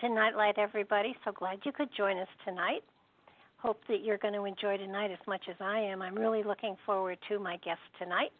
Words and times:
To 0.00 0.08
Nightlight, 0.08 0.58
everybody. 0.58 1.16
So 1.24 1.32
glad 1.32 1.58
you 1.64 1.72
could 1.72 1.88
join 1.96 2.18
us 2.18 2.28
tonight. 2.44 2.84
Hope 3.56 3.80
that 3.88 4.04
you're 4.04 4.18
going 4.18 4.34
to 4.34 4.44
enjoy 4.44 4.76
tonight 4.76 5.10
as 5.10 5.18
much 5.26 5.42
as 5.48 5.56
I 5.60 5.80
am. 5.80 6.02
I'm 6.02 6.14
really 6.14 6.44
looking 6.44 6.76
forward 6.86 7.18
to 7.28 7.40
my 7.40 7.56
guest 7.64 7.80
tonight. 7.98 8.30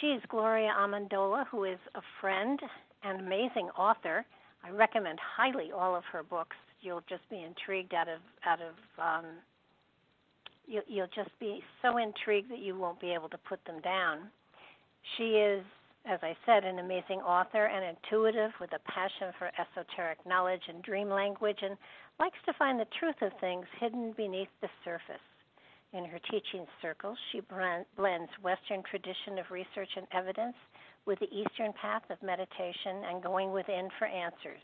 She 0.00 0.08
is 0.08 0.22
Gloria 0.28 0.74
Amendola, 0.78 1.46
who 1.50 1.64
is 1.64 1.78
a 1.94 2.00
friend 2.20 2.60
and 3.02 3.20
amazing 3.20 3.70
author. 3.78 4.26
I 4.62 4.70
recommend 4.70 5.18
highly 5.36 5.70
all 5.72 5.96
of 5.96 6.04
her 6.12 6.22
books. 6.22 6.56
You'll 6.82 7.04
just 7.08 7.28
be 7.30 7.42
intrigued 7.42 7.94
out 7.94 8.08
of 8.08 8.20
out 8.46 8.58
of 8.60 8.74
um, 9.02 9.30
you, 10.66 10.82
you'll 10.86 11.06
just 11.14 11.30
be 11.40 11.62
so 11.80 11.96
intrigued 11.96 12.50
that 12.50 12.58
you 12.58 12.76
won't 12.76 13.00
be 13.00 13.12
able 13.12 13.30
to 13.30 13.38
put 13.38 13.64
them 13.64 13.80
down. 13.80 14.28
She 15.16 15.24
is 15.24 15.64
as 16.08 16.20
I 16.22 16.34
said, 16.46 16.64
an 16.64 16.78
amazing 16.78 17.20
author 17.20 17.66
and 17.66 17.84
intuitive 17.84 18.50
with 18.60 18.72
a 18.72 18.90
passion 18.90 19.32
for 19.38 19.50
esoteric 19.60 20.18
knowledge 20.24 20.62
and 20.68 20.82
dream 20.82 21.10
language, 21.10 21.58
and 21.62 21.76
likes 22.18 22.38
to 22.46 22.54
find 22.54 22.80
the 22.80 22.88
truth 22.98 23.20
of 23.20 23.30
things 23.40 23.66
hidden 23.78 24.12
beneath 24.16 24.48
the 24.62 24.68
surface. 24.84 25.20
In 25.92 26.04
her 26.04 26.18
teaching 26.30 26.66
circles, 26.82 27.18
she 27.30 27.40
blends 27.40 28.30
Western 28.42 28.82
tradition 28.82 29.38
of 29.38 29.50
research 29.50 29.88
and 29.96 30.06
evidence 30.12 30.56
with 31.04 31.18
the 31.18 31.32
Eastern 31.32 31.72
path 31.74 32.02
of 32.10 32.22
meditation 32.22 33.04
and 33.08 33.22
going 33.22 33.52
within 33.52 33.88
for 33.98 34.06
answers. 34.06 34.60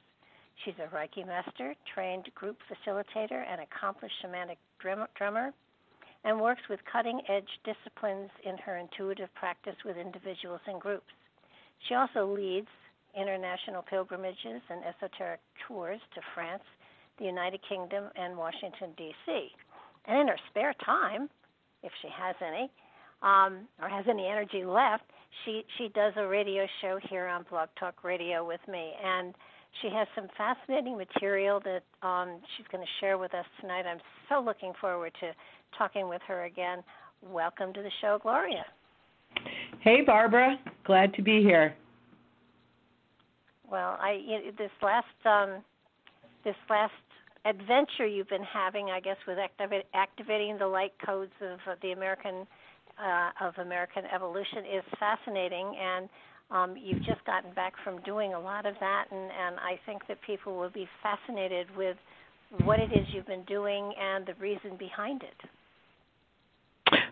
She's 0.65 0.75
a 0.79 0.95
Reiki 0.95 1.27
master, 1.27 1.75
trained 1.95 2.29
group 2.35 2.59
facilitator, 2.69 3.45
and 3.51 3.61
accomplished 3.61 4.15
shamanic 4.23 4.57
drummer, 4.81 5.53
and 6.25 6.41
works 6.41 6.63
with 6.71 6.81
cutting 6.91 7.21
edge 7.29 7.49
disciplines 7.65 8.31
in 8.45 8.57
her 8.59 8.77
intuitive 8.77 9.33
practice 9.35 9.77
with 9.85 9.97
individuals 9.97 10.61
and 10.67 10.81
groups. 10.81 11.13
She 11.89 11.95
also 11.95 12.27
leads 12.27 12.69
international 13.17 13.83
pilgrimages 13.83 14.63
and 14.71 14.83
esoteric 14.85 15.41
tours 15.67 16.01
to 16.15 16.21
France, 16.35 16.63
the 17.19 17.25
United 17.25 17.61
Kingdom, 17.69 18.05
and 18.17 18.37
Washington, 18.37 18.91
D.C. 18.97 19.49
And 20.07 20.21
in 20.21 20.29
her 20.29 20.39
spare 20.51 20.75
time, 20.85 21.29
if 21.83 21.93
she 22.03 22.09
has 22.09 22.35
any, 22.41 22.71
um, 23.23 23.69
or 23.81 23.89
has 23.89 24.05
any 24.09 24.27
energy 24.27 24.65
left, 24.65 25.05
she, 25.45 25.65
she 25.79 25.89
does 25.95 26.13
a 26.17 26.27
radio 26.27 26.67
show 26.81 26.99
here 27.09 27.27
on 27.27 27.45
Blog 27.49 27.69
Talk 27.79 28.05
Radio 28.05 28.47
with 28.47 28.61
me. 28.69 28.93
And 29.03 29.35
she 29.83 29.89
has 29.89 30.07
some 30.15 30.29
fascinating 30.37 30.97
material 30.97 31.61
that 31.65 31.83
um, 32.07 32.41
she's 32.57 32.67
going 32.71 32.85
to 32.85 32.91
share 33.01 33.19
with 33.19 33.35
us 33.35 33.47
tonight. 33.61 33.85
I'm 33.87 34.01
so 34.29 34.41
looking 34.41 34.73
forward 34.81 35.13
to 35.21 35.33
talking 35.77 36.09
with 36.09 36.23
her 36.27 36.45
again. 36.45 36.83
Welcome 37.23 37.73
to 37.75 37.83
the 37.83 37.91
show, 38.01 38.19
Gloria. 38.23 38.65
Hey, 39.85 40.01
Barbara. 40.01 40.59
Glad 40.87 41.13
to 41.13 41.21
be 41.21 41.43
here. 41.43 41.77
Well, 43.71 43.99
I 44.01 44.19
this 44.57 44.71
last 44.81 45.05
um, 45.27 45.63
this 46.43 46.55
last 46.71 46.93
adventure 47.45 48.07
you've 48.07 48.31
been 48.31 48.45
having, 48.45 48.89
I 48.89 49.01
guess, 49.01 49.19
with 49.29 49.37
activate, 49.37 49.85
activating 49.93 50.57
the 50.57 50.67
light 50.67 50.95
codes 51.05 51.33
of, 51.43 51.59
the 51.83 51.93
American 51.93 52.47
uh, 52.99 53.47
of 53.47 53.53
American 53.59 54.05
evolution 54.07 54.61
is 54.61 54.85
fascinating, 54.99 55.77
and 55.79 56.09
um, 56.51 56.77
you've 56.83 57.05
just 57.05 57.23
gotten 57.27 57.53
back 57.53 57.75
from 57.85 58.01
doing 58.05 58.33
a 58.33 58.41
lot 58.41 58.65
of 58.65 58.77
that, 58.81 59.05
and, 59.11 59.21
and 59.21 59.57
I 59.61 59.79
think 59.85 60.01
that 60.09 60.17
people 60.23 60.57
will 60.57 60.71
be 60.71 60.89
fascinated 61.03 61.67
with 61.77 61.99
what 62.65 62.81
it 62.81 62.91
is 62.91 63.07
you've 63.13 63.27
been 63.27 63.45
doing 63.45 63.93
and 64.01 64.25
the 64.25 64.35
reason 64.41 64.79
behind 64.79 65.23
it. 65.23 65.51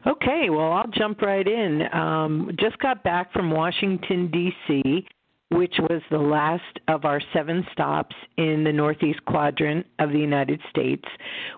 Okay, 0.07 0.51
well, 0.51 0.73
I'll 0.73 0.91
jump 0.95 1.23
right 1.23 1.47
in. 1.47 1.83
Um, 1.93 2.51
just 2.59 2.79
got 2.79 3.05
back 3.05 3.33
from 3.33 3.51
Washington, 3.51 4.31
D.C., 4.33 5.07
which 5.53 5.75
was 5.79 6.01
the 6.11 6.19
last 6.19 6.79
of 6.89 7.05
our 7.05 7.21
seven 7.33 7.65
stops 7.73 8.17
in 8.39 8.65
the 8.65 8.73
northeast 8.73 9.25
quadrant 9.27 9.87
of 9.99 10.11
the 10.11 10.19
United 10.19 10.61
States. 10.71 11.05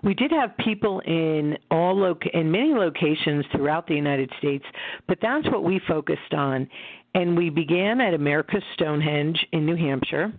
We 0.02 0.14
did 0.14 0.30
have 0.32 0.56
people 0.58 1.00
in 1.06 1.56
all 1.70 1.96
loc- 1.96 2.26
in 2.34 2.50
many 2.50 2.74
locations 2.74 3.44
throughout 3.52 3.86
the 3.86 3.94
United 3.94 4.30
States, 4.38 4.64
but 5.06 5.18
that's 5.22 5.46
what 5.46 5.62
we 5.62 5.80
focused 5.86 6.34
on. 6.34 6.68
And 7.14 7.36
we 7.36 7.48
began 7.48 8.00
at 8.00 8.14
America's 8.14 8.64
Stonehenge 8.74 9.38
in 9.52 9.64
New 9.64 9.76
Hampshire 9.76 10.32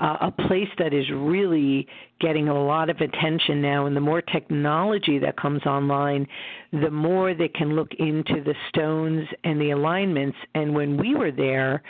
uh, 0.00 0.16
a 0.20 0.30
place 0.30 0.68
that 0.78 0.92
is 0.92 1.04
really 1.10 1.86
getting 2.20 2.48
a 2.48 2.64
lot 2.64 2.90
of 2.90 2.98
attention 3.00 3.60
now. 3.60 3.86
And 3.86 3.96
the 3.96 4.00
more 4.00 4.22
technology 4.22 5.18
that 5.18 5.36
comes 5.36 5.64
online, 5.66 6.26
the 6.72 6.90
more 6.90 7.34
they 7.34 7.48
can 7.48 7.74
look 7.76 7.92
into 7.98 8.42
the 8.42 8.54
stones 8.68 9.26
and 9.44 9.60
the 9.60 9.70
alignments. 9.70 10.36
And 10.54 10.74
when 10.74 10.96
we 10.96 11.14
were 11.14 11.32
there, 11.32 11.82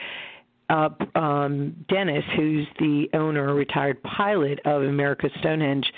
uh, 0.71 0.91
um, 1.15 1.75
Dennis, 1.89 2.25
who's 2.37 2.67
the 2.79 3.09
owner, 3.15 3.55
retired 3.55 4.03
pilot 4.03 4.61
of 4.65 4.83
America's 4.83 5.33
Stonehenge, 5.41 5.91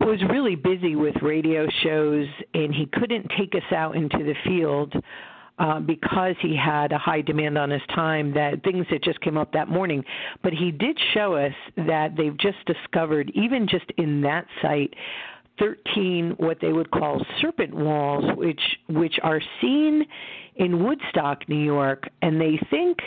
was 0.00 0.20
really 0.30 0.56
busy 0.56 0.96
with 0.96 1.14
radio 1.22 1.66
shows, 1.82 2.26
and 2.54 2.74
he 2.74 2.86
couldn't 2.92 3.30
take 3.38 3.54
us 3.54 3.72
out 3.74 3.96
into 3.96 4.18
the 4.18 4.34
field 4.44 4.92
uh, 5.58 5.80
because 5.80 6.34
he 6.40 6.56
had 6.56 6.92
a 6.92 6.98
high 6.98 7.20
demand 7.20 7.58
on 7.58 7.70
his 7.70 7.82
time 7.94 8.32
that 8.34 8.62
things 8.62 8.86
that 8.90 9.02
just 9.02 9.20
came 9.20 9.36
up 9.36 9.52
that 9.52 9.68
morning. 9.68 10.04
But 10.42 10.52
he 10.52 10.70
did 10.70 10.98
show 11.14 11.34
us 11.34 11.54
that 11.76 12.16
they've 12.16 12.36
just 12.38 12.58
discovered, 12.66 13.30
even 13.34 13.68
just 13.68 13.86
in 13.98 14.20
that 14.22 14.46
site, 14.60 14.94
13 15.58 16.34
what 16.38 16.58
they 16.60 16.72
would 16.72 16.90
call 16.90 17.24
serpent 17.40 17.74
walls, 17.74 18.24
which 18.36 18.62
which 18.88 19.18
are 19.22 19.40
seen 19.60 20.04
in 20.56 20.84
Woodstock, 20.84 21.48
New 21.48 21.62
York, 21.62 22.08
and 22.22 22.40
they 22.40 22.58
think 22.70 22.98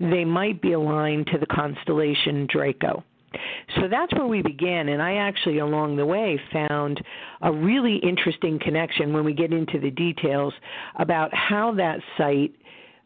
they 0.00 0.24
might 0.24 0.60
be 0.60 0.72
aligned 0.72 1.28
to 1.28 1.38
the 1.38 1.46
constellation 1.46 2.46
Draco. 2.50 3.04
So 3.76 3.88
that's 3.88 4.12
where 4.14 4.26
we 4.26 4.42
began, 4.42 4.88
and 4.88 5.02
I 5.02 5.14
actually, 5.14 5.58
along 5.58 5.96
the 5.96 6.06
way, 6.06 6.40
found 6.52 7.00
a 7.42 7.52
really 7.52 7.96
interesting 7.96 8.58
connection 8.58 9.12
when 9.12 9.24
we 9.24 9.32
get 9.32 9.52
into 9.52 9.78
the 9.78 9.90
details 9.90 10.52
about 10.98 11.32
how 11.34 11.72
that 11.74 12.00
site 12.16 12.54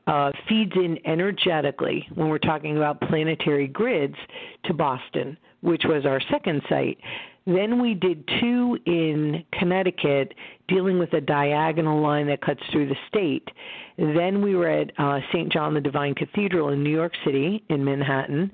uh, 0.07 0.33
feeds 0.49 0.73
in 0.75 0.99
energetically 1.05 2.09
when 2.15 2.29
we're 2.29 2.39
talking 2.39 2.77
about 2.77 3.01
planetary 3.03 3.67
grids 3.67 4.17
to 4.65 4.73
Boston, 4.73 5.37
which 5.61 5.83
was 5.85 6.07
our 6.07 6.21
second 6.31 6.63
site. 6.69 6.99
Then 7.47 7.81
we 7.81 7.95
did 7.95 8.29
two 8.41 8.79
in 8.87 9.45
Connecticut, 9.59 10.35
dealing 10.69 10.99
with 10.99 11.13
a 11.15 11.21
diagonal 11.21 12.01
line 12.01 12.27
that 12.29 12.41
cuts 12.41 12.61
through 12.71 12.89
the 12.89 12.97
state. 13.09 13.49
Then 13.97 14.43
we 14.43 14.55
were 14.55 14.69
at 14.69 14.93
uh, 14.99 15.21
St. 15.33 15.51
John 15.53 15.75
the 15.75 15.81
Divine 15.81 16.15
Cathedral 16.15 16.71
in 16.71 16.83
New 16.83 16.95
York 16.95 17.13
City, 17.25 17.65
in 17.71 17.85
Manhattan. 17.85 18.51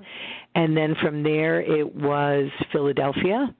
And 0.55 0.75
then 0.75 0.95
from 1.01 1.21
there, 1.23 1.61
it 1.61 1.95
was 1.95 2.49
Philadelphia. 2.71 3.53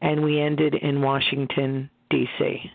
And 0.00 0.24
we 0.24 0.40
ended 0.40 0.74
in 0.74 1.00
Washington, 1.00 1.88
D.C. 2.10 2.70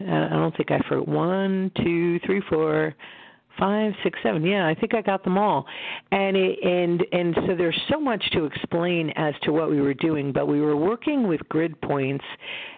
I 0.00 0.28
don't 0.28 0.56
think 0.56 0.70
I 0.70 0.78
forgot 0.88 1.08
one, 1.08 1.72
two, 1.82 2.20
three, 2.20 2.40
four, 2.48 2.94
five, 3.58 3.92
six, 4.02 4.18
seven. 4.22 4.44
Yeah, 4.44 4.66
I 4.66 4.74
think 4.74 4.94
I 4.94 5.02
got 5.02 5.24
them 5.24 5.38
all. 5.38 5.66
And 6.12 6.36
it, 6.36 6.58
and 6.62 7.04
and 7.12 7.34
so 7.46 7.56
there's 7.56 7.80
so 7.90 8.00
much 8.00 8.22
to 8.32 8.44
explain 8.44 9.10
as 9.16 9.34
to 9.42 9.52
what 9.52 9.70
we 9.70 9.80
were 9.80 9.94
doing, 9.94 10.32
but 10.32 10.46
we 10.46 10.60
were 10.60 10.76
working 10.76 11.26
with 11.26 11.40
grid 11.48 11.80
points 11.80 12.24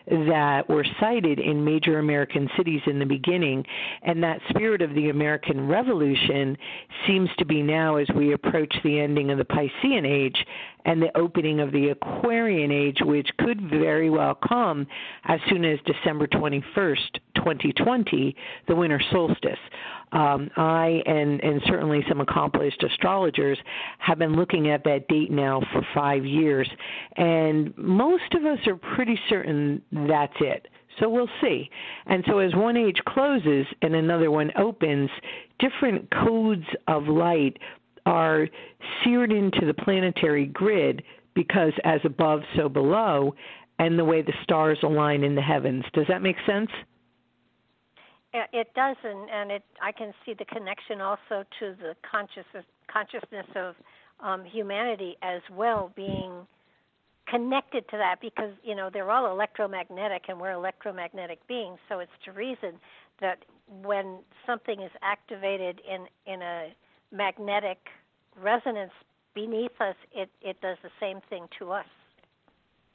that 0.07 0.69
were 0.69 0.85
sited 0.99 1.39
in 1.39 1.65
major 1.65 1.99
American 1.99 2.49
cities 2.57 2.81
in 2.87 2.99
the 2.99 3.05
beginning, 3.05 3.65
and 4.03 4.23
that 4.23 4.41
spirit 4.49 4.83
of 4.83 4.95
the 4.95 5.11
American 5.11 5.69
Revolution 5.69 6.57
seems 7.07 7.29
to 7.39 7.45
be 7.45 7.63
now 7.63 7.97
as 7.97 8.09
we 8.17 8.33
approach 8.33 8.75
the 8.83 8.99
ending 8.99 9.31
of 9.31 9.39
the 9.39 9.45
Piscean 9.45 10.05
Age 10.05 10.45
and 10.85 11.01
the 11.01 11.17
opening 11.17 11.61
of 11.61 11.73
the 11.73 11.91
Aquarian 11.91 12.71
Age, 12.71 12.99
which 13.03 13.29
could 13.39 13.61
very 13.71 14.11
well 14.11 14.35
come 14.35 14.87
as 15.25 15.39
soon 15.49 15.65
as 15.65 15.79
December 15.85 16.27
21st, 16.27 17.21
2020, 17.37 18.35
the 18.67 18.75
winter 18.75 19.01
solstice. 19.13 19.59
Um, 20.13 20.51
I 20.57 21.03
and 21.07 21.43
and 21.43 21.63
certainly 21.67 22.05
some 22.09 22.21
accomplished 22.21 22.83
astrologers 22.83 23.59
have 23.99 24.19
been 24.19 24.35
looking 24.35 24.71
at 24.71 24.83
that 24.85 25.07
date 25.09 25.31
now 25.31 25.63
for 25.73 25.87
five 25.95 26.25
years, 26.25 26.69
and 27.17 27.77
most 27.79 28.35
of 28.35 28.45
us 28.45 28.59
are 28.67 28.77
pretty 28.77 29.19
certain 29.29 29.81
that's 29.93 30.35
it. 30.41 30.67
So 30.99 31.09
we'll 31.09 31.31
see. 31.41 31.71
And 32.07 32.25
so 32.27 32.39
as 32.39 32.55
one 32.55 32.77
age 32.77 33.01
closes 33.07 33.67
and 33.83 33.95
another 33.95 34.31
one 34.31 34.51
opens, 34.57 35.09
different 35.59 36.11
codes 36.11 36.67
of 36.89 37.07
light 37.07 37.57
are 38.07 38.49
seared 39.05 39.33
into 39.33 39.67
the 39.67 39.75
planetary 39.75 40.47
grid 40.47 41.03
because 41.35 41.73
as 41.85 42.01
above, 42.05 42.41
so 42.57 42.69
below, 42.69 43.35
and 43.79 43.99
the 43.99 44.05
way 44.05 44.21
the 44.21 44.33
stars 44.43 44.79
align 44.83 45.23
in 45.23 45.35
the 45.35 45.41
heavens. 45.41 45.85
Does 45.95 46.07
that 46.09 46.23
make 46.23 46.37
sense? 46.47 46.71
It 48.33 48.69
does, 48.75 48.97
and, 49.03 49.29
and 49.29 49.51
it 49.51 49.65
I 49.83 49.91
can 49.91 50.13
see 50.25 50.35
the 50.35 50.45
connection 50.45 51.01
also 51.01 51.45
to 51.59 51.75
the 51.81 51.97
consciousness 52.09 52.65
consciousness 52.87 53.47
of 53.57 53.75
um, 54.21 54.45
humanity 54.45 55.17
as 55.23 55.41
well 55.53 55.93
being 55.97 56.47
connected 57.29 57.89
to 57.89 57.97
that 57.97 58.17
because 58.21 58.53
you 58.63 58.75
know 58.75 58.89
they're 58.93 59.11
all 59.11 59.31
electromagnetic 59.31 60.25
and 60.29 60.41
we're 60.41 60.53
electromagnetic 60.53 61.45
beings, 61.49 61.79
so 61.89 61.99
it's 61.99 62.13
to 62.25 62.33
reason 62.33 62.79
that 63.21 63.45
when 63.83 64.19
something 64.47 64.81
is 64.81 64.93
activated 65.03 65.81
in 65.89 66.07
in 66.33 66.41
a 66.43 66.69
magnetic 67.13 67.79
resonance 68.41 68.93
beneath 69.35 69.81
us, 69.81 69.97
it 70.13 70.31
it 70.41 70.61
does 70.61 70.77
the 70.85 70.91
same 71.01 71.21
thing 71.29 71.47
to 71.59 71.73
us. 71.73 71.87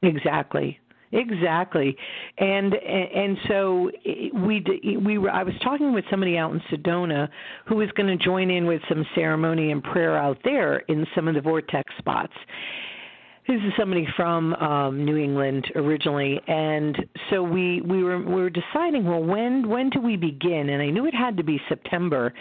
Exactly. 0.02 0.80
Exactly, 1.16 1.96
and 2.40 2.74
and 2.74 3.38
so 3.48 3.90
we 4.34 4.62
we 5.02 5.18
were. 5.18 5.32
I 5.32 5.44
was 5.44 5.54
talking 5.64 5.94
with 5.94 6.04
somebody 6.10 6.38
out 6.38 6.52
in 6.52 6.60
Sedona 6.70 7.30
who 7.66 7.78
was 7.78 7.90
going 7.96 8.08
to 8.08 8.22
join 8.22 8.52
in 8.52 8.66
with 8.66 8.82
some 8.90 9.06
ceremony 9.16 9.72
and 9.72 9.82
prayer 9.82 10.18
out 10.18 10.38
there 10.44 10.80
in 10.90 11.08
some 11.16 11.30
of 11.30 11.36
the 11.36 11.42
vortex 11.42 11.90
spots. 12.00 12.34
This 13.48 13.62
is 13.66 13.72
somebody 13.80 14.06
from 14.18 14.56
um, 14.56 15.06
New 15.06 15.16
England 15.16 15.72
originally, 15.76 16.42
and 16.48 16.98
so 17.30 17.42
we 17.42 17.80
we 17.82 18.04
were 18.04 18.20
we 18.20 18.34
were 18.34 18.50
deciding. 18.50 19.06
Well, 19.06 19.24
when 19.24 19.70
when 19.70 19.90
do 19.92 20.02
we 20.02 20.18
begin? 20.18 20.70
And 20.70 20.82
I 20.82 20.90
knew 20.90 21.06
it 21.06 21.14
had 21.14 21.38
to 21.38 21.44
be 21.44 21.62
September 21.70 22.34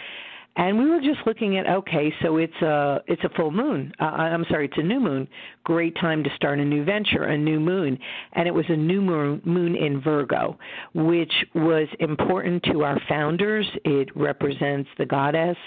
and 0.57 0.77
we 0.77 0.89
were 0.89 1.01
just 1.01 1.19
looking 1.25 1.57
at 1.57 1.67
okay 1.67 2.13
so 2.21 2.37
it's 2.37 2.61
a 2.61 3.01
it's 3.07 3.23
a 3.23 3.29
full 3.29 3.51
moon. 3.51 3.91
Uh, 3.99 4.05
i'm 4.05 4.45
sorry 4.49 4.65
it's 4.65 4.77
a 4.77 4.83
new 4.83 4.99
moon. 4.99 5.27
Great 5.63 5.95
time 5.99 6.23
to 6.23 6.29
start 6.35 6.59
a 6.59 6.65
new 6.65 6.83
venture 6.83 7.23
a 7.23 7.37
new 7.37 7.59
moon. 7.59 7.97
And 8.33 8.47
it 8.47 8.53
was 8.53 8.65
a 8.69 8.75
new 8.75 9.01
moon, 9.01 9.41
moon 9.45 9.75
in 9.75 10.01
virgo 10.01 10.57
which 10.93 11.33
was 11.53 11.87
important 11.99 12.63
to 12.71 12.83
our 12.83 12.99
founders. 13.07 13.67
It 13.83 14.15
represents 14.15 14.89
the 14.97 15.05
goddess. 15.05 15.57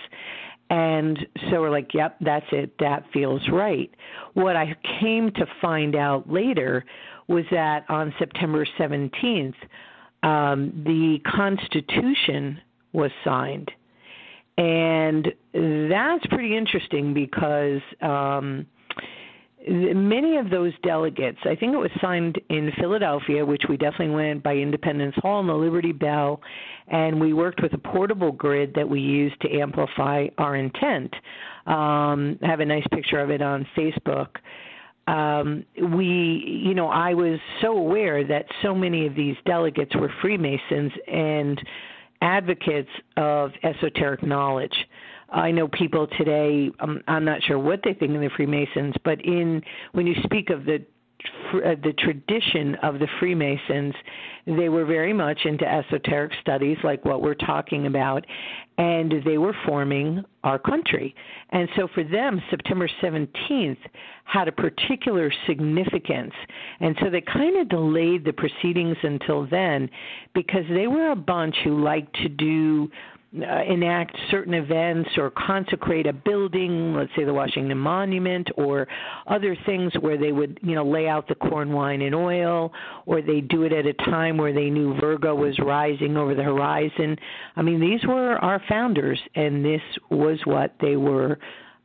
And 0.71 1.19
so 1.51 1.61
we're 1.61 1.71
like 1.71 1.93
yep 1.95 2.17
that's 2.21 2.47
it. 2.53 2.73
That 2.79 3.05
feels 3.13 3.43
right. 3.53 3.91
What 4.35 4.57
i 4.57 4.75
came 5.01 5.31
to 5.33 5.47
find 5.61 5.97
out 5.97 6.31
later 6.31 6.85
was 7.29 7.45
that 7.51 7.85
on 7.91 8.15
september 8.19 8.67
17th 8.79 9.55
um, 10.23 10.73
the 10.85 11.19
constitution 11.25 12.61
was 12.93 13.11
signed 13.25 13.71
and 14.59 15.29
that's 15.89 16.27
pretty 16.27 16.57
interesting 16.57 17.15
because 17.15 17.81
um, 18.03 18.67
many 19.69 20.37
of 20.37 20.51
those 20.51 20.73
delegates, 20.83 21.39
I 21.45 21.55
think 21.55 21.75
it 21.75 21.79
was 21.79 21.93
signed 22.01 22.41
in 22.51 22.73
Philadelphia, 22.77 23.47
which 23.47 23.63
we 23.69 23.77
definitely 23.77 24.17
went 24.17 24.43
by 24.43 24.57
Independence 24.57 25.15
Hall 25.19 25.39
and 25.39 25.49
the 25.49 25.55
Liberty 25.55 25.93
Bell, 25.93 26.41
and 26.89 27.21
we 27.21 27.33
worked 27.33 27.63
with 27.63 27.73
a 27.73 27.79
portable 27.79 28.33
grid 28.33 28.75
that 28.75 28.89
we 28.89 29.01
used 29.01 29.41
to 29.43 29.53
amplify 29.61 30.27
our 30.39 30.57
intent. 30.57 31.15
Um, 31.67 32.37
I 32.43 32.47
have 32.47 32.61
a 32.61 32.67
nice 32.67 32.87
picture 32.93 33.21
of 33.21 33.31
it 33.31 33.41
on 33.41 33.65
Facebook. 33.77 34.29
Um, 35.07 35.65
we, 35.95 36.61
you 36.65 36.75
know, 36.75 36.89
I 36.89 37.15
was 37.15 37.39
so 37.63 37.77
aware 37.77 38.27
that 38.27 38.47
so 38.63 38.75
many 38.75 39.07
of 39.07 39.15
these 39.15 39.37
delegates 39.47 39.95
were 39.95 40.13
Freemasons 40.21 40.93
and 41.07 41.63
advocates 42.21 42.91
of 43.17 43.53
esoteric 43.63 44.23
knowledge. 44.23 44.75
I 45.31 45.51
know 45.51 45.69
people 45.69 46.07
today. 46.19 46.71
Um, 46.81 47.03
I'm 47.07 47.25
not 47.25 47.43
sure 47.43 47.59
what 47.59 47.81
they 47.85 47.95
think 47.95 48.15
of 48.15 48.21
the 48.21 48.31
Freemasons, 48.35 48.95
but 49.05 49.21
in 49.25 49.63
when 49.93 50.07
you 50.07 50.15
speak 50.25 50.51
of 50.51 50.65
the 50.65 50.85
Uh, 51.53 51.75
the 51.83 51.95
tradition 51.99 52.77
of 52.83 52.99
the 53.01 53.09
Freemasons, 53.19 53.95
they 54.47 54.69
were 54.69 54.85
very 54.85 55.13
much 55.13 55.41
into 55.47 55.67
esoteric 55.67 56.31
studies 56.41 56.77
like 56.85 57.05
what 57.05 57.23
we're 57.23 57.35
talking 57.35 57.87
about, 57.87 58.25
and 58.77 59.15
they 59.25 59.37
were 59.39 59.55
forming 59.67 60.23
our 60.45 60.59
country. 60.59 61.15
And 61.51 61.69
so 61.75 61.89
for 61.93 62.05
them, 62.05 62.41
September 62.51 62.89
17th 63.03 63.79
had 64.25 64.47
a 64.47 64.53
particular 64.53 65.33
significance. 65.47 66.35
And 66.81 66.97
so 67.03 67.11
they 67.11 67.23
kind 67.23 67.59
of 67.59 67.69
delayed 67.69 68.25
the 68.25 68.33
proceedings 68.33 68.97
until 69.03 69.47
then 69.47 69.91
because 70.35 70.65
they 70.71 70.87
were 70.87 71.11
a 71.11 71.17
bunch 71.17 71.57
who 71.65 71.83
liked 71.83 72.15
to 72.23 72.29
do 72.29 72.91
uh, 73.37 73.63
enact 73.69 74.17
certain 74.31 74.55
events 74.55 75.11
or 75.19 75.31
consecrate 75.31 76.07
a 76.07 76.13
building, 76.13 76.95
let's 76.95 77.11
say 77.15 77.25
the 77.25 77.35
Washington 77.35 77.77
Monument, 77.77 78.49
or 78.57 78.89
other 79.27 79.57
things 79.67 79.93
where 80.01 80.17
they 80.17 80.33
would, 80.33 80.59
you 80.63 80.75
know, 80.75 80.85
lay 80.85 81.09
out 81.09 81.29
the 81.29 81.35
corn, 81.35 81.73
wine, 81.73 82.01
and 82.01 82.15
oil, 82.15 82.73
or 83.05 83.21
they 83.21 83.43
do 83.43 83.65
it 83.65 83.73
at 83.73 83.85
a 83.85 83.93
time 84.11 84.39
where 84.39 84.55
they 84.55 84.71
knew 84.71 84.99
Virgo 84.99 85.35
was 85.35 85.59
rising 85.59 86.17
over 86.17 86.35
the 86.35 86.43
horizon. 86.43 87.17
I 87.57 87.63
mean, 87.63 87.81
these 87.81 88.01
were 88.09 88.37
our 88.39 88.63
founders, 88.67 89.21
and 89.35 89.63
this 89.63 89.83
was 90.11 90.39
what 90.45 90.75
they 90.81 90.97
were 90.97 91.39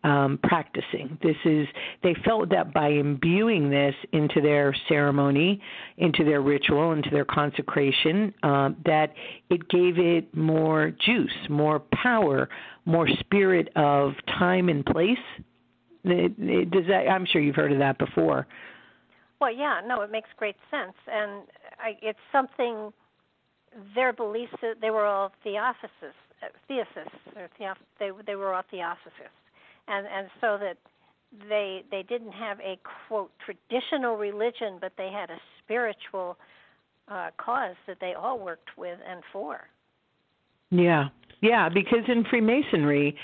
um, 0.04 0.40
practicing. 0.44 1.18
This 1.22 1.36
is 1.46 1.68
they 2.04 2.16
felt 2.26 2.50
that 2.50 2.74
by 2.74 2.90
imbuing 2.90 3.70
this 3.70 3.96
into 4.12 4.42
their 4.42 4.76
ceremony, 4.88 5.62
into 5.98 6.24
their 6.24 6.42
ritual, 6.42 6.92
into 6.92 7.10
their 7.10 7.26
consecration, 7.26 8.34
uh, 8.44 8.72
that 8.86 9.14
it 9.50 9.68
gave 9.70 9.98
it 9.98 10.36
more 10.36 10.92
juice, 11.06 11.32
more 11.50 11.82
power, 12.04 12.50
more 12.86 13.08
spirit 13.20 13.70
of 13.76 14.14
time 14.38 14.70
and 14.70 14.86
place. 14.86 15.18
It, 16.04 16.34
it, 16.38 16.72
does 16.72 16.86
that? 16.88 17.08
I'm 17.10 17.26
sure 17.26 17.42
you've 17.42 17.56
heard 17.56 17.72
of 17.72 17.80
that 17.80 17.98
before. 17.98 18.46
Well, 19.40 19.54
yeah, 19.54 19.82
no, 19.86 20.02
it 20.02 20.12
makes 20.12 20.30
great 20.38 20.56
sense, 20.70 20.96
and 21.08 21.44
I, 21.80 21.98
it's 22.02 22.20
something. 22.32 22.92
Their 23.96 24.14
beliefs 24.14 24.54
they 24.82 24.92
were 24.92 25.06
all 25.06 25.32
theosophists, 25.44 26.20
uh, 26.44 26.48
theosists, 26.68 27.18
or 27.36 27.50
they 28.00 28.12
they 28.28 28.36
were 28.36 28.54
all 28.54 28.62
theosophists 28.70 29.34
and 29.88 30.08
and 30.08 30.28
so 30.42 30.58
that 30.60 30.78
they 31.50 31.84
they 31.92 32.04
didn't 32.04 32.32
have 32.32 32.60
a 32.60 32.80
quote 33.08 33.32
traditional 33.46 34.16
religion, 34.16 34.78
but 34.80 34.94
they 34.98 35.10
had 35.12 35.30
a 35.30 35.38
spiritual 35.64 36.38
uh, 37.08 37.30
cause 37.38 37.76
that 37.88 37.98
they 38.00 38.14
all 38.14 38.40
worked 38.40 38.78
with 38.78 39.00
and 39.08 39.22
for. 39.32 39.62
Yeah, 40.72 41.10
yeah, 41.42 41.70
because 41.70 42.00
in 42.08 42.24
Freemasonry, 42.30 43.16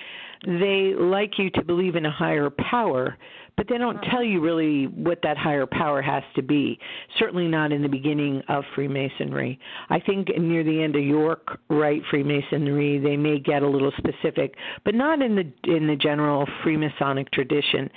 they 0.45 0.93
like 0.99 1.37
you 1.37 1.49
to 1.51 1.63
believe 1.63 1.95
in 1.95 2.05
a 2.05 2.11
higher 2.11 2.49
power, 2.49 3.17
but 3.59 3.67
they 3.67 3.77
don't 3.77 3.99
tell 4.09 4.23
you 4.23 4.39
really 4.39 4.85
what 4.85 5.19
that 5.21 5.37
higher 5.37 5.65
power 5.65 6.01
has 6.01 6.23
to 6.33 6.41
be. 6.41 6.79
Certainly 7.17 7.49
not 7.49 7.73
in 7.73 7.81
the 7.81 7.89
beginning 7.89 8.41
of 8.47 8.63
Freemasonry. 8.73 9.59
I 9.89 9.99
think 9.99 10.29
near 10.37 10.63
the 10.63 10.81
end 10.81 10.95
of 10.95 11.03
York 11.03 11.59
Rite 11.69 12.03
Freemasonry, 12.09 12.99
they 12.99 13.17
may 13.17 13.37
get 13.37 13.61
a 13.61 13.67
little 13.67 13.91
specific, 13.97 14.55
but 14.85 14.95
not 14.95 15.21
in 15.21 15.35
the 15.35 15.75
in 15.75 15.87
the 15.87 15.97
general 15.97 16.47
Freemasonic 16.63 17.29
tradition. 17.33 17.89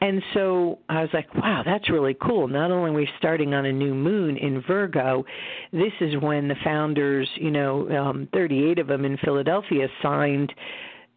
And 0.00 0.20
so 0.34 0.80
I 0.88 1.02
was 1.02 1.10
like, 1.14 1.32
wow, 1.36 1.62
that's 1.64 1.88
really 1.88 2.16
cool. 2.20 2.48
Not 2.48 2.72
only 2.72 2.90
are 2.90 2.94
we 2.94 3.08
starting 3.16 3.54
on 3.54 3.66
a 3.66 3.72
new 3.72 3.94
moon 3.94 4.36
in 4.36 4.62
Virgo, 4.66 5.24
this 5.72 5.92
is 6.00 6.16
when 6.20 6.48
the 6.48 6.56
founders, 6.64 7.28
you 7.36 7.52
know, 7.52 7.88
um, 7.96 8.28
38 8.34 8.80
of 8.80 8.88
them 8.88 9.04
in 9.04 9.16
Philadelphia 9.18 9.86
signed 10.02 10.52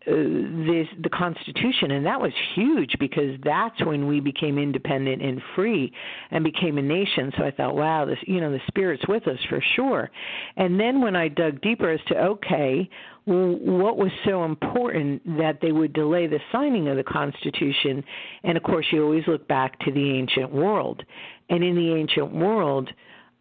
this 0.08 0.88
the 1.04 1.10
Constitution, 1.12 1.92
and 1.92 2.06
that 2.06 2.20
was 2.20 2.32
huge 2.56 2.96
because 2.98 3.38
that's 3.44 3.84
when 3.86 4.08
we 4.08 4.22
became 4.22 4.58
independent 4.58 5.22
and 5.22 5.42
free 5.54 5.92
and 6.32 6.46
became 6.46 6.78
a 6.78 6.82
nation. 6.82 7.32
So 7.38 7.44
I 7.44 7.52
thought, 7.52 7.76
wow, 7.76 8.06
this 8.06 8.18
you 8.22 8.40
know 8.40 8.52
the 8.52 8.62
spirit's 8.68 9.06
with 9.08 9.28
us 9.28 9.40
for 9.50 9.62
sure. 9.76 10.10
And 10.56 10.80
then 10.80 11.02
when 11.02 11.16
I 11.16 11.28
dug 11.28 11.60
deeper 11.62 11.92
as 11.92 12.00
to 12.08 12.18
okay, 12.24 12.90
what 13.26 13.98
was 13.98 14.12
so 14.24 14.46
important 14.46 15.26
that 15.38 15.60
they 15.62 15.74
would 15.74 15.92
delay 15.92 16.28
the 16.28 16.40
signing 16.54 16.88
of 16.88 16.96
the 16.96 17.04
Constitution? 17.04 18.02
And 18.44 18.56
of 18.56 18.64
course, 18.64 18.86
you 18.92 19.04
always 19.04 19.28
look 19.28 19.46
back 19.50 19.78
to 19.82 19.92
the 19.92 20.12
ancient 20.12 20.54
world, 20.54 21.04
and 21.50 21.64
in 21.64 21.76
the 21.76 21.94
ancient 21.94 22.34
world. 22.34 22.90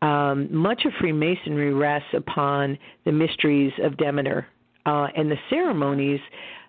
Um, 0.02 0.54
much 0.54 0.84
of 0.84 0.92
Freemasonry 1.00 1.72
rests 1.72 2.10
upon 2.12 2.76
the 3.06 3.12
mysteries 3.12 3.72
of 3.82 3.96
Demeter, 3.96 4.46
uh, 4.86 5.08
and 5.16 5.30
the 5.30 5.36
ceremonies 5.50 6.20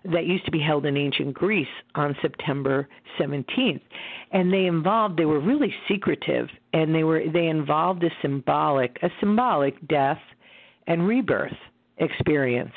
that 0.04 0.26
used 0.26 0.44
to 0.44 0.50
be 0.50 0.60
held 0.60 0.86
in 0.86 0.96
ancient 0.96 1.34
Greece 1.34 1.66
on 1.94 2.16
September 2.20 2.88
17th. 3.18 3.80
And 4.32 4.52
they 4.52 4.66
involved 4.66 5.18
they 5.18 5.24
were 5.24 5.40
really 5.40 5.72
secretive 5.88 6.48
and 6.72 6.94
they 6.94 7.04
were 7.04 7.22
they 7.32 7.46
involved 7.46 8.04
a 8.04 8.10
symbolic 8.22 8.98
a 9.02 9.10
symbolic 9.20 9.86
death 9.88 10.20
and 10.86 11.06
rebirth 11.06 11.56
experience. 11.98 12.74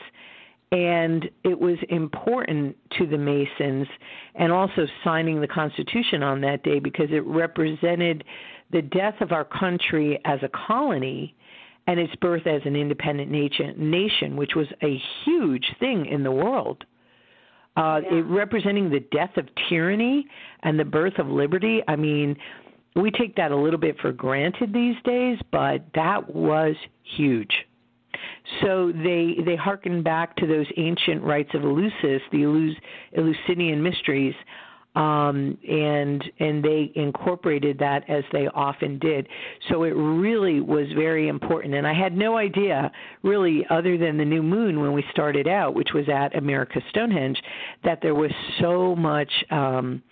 And 0.71 1.29
it 1.43 1.60
was 1.60 1.77
important 1.89 2.77
to 2.98 3.05
the 3.05 3.17
Masons 3.17 3.88
and 4.36 4.53
also 4.53 4.88
signing 5.03 5.41
the 5.41 5.48
Constitution 5.48 6.24
on 6.24 6.39
that 6.41 6.63
day 6.63 6.79
because 6.79 7.07
it 7.12 7.25
represented 7.25 8.24
the 8.71 8.81
death 8.81 9.15
of 9.19 9.33
our 9.33 9.43
country 9.43 10.17
as 10.24 10.39
a 10.43 10.50
colony 10.67 11.36
and 11.88 12.00
its 12.00 12.15
birth 12.17 12.47
as 12.47 12.61
an 12.65 12.75
independent 12.75 13.31
nation, 13.31 13.73
nation 13.77 14.35
which 14.35 14.51
was 14.55 14.67
a 14.83 15.01
huge 15.25 15.65
thing 15.79 16.05
in 16.05 16.23
the 16.23 16.31
world 16.31 16.85
uh, 17.77 18.01
yeah. 18.03 18.17
it, 18.17 18.21
representing 18.23 18.89
the 18.89 19.00
death 19.11 19.35
of 19.38 19.47
tyranny 19.69 20.27
and 20.63 20.79
the 20.79 20.85
birth 20.85 21.17
of 21.19 21.27
liberty. 21.27 21.81
I 21.88 21.95
mean, 21.95 22.35
we 22.95 23.11
take 23.11 23.35
that 23.38 23.51
a 23.51 23.55
little 23.55 23.79
bit 23.79 23.97
for 24.00 24.11
granted 24.11 24.73
these 24.73 24.95
days, 25.05 25.38
but 25.51 25.85
that 25.95 26.33
was 26.33 26.75
huge. 27.15 27.53
So 28.61 28.91
they 28.91 29.38
they 29.45 29.55
hearken 29.55 30.03
back 30.03 30.35
to 30.38 30.47
those 30.47 30.65
ancient 30.75 31.23
rites 31.23 31.51
of 31.53 31.61
Eleusis, 31.61 32.19
the 32.31 32.43
Eleus, 32.43 32.75
Eleusinian 33.17 33.81
mysteries, 33.81 34.35
um, 34.95 35.57
and 35.67 36.24
and 36.39 36.63
they 36.63 36.91
incorporated 36.95 37.79
that 37.79 38.10
as 38.10 38.24
they 38.31 38.48
often 38.48 39.00
did. 39.00 39.27
So 39.69 39.83
it 39.83 39.91
really 39.91 40.60
was 40.60 40.88
very 40.95 41.27
important, 41.27 41.74
and 41.75 41.88
I 41.88 41.93
had 41.93 42.15
no 42.15 42.38
idea, 42.38 42.91
really, 43.24 43.65
other 43.69 43.98
than 43.98 44.17
the 44.17 44.25
new 44.25 44.43
moon 44.43 44.81
when 44.81 44.93
we 44.93 45.03
started 45.12 45.48
out, 45.48 45.75
which 45.75 45.89
was 45.93 46.10
at 46.10 46.36
America 46.36 46.81
Stonehenge, 46.89 47.41
that 47.83 48.00
there 48.01 48.15
was 48.15 48.31
so 48.60 48.95
much. 48.95 49.31
Um, 49.50 50.03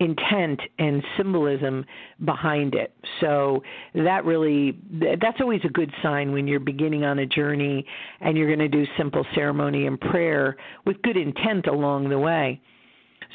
intent 0.00 0.60
and 0.78 1.02
symbolism 1.16 1.84
behind 2.24 2.74
it. 2.74 2.94
So 3.20 3.62
that 3.94 4.24
really 4.24 4.78
that's 4.92 5.40
always 5.40 5.60
a 5.64 5.68
good 5.68 5.90
sign 6.02 6.32
when 6.32 6.46
you're 6.46 6.60
beginning 6.60 7.04
on 7.04 7.18
a 7.20 7.26
journey 7.26 7.86
and 8.20 8.36
you're 8.36 8.46
going 8.54 8.58
to 8.58 8.68
do 8.68 8.84
simple 8.98 9.24
ceremony 9.34 9.86
and 9.86 9.98
prayer 10.00 10.56
with 10.84 11.00
good 11.02 11.16
intent 11.16 11.66
along 11.66 12.08
the 12.08 12.18
way. 12.18 12.60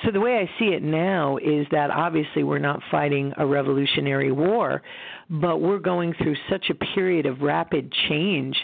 So 0.03 0.12
the 0.12 0.19
way 0.19 0.38
I 0.38 0.60
see 0.60 0.69
it 0.74 0.83
now 0.83 1.38
is 1.38 1.67
that 1.71 1.91
obviously 1.91 2.43
we're 2.43 2.60
not 2.60 2.81
fighting 2.89 3.33
a 3.38 3.45
revolutionary 3.45 4.31
war, 4.31 4.81
but 5.29 5.62
we're 5.62 5.79
going 5.79 6.13
through 6.13 6.36
such 6.50 6.69
a 6.69 6.75
period 6.75 7.25
of 7.25 7.41
rapid 7.41 7.91
change, 8.10 8.55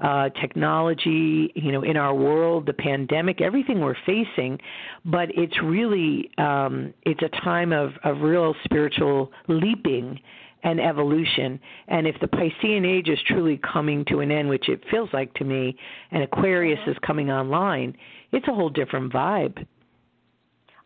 uh, 0.00 0.28
technology, 0.40 1.52
you 1.54 1.72
know, 1.72 1.82
in 1.82 1.96
our 1.96 2.14
world, 2.14 2.66
the 2.66 2.72
pandemic, 2.72 3.40
everything 3.40 3.80
we're 3.80 3.96
facing. 4.06 4.58
But 5.04 5.28
it's 5.34 5.56
really 5.62 6.30
um, 6.38 6.92
it's 7.02 7.22
a 7.22 7.40
time 7.42 7.72
of 7.72 7.92
of 8.04 8.20
real 8.20 8.54
spiritual 8.64 9.32
leaping 9.48 10.20
and 10.64 10.80
evolution. 10.80 11.60
And 11.88 12.06
if 12.06 12.18
the 12.20 12.26
Piscean 12.26 12.86
age 12.86 13.08
is 13.08 13.18
truly 13.26 13.60
coming 13.72 14.04
to 14.06 14.20
an 14.20 14.30
end, 14.30 14.48
which 14.48 14.68
it 14.68 14.82
feels 14.90 15.10
like 15.12 15.32
to 15.34 15.44
me, 15.44 15.76
and 16.10 16.22
Aquarius 16.22 16.80
is 16.86 16.96
coming 17.06 17.30
online, 17.30 17.94
it's 18.32 18.48
a 18.48 18.54
whole 18.54 18.70
different 18.70 19.12
vibe. 19.12 19.64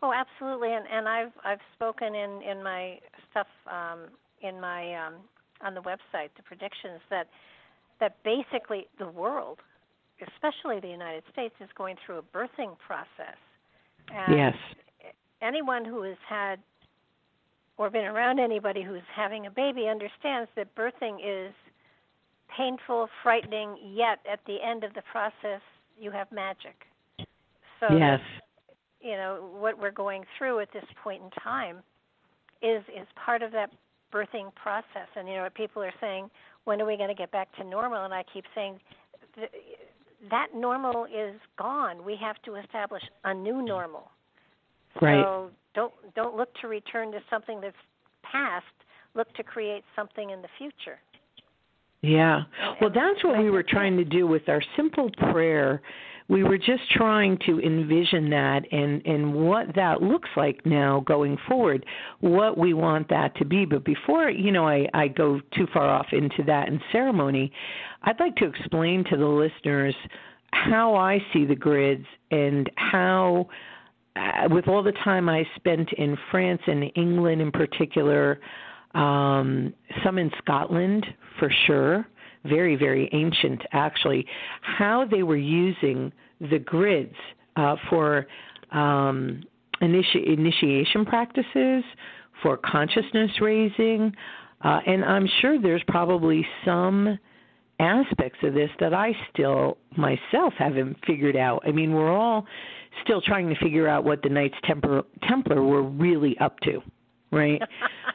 Oh, 0.00 0.12
absolutely, 0.12 0.72
and 0.72 0.84
and 0.90 1.08
I've 1.08 1.32
I've 1.44 1.60
spoken 1.74 2.14
in 2.14 2.40
in 2.42 2.62
my 2.62 2.98
stuff 3.30 3.48
um, 3.66 4.06
in 4.42 4.60
my 4.60 4.94
um, 4.94 5.14
on 5.64 5.74
the 5.74 5.80
website 5.80 6.30
the 6.36 6.42
predictions 6.44 7.00
that 7.10 7.26
that 8.00 8.16
basically 8.22 8.86
the 8.98 9.08
world, 9.08 9.58
especially 10.22 10.78
the 10.80 10.88
United 10.88 11.24
States, 11.32 11.54
is 11.60 11.68
going 11.76 11.96
through 12.04 12.18
a 12.18 12.22
birthing 12.22 12.78
process. 12.78 13.38
And 14.14 14.36
yes. 14.36 14.54
Anyone 15.40 15.84
who 15.84 16.02
has 16.02 16.16
had 16.28 16.58
or 17.76 17.90
been 17.90 18.04
around 18.04 18.40
anybody 18.40 18.82
who's 18.82 19.06
having 19.14 19.46
a 19.46 19.50
baby 19.50 19.86
understands 19.88 20.50
that 20.56 20.74
birthing 20.74 21.18
is 21.22 21.52
painful, 22.56 23.08
frightening, 23.22 23.76
yet 23.94 24.18
at 24.30 24.40
the 24.46 24.56
end 24.64 24.82
of 24.82 24.94
the 24.94 25.02
process 25.12 25.60
you 25.96 26.10
have 26.10 26.30
magic. 26.32 26.74
So 27.80 27.96
yes 27.96 28.20
you 29.08 29.16
know 29.16 29.48
what 29.58 29.78
we're 29.80 29.90
going 29.90 30.24
through 30.36 30.60
at 30.60 30.68
this 30.72 30.84
point 31.02 31.22
in 31.22 31.30
time 31.42 31.78
is 32.62 32.82
is 32.88 33.06
part 33.24 33.42
of 33.42 33.52
that 33.52 33.70
birthing 34.12 34.54
process. 34.54 35.08
And 35.16 35.26
you 35.26 35.34
know 35.34 35.48
people 35.54 35.82
are 35.82 35.94
saying 36.00 36.28
when 36.64 36.80
are 36.82 36.86
we 36.86 36.96
going 36.96 37.08
to 37.08 37.14
get 37.14 37.30
back 37.30 37.48
to 37.56 37.64
normal? 37.64 38.04
And 38.04 38.12
i 38.12 38.22
keep 38.32 38.44
saying 38.54 38.78
th- 39.34 39.50
that 40.30 40.48
normal 40.54 41.06
is 41.06 41.40
gone. 41.56 42.04
We 42.04 42.16
have 42.20 42.36
to 42.44 42.56
establish 42.56 43.02
a 43.24 43.32
new 43.32 43.62
normal. 43.62 44.10
Right. 45.00 45.22
So 45.22 45.50
don't 45.74 45.92
don't 46.14 46.36
look 46.36 46.50
to 46.60 46.68
return 46.68 47.10
to 47.12 47.20
something 47.30 47.60
that's 47.60 47.76
past. 48.22 48.66
Look 49.14 49.32
to 49.36 49.42
create 49.42 49.84
something 49.96 50.30
in 50.30 50.42
the 50.42 50.48
future. 50.58 50.98
Yeah. 52.02 52.42
Well 52.80 52.90
that's 52.90 53.24
what 53.24 53.38
we 53.38 53.50
were 53.50 53.64
trying 53.66 53.96
to 53.96 54.04
do 54.04 54.26
with 54.26 54.48
our 54.48 54.62
simple 54.76 55.10
prayer 55.32 55.80
we 56.28 56.42
were 56.42 56.58
just 56.58 56.82
trying 56.90 57.38
to 57.46 57.58
envision 57.60 58.28
that 58.30 58.62
and 58.70 59.04
and 59.06 59.34
what 59.34 59.74
that 59.74 60.02
looks 60.02 60.28
like 60.36 60.64
now 60.66 61.00
going 61.06 61.36
forward 61.48 61.84
what 62.20 62.58
we 62.58 62.74
want 62.74 63.08
that 63.08 63.34
to 63.36 63.44
be. 63.44 63.64
But 63.64 63.84
before 63.84 64.30
you 64.30 64.52
know 64.52 64.66
i 64.66 64.86
i 64.94 65.08
go 65.08 65.40
too 65.56 65.66
far 65.72 65.88
off 65.88 66.06
into 66.12 66.42
that 66.46 66.68
in 66.68 66.80
ceremony 66.92 67.50
i'd 68.02 68.20
like 68.20 68.36
to 68.36 68.46
explain 68.46 69.04
to 69.10 69.16
the 69.16 69.26
listeners 69.26 69.94
how 70.52 70.94
i 70.94 71.18
see 71.32 71.44
the 71.44 71.54
grids 71.54 72.06
and 72.30 72.70
how 72.76 73.48
uh, 74.16 74.48
with 74.50 74.68
all 74.68 74.82
the 74.82 74.92
time 75.04 75.28
i 75.28 75.44
spent 75.56 75.92
in 75.94 76.16
france 76.30 76.62
and 76.66 76.84
england 76.94 77.40
in 77.40 77.50
particular 77.50 78.40
um 78.94 79.72
some 80.04 80.18
in 80.18 80.30
scotland 80.38 81.06
for 81.38 81.50
sure 81.66 82.06
very, 82.48 82.76
very 82.76 83.08
ancient 83.12 83.62
actually, 83.72 84.26
how 84.62 85.06
they 85.10 85.22
were 85.22 85.36
using 85.36 86.12
the 86.40 86.58
grids 86.58 87.14
uh, 87.56 87.76
for 87.90 88.26
um, 88.72 89.42
initi- 89.82 90.26
initiation 90.26 91.04
practices, 91.04 91.84
for 92.42 92.56
consciousness 92.56 93.30
raising, 93.40 94.14
uh, 94.62 94.80
and 94.86 95.04
I'm 95.04 95.28
sure 95.40 95.60
there's 95.60 95.82
probably 95.88 96.46
some 96.64 97.18
aspects 97.80 98.38
of 98.42 98.54
this 98.54 98.70
that 98.80 98.92
I 98.92 99.12
still 99.32 99.78
myself 99.96 100.52
haven't 100.58 100.96
figured 101.06 101.36
out. 101.36 101.62
I 101.66 101.70
mean, 101.70 101.92
we're 101.92 102.12
all 102.12 102.44
still 103.04 103.20
trying 103.20 103.48
to 103.48 103.54
figure 103.56 103.86
out 103.86 104.04
what 104.04 104.22
the 104.22 104.28
Knights 104.28 104.56
Templar, 104.64 105.02
Templar 105.28 105.62
were 105.62 105.82
really 105.82 106.36
up 106.38 106.58
to, 106.60 106.82
right? 107.30 107.60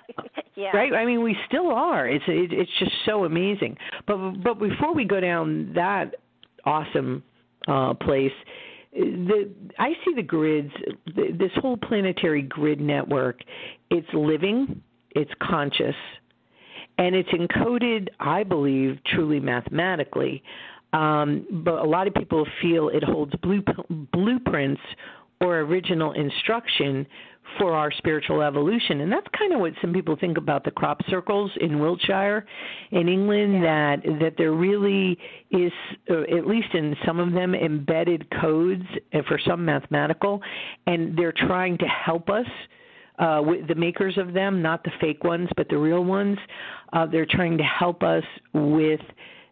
yeah. 0.56 0.76
Right. 0.76 0.94
I 0.94 1.06
mean, 1.06 1.24
we 1.24 1.36
still 1.48 1.72
are. 1.72 2.08
It's 2.08 2.24
it, 2.28 2.52
it's 2.54 2.72
just 2.80 2.92
so 3.06 3.26
amazing. 3.26 3.78
But 4.08 4.44
but 4.44 4.60
before 4.60 4.94
we 4.94 5.06
go 5.06 5.20
down 5.20 5.72
that 5.76 6.16
awesome 6.66 7.24
uh, 7.68 7.94
place, 7.96 8.32
the 8.94 9.50
I 9.80 9.94
see 10.06 10.14
the 10.16 10.24
grids. 10.24 10.72
The, 11.16 11.36
this 11.38 11.52
whole 11.56 11.78
planetary 11.78 12.44
grid 12.44 12.80
network. 12.80 13.42
It's 13.90 14.08
living. 14.14 14.82
It's 15.12 15.32
conscious, 15.42 15.96
and 16.98 17.16
it's 17.16 17.30
encoded. 17.30 18.10
I 18.20 18.44
believe 18.44 18.98
truly 19.06 19.40
mathematically. 19.40 20.44
Um, 20.94 21.48
but 21.66 21.80
a 21.80 21.84
lot 21.84 22.08
of 22.08 22.14
people 22.14 22.46
feel 22.62 22.90
it 22.90 23.04
holds 23.04 23.34
blue, 23.42 23.64
blueprints 24.12 24.82
or 25.42 25.60
original 25.60 26.14
instruction 26.14 27.06
for 27.58 27.74
our 27.74 27.92
spiritual 27.92 28.42
evolution. 28.42 29.02
And 29.02 29.12
that's 29.12 29.28
kind 29.38 29.54
of 29.54 29.60
what 29.60 29.74
some 29.82 29.94
people 29.94 30.16
think 30.20 30.38
about 30.38 30.64
the 30.64 30.72
crop 30.72 31.02
circles 31.10 31.52
in 31.62 31.80
Wiltshire 31.80 32.46
in 32.92 33.08
England 33.08 33.54
yeah. 33.54 33.62
that 33.62 34.20
that 34.20 34.34
there 34.38 34.54
really 34.54 35.18
is 35.52 35.72
uh, 36.10 36.22
at 36.22 36.48
least 36.48 36.74
in 36.74 36.96
some 37.06 37.20
of 37.20 37.34
them 37.34 37.54
embedded 37.54 38.28
codes 38.42 38.84
uh, 39.14 39.20
for 39.28 39.40
some 39.46 39.64
mathematical 39.64 40.42
and 40.88 41.18
they're 41.18 41.34
trying 41.34 41.78
to 41.78 41.86
help 41.86 42.30
us 42.30 42.46
uh, 43.20 43.42
with 43.46 43.68
the 43.68 43.76
makers 43.76 44.18
of 44.18 44.34
them, 44.34 44.62
not 44.62 44.84
the 44.84 44.92
fake 45.00 45.24
ones, 45.24 45.50
but 45.56 45.70
the 45.70 45.78
real 45.78 46.04
ones. 46.04 46.38
Uh, 46.94 47.06
they're 47.06 47.28
trying 47.30 47.58
to 47.58 47.64
help 47.64 48.04
us 48.04 48.24
with 48.54 49.02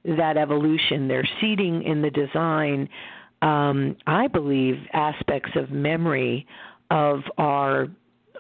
that 0.04 0.38
evolution. 0.38 1.08
They're 1.08 1.28
seeding 1.40 1.84
in 1.84 2.02
the 2.02 2.10
design, 2.10 2.90
um, 3.42 3.96
I 4.08 4.28
believe, 4.28 4.76
aspects 4.94 5.52
of 5.56 5.70
memory 5.72 6.48
of 6.92 7.22
our 7.38 7.88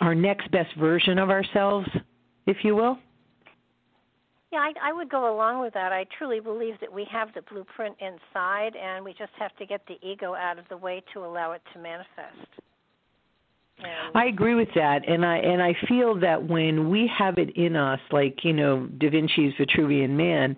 our 0.02 0.14
next 0.14 0.52
best 0.52 0.76
version 0.78 1.18
of 1.18 1.30
ourselves, 1.30 1.88
if 2.48 2.58
you 2.64 2.76
will? 2.76 2.98
Yeah, 4.52 4.60
I, 4.60 4.90
I 4.90 4.94
would 4.94 5.10
go 5.10 5.34
along 5.34 5.62
with 5.62 5.74
that. 5.76 5.94
I 5.94 6.06
truly 6.18 6.40
believe 6.40 6.74
that 6.82 6.92
we 6.92 7.06
have 7.12 7.30
the 7.34 7.42
blueprint 7.44 7.96
inside, 8.00 8.76
and 8.76 9.06
we 9.06 9.12
just 9.14 9.32
have 9.40 9.56
to 9.58 9.66
get 9.66 9.82
the 9.88 9.98
ego 10.06 10.34
out 10.34 10.60
of 10.60 10.66
the 10.70 10.78
way 10.78 11.04
to 11.14 11.24
allow 11.24 11.54
it 11.54 11.62
to 11.74 11.80
manifest. 11.80 12.50
I 14.14 14.26
agree 14.26 14.56
with 14.56 14.70
that, 14.76 15.08
and 15.08 15.26
I 15.26 15.38
and 15.38 15.62
I 15.62 15.76
feel 15.88 16.20
that 16.20 16.48
when 16.48 16.90
we 16.90 17.10
have 17.18 17.38
it 17.38 17.56
in 17.56 17.76
us, 17.76 18.00
like 18.12 18.44
you 18.44 18.54
know 18.54 18.88
Da 18.98 19.10
Vinci's 19.10 19.54
Vitruvian 19.60 20.12
Man, 20.12 20.56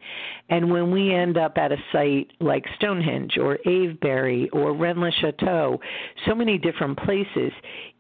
and 0.50 0.72
when 0.72 0.92
we 0.92 1.14
end 1.14 1.38
up 1.38 1.58
at 1.58 1.72
a 1.72 1.78
site 1.92 2.32
like 2.40 2.66
Stonehenge 2.78 3.38
or 3.38 3.60
Avebury 3.66 4.50
or 4.50 4.74
Rennes 4.74 5.14
Chateau, 5.22 5.80
so 6.28 6.36
many 6.36 6.58
different 6.58 6.98
places, 7.00 7.52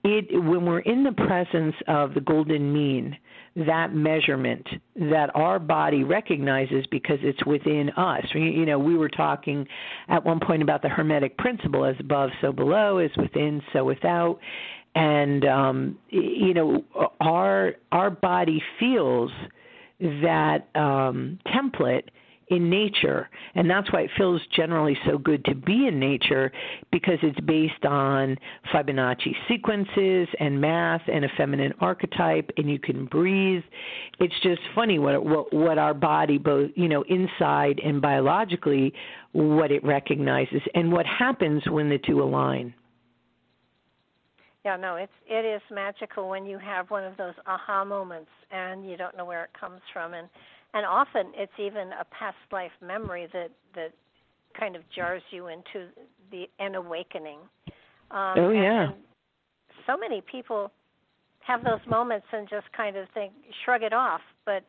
it 0.03 0.25
when 0.43 0.65
we're 0.65 0.79
in 0.79 1.03
the 1.03 1.11
presence 1.11 1.75
of 1.87 2.13
the 2.13 2.21
golden 2.21 2.73
mean, 2.73 3.17
that 3.55 3.93
measurement 3.93 4.67
that 4.95 5.29
our 5.35 5.59
body 5.59 6.03
recognizes 6.03 6.85
because 6.89 7.19
it's 7.21 7.45
within 7.45 7.89
us. 7.91 8.23
You 8.33 8.65
know, 8.65 8.79
we 8.79 8.97
were 8.97 9.09
talking 9.09 9.67
at 10.09 10.23
one 10.23 10.39
point 10.39 10.63
about 10.63 10.81
the 10.81 10.89
hermetic 10.89 11.37
principle 11.37 11.85
as 11.85 11.95
above, 11.99 12.31
so 12.41 12.51
below, 12.51 12.97
as 12.97 13.11
within, 13.17 13.61
so 13.71 13.83
without 13.83 14.39
and 14.95 15.45
um, 15.45 15.97
you 16.09 16.53
know 16.53 16.83
our 17.19 17.73
our 17.91 18.09
body 18.09 18.62
feels 18.79 19.31
that 20.00 20.67
um, 20.75 21.39
template 21.47 22.09
in 22.50 22.69
nature. 22.69 23.29
And 23.55 23.69
that's 23.69 23.91
why 23.91 24.01
it 24.01 24.09
feels 24.17 24.41
generally 24.55 24.97
so 25.05 25.17
good 25.17 25.43
to 25.45 25.55
be 25.55 25.88
in 25.88 26.00
nature 26.00 26.51
because 26.91 27.17
it's 27.21 27.39
based 27.41 27.85
on 27.85 28.38
Fibonacci 28.73 29.33
sequences 29.47 30.27
and 30.39 30.59
math 30.59 31.01
and 31.12 31.25
a 31.25 31.29
feminine 31.38 31.73
archetype 31.79 32.50
and 32.57 32.69
you 32.69 32.79
can 32.79 33.05
breathe. 33.05 33.63
It's 34.19 34.33
just 34.43 34.62
funny 34.75 35.00
what 35.00 35.23
what 35.23 35.53
what 35.53 35.77
our 35.77 35.93
body 35.93 36.38
both 36.38 36.71
you 36.75 36.88
know 36.88 37.03
inside 37.03 37.79
and 37.83 38.01
biologically 38.01 38.93
what 39.31 39.71
it 39.71 39.83
recognizes 39.83 40.62
and 40.75 40.91
what 40.91 41.05
happens 41.05 41.63
when 41.67 41.89
the 41.89 41.97
two 41.97 42.21
align 42.21 42.73
yeah, 44.65 44.77
no, 44.77 44.96
it's 44.96 45.12
it 45.27 45.46
is 45.46 45.62
magical 45.72 46.29
when 46.29 46.46
you 46.46 46.58
have 46.58 46.89
one 46.89 47.03
of 47.03 47.17
those 47.17 47.34
aha 47.46 47.84
moments 47.84 48.32
and 48.51 48.89
you 48.89 48.96
don't 48.98 49.17
know 49.17 49.25
where 49.25 49.43
it 49.43 49.51
comes 49.60 49.82
from 49.91 50.13
and 50.13 50.27
and 50.74 50.86
often 50.86 51.32
it's 51.36 51.51
even 51.60 51.91
a 52.00 52.05
past 52.05 52.38
life 52.51 52.72
memory 52.82 53.27
that 53.34 53.51
that 53.75 53.91
kind 54.58 54.75
of 54.75 54.84
jars 54.96 55.22
you 55.32 55.48
into 55.48 55.89
the 56.32 56.46
an 56.60 56.75
awakening. 56.75 57.39
Um, 58.12 58.36
oh 58.38 58.50
yeah. 58.51 58.84
And, 58.84 58.93
and 58.93 59.03
so 59.86 59.98
many 59.98 60.22
people 60.22 60.72
have 61.39 61.63
those 61.63 61.79
moments 61.88 62.27
and 62.32 62.48
just 62.50 62.72
kind 62.75 62.96
of 62.96 63.08
think 63.13 63.34
shrug 63.65 63.84
it 63.84 63.93
off, 63.93 64.22
but 64.46 64.63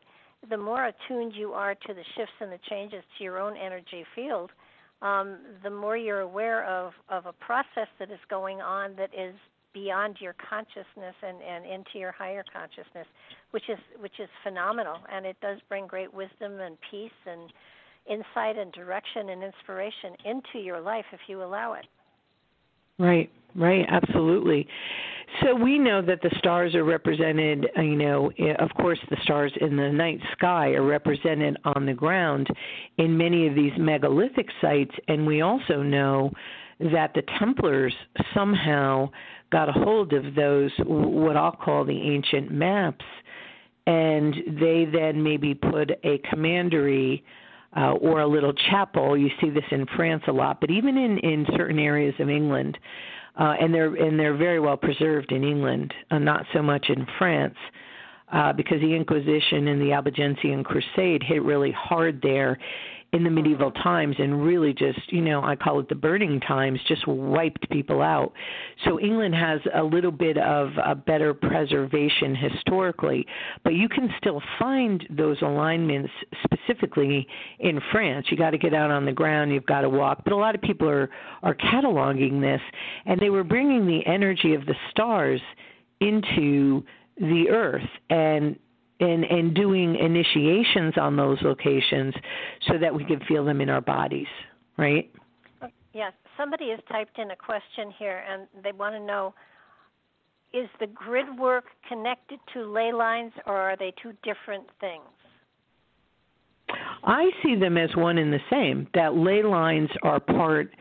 the 0.49 0.57
more 0.57 0.87
attuned 0.87 1.33
you 1.33 1.53
are 1.53 1.73
to 1.73 1.93
the 1.93 2.03
shifts 2.15 2.33
and 2.39 2.51
the 2.51 2.59
changes 2.69 3.03
to 3.17 3.23
your 3.23 3.39
own 3.39 3.55
energy 3.57 4.05
field, 4.13 4.51
um, 5.01 5.37
the 5.63 5.69
more 5.69 5.97
you're 5.97 6.21
aware 6.21 6.65
of, 6.65 6.91
of 7.09 7.25
a 7.25 7.33
process 7.33 7.87
that 7.99 8.11
is 8.11 8.19
going 8.29 8.61
on 8.61 8.95
that 8.97 9.09
is 9.17 9.33
beyond 9.75 10.15
your 10.19 10.33
consciousness 10.49 11.13
and, 11.21 11.37
and 11.41 11.65
into 11.65 11.99
your 11.99 12.13
higher 12.13 12.43
consciousness, 12.51 13.05
which 13.51 13.69
is 13.69 13.77
which 13.99 14.19
is 14.19 14.29
phenomenal, 14.41 14.97
and 15.11 15.25
it 15.25 15.35
does 15.41 15.59
bring 15.69 15.85
great 15.85 16.11
wisdom 16.11 16.59
and 16.61 16.77
peace 16.89 17.11
and 17.27 17.51
insight 18.09 18.57
and 18.57 18.71
direction 18.71 19.29
and 19.29 19.43
inspiration 19.43 20.13
into 20.23 20.65
your 20.65 20.79
life 20.79 21.05
if 21.11 21.19
you 21.27 21.43
allow 21.43 21.73
it. 21.73 21.85
Right, 22.97 23.29
right, 23.55 23.85
absolutely. 23.89 24.65
So 25.43 25.53
we 25.53 25.77
know 25.77 26.01
that 26.03 26.21
the 26.21 26.31
stars 26.37 26.75
are 26.75 26.85
represented, 26.85 27.67
uh, 27.77 27.81
you 27.81 27.97
know, 27.97 28.31
of 28.59 28.69
course, 28.75 28.99
the 29.09 29.17
stars 29.23 29.51
in 29.59 29.75
the 29.75 29.89
night 29.89 30.19
sky 30.31 30.69
are 30.69 30.85
represented 30.85 31.57
on 31.65 31.85
the 31.85 31.93
ground 31.93 32.47
in 32.97 33.17
many 33.17 33.47
of 33.47 33.55
these 33.55 33.73
megalithic 33.77 34.47
sites, 34.61 34.95
and 35.09 35.27
we 35.27 35.41
also 35.41 35.81
know 35.81 36.31
that 36.79 37.13
the 37.13 37.23
Templars 37.39 37.93
somehow 38.33 39.09
got 39.51 39.69
a 39.69 39.71
hold 39.71 40.13
of 40.13 40.35
those 40.35 40.71
what 40.85 41.37
I'll 41.37 41.51
call 41.51 41.85
the 41.85 42.01
ancient 42.01 42.51
maps, 42.51 43.05
and 43.87 44.33
they 44.59 44.85
then 44.91 45.21
maybe 45.21 45.53
put 45.53 45.91
a 46.03 46.17
commandery 46.29 47.23
uh, 47.77 47.91
or 47.93 48.21
a 48.21 48.27
little 48.27 48.53
chapel. 48.69 49.17
You 49.17 49.29
see 49.41 49.49
this 49.49 49.63
in 49.71 49.85
France 49.95 50.23
a 50.27 50.31
lot, 50.31 50.59
but 50.59 50.71
even 50.71 50.97
in 50.97 51.17
in 51.19 51.45
certain 51.55 51.79
areas 51.79 52.15
of 52.19 52.29
England, 52.29 52.77
uh, 53.39 53.55
and 53.59 53.73
they're 53.73 53.93
and 53.95 54.19
they're 54.19 54.37
very 54.37 54.59
well 54.59 54.77
preserved 54.77 55.31
in 55.31 55.43
England, 55.43 55.93
uh, 56.11 56.19
not 56.19 56.45
so 56.53 56.61
much 56.61 56.87
in 56.89 57.05
France. 57.17 57.57
Uh, 58.33 58.51
because 58.51 58.81
the 58.81 58.93
Inquisition 58.93 59.67
and 59.67 59.79
the 59.79 59.93
Albigensian 59.93 60.63
Crusade 60.63 61.21
hit 61.21 61.43
really 61.43 61.71
hard 61.71 62.19
there, 62.23 62.57
in 63.15 63.23
the 63.23 63.29
medieval 63.29 63.71
times 63.71 64.13
and 64.19 64.43
really 64.43 64.73
just, 64.73 64.99
you 65.11 65.21
know, 65.21 65.41
I 65.41 65.55
call 65.55 65.79
it 65.79 65.87
the 65.87 65.95
burning 65.95 66.41
times, 66.41 66.81
just 66.85 67.07
wiped 67.07 67.69
people 67.69 68.01
out. 68.01 68.33
So 68.83 68.99
England 68.99 69.33
has 69.33 69.61
a 69.73 69.81
little 69.81 70.11
bit 70.11 70.37
of 70.37 70.71
a 70.83 70.95
better 70.95 71.33
preservation 71.33 72.35
historically, 72.35 73.25
but 73.63 73.73
you 73.73 73.87
can 73.87 74.09
still 74.17 74.41
find 74.59 75.01
those 75.09 75.41
alignments 75.41 76.11
specifically 76.43 77.25
in 77.59 77.79
France. 77.93 78.27
You 78.29 78.35
got 78.35 78.49
to 78.49 78.57
get 78.57 78.73
out 78.73 78.91
on 78.91 79.05
the 79.05 79.13
ground, 79.13 79.53
you've 79.53 79.65
got 79.65 79.81
to 79.81 79.89
walk, 79.89 80.23
but 80.25 80.33
a 80.33 80.37
lot 80.37 80.53
of 80.53 80.61
people 80.61 80.89
are 80.89 81.09
are 81.43 81.55
cataloging 81.55 82.41
this 82.41 82.61
and 83.05 83.19
they 83.19 83.29
were 83.29 83.43
bringing 83.43 83.85
the 83.85 84.05
energy 84.05 84.55
of 84.55 84.65
the 84.65 84.75
stars 84.91 85.39
into 86.01 86.83
the 87.17 87.45
earth 87.49 87.87
and 88.09 88.57
and 88.99 89.23
and 89.25 89.53
doing 89.53 89.95
initiations 89.95 90.93
on 90.97 91.15
those 91.15 91.37
locations 91.41 92.13
so 92.67 92.77
that 92.77 92.93
we 92.93 93.03
can 93.03 93.19
feel 93.27 93.43
them 93.43 93.61
in 93.61 93.69
our 93.69 93.81
bodies, 93.81 94.27
right? 94.77 95.11
Yes, 95.93 96.13
somebody 96.37 96.69
has 96.71 96.79
typed 96.89 97.17
in 97.19 97.31
a 97.31 97.35
question 97.35 97.93
here 97.97 98.23
and 98.29 98.47
they 98.63 98.71
want 98.71 98.95
to 98.95 98.99
know 98.99 99.33
is 100.53 100.69
the 100.79 100.87
grid 100.87 101.37
work 101.37 101.65
connected 101.87 102.39
to 102.53 102.63
ley 102.71 102.93
lines 102.93 103.33
or 103.45 103.55
are 103.55 103.75
they 103.75 103.93
two 104.01 104.13
different 104.23 104.65
things? 104.79 105.03
I 107.03 107.29
see 107.43 107.55
them 107.55 107.77
as 107.77 107.89
one 107.95 108.17
and 108.17 108.31
the 108.31 108.39
same. 108.49 108.87
That 108.93 109.15
ley 109.15 109.43
lines 109.43 109.89
are 110.01 110.19
part 110.19 110.73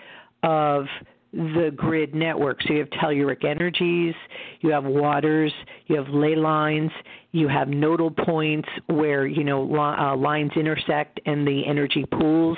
of 0.43 0.87
the 1.35 1.73
grid 1.75 2.15
network. 2.15 2.63
So 2.63 2.75
you 2.75 2.79
have 2.81 2.91
telluric 2.91 3.45
energies, 3.45 4.15
you 4.61 4.71
have 4.71 4.85
waters, 4.85 5.53
you 5.87 5.97
have 5.97 6.09
ley 6.09 6.37
lines, 6.37 6.93
you 7.33 7.49
have 7.49 7.69
nodal 7.69 8.11
points 8.11 8.69
where 8.87 9.27
you 9.27 9.43
know 9.43 9.63
uh, 9.77 10.17
lines 10.17 10.53
intersect 10.55 11.21
and 11.27 11.47
the 11.47 11.67
energy 11.67 12.05
pools. 12.13 12.57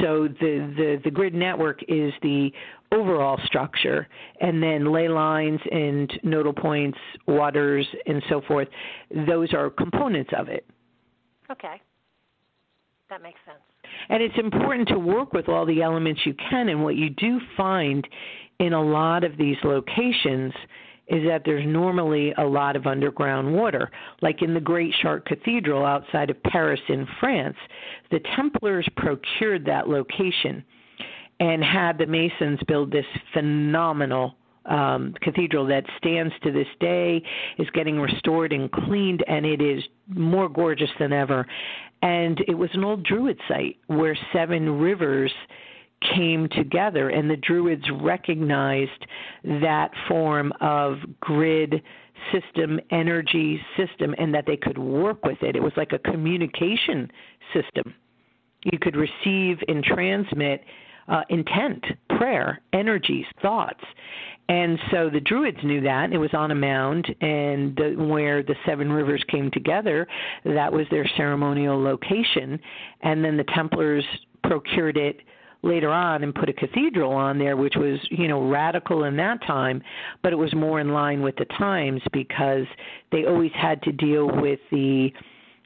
So 0.00 0.26
the, 0.40 0.72
the 0.76 1.00
the 1.04 1.10
grid 1.10 1.34
network 1.34 1.82
is 1.88 2.12
the 2.22 2.50
overall 2.92 3.38
structure, 3.44 4.08
and 4.40 4.60
then 4.60 4.92
ley 4.92 5.08
lines 5.08 5.60
and 5.70 6.12
nodal 6.24 6.52
points, 6.52 6.98
waters, 7.28 7.86
and 8.06 8.20
so 8.28 8.40
forth. 8.48 8.66
Those 9.28 9.54
are 9.54 9.70
components 9.70 10.30
of 10.36 10.48
it. 10.48 10.66
Okay, 11.48 11.80
that 13.08 13.22
makes 13.22 13.38
sense. 13.46 13.69
And 14.10 14.22
it's 14.22 14.38
important 14.38 14.88
to 14.88 14.98
work 14.98 15.32
with 15.32 15.48
all 15.48 15.64
the 15.64 15.82
elements 15.82 16.22
you 16.26 16.34
can. 16.50 16.68
And 16.68 16.82
what 16.82 16.96
you 16.96 17.10
do 17.10 17.40
find 17.56 18.06
in 18.58 18.72
a 18.72 18.82
lot 18.82 19.24
of 19.24 19.36
these 19.38 19.56
locations 19.64 20.52
is 21.06 21.26
that 21.26 21.42
there's 21.44 21.66
normally 21.66 22.32
a 22.36 22.44
lot 22.44 22.76
of 22.76 22.86
underground 22.86 23.52
water. 23.52 23.90
Like 24.20 24.42
in 24.42 24.52
the 24.52 24.60
Great 24.60 24.92
Chartres 25.00 25.24
Cathedral 25.26 25.84
outside 25.84 26.28
of 26.28 26.42
Paris 26.42 26.80
in 26.88 27.06
France, 27.18 27.56
the 28.10 28.20
Templars 28.36 28.88
procured 28.96 29.64
that 29.66 29.88
location 29.88 30.64
and 31.38 31.64
had 31.64 31.96
the 31.96 32.06
Masons 32.06 32.60
build 32.68 32.92
this 32.92 33.06
phenomenal 33.32 34.34
um, 34.66 35.14
cathedral 35.22 35.66
that 35.66 35.84
stands 35.98 36.34
to 36.42 36.52
this 36.52 36.66
day, 36.80 37.22
is 37.58 37.68
getting 37.70 37.98
restored 37.98 38.52
and 38.52 38.70
cleaned, 38.70 39.24
and 39.26 39.46
it 39.46 39.60
is 39.60 39.82
more 40.08 40.48
gorgeous 40.48 40.90
than 40.98 41.12
ever. 41.12 41.46
And 42.02 42.40
it 42.48 42.54
was 42.54 42.70
an 42.74 42.84
old 42.84 43.04
Druid 43.04 43.38
site 43.48 43.76
where 43.86 44.16
seven 44.32 44.78
rivers 44.78 45.32
came 46.14 46.48
together, 46.48 47.10
and 47.10 47.28
the 47.28 47.36
Druids 47.36 47.84
recognized 48.00 49.06
that 49.44 49.90
form 50.08 50.52
of 50.60 50.98
grid 51.20 51.82
system, 52.32 52.80
energy 52.90 53.60
system, 53.76 54.14
and 54.18 54.32
that 54.34 54.44
they 54.46 54.56
could 54.56 54.78
work 54.78 55.24
with 55.24 55.42
it. 55.42 55.56
It 55.56 55.62
was 55.62 55.72
like 55.76 55.92
a 55.92 55.98
communication 55.98 57.10
system. 57.54 57.94
You 58.64 58.78
could 58.78 58.96
receive 58.96 59.58
and 59.68 59.82
transmit 59.82 60.62
uh, 61.08 61.22
intent, 61.28 61.84
prayer, 62.18 62.60
energies, 62.72 63.26
thoughts. 63.42 63.82
And 64.50 64.80
so 64.90 65.08
the 65.08 65.20
Druids 65.20 65.58
knew 65.62 65.80
that. 65.82 66.12
It 66.12 66.18
was 66.18 66.34
on 66.34 66.50
a 66.50 66.56
mound, 66.56 67.06
and 67.20 67.76
the, 67.76 67.94
where 67.96 68.42
the 68.42 68.56
seven 68.66 68.90
rivers 68.90 69.22
came 69.28 69.48
together, 69.52 70.08
that 70.44 70.72
was 70.72 70.86
their 70.90 71.08
ceremonial 71.16 71.80
location. 71.80 72.58
And 73.02 73.24
then 73.24 73.36
the 73.36 73.44
Templars 73.54 74.04
procured 74.42 74.96
it 74.96 75.20
later 75.62 75.90
on 75.90 76.24
and 76.24 76.34
put 76.34 76.48
a 76.48 76.52
cathedral 76.52 77.12
on 77.12 77.38
there, 77.38 77.56
which 77.56 77.76
was, 77.76 78.00
you 78.10 78.26
know, 78.26 78.48
radical 78.48 79.04
in 79.04 79.16
that 79.18 79.40
time, 79.46 79.80
but 80.20 80.32
it 80.32 80.36
was 80.36 80.52
more 80.52 80.80
in 80.80 80.92
line 80.92 81.22
with 81.22 81.36
the 81.36 81.44
times 81.56 82.02
because 82.12 82.66
they 83.12 83.26
always 83.26 83.52
had 83.54 83.80
to 83.84 83.92
deal 83.92 84.26
with 84.40 84.58
the 84.72 85.12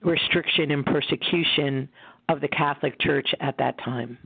restriction 0.03 0.73
and 0.73 0.85
persecution 0.85 1.89
of 2.29 2.43
the 2.43 2.49
Catholic 2.49 3.01
Church 3.01 3.29
at 3.41 3.57
that 3.57 3.79
time. 3.83 4.19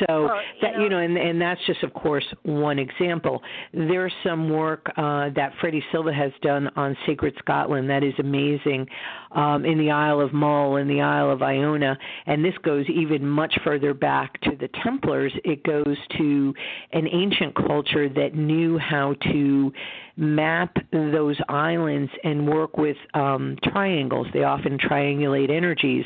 So 0.00 0.24
well, 0.24 0.40
that 0.62 0.72
you 0.72 0.76
know, 0.78 0.84
you 0.84 0.90
know, 0.90 0.98
and 0.98 1.16
and 1.16 1.40
that's 1.40 1.60
just 1.66 1.82
of 1.82 1.92
course 1.94 2.24
one 2.42 2.78
example. 2.78 3.42
There's 3.72 4.12
some 4.24 4.50
work 4.50 4.86
uh, 4.96 5.30
that 5.34 5.52
Freddie 5.60 5.84
Silva 5.92 6.12
has 6.12 6.32
done 6.42 6.68
on 6.76 6.96
sacred 7.06 7.34
Scotland 7.38 7.88
that 7.90 8.02
is 8.02 8.14
amazing, 8.18 8.86
um, 9.32 9.64
in 9.64 9.78
the 9.78 9.90
Isle 9.90 10.20
of 10.20 10.32
Mull, 10.32 10.76
in 10.76 10.88
the 10.88 11.00
Isle 11.00 11.30
of 11.30 11.42
Iona, 11.42 11.96
and 12.26 12.44
this 12.44 12.54
goes 12.62 12.86
even 12.88 13.26
much 13.26 13.56
further 13.64 13.94
back 13.94 14.40
to 14.42 14.56
the 14.56 14.68
Templars. 14.82 15.32
It 15.44 15.62
goes 15.64 15.96
to 16.18 16.54
an 16.92 17.06
ancient 17.06 17.54
culture 17.54 18.08
that 18.08 18.34
knew 18.34 18.78
how 18.78 19.14
to 19.32 19.72
map 20.16 20.76
those 20.92 21.36
islands 21.48 22.10
and 22.24 22.48
work 22.48 22.76
with 22.78 22.96
um, 23.14 23.56
triangles. 23.64 24.26
They 24.32 24.44
often 24.44 24.78
triangulate 24.78 25.50
energies 25.50 26.04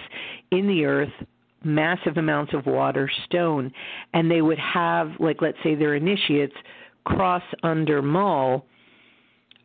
in 0.50 0.66
the 0.66 0.84
earth 0.84 1.12
massive 1.64 2.16
amounts 2.16 2.54
of 2.54 2.66
water, 2.66 3.10
stone, 3.26 3.72
and 4.14 4.30
they 4.30 4.42
would 4.42 4.58
have, 4.58 5.12
like, 5.18 5.42
let's 5.42 5.58
say 5.62 5.74
their 5.74 5.94
initiates 5.94 6.54
cross 7.04 7.42
under 7.62 8.02
Mull. 8.02 8.66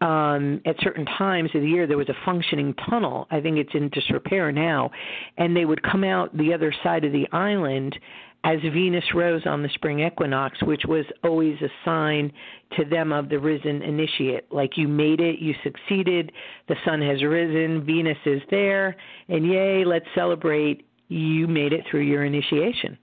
Um, 0.02 0.62
at 0.66 0.76
certain 0.82 1.06
times 1.06 1.52
of 1.56 1.62
the 1.62 1.70
year, 1.70 1.88
there 1.88 1.98
was 1.98 2.10
a 2.10 2.26
functioning 2.26 2.76
tunnel. 2.90 3.28
I 3.32 3.40
think 3.40 3.58
it's 3.58 3.74
in 3.74 3.90
disrepair 3.90 4.52
now, 4.52 4.92
and 5.38 5.56
they 5.56 5.64
would 5.64 5.82
come 5.84 6.04
out 6.04 6.36
the 6.38 6.54
other 6.54 6.74
side 6.84 7.06
of 7.06 7.14
the 7.14 7.28
island 7.32 7.98
as 8.46 8.60
Venus 8.62 9.04
rose 9.16 9.42
on 9.48 9.64
the 9.64 9.70
spring 9.70 10.02
equinox, 10.02 10.62
which 10.62 10.84
was 10.88 11.06
always 11.24 11.60
a 11.62 11.70
sign 11.84 12.32
to 12.78 12.86
them 12.86 13.12
of 13.12 13.28
the 13.28 13.40
risen 13.40 13.82
initiate. 13.82 14.52
Like 14.54 14.78
you 14.78 14.88
made 14.88 15.20
it, 15.20 15.40
you 15.40 15.56
succeeded, 15.64 16.32
the 16.68 16.76
sun 16.86 17.02
has 17.02 17.24
risen, 17.24 17.84
Venus 17.84 18.18
is 18.26 18.42
there, 18.52 18.96
and 19.30 19.48
yay, 19.48 19.84
let's 19.84 20.06
celebrate 20.14 20.86
you 21.08 21.48
made 21.48 21.74
it 21.74 21.86
through 21.90 22.02
your 22.02 22.26
initiation. 22.26 22.98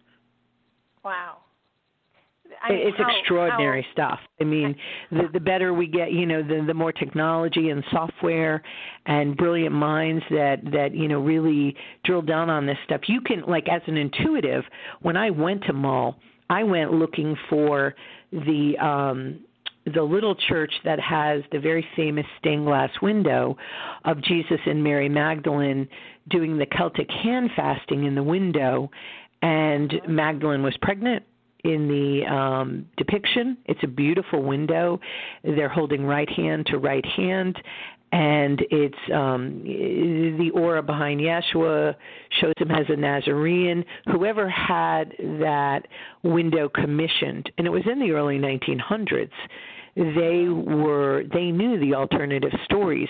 Wow. 1.05 1.39
I 2.63 2.71
mean, 2.71 2.87
it's 2.87 2.99
how, 2.99 3.19
extraordinary 3.19 3.83
how, 3.83 3.93
stuff. 3.93 4.21
I 4.41 4.45
mean, 4.45 4.77
the 5.11 5.29
the 5.33 5.41
better 5.41 5.75
we 5.75 5.87
get, 5.87 6.13
you 6.13 6.27
know, 6.27 6.43
the 6.43 6.65
the 6.67 6.75
more 6.75 6.93
technology 6.93 7.71
and 7.71 7.83
software 7.91 8.63
and 9.07 9.37
brilliant 9.37 9.75
minds 9.75 10.23
that 10.31 10.61
that 10.73 10.95
you 10.95 11.09
know 11.09 11.19
really 11.19 11.75
drill 12.05 12.23
down 12.23 12.51
on 12.51 12.67
this 12.67 12.77
stuff. 12.85 13.03
You 13.09 13.21
can 13.21 13.43
like 13.49 13.69
as 13.69 13.83
an 13.87 13.97
intuitive, 13.97 14.65
when 15.01 15.17
I 15.17 15.31
went 15.31 15.65
to 15.65 15.73
Mull, 15.73 16.17
I 16.51 16.63
went 16.63 16.93
looking 16.93 17.37
for 17.49 17.95
the 18.31 18.75
um 18.79 19.41
the 19.87 20.03
little 20.03 20.35
church 20.49 20.73
that 20.85 21.01
has 21.01 21.43
the 21.51 21.59
very 21.59 21.87
famous 21.97 22.27
stained 22.39 22.67
glass 22.67 22.91
window 23.01 23.57
of 24.05 24.23
Jesus 24.23 24.61
and 24.67 24.83
Mary 24.83 25.09
Magdalene 25.09 25.89
doing 26.29 26.57
the 26.57 26.67
Celtic 26.67 27.11
hand 27.11 27.51
fasting 27.57 28.05
in 28.05 28.15
the 28.15 28.23
window, 28.23 28.91
and 29.43 29.93
Magdalene 30.07 30.63
was 30.63 30.77
pregnant 30.83 31.25
in 31.65 31.89
the 31.89 32.27
um, 32.33 32.87
depiction. 32.97 33.57
It's 33.67 33.83
a 33.83 33.89
beautiful 33.89 34.43
window. 34.43 35.01
They're 35.43 35.69
holding 35.69 36.05
right 36.05 36.29
hand 36.31 36.67
to 36.67 36.79
right 36.79 37.05
hand, 37.05 37.57
and 38.13 38.61
it's 38.71 38.95
um, 39.13 39.63
the 39.65 40.51
aura 40.55 40.83
behind 40.83 41.21
Yeshua 41.21 41.95
shows 42.41 42.53
him 42.59 42.71
as 42.71 42.87
a 42.89 42.97
Nazarene. 42.97 43.85
Whoever 44.07 44.49
had 44.49 45.15
that 45.19 45.83
window 46.23 46.69
commissioned, 46.69 47.51
and 47.59 47.67
it 47.67 47.71
was 47.71 47.83
in 47.91 47.99
the 47.99 48.13
early 48.13 48.39
1900s 48.39 49.31
they 49.95 50.47
were 50.49 51.25
they 51.33 51.51
knew 51.51 51.79
the 51.79 51.95
alternative 51.95 52.53
stories. 52.65 53.09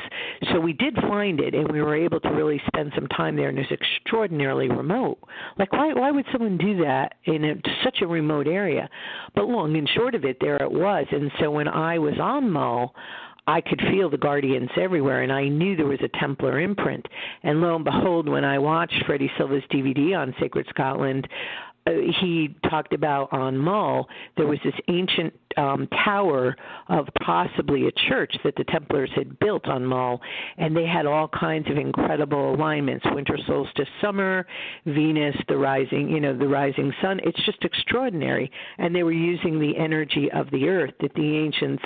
So 0.52 0.58
we 0.58 0.72
did 0.72 0.96
find 0.96 1.38
it, 1.40 1.54
and 1.54 1.70
we 1.70 1.80
were 1.80 1.94
able 1.94 2.20
to 2.20 2.28
really 2.30 2.60
spend 2.66 2.92
some 2.94 3.06
time 3.08 3.36
there, 3.36 3.48
and 3.48 3.58
it's 3.58 3.70
extraordinarily 3.70 4.68
remote. 4.68 5.18
Like 5.58 5.72
why 5.72 5.92
why 5.92 6.10
would 6.10 6.26
someone 6.32 6.58
do 6.58 6.82
that 6.84 7.14
in 7.24 7.44
a, 7.44 7.54
such 7.84 8.02
a 8.02 8.06
remote 8.06 8.48
area? 8.48 8.88
But 9.34 9.48
long 9.48 9.76
and 9.76 9.88
short 9.88 10.14
of 10.14 10.24
it, 10.24 10.38
there 10.40 10.56
it 10.56 10.70
was. 10.70 11.06
And 11.12 11.30
so 11.40 11.50
when 11.50 11.68
I 11.68 11.98
was 11.98 12.14
on 12.20 12.50
Mull. 12.50 12.94
I 13.44 13.60
could 13.60 13.80
feel 13.90 14.08
the 14.08 14.16
guardians 14.16 14.70
everywhere, 14.80 15.22
and 15.22 15.32
I 15.32 15.48
knew 15.48 15.74
there 15.74 15.84
was 15.84 15.98
a 16.00 16.18
Templar 16.20 16.60
imprint. 16.60 17.04
And 17.42 17.60
lo 17.60 17.74
and 17.74 17.84
behold, 17.84 18.28
when 18.28 18.44
I 18.44 18.60
watched 18.60 19.02
Freddie 19.04 19.32
Silva's 19.36 19.64
DVD 19.68 20.16
on 20.16 20.32
Sacred 20.38 20.64
Scotland, 20.70 21.26
he 21.86 22.54
talked 22.70 22.92
about 22.92 23.32
on 23.32 23.58
Mull, 23.58 24.08
there 24.36 24.46
was 24.46 24.58
this 24.64 24.74
ancient 24.88 25.34
um, 25.56 25.88
tower 26.04 26.56
of 26.88 27.08
possibly 27.22 27.88
a 27.88 27.92
church 28.08 28.34
that 28.44 28.54
the 28.56 28.64
Templars 28.64 29.10
had 29.14 29.38
built 29.40 29.66
on 29.66 29.84
Mull, 29.84 30.20
and 30.58 30.76
they 30.76 30.86
had 30.86 31.06
all 31.06 31.28
kinds 31.28 31.68
of 31.68 31.76
incredible 31.76 32.54
alignments: 32.54 33.04
winter 33.12 33.36
solstice, 33.46 33.88
summer, 34.00 34.46
Venus, 34.86 35.36
the 35.48 35.56
rising, 35.56 36.08
you 36.08 36.20
know, 36.20 36.36
the 36.36 36.46
rising 36.46 36.92
sun. 37.02 37.20
It's 37.24 37.44
just 37.44 37.64
extraordinary, 37.64 38.50
and 38.78 38.94
they 38.94 39.02
were 39.02 39.12
using 39.12 39.58
the 39.58 39.76
energy 39.76 40.30
of 40.32 40.50
the 40.50 40.68
earth 40.68 40.94
that 41.00 41.14
the 41.14 41.36
ancients 41.36 41.82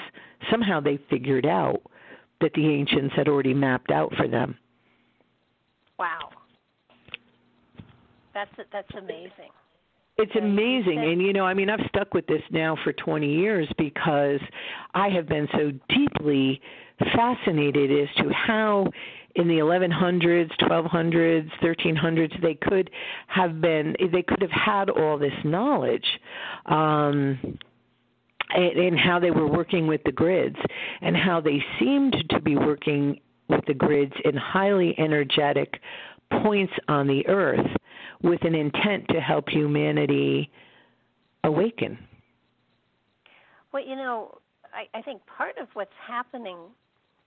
somehow 0.51 0.81
they 0.81 0.99
figured 1.09 1.47
out 1.47 1.81
that 2.43 2.53
the 2.55 2.67
ancients 2.67 3.15
had 3.17 3.29
already 3.29 3.55
mapped 3.55 3.91
out 3.91 4.13
for 4.17 4.29
them. 4.29 4.57
Wow, 5.99 6.29
that's 8.35 8.51
that's 8.71 8.95
amazing. 8.95 9.51
It's 10.18 10.35
amazing. 10.35 10.98
And, 10.98 11.20
you 11.20 11.33
know, 11.33 11.44
I 11.44 11.52
mean, 11.52 11.68
I've 11.68 11.87
stuck 11.88 12.14
with 12.14 12.26
this 12.26 12.42
now 12.50 12.76
for 12.83 12.92
20 12.92 13.31
years 13.31 13.68
because 13.76 14.40
I 14.94 15.11
have 15.11 15.29
been 15.29 15.46
so 15.52 15.72
deeply 15.90 16.61
fascinated 17.14 17.90
as 17.90 18.09
to 18.24 18.33
how 18.33 18.90
in 19.35 19.46
the 19.48 19.59
1100s, 19.59 20.50
1200s, 20.62 21.50
1300s 21.62 22.40
they 22.40 22.55
could 22.55 22.90
have 23.26 23.61
been 23.61 23.94
they 24.11 24.22
could 24.22 24.40
have 24.40 24.50
had 24.50 24.88
all 24.88 25.18
this 25.18 25.35
knowledge 25.44 26.07
um 26.64 27.59
and, 28.55 28.79
and 28.79 28.98
how 28.98 29.18
they 29.20 29.31
were 29.31 29.46
working 29.46 29.87
with 29.87 30.02
the 30.05 30.12
grids 30.12 30.57
and 31.02 31.14
how 31.14 31.38
they 31.38 31.62
seemed 31.79 32.16
to 32.31 32.40
be 32.40 32.57
working 32.57 33.20
with 33.48 33.64
the 33.66 33.74
grids 33.74 34.14
in 34.24 34.35
highly 34.35 34.94
energetic 34.98 35.81
points 36.42 36.72
on 36.88 37.07
the 37.07 37.26
earth 37.29 37.66
with 38.22 38.44
an 38.44 38.55
intent 38.55 39.07
to 39.11 39.20
help 39.20 39.48
humanity 39.48 40.50
awaken. 41.44 41.98
Well, 43.72 43.87
you 43.87 43.96
know, 43.96 44.38
I, 44.72 44.98
I 44.98 45.02
think 45.02 45.22
part 45.26 45.59
of 45.59 45.68
what's 45.74 45.90
happening 46.07 46.59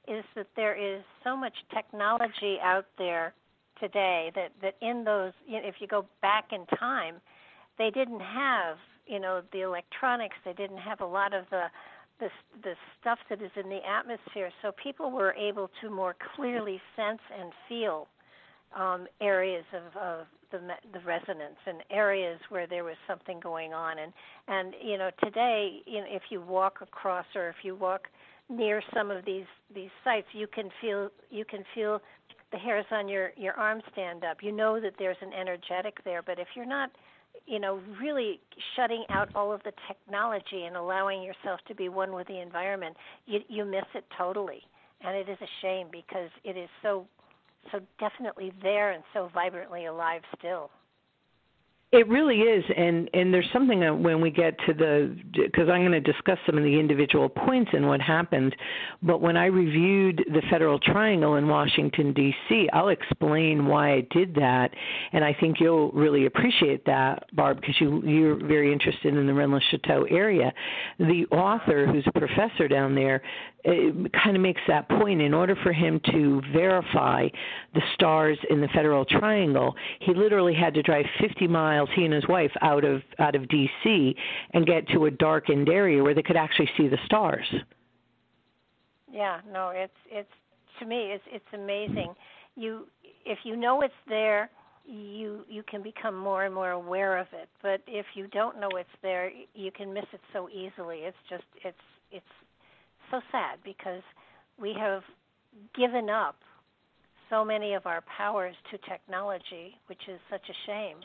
is 0.08 0.24
that 0.36 0.48
there 0.56 0.76
is 0.76 1.04
so 1.24 1.38
much 1.38 1.54
technology 1.74 2.58
out 2.62 2.86
there 2.98 3.34
today 3.80 4.32
that 4.36 4.52
that 4.62 4.76
in 4.82 5.04
those 5.04 5.32
you 5.48 5.62
know, 5.62 5.68
if 5.68 5.76
you 5.80 5.88
go 5.88 6.06
back 6.22 6.46
in 6.52 6.66
time 6.78 7.16
they 7.78 7.90
didn't 7.90 8.20
have 8.20 8.78
you 9.08 9.20
know 9.20 9.42
the 9.54 9.62
electronics 9.62 10.36
they 10.44 10.54
didn't 10.54 10.78
have 10.78 11.00
a 11.00 11.06
lot 11.06 11.34
of 11.34 11.46
the 11.50 11.64
the 12.20 12.28
the 12.64 12.74
stuff 13.00 13.20
that 13.30 13.42
is 13.42 13.52
in 13.56 13.70
the 13.70 13.80
atmosphere 13.88 14.52
so 14.62 14.72
people 14.84 15.12
were 15.12 15.34
able 15.34 15.70
to 15.82 15.90
more 15.90 16.16
clearly 16.36 16.82
sense 16.96 17.22
and 17.40 17.52
feel 17.70 18.08
um, 18.78 19.08
areas 19.22 19.64
of, 19.74 20.02
of 20.02 20.28
the 20.52 20.60
the 20.94 21.00
resonance 21.06 21.58
and 21.66 21.84
areas 21.90 22.40
where 22.50 22.68
there 22.68 22.84
was 22.84 22.96
something 23.08 23.40
going 23.40 23.74
on. 23.74 24.00
And 24.00 24.14
and 24.48 24.74
you 24.84 24.98
know 24.98 25.10
today 25.24 25.82
you 25.86 26.00
know 26.00 26.08
if 26.10 26.24
you 26.30 26.42
walk 26.42 26.80
across 26.82 27.26
or 27.36 27.50
if 27.50 27.58
you 27.64 27.76
walk 27.76 28.08
near 28.50 28.82
some 28.94 29.12
of 29.12 29.26
these 29.26 29.46
these 29.74 29.90
sites 30.04 30.28
you 30.34 30.48
can 30.48 30.70
feel 30.82 31.10
you 31.30 31.46
can 31.46 31.64
feel 31.76 32.02
the 32.52 32.58
hairs 32.58 32.86
on 32.92 33.08
your 33.08 33.32
your 33.38 33.54
arms 33.54 33.84
stand 33.92 34.24
up. 34.24 34.38
You 34.42 34.52
know 34.52 34.80
that 34.80 34.94
there's 34.98 35.18
an 35.22 35.34
energetic 35.34 36.04
there 36.04 36.22
but 36.22 36.40
if 36.40 36.48
you're 36.56 36.66
not 36.66 36.92
you 37.46 37.60
know 37.60 37.80
really 38.02 38.40
shutting 38.76 39.06
out 39.10 39.30
all 39.36 39.52
of 39.52 39.62
the 39.64 39.72
technology 39.88 40.64
and 40.66 40.76
allowing 40.76 41.22
yourself 41.22 41.60
to 41.68 41.76
be 41.76 41.90
one 41.90 42.14
with 42.14 42.28
the 42.28 42.42
environment 42.42 42.96
you 43.26 43.40
you 43.48 43.66
miss 43.66 43.86
it 43.96 44.06
totally. 44.18 44.62
And 45.02 45.16
it 45.16 45.30
is 45.30 45.38
a 45.42 45.48
shame 45.62 45.88
because 45.90 46.30
it 46.44 46.58
is 46.58 46.68
so 46.82 47.06
so 47.72 47.80
definitely 48.00 48.52
there 48.62 48.92
and 48.92 49.04
so 49.14 49.30
vibrantly 49.34 49.86
alive 49.86 50.22
still. 50.38 50.70
It 51.92 52.08
really 52.08 52.42
is, 52.42 52.64
and 52.78 53.10
and 53.16 53.34
there's 53.34 53.50
something 53.52 53.80
that 53.80 53.98
when 53.98 54.22
we 54.22 54.30
get 54.30 54.56
to 54.68 54.76
the 54.76 55.18
because 55.34 55.70
I'm 55.70 55.82
going 55.82 55.92
to 55.92 56.00
discuss 56.00 56.38
some 56.46 56.56
of 56.56 56.64
the 56.64 56.80
individual 56.80 57.28
points 57.28 57.72
and 57.74 57.88
what 57.88 58.00
happened, 58.00 58.56
but 59.02 59.22
when 59.22 59.36
I 59.36 59.48
reviewed 59.48 60.24
the 60.32 60.44
Federal 60.52 60.78
Triangle 60.78 61.38
in 61.38 61.48
Washington 61.48 62.14
D.C., 62.14 62.70
I'll 62.74 62.90
explain 62.90 63.66
why 63.66 63.94
I 63.94 64.08
did 64.12 64.36
that, 64.36 64.70
and 65.14 65.26
I 65.26 65.36
think 65.40 65.60
you'll 65.60 65.92
really 65.94 66.28
appreciate 66.28 66.86
that, 66.86 67.24
Barb, 67.34 67.60
because 67.60 67.76
you 67.80 68.04
you're 68.06 68.36
very 68.36 68.72
interested 68.72 69.18
in 69.18 69.26
the 69.26 69.34
Rennes 69.34 69.64
Chateau 69.72 70.04
area. 70.12 70.54
The 71.00 71.26
author, 71.32 71.88
who's 71.88 72.06
a 72.06 72.12
professor 72.12 72.68
down 72.68 72.94
there, 72.94 73.24
uh, 73.66 73.72
kind 74.24 74.36
of 74.36 74.42
makes 74.42 74.62
that 74.68 74.88
point. 74.90 75.22
In 75.22 75.34
order 75.34 75.56
for 75.64 75.74
him 75.74 76.00
to 76.12 76.42
verify 76.54 77.28
the 77.74 77.82
stars 77.94 78.38
in 78.50 78.62
the 78.62 78.70
Federal 78.70 79.06
Triangle, 79.06 79.76
he 80.00 80.14
literally 80.14 80.54
had 80.54 80.74
to 80.76 80.82
drive 80.82 81.06
50 81.20 81.48
miles, 81.48 81.79
he 81.88 82.06
and 82.06 82.14
his 82.14 82.28
wife, 82.28 82.52
out 82.62 82.84
of 82.84 83.02
out 83.20 83.36
of 83.36 83.48
D.C. 83.48 84.16
and 84.54 84.66
get 84.66 84.88
to 84.90 85.06
a 85.06 85.12
darkened 85.12 85.70
area 85.70 86.04
where 86.04 86.14
they 86.14 86.24
could 86.24 86.38
actually 86.38 86.70
see 86.78 86.88
the 86.88 86.98
stars. 87.06 87.46
Yeah, 89.12 89.40
no, 89.52 89.72
it's 89.74 89.94
it's 90.10 90.30
to 90.80 90.86
me 90.86 91.12
it's 91.14 91.24
it's 91.32 91.46
amazing. 91.54 92.14
You 92.56 92.88
if 93.26 93.40
you 93.44 93.56
know 93.56 93.82
it's 93.82 93.94
there, 94.08 94.50
you 94.86 95.42
you 95.50 95.64
can 95.64 95.82
become 95.82 96.18
more 96.18 96.46
and 96.46 96.54
more 96.54 96.72
aware 96.72 97.18
of 97.18 97.28
it. 97.34 97.50
But 97.62 97.82
if 97.88 98.06
you 98.16 98.28
don't 98.28 98.60
know 98.60 98.70
it's 98.76 98.90
there, 99.02 99.32
you 99.54 99.72
can 99.72 99.94
miss 99.94 100.06
it 100.14 100.22
so 100.34 100.50
easily. 100.50 101.00
It's 101.00 101.18
just 101.30 101.44
it's 101.64 101.78
it's 102.12 102.26
so 103.12 103.22
sad 103.32 103.60
because 103.64 104.02
we 104.60 104.74
have 104.78 105.04
given 105.76 106.10
up 106.10 106.36
so 107.30 107.46
many 107.46 107.74
of 107.74 107.86
our 107.86 108.02
powers 108.18 108.56
to 108.72 108.78
technology, 108.90 109.76
which 109.88 110.02
is 110.08 110.20
such 110.30 110.48
a 110.50 110.54
shame 110.66 110.98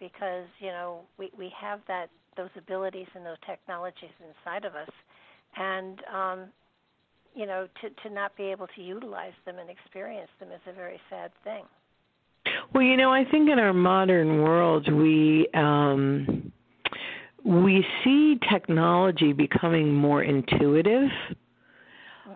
because, 0.00 0.46
you 0.58 0.68
know, 0.68 1.02
we, 1.18 1.30
we 1.38 1.52
have 1.60 1.80
that 1.86 2.06
those 2.36 2.50
abilities 2.56 3.06
and 3.14 3.24
those 3.24 3.36
technologies 3.46 4.10
inside 4.20 4.64
of 4.64 4.74
us. 4.74 4.88
And 5.56 5.98
um, 6.12 6.48
you 7.34 7.46
know, 7.46 7.68
to, 7.80 7.90
to 8.08 8.14
not 8.14 8.36
be 8.36 8.44
able 8.44 8.66
to 8.74 8.82
utilize 8.82 9.32
them 9.46 9.56
and 9.58 9.70
experience 9.70 10.30
them 10.40 10.48
is 10.50 10.60
a 10.68 10.72
very 10.72 11.00
sad 11.08 11.30
thing. 11.44 11.62
Well, 12.74 12.82
you 12.82 12.96
know, 12.96 13.12
I 13.12 13.24
think 13.24 13.48
in 13.48 13.58
our 13.58 13.72
modern 13.72 14.42
world 14.42 14.92
we 14.92 15.46
um 15.54 16.52
we 17.44 17.84
see 18.04 18.38
technology 18.50 19.32
becoming 19.32 19.94
more 19.94 20.22
intuitive 20.22 21.08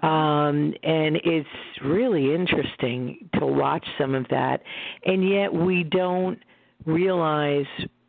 um, 0.03 0.75
and 0.83 1.17
it's 1.25 1.49
really 1.83 2.35
interesting 2.35 3.31
to 3.39 3.47
watch 3.47 3.87
some 3.99 4.15
of 4.15 4.27
that. 4.29 4.63
And 5.07 5.27
yet 5.29 5.53
we 5.53 5.85
don't 5.85 6.39
realize 6.87 7.67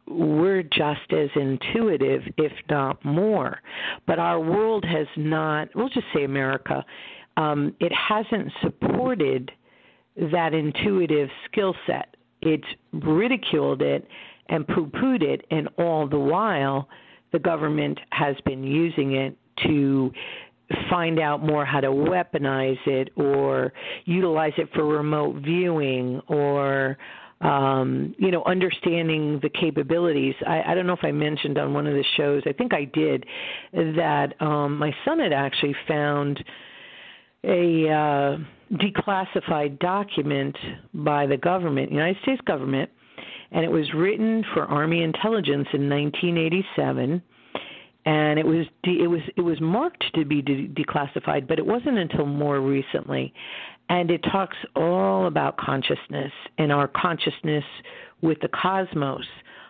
we're 0.07 0.63
just 0.63 1.11
as 1.11 1.29
intuitive, 1.35 2.21
if 2.37 2.51
not 2.69 3.03
more. 3.03 3.59
But 4.05 4.19
our 4.19 4.39
world 4.39 4.85
has 4.85 5.07
not, 5.17 5.69
we'll 5.75 5.89
just 5.89 6.05
say 6.13 6.23
America, 6.23 6.85
um, 7.37 7.75
it 7.79 7.91
hasn't 7.91 8.51
supported 8.61 9.51
that 10.31 10.53
intuitive 10.53 11.29
skill 11.51 11.75
set. 11.85 12.15
It's 12.41 12.67
ridiculed 12.93 13.81
it 13.81 14.07
and 14.49 14.67
poo 14.67 14.87
pooed 14.87 15.23
it, 15.23 15.45
and 15.49 15.67
all 15.77 16.07
the 16.07 16.19
while, 16.19 16.87
the 17.31 17.39
government 17.39 17.99
has 18.11 18.35
been 18.45 18.63
using 18.63 19.15
it 19.15 19.35
to 19.63 20.11
find 20.89 21.19
out 21.19 21.43
more 21.43 21.65
how 21.65 21.79
to 21.79 21.89
weaponize 21.89 22.77
it 22.85 23.09
or 23.15 23.73
utilize 24.05 24.53
it 24.57 24.69
for 24.73 24.85
remote 24.85 25.35
viewing 25.43 26.21
or 26.27 26.97
um, 27.41 28.15
you 28.17 28.31
know, 28.31 28.43
understanding 28.45 29.39
the 29.41 29.49
capabilities. 29.49 30.35
I, 30.47 30.63
I 30.67 30.75
don't 30.75 30.87
know 30.87 30.93
if 30.93 31.03
I 31.03 31.11
mentioned 31.11 31.57
on 31.57 31.73
one 31.73 31.85
of 31.85 31.93
the 31.93 32.05
shows, 32.17 32.43
I 32.45 32.53
think 32.53 32.73
I 32.73 32.85
did, 32.85 33.25
that 33.73 34.33
um, 34.39 34.77
my 34.77 34.91
son 35.03 35.19
had 35.19 35.33
actually 35.33 35.75
found 35.87 36.43
a 37.43 37.89
uh, 37.89 38.37
declassified 38.77 39.79
document 39.79 40.57
by 40.93 41.27
the 41.27 41.37
government, 41.37 41.91
United 41.91 42.21
States 42.23 42.41
government, 42.47 42.89
and 43.51 43.63
it 43.63 43.71
was 43.71 43.93
written 43.93 44.43
for 44.53 44.63
Army 44.63 45.03
intelligence 45.03 45.67
in 45.73 45.89
1987 45.89 47.21
and 48.05 48.37
it 48.37 48.45
was 48.45 48.65
de- 48.83 49.01
it 49.01 49.07
was 49.07 49.21
it 49.35 49.41
was 49.41 49.59
marked 49.59 50.03
to 50.13 50.25
be 50.25 50.41
de- 50.41 50.67
declassified, 50.67 51.47
but 51.47 51.57
it 51.57 51.65
wasn't 51.65 51.97
until 51.97 52.25
more 52.25 52.61
recently, 52.61 53.33
and 53.89 54.09
it 54.09 54.21
talks 54.31 54.57
all 54.75 55.27
about 55.27 55.57
consciousness 55.57 56.31
and 56.57 56.71
our 56.71 56.87
consciousness 56.87 57.63
with 58.21 58.39
the 58.41 58.47
cosmos. 58.49 59.25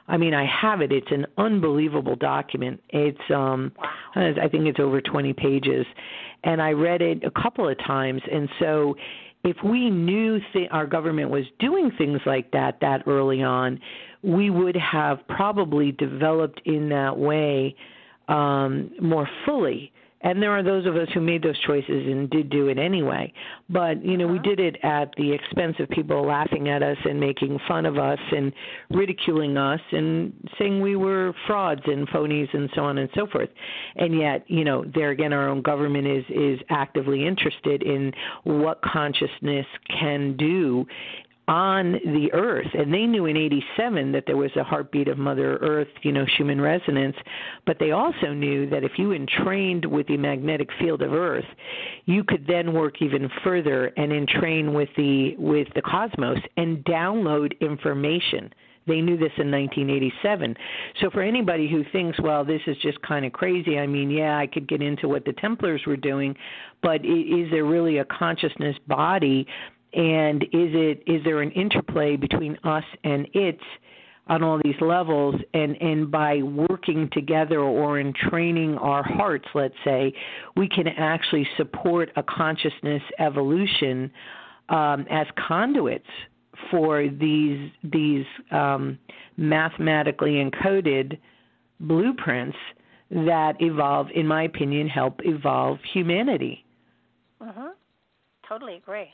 I 0.07 0.17
mean, 0.17 0.33
I 0.33 0.45
have 0.45 0.81
it. 0.81 0.91
It's 0.91 1.11
an 1.11 1.25
unbelievable 1.37 2.15
document. 2.15 2.81
It's 2.89 3.31
um 3.33 3.71
I 4.15 4.47
think 4.49 4.65
it's 4.65 4.79
over 4.79 5.01
20 5.01 5.33
pages 5.33 5.85
and 6.43 6.61
I 6.61 6.71
read 6.71 7.01
it 7.01 7.23
a 7.23 7.31
couple 7.31 7.67
of 7.67 7.77
times 7.79 8.21
and 8.31 8.47
so 8.59 8.95
if 9.45 9.57
we 9.63 9.91
knew 9.91 10.39
th- 10.53 10.69
our 10.71 10.87
government 10.87 11.29
was 11.29 11.43
doing 11.59 11.91
things 11.97 12.19
like 12.25 12.49
that 12.51 12.79
that 12.81 13.03
early 13.07 13.43
on, 13.43 13.79
we 14.23 14.49
would 14.49 14.75
have 14.75 15.19
probably 15.27 15.91
developed 15.91 16.61
in 16.65 16.89
that 16.89 17.15
way 17.15 17.75
um, 18.27 18.89
more 18.99 19.29
fully. 19.45 19.91
And 20.21 20.41
there 20.41 20.51
are 20.51 20.63
those 20.63 20.85
of 20.85 20.95
us 20.95 21.07
who 21.13 21.21
made 21.21 21.43
those 21.43 21.59
choices 21.67 22.07
and 22.07 22.29
did 22.29 22.49
do 22.49 22.67
it 22.67 22.79
anyway. 22.79 23.31
But, 23.69 24.03
you 24.03 24.17
know, 24.17 24.25
uh-huh. 24.25 24.33
we 24.33 24.39
did 24.39 24.59
it 24.59 24.77
at 24.83 25.13
the 25.17 25.31
expense 25.31 25.75
of 25.79 25.89
people 25.89 26.25
laughing 26.25 26.69
at 26.69 26.81
us 26.81 26.97
and 27.05 27.19
making 27.19 27.59
fun 27.67 27.85
of 27.85 27.97
us 27.97 28.19
and 28.31 28.51
ridiculing 28.89 29.57
us 29.57 29.81
and 29.91 30.33
saying 30.57 30.81
we 30.81 30.95
were 30.95 31.33
frauds 31.45 31.81
and 31.85 32.07
phonies 32.09 32.51
and 32.53 32.69
so 32.75 32.83
on 32.83 32.97
and 32.97 33.09
so 33.13 33.27
forth. 33.27 33.49
And 33.97 34.17
yet, 34.17 34.43
you 34.47 34.63
know, 34.63 34.85
there 34.93 35.11
again 35.11 35.33
our 35.33 35.47
own 35.47 35.61
government 35.61 36.07
is 36.07 36.25
is 36.29 36.59
actively 36.69 37.25
interested 37.25 37.83
in 37.83 38.11
what 38.43 38.81
consciousness 38.81 39.65
can 39.99 40.35
do 40.37 40.85
on 41.47 41.93
the 41.93 42.29
earth. 42.33 42.67
And 42.73 42.93
they 42.93 43.05
knew 43.05 43.25
in 43.25 43.37
87 43.37 44.11
that 44.11 44.23
there 44.25 44.37
was 44.37 44.51
a 44.55 44.63
heartbeat 44.63 45.07
of 45.07 45.17
mother 45.17 45.57
earth 45.57 45.87
you 46.01 46.11
know 46.11 46.25
human 46.37 46.59
resonance. 46.59 47.15
But 47.65 47.77
they 47.79 47.91
also 47.91 48.33
knew 48.33 48.69
that 48.69 48.83
if 48.83 48.93
you 48.97 49.13
entrained 49.13 49.85
with 49.85 50.07
the 50.07 50.17
magnetic 50.17 50.69
field 50.79 51.01
of 51.01 51.13
earth 51.13 51.45
you 52.05 52.23
could 52.23 52.45
then 52.47 52.73
work 52.73 53.01
even 53.01 53.29
further 53.43 53.87
and 53.97 54.11
entrain 54.11 54.73
with 54.73 54.89
the 54.97 55.35
with 55.37 55.67
the 55.75 55.81
cosmos 55.81 56.39
and 56.57 56.83
download 56.85 57.59
information. 57.61 58.51
They 58.87 59.01
knew 59.01 59.17
this 59.17 59.31
in 59.37 59.49
1987. 59.49 60.55
So 61.01 61.09
for 61.09 61.23
anybody 61.23 61.67
who 61.69 61.83
thinks, 61.91 62.19
well, 62.21 62.45
this 62.45 62.61
is 62.67 62.77
just 62.83 63.01
kind 63.01 63.25
of 63.25 63.33
crazy, 63.33 63.79
I 63.79 63.87
mean, 63.87 64.11
yeah, 64.11 64.37
I 64.37 64.45
could 64.45 64.67
get 64.67 64.81
into 64.81 65.07
what 65.07 65.25
the 65.25 65.33
Templars 65.33 65.81
were 65.87 65.97
doing, 65.97 66.35
but 66.83 67.03
is 67.03 67.49
there 67.49 67.65
really 67.65 67.97
a 67.97 68.05
consciousness 68.05 68.75
body 68.87 69.47
and 69.95 70.43
is 70.43 70.49
it 70.73 71.03
is 71.07 71.23
there 71.23 71.41
an 71.41 71.51
interplay 71.51 72.15
between 72.15 72.57
us 72.63 72.83
and 73.03 73.27
it 73.33 73.59
on 74.27 74.43
all 74.43 74.59
these 74.63 74.79
levels? 74.81 75.35
And 75.53 75.81
and 75.81 76.11
by 76.11 76.41
working 76.41 77.09
together 77.13 77.59
or 77.59 77.99
in 77.99 78.13
training 78.29 78.77
our 78.77 79.03
hearts 79.03 79.47
let's 79.53 79.75
say 79.83 80.13
we 80.57 80.67
can 80.67 80.87
actually 80.87 81.47
support 81.57 82.11
a 82.17 82.23
consciousness 82.23 83.01
evolution 83.19 84.11
um, 84.69 85.05
as 85.09 85.27
conduits 85.47 86.09
for 86.69 87.07
these 87.07 87.71
these 87.83 88.25
um, 88.51 88.99
mathematically 89.37 90.43
encoded 90.43 91.17
blueprints 91.79 92.57
that 93.11 93.53
evolve 93.59 94.07
in 94.13 94.27
my 94.27 94.43
opinion 94.43 94.87
help 94.87 95.21
evolve 95.23 95.77
humanity. 95.93 96.65
Mhm 97.41 97.71
totally 98.47 98.75
agree 98.75 99.13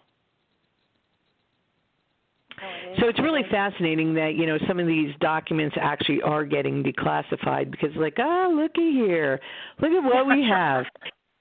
so 3.00 3.08
it's 3.08 3.20
really 3.20 3.44
fascinating 3.50 4.14
that 4.16 4.36
you 4.36 4.46
know 4.46 4.58
some 4.68 4.80
of 4.80 4.88
these 4.88 5.14
documents 5.20 5.76
actually 5.80 6.22
are 6.22 6.46
getting 6.46 6.84
declassified 6.84 7.72
because 7.72 7.90
like 7.96 8.18
oh 8.20 8.54
looky 8.56 8.92
here, 8.92 9.40
look 9.82 9.92
at 9.92 10.04
what 10.04 10.28
we 10.28 10.46
have. 10.50 10.86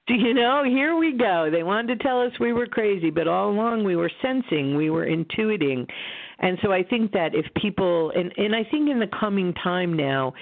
Do 0.07 0.15
you 0.15 0.35
know? 0.35 0.65
Here 0.65 0.97
we 0.97 1.17
go. 1.17 1.51
They 1.53 1.63
wanted 1.63 1.99
to 1.99 2.03
tell 2.03 2.21
us 2.21 2.33
we 2.41 2.53
were 2.53 2.67
crazy, 2.67 3.11
but 3.11 3.29
all 3.29 3.51
along 3.51 3.85
we 3.85 3.95
were 3.95 4.11
sensing, 4.21 4.75
we 4.75 4.91
were 4.91 5.07
intuiting. 5.07 5.87
And 6.41 6.59
so 6.63 6.73
I 6.73 6.83
think 6.83 7.13
that 7.13 7.35
if 7.35 7.47
people 7.55 8.11
and 8.17 8.33
and 8.37 8.57
I 8.57 8.65
think 8.65 8.89
in 8.89 8.99
the 8.99 9.11
coming 9.19 9.55
time 9.63 9.97
now, 9.97 10.33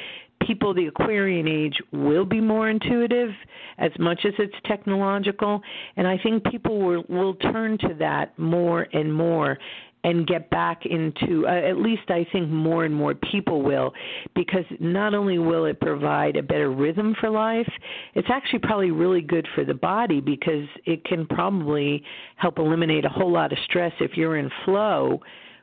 people 0.46 0.72
the 0.72 0.86
Aquarian 0.86 1.48
age 1.48 1.76
will 1.92 2.24
be 2.24 2.40
more 2.40 2.70
intuitive 2.70 3.30
as 3.78 3.90
much 3.98 4.20
as 4.24 4.32
it's 4.38 4.54
technological 4.66 5.60
and 5.96 6.06
I 6.06 6.16
think 6.18 6.44
people 6.50 6.80
will 6.80 7.04
will 7.08 7.34
turn 7.34 7.78
to 7.78 7.94
that 7.98 8.38
more 8.38 8.86
and 8.92 9.12
more 9.12 9.58
and 10.04 10.26
get 10.26 10.48
back 10.50 10.86
into 10.86 11.46
uh, 11.46 11.50
at 11.50 11.78
least 11.78 12.08
I 12.08 12.26
think 12.30 12.48
more 12.48 12.84
and 12.84 12.94
more 12.94 13.14
people 13.14 13.62
will 13.62 13.92
because 14.34 14.64
not 14.80 15.14
only 15.14 15.38
will 15.38 15.64
it 15.64 15.80
provide 15.80 16.36
a 16.36 16.42
better 16.42 16.70
rhythm 16.70 17.16
for 17.20 17.30
life 17.30 17.68
it's 18.14 18.28
actually 18.30 18.60
probably 18.60 18.90
really 18.90 19.20
good 19.20 19.46
for 19.54 19.64
the 19.64 19.74
body 19.74 20.20
because 20.20 20.66
it 20.84 21.04
can 21.04 21.26
probably 21.26 22.02
help 22.36 22.58
eliminate 22.58 23.04
a 23.04 23.08
whole 23.08 23.32
lot 23.32 23.52
of 23.52 23.58
stress 23.64 23.92
if 24.00 24.16
you're 24.16 24.36
in 24.36 24.50
flow 24.64 25.20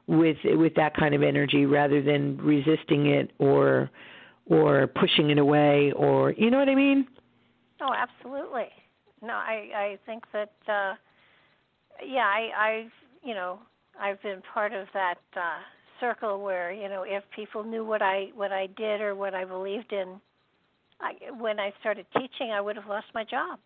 with 0.08 0.38
with 0.44 0.74
that 0.76 0.96
kind 0.96 1.16
of 1.16 1.24
energy 1.24 1.66
rather 1.66 2.02
than 2.02 2.38
resisting 2.38 3.08
it 3.08 3.32
or 3.40 3.90
or 4.48 4.88
pushing 4.88 5.30
it 5.32 5.38
away 5.38 5.92
or 5.96 6.32
you 6.34 6.52
know 6.52 6.60
what 6.60 6.70
I 6.70 6.76
mean? 6.76 7.08
Oh, 7.82 7.94
absolutely. 7.94 8.68
No, 9.22 9.34
I 9.34 9.70
I 9.76 9.98
think 10.06 10.26
that 10.34 10.52
uh 10.68 10.94
yeah, 12.06 12.26
I 12.26 12.50
I've 12.58 12.92
you 13.26 13.34
know, 13.34 13.60
I've 14.00 14.22
been 14.22 14.42
part 14.54 14.74
of 14.74 14.88
that 14.94 15.20
uh 15.36 15.60
circle 16.00 16.42
where, 16.42 16.74
you 16.74 16.90
know, 16.90 17.04
if 17.08 17.24
people 17.36 17.64
knew 17.64 17.86
what 17.86 18.02
I 18.02 18.28
what 18.36 18.52
I 18.52 18.68
did 18.78 19.02
or 19.02 19.16
what 19.16 19.34
I 19.34 19.46
believed 19.46 19.94
in, 19.94 20.20
I 21.00 21.14
when 21.38 21.60
I 21.60 21.74
started 21.80 22.06
teaching, 22.14 22.52
I 22.52 22.62
would 22.62 22.76
have 22.76 22.88
lost 22.88 23.08
my 23.14 23.24
job. 23.24 23.60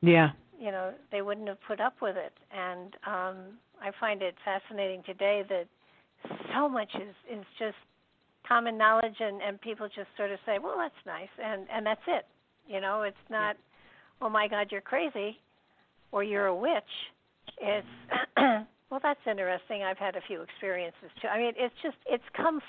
Yeah. 0.00 0.30
You 0.58 0.72
know, 0.72 0.92
they 1.12 1.22
wouldn't 1.22 1.48
have 1.48 1.58
put 1.66 1.80
up 1.80 1.94
with 2.02 2.16
it. 2.16 2.32
And 2.50 2.94
um 3.06 3.36
I 3.80 3.92
find 4.00 4.22
it 4.22 4.34
fascinating 4.44 5.02
today 5.04 5.44
that 5.48 5.66
so 6.52 6.68
much 6.68 6.90
is 6.96 7.14
is 7.30 7.44
just 7.58 7.76
common 8.46 8.78
knowledge 8.78 9.16
and 9.20 9.42
and 9.42 9.60
people 9.60 9.86
just 9.88 10.08
sort 10.16 10.30
of 10.30 10.38
say 10.46 10.58
well 10.58 10.76
that's 10.78 10.94
nice 11.06 11.28
and 11.42 11.66
and 11.72 11.84
that's 11.84 12.00
it 12.08 12.26
you 12.66 12.80
know 12.80 13.02
it's 13.02 13.16
not 13.30 13.56
oh 14.22 14.28
my 14.28 14.48
god 14.48 14.68
you're 14.70 14.80
crazy 14.80 15.38
or 16.12 16.24
you're 16.24 16.46
a 16.46 16.56
witch 16.56 16.82
it's 17.60 17.86
well 18.90 19.00
that's 19.02 19.20
interesting. 19.26 19.82
I've 19.82 19.98
had 19.98 20.16
a 20.16 20.20
few 20.26 20.42
experiences 20.42 21.10
too. 21.20 21.28
I 21.28 21.38
mean 21.38 21.52
it's 21.56 21.74
just 21.82 21.96
it's 22.06 22.24
come 22.36 22.60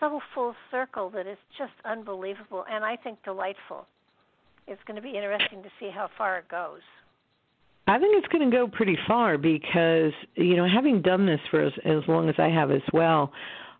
so 0.00 0.20
full 0.34 0.54
circle 0.70 1.10
that 1.10 1.26
it's 1.26 1.40
just 1.56 1.72
unbelievable 1.84 2.64
and 2.70 2.84
i 2.84 2.96
think 2.96 3.22
delightful. 3.24 3.86
It's 4.66 4.80
going 4.86 4.96
to 4.96 5.02
be 5.02 5.10
interesting 5.10 5.62
to 5.62 5.68
see 5.78 5.90
how 5.94 6.08
far 6.16 6.38
it 6.38 6.48
goes. 6.48 6.80
I 7.86 7.98
think 7.98 8.16
it's 8.16 8.32
going 8.32 8.50
to 8.50 8.56
go 8.56 8.66
pretty 8.66 8.96
far 9.06 9.36
because 9.36 10.12
you 10.36 10.56
know, 10.56 10.66
having 10.66 11.02
done 11.02 11.26
this 11.26 11.40
for 11.50 11.60
as, 11.60 11.72
as 11.84 12.02
long 12.08 12.28
as 12.28 12.34
I 12.38 12.48
have 12.48 12.70
as 12.70 12.82
well, 12.92 13.30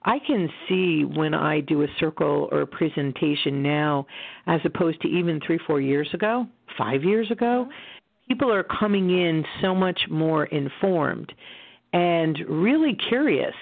I 0.04 0.18
can 0.26 0.50
see 0.68 1.04
when 1.04 1.32
I 1.32 1.60
do 1.60 1.82
a 1.82 1.86
circle 1.98 2.48
or 2.52 2.60
a 2.60 2.66
presentation 2.66 3.62
now, 3.62 4.06
as 4.46 4.60
opposed 4.64 5.00
to 5.02 5.08
even 5.08 5.40
three, 5.46 5.58
four 5.66 5.80
years 5.80 6.08
ago, 6.12 6.46
five 6.76 7.02
years 7.02 7.30
ago, 7.30 7.66
mm-hmm. 7.66 8.28
people 8.28 8.52
are 8.52 8.64
coming 8.64 9.08
in 9.10 9.44
so 9.62 9.74
much 9.74 10.02
more 10.10 10.44
informed 10.46 11.32
and 11.94 12.38
really 12.48 12.98
curious. 13.08 13.54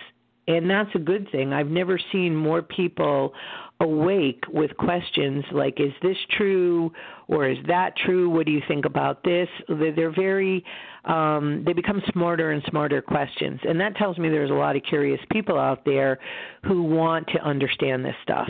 And 0.48 0.68
that's 0.68 0.90
a 0.96 0.98
good 0.98 1.30
thing. 1.30 1.52
I've 1.52 1.68
never 1.68 2.00
seen 2.10 2.34
more 2.34 2.62
people 2.62 3.32
awake 3.80 4.42
with 4.48 4.76
questions 4.76 5.44
like 5.52 5.80
is 5.80 5.92
this 6.02 6.16
true 6.36 6.92
or 7.26 7.48
is 7.48 7.58
that 7.66 7.96
true 7.96 8.30
what 8.30 8.46
do 8.46 8.52
you 8.52 8.62
think 8.68 8.84
about 8.84 9.24
this 9.24 9.48
they're 9.68 10.14
very 10.14 10.64
um, 11.04 11.64
they 11.66 11.72
become 11.72 12.00
smarter 12.12 12.52
and 12.52 12.62
smarter 12.68 13.02
questions 13.02 13.58
and 13.64 13.80
that 13.80 13.96
tells 13.96 14.18
me 14.18 14.28
there's 14.28 14.50
a 14.50 14.54
lot 14.54 14.76
of 14.76 14.82
curious 14.84 15.20
people 15.32 15.58
out 15.58 15.84
there 15.84 16.20
who 16.62 16.84
want 16.84 17.26
to 17.26 17.42
understand 17.42 18.04
this 18.04 18.14
stuff 18.22 18.48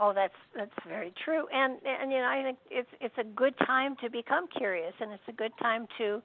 Oh, 0.00 0.12
that's 0.12 0.34
that's 0.56 0.72
very 0.88 1.14
true, 1.24 1.46
and 1.54 1.78
and 1.86 2.10
you 2.10 2.18
know 2.18 2.26
I 2.26 2.42
think 2.42 2.58
it's 2.68 2.88
it's 3.00 3.14
a 3.16 3.22
good 3.22 3.54
time 3.64 3.94
to 4.02 4.10
become 4.10 4.48
curious, 4.48 4.92
and 5.00 5.12
it's 5.12 5.22
a 5.28 5.32
good 5.32 5.52
time 5.62 5.86
to 5.98 6.20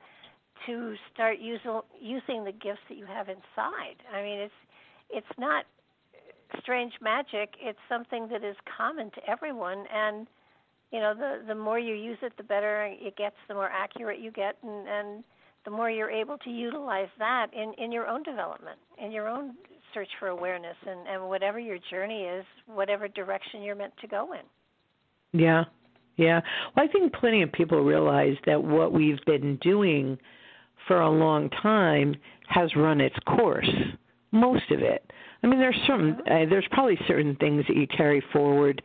to 0.65 0.95
start 1.13 1.39
using 1.39 1.81
using 1.99 2.43
the 2.43 2.51
gifts 2.51 2.81
that 2.89 2.97
you 2.97 3.05
have 3.05 3.29
inside. 3.29 3.97
I 4.13 4.21
mean, 4.21 4.39
it's 4.39 4.53
it's 5.09 5.39
not 5.39 5.65
strange 6.61 6.93
magic, 7.01 7.53
it's 7.59 7.79
something 7.87 8.27
that 8.29 8.43
is 8.43 8.55
common 8.77 9.11
to 9.11 9.29
everyone. 9.29 9.85
And 9.93 10.27
you 10.91 10.99
know 10.99 11.13
the 11.13 11.41
the 11.47 11.55
more 11.55 11.79
you 11.79 11.93
use 11.93 12.17
it 12.21 12.33
the 12.37 12.43
better 12.43 12.85
it 12.85 13.15
gets 13.15 13.35
the 13.47 13.53
more 13.53 13.69
accurate 13.69 14.19
you 14.19 14.31
get 14.31 14.57
and 14.63 14.87
and 14.87 15.23
the 15.65 15.71
more 15.71 15.89
you're 15.89 16.09
able 16.09 16.37
to 16.39 16.49
utilize 16.49 17.09
that 17.19 17.47
in 17.53 17.73
in 17.83 17.91
your 17.91 18.07
own 18.07 18.23
development 18.23 18.79
in 19.03 19.11
your 19.11 19.27
own 19.27 19.55
search 19.93 20.09
for 20.19 20.29
awareness 20.29 20.75
and 20.87 21.07
and 21.07 21.29
whatever 21.29 21.59
your 21.59 21.77
journey 21.89 22.23
is 22.23 22.45
whatever 22.65 23.07
direction 23.07 23.61
you're 23.61 23.75
meant 23.75 23.93
to 24.01 24.07
go 24.07 24.33
in. 24.33 25.39
Yeah. 25.39 25.65
Yeah. 26.17 26.41
Well 26.75 26.85
i 26.85 26.91
think 26.91 27.13
plenty 27.13 27.43
of 27.43 27.51
people 27.51 27.83
realize 27.83 28.35
that 28.45 28.63
what 28.63 28.91
we've 28.91 29.23
been 29.25 29.57
doing 29.57 30.17
for 30.89 30.99
a 30.99 31.10
long 31.10 31.49
time 31.52 32.13
has 32.49 32.75
run 32.75 32.99
its 32.99 33.15
course 33.25 33.69
most 34.34 34.69
of 34.71 34.82
it 34.82 35.10
I 35.41 35.47
mean, 35.47 35.60
there's 35.60 35.80
some. 35.88 36.17
Uh, 36.30 36.45
there's 36.49 36.67
probably 36.71 36.97
certain 37.08 37.36
things 37.38 37.63
that 37.67 37.78
you 37.78 37.88
carry 37.88 38.21
forward 38.34 38.82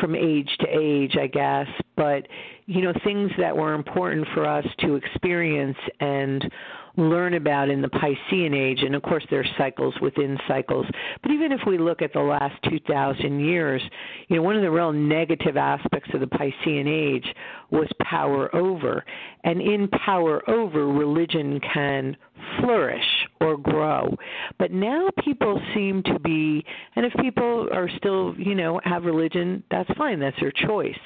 from 0.00 0.14
age 0.14 0.50
to 0.60 0.66
age, 0.68 1.16
I 1.20 1.26
guess. 1.26 1.66
But 1.96 2.28
you 2.66 2.82
know, 2.82 2.92
things 3.04 3.30
that 3.38 3.56
were 3.56 3.74
important 3.74 4.26
for 4.34 4.46
us 4.46 4.66
to 4.80 4.96
experience 4.96 5.78
and 6.00 6.50
learn 6.96 7.34
about 7.34 7.68
in 7.68 7.82
the 7.82 7.88
Piscean 7.88 8.54
age, 8.54 8.82
and 8.82 8.94
of 8.94 9.02
course 9.02 9.24
there 9.30 9.40
are 9.40 9.58
cycles 9.58 9.94
within 10.00 10.38
cycles. 10.46 10.86
But 11.22 11.32
even 11.32 11.52
if 11.52 11.60
we 11.66 11.78
look 11.78 12.02
at 12.02 12.12
the 12.12 12.20
last 12.20 12.54
2,000 12.70 13.40
years, 13.40 13.82
you 14.28 14.36
know, 14.36 14.42
one 14.42 14.56
of 14.56 14.62
the 14.62 14.70
real 14.70 14.92
negative 14.92 15.56
aspects 15.56 16.10
of 16.14 16.20
the 16.20 16.26
Piscean 16.26 16.86
age 16.86 17.26
was 17.70 17.88
power 18.02 18.54
over, 18.54 19.04
and 19.44 19.60
in 19.60 19.88
power 19.88 20.48
over, 20.48 20.86
religion 20.86 21.60
can 21.72 22.16
flourish 22.60 23.04
or 23.40 23.56
grow. 23.56 24.14
But 24.58 24.70
now 24.70 25.08
people 25.24 25.60
seem 25.74 26.02
to 26.04 26.18
be, 26.20 26.64
and 26.96 27.04
if 27.04 27.12
people 27.20 27.68
are 27.72 27.88
still, 27.96 28.34
you 28.38 28.54
know, 28.54 28.80
have 28.84 29.04
religion, 29.04 29.62
that's 29.70 29.90
fine, 29.96 30.20
that's 30.20 30.38
their 30.40 30.52
choice. 30.52 30.98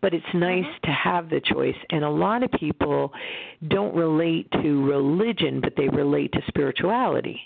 But 0.00 0.14
it's 0.14 0.24
nice 0.34 0.64
mm-hmm. 0.64 0.86
to 0.86 0.92
have 0.92 1.30
the 1.30 1.40
choice, 1.40 1.76
and 1.90 2.04
a 2.04 2.10
lot 2.10 2.42
of 2.42 2.50
people 2.52 3.12
don't 3.68 3.94
relate 3.94 4.50
to 4.62 4.84
religion, 4.84 5.35
but 5.60 5.74
they 5.76 5.88
relate 5.88 6.32
to 6.32 6.40
spirituality. 6.48 7.40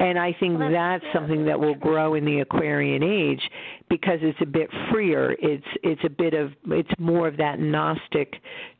And 0.00 0.16
I 0.16 0.32
think 0.38 0.58
well, 0.58 0.70
that's, 0.70 1.02
that's 1.02 1.12
something 1.12 1.44
that 1.46 1.58
will 1.58 1.74
grow 1.74 2.14
in 2.14 2.24
the 2.24 2.40
Aquarian 2.40 3.02
age 3.02 3.40
because 3.90 4.20
it's 4.22 4.38
a 4.40 4.46
bit 4.46 4.70
freer. 4.92 5.34
It's 5.40 5.66
it's 5.82 6.00
a 6.04 6.08
bit 6.08 6.34
of 6.34 6.52
it's 6.68 6.90
more 7.00 7.26
of 7.26 7.36
that 7.38 7.58
Gnostic 7.58 8.34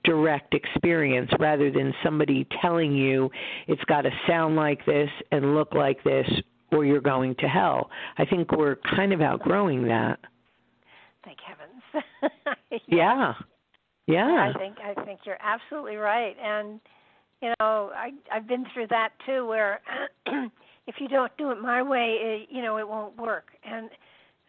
direct 0.04 0.54
experience 0.54 1.28
rather 1.40 1.72
than 1.72 1.92
somebody 2.04 2.46
telling 2.62 2.94
you 2.94 3.30
it's 3.66 3.82
got 3.84 4.02
to 4.02 4.10
sound 4.28 4.54
like 4.54 4.84
this 4.86 5.10
and 5.32 5.56
look 5.56 5.74
like 5.74 6.02
this 6.04 6.28
or 6.70 6.84
you're 6.84 7.00
going 7.00 7.34
to 7.36 7.48
hell. 7.48 7.90
I 8.16 8.24
think 8.24 8.52
we're 8.52 8.76
kind 8.94 9.12
of 9.12 9.20
outgrowing 9.20 9.88
that. 9.88 10.20
Thank 11.24 11.38
heavens. 11.40 12.82
yeah. 12.86 13.34
Yeah. 14.10 14.52
I 14.54 14.58
think 14.58 14.76
I 14.82 15.04
think 15.04 15.20
you're 15.26 15.36
absolutely 15.38 15.96
right. 15.96 16.34
And 16.42 16.80
you 17.42 17.52
know, 17.60 17.90
I 17.94 18.10
I've 18.32 18.48
been 18.48 18.64
through 18.72 18.88
that 18.88 19.10
too 19.26 19.46
where 19.46 19.80
if 20.26 20.96
you 20.98 21.08
don't 21.08 21.34
do 21.36 21.50
it 21.50 21.60
my 21.60 21.82
way, 21.82 22.16
it, 22.20 22.48
you 22.50 22.62
know, 22.62 22.78
it 22.78 22.88
won't 22.88 23.16
work. 23.16 23.48
And 23.64 23.90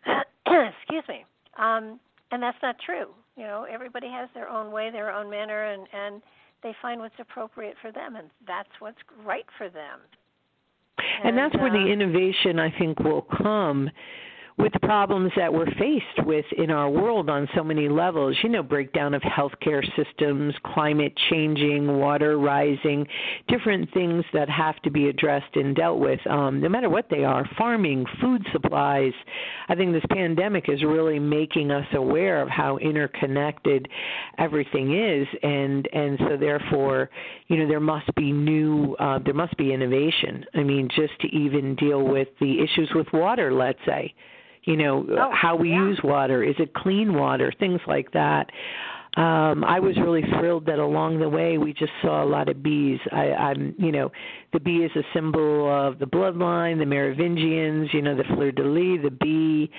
excuse 0.47 1.03
me. 1.07 1.25
Um, 1.57 1.99
and 2.31 2.41
that's 2.41 2.57
not 2.61 2.77
true. 2.85 3.07
You 3.35 3.43
know, 3.43 3.65
everybody 3.71 4.07
has 4.07 4.29
their 4.33 4.49
own 4.49 4.71
way, 4.71 4.91
their 4.91 5.11
own 5.11 5.29
manner, 5.29 5.65
and 5.65 5.87
and 5.93 6.21
they 6.61 6.75
find 6.81 6.99
what's 6.99 7.15
appropriate 7.19 7.75
for 7.81 7.91
them, 7.91 8.15
and 8.15 8.29
that's 8.45 8.69
what's 8.79 8.97
right 9.25 9.45
for 9.57 9.69
them. 9.69 9.99
And, 11.23 11.29
and 11.29 11.37
that's 11.37 11.55
uh, 11.55 11.59
where 11.59 11.71
the 11.71 11.89
uh, 11.89 11.93
innovation, 11.93 12.59
I 12.59 12.69
think, 12.77 12.99
will 12.99 13.25
come 13.41 13.89
with 14.59 14.73
the 14.73 14.79
problems 14.79 15.31
that 15.37 15.51
we're 15.51 15.71
faced 15.77 16.25
with 16.25 16.45
in 16.57 16.69
our 16.69 16.89
world 16.89 17.29
on 17.29 17.47
so 17.55 17.63
many 17.63 17.87
levels. 17.87 18.35
You 18.43 18.49
know, 18.49 18.61
breakdown 18.61 19.13
of 19.13 19.21
healthcare 19.21 19.83
systems, 19.95 20.53
climate 20.65 21.13
changing, 21.29 21.97
water 21.97 22.37
rising, 22.37 23.07
different 23.47 23.91
things 23.93 24.25
that 24.33 24.49
have 24.49 24.75
to 24.81 24.91
be 24.91 25.07
addressed 25.07 25.55
and 25.55 25.73
dealt 25.73 25.99
with, 25.99 26.19
um, 26.27 26.59
no 26.59 26.67
matter 26.67 26.89
what 26.89 27.09
they 27.09 27.23
are 27.23 27.49
farming, 27.57 28.05
food 28.19 28.45
supplies. 28.51 29.13
I 29.69 29.75
think 29.75 29.93
this 29.93 30.03
pandemic 30.11 30.67
is 30.67 30.83
really 30.83 31.19
making 31.19 31.71
us 31.71 31.87
aware 31.93 32.41
of 32.41 32.49
how 32.49 32.77
interconnected 32.77 33.87
everything 34.37 34.93
is, 34.93 35.27
and, 35.41 35.87
and 35.93 36.19
so 36.27 36.35
therefore, 36.37 37.09
you 37.47 37.57
know, 37.57 37.67
there 37.67 37.79
must 37.79 38.13
be 38.15 38.33
new, 38.33 38.95
uh, 38.99 39.19
there 39.23 39.33
must 39.33 39.55
be 39.55 39.71
innovation. 39.71 40.43
I 40.53 40.63
mean, 40.63 40.89
just 40.93 41.17
to 41.21 41.27
even 41.27 41.75
deal 41.75 42.03
with 42.03 42.27
the 42.41 42.59
issues 42.59 42.91
with 42.93 43.07
water, 43.13 43.53
let's 43.53 43.79
say 43.85 44.13
you 44.69 44.77
know 44.77 45.05
oh, 45.09 45.31
how 45.33 45.55
we 45.55 45.71
yeah. 45.71 45.87
use 45.87 45.99
water. 46.03 46.43
Is 46.43 46.55
it 46.59 46.73
clean 46.73 47.13
water? 47.15 47.51
Things 47.59 47.81
like 47.87 48.11
that. 48.13 48.49
Um 49.17 49.63
i 49.63 49.79
was 49.79 49.97
really 49.97 50.21
thrilled 50.37 50.67
that 50.67 50.77
along 50.77 51.19
the 51.19 51.27
way 51.27 51.57
we 51.57 51.73
just 51.73 51.91
saw 52.03 52.23
a 52.23 52.29
lot 52.35 52.47
of 52.47 52.61
bees. 52.61 52.99
I 53.11 53.31
i'm 53.47 53.73
you 53.79 53.91
know 53.91 54.11
the 54.53 54.59
bee 54.59 54.85
is 54.87 54.91
a 54.95 55.03
symbol 55.15 55.51
of 55.67 55.97
the 55.97 56.05
bloodline 56.05 56.77
the 56.77 56.85
merovingians 56.85 57.89
you 57.91 58.03
know 58.03 58.15
the 58.15 58.27
fleur 58.35 58.51
de 58.51 58.63
lis 58.63 59.01
the 59.01 59.09
bee 59.09 59.71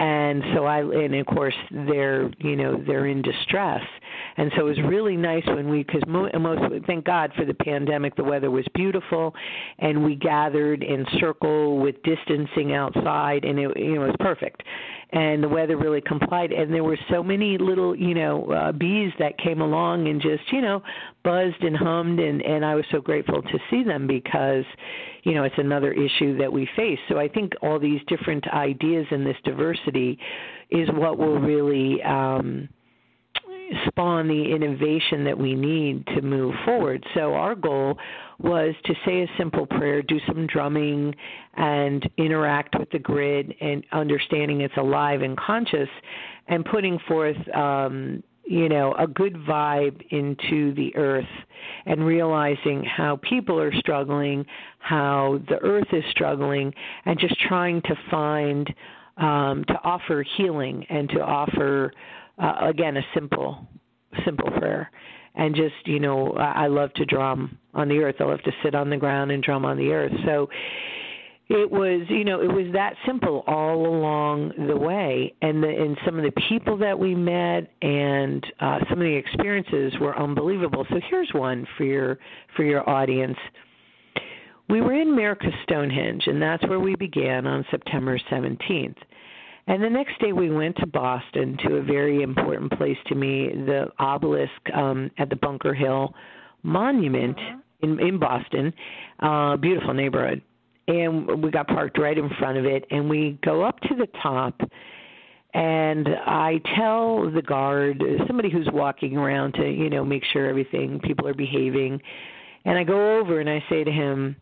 and 0.00 0.42
so 0.54 0.64
I 0.64 0.80
and 0.80 1.14
of 1.14 1.26
course 1.26 1.54
they're 1.70 2.30
you 2.38 2.56
know 2.56 2.82
they're 2.86 3.06
in 3.06 3.20
distress, 3.20 3.82
and 4.38 4.50
so 4.56 4.66
it 4.66 4.76
was 4.76 4.80
really 4.88 5.16
nice 5.16 5.44
when 5.46 5.68
we 5.68 5.84
because 5.84 6.02
mo- 6.08 6.30
most 6.40 6.62
thank 6.86 7.04
God 7.04 7.30
for 7.36 7.44
the 7.44 7.54
pandemic 7.54 8.16
the 8.16 8.24
weather 8.24 8.50
was 8.50 8.64
beautiful, 8.74 9.34
and 9.78 10.02
we 10.02 10.16
gathered 10.16 10.82
in 10.82 11.04
circle 11.20 11.78
with 11.78 12.02
distancing 12.02 12.72
outside 12.72 13.44
and 13.44 13.58
it 13.58 13.76
you 13.76 13.96
know 13.96 14.04
it 14.04 14.06
was 14.06 14.16
perfect, 14.20 14.62
and 15.10 15.42
the 15.42 15.48
weather 15.48 15.76
really 15.76 16.00
complied 16.00 16.50
and 16.50 16.72
there 16.72 16.84
were 16.84 16.98
so 17.10 17.22
many 17.22 17.58
little 17.58 17.94
you 17.94 18.14
know 18.14 18.50
uh, 18.52 18.72
bees 18.72 19.12
that 19.18 19.36
came 19.36 19.60
along 19.60 20.08
and 20.08 20.22
just 20.22 20.50
you 20.50 20.62
know 20.62 20.82
buzzed 21.22 21.62
and 21.62 21.76
hummed 21.76 22.18
and 22.18 22.42
and 22.42 22.64
I 22.64 22.74
was 22.74 22.84
so 22.90 23.00
grateful 23.00 23.42
to 23.42 23.58
see 23.70 23.82
them 23.82 24.06
because 24.06 24.64
you 25.24 25.34
know 25.34 25.44
it's 25.44 25.58
another 25.58 25.92
issue 25.92 26.38
that 26.38 26.52
we 26.52 26.68
face 26.76 26.98
so 27.08 27.18
I 27.18 27.28
think 27.28 27.52
all 27.62 27.78
these 27.78 28.00
different 28.08 28.46
ideas 28.48 29.06
and 29.10 29.26
this 29.26 29.36
diversity 29.44 30.18
is 30.70 30.88
what 30.92 31.18
will 31.18 31.38
really 31.38 32.02
um 32.02 32.68
spawn 33.86 34.28
the 34.28 34.54
innovation 34.54 35.24
that 35.24 35.36
we 35.36 35.54
need 35.54 36.06
to 36.08 36.22
move 36.22 36.54
forward. 36.64 37.04
So 37.14 37.34
our 37.34 37.54
goal 37.54 37.98
was 38.38 38.74
to 38.84 38.94
say 39.04 39.22
a 39.22 39.26
simple 39.38 39.66
prayer, 39.66 40.02
do 40.02 40.18
some 40.26 40.46
drumming, 40.46 41.14
and 41.54 42.08
interact 42.16 42.78
with 42.78 42.90
the 42.90 42.98
grid 42.98 43.54
and 43.60 43.84
understanding 43.92 44.62
it's 44.62 44.76
alive 44.76 45.22
and 45.22 45.36
conscious, 45.36 45.88
and 46.48 46.64
putting 46.64 46.98
forth. 47.06 47.36
Um, 47.54 48.22
you 48.44 48.68
know, 48.68 48.94
a 48.98 49.06
good 49.06 49.34
vibe 49.34 50.02
into 50.10 50.74
the 50.74 50.94
earth 50.96 51.24
and 51.86 52.04
realizing 52.04 52.82
how 52.84 53.18
people 53.22 53.60
are 53.60 53.72
struggling, 53.74 54.44
how 54.78 55.40
the 55.48 55.58
earth 55.62 55.86
is 55.92 56.04
struggling, 56.10 56.72
and 57.04 57.18
just 57.18 57.38
trying 57.40 57.80
to 57.82 57.94
find, 58.10 58.72
um, 59.18 59.64
to 59.68 59.74
offer 59.84 60.24
healing 60.36 60.84
and 60.88 61.08
to 61.10 61.20
offer 61.20 61.92
uh, 62.38 62.56
again 62.62 62.96
a 62.96 63.02
simple 63.14 63.66
simple 64.24 64.50
prayer. 64.52 64.90
And 65.34 65.54
just 65.54 65.74
you 65.84 66.00
know 66.00 66.32
I, 66.32 66.64
I 66.64 66.66
love 66.66 66.92
to 66.94 67.04
drum 67.04 67.58
on 67.74 67.88
the 67.88 67.98
earth. 67.98 68.16
I 68.20 68.24
love 68.24 68.42
to 68.42 68.52
sit 68.64 68.74
on 68.74 68.90
the 68.90 68.96
ground 68.96 69.30
and 69.30 69.42
drum 69.42 69.64
on 69.64 69.76
the 69.76 69.92
earth. 69.92 70.12
So 70.24 70.48
it 71.50 71.68
was 71.68 72.02
you 72.08 72.24
know 72.24 72.40
it 72.40 72.50
was 72.50 72.72
that 72.72 72.94
simple 73.04 73.42
all 73.48 73.84
along 73.84 74.52
the 74.68 74.76
way 74.76 75.34
and 75.42 75.60
the 75.62 75.68
and 75.68 75.98
some 76.04 76.16
of 76.16 76.24
the 76.24 76.40
people 76.48 76.76
that 76.78 76.96
we 76.96 77.12
met 77.14 77.72
and 77.82 78.46
uh 78.60 78.78
some 78.88 78.98
of 78.98 79.04
the 79.04 79.14
experiences 79.14 79.92
were 80.00 80.16
unbelievable 80.16 80.86
so 80.90 81.00
here's 81.10 81.28
one 81.34 81.66
for 81.76 81.84
your 81.84 82.18
for 82.56 82.62
your 82.62 82.88
audience 82.88 83.36
we 84.68 84.80
were 84.80 84.94
in 84.94 85.08
America 85.08 85.48
Stonehenge 85.64 86.22
and 86.28 86.40
that's 86.40 86.62
where 86.68 86.78
we 86.78 86.94
began 86.94 87.44
on 87.48 87.66
September 87.68 88.16
17th 88.30 88.96
and 89.66 89.82
the 89.82 89.90
next 89.90 90.20
day 90.20 90.32
we 90.32 90.50
went 90.50 90.76
to 90.76 90.86
Boston 90.86 91.58
to 91.64 91.76
a 91.76 91.82
very 91.82 92.22
important 92.22 92.72
place 92.72 92.96
to 93.06 93.14
me, 93.14 93.50
the 93.52 93.86
obelisk 94.00 94.50
um, 94.74 95.10
at 95.18 95.28
the 95.30 95.36
Bunker 95.36 95.74
Hill 95.74 96.12
Monument 96.64 97.36
uh-huh. 97.38 97.58
in 97.82 98.00
in 98.00 98.18
Boston, 98.18 98.72
uh 99.20 99.56
beautiful 99.58 99.94
neighborhood. 99.94 100.42
And 100.90 101.42
we 101.42 101.50
got 101.50 101.68
parked 101.68 101.98
right 101.98 102.18
in 102.18 102.28
front 102.38 102.58
of 102.58 102.64
it 102.64 102.84
and 102.90 103.08
we 103.08 103.38
go 103.44 103.62
up 103.62 103.78
to 103.82 103.94
the 103.94 104.08
top 104.20 104.60
and 105.54 106.08
I 106.26 106.60
tell 106.76 107.30
the 107.30 107.42
guard, 107.42 108.02
somebody 108.26 108.50
who's 108.50 108.68
walking 108.72 109.16
around 109.16 109.54
to, 109.54 109.68
you 109.68 109.90
know, 109.90 110.04
make 110.04 110.24
sure 110.32 110.46
everything 110.46 111.00
people 111.00 111.26
are 111.26 111.34
behaving, 111.34 112.00
and 112.64 112.78
I 112.78 112.84
go 112.84 113.18
over 113.18 113.40
and 113.40 113.50
I 113.50 113.64
say 113.68 113.82
to 113.82 113.90
him, 113.90 114.36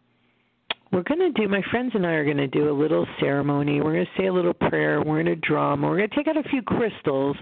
we're 0.92 1.02
going 1.02 1.20
to 1.20 1.30
do 1.30 1.48
my 1.48 1.62
friends 1.70 1.92
and 1.94 2.06
I 2.06 2.12
are 2.12 2.24
going 2.24 2.38
to 2.38 2.46
do 2.46 2.70
a 2.70 2.72
little 2.72 3.06
ceremony. 3.20 3.80
We're 3.80 3.92
going 3.92 4.06
to 4.06 4.22
say 4.22 4.26
a 4.26 4.32
little 4.32 4.54
prayer. 4.54 5.00
We're 5.00 5.22
going 5.22 5.26
to 5.26 5.36
drum. 5.36 5.82
We're 5.82 5.98
going 5.98 6.08
to 6.08 6.16
take 6.16 6.28
out 6.28 6.38
a 6.38 6.48
few 6.48 6.62
crystals. 6.62 7.36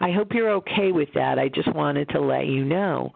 I 0.00 0.10
hope 0.10 0.32
you're 0.32 0.50
okay 0.50 0.90
with 0.90 1.08
that. 1.14 1.38
I 1.38 1.48
just 1.48 1.72
wanted 1.74 2.08
to 2.10 2.20
let 2.20 2.46
you 2.46 2.64
know. 2.64 3.12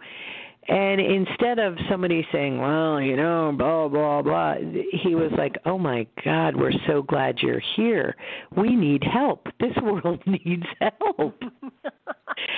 And 0.68 1.00
instead 1.00 1.58
of 1.58 1.76
somebody 1.90 2.26
saying, 2.30 2.58
"Well, 2.58 3.00
you 3.00 3.16
know, 3.16 3.52
blah 3.52 3.88
blah 3.88 4.22
blah," 4.22 4.54
he 5.02 5.14
was 5.14 5.32
like, 5.36 5.56
"Oh 5.64 5.76
my 5.76 6.06
God, 6.24 6.54
we're 6.56 6.72
so 6.86 7.02
glad 7.02 7.40
you're 7.40 7.62
here. 7.74 8.14
We 8.56 8.76
need 8.76 9.02
help. 9.02 9.48
This 9.58 9.76
world 9.82 10.22
needs 10.26 10.66
help." 10.80 11.42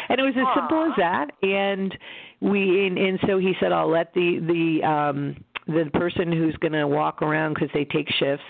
and 0.08 0.20
it 0.20 0.22
was 0.22 0.34
as 0.36 0.46
simple 0.54 0.84
as 0.84 0.92
that. 0.98 1.30
And 1.42 1.96
we, 2.40 2.86
and, 2.86 2.98
and 2.98 3.18
so 3.26 3.38
he 3.38 3.54
said, 3.58 3.72
"I'll 3.72 3.90
let 3.90 4.12
the 4.14 4.38
the." 4.40 4.86
um 4.86 5.36
the 5.66 5.88
person 5.94 6.30
who's 6.30 6.54
going 6.56 6.72
to 6.72 6.86
walk 6.86 7.22
around 7.22 7.54
because 7.54 7.70
they 7.72 7.86
take 7.86 8.06
shifts 8.18 8.44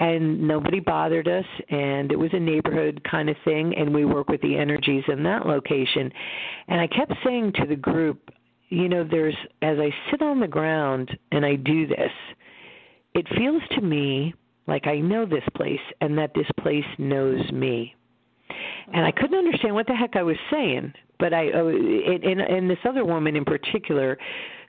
and 0.00 0.40
nobody 0.40 0.80
bothered 0.80 1.28
us 1.28 1.44
and 1.68 2.10
it 2.10 2.18
was 2.18 2.30
a 2.32 2.40
neighborhood 2.40 3.00
kind 3.08 3.28
of 3.28 3.36
thing 3.44 3.72
and 3.76 3.94
we 3.94 4.04
work 4.04 4.28
with 4.28 4.40
the 4.40 4.56
energies 4.56 5.04
in 5.08 5.22
that 5.22 5.46
location 5.46 6.10
and 6.68 6.80
i 6.80 6.86
kept 6.88 7.12
saying 7.24 7.52
to 7.52 7.66
the 7.66 7.76
group 7.76 8.30
you 8.70 8.88
know 8.88 9.06
there's 9.08 9.36
as 9.62 9.78
i 9.78 9.90
sit 10.10 10.22
on 10.22 10.40
the 10.40 10.48
ground 10.48 11.16
and 11.32 11.44
i 11.44 11.54
do 11.54 11.86
this 11.86 12.12
it 13.14 13.26
feels 13.36 13.62
to 13.72 13.80
me 13.80 14.34
like 14.66 14.86
i 14.86 14.98
know 14.98 15.26
this 15.26 15.44
place 15.54 15.80
and 16.00 16.16
that 16.16 16.32
this 16.34 16.46
place 16.60 16.84
knows 16.98 17.50
me 17.52 17.94
and 18.92 19.04
i 19.04 19.10
couldn't 19.10 19.38
understand 19.38 19.74
what 19.74 19.86
the 19.86 19.94
heck 19.94 20.16
i 20.16 20.22
was 20.22 20.36
saying 20.50 20.92
but 21.18 21.34
i 21.34 21.50
uh, 21.50 21.66
and 21.66 22.40
and 22.40 22.70
this 22.70 22.78
other 22.84 23.04
woman 23.04 23.36
in 23.36 23.44
particular 23.44 24.16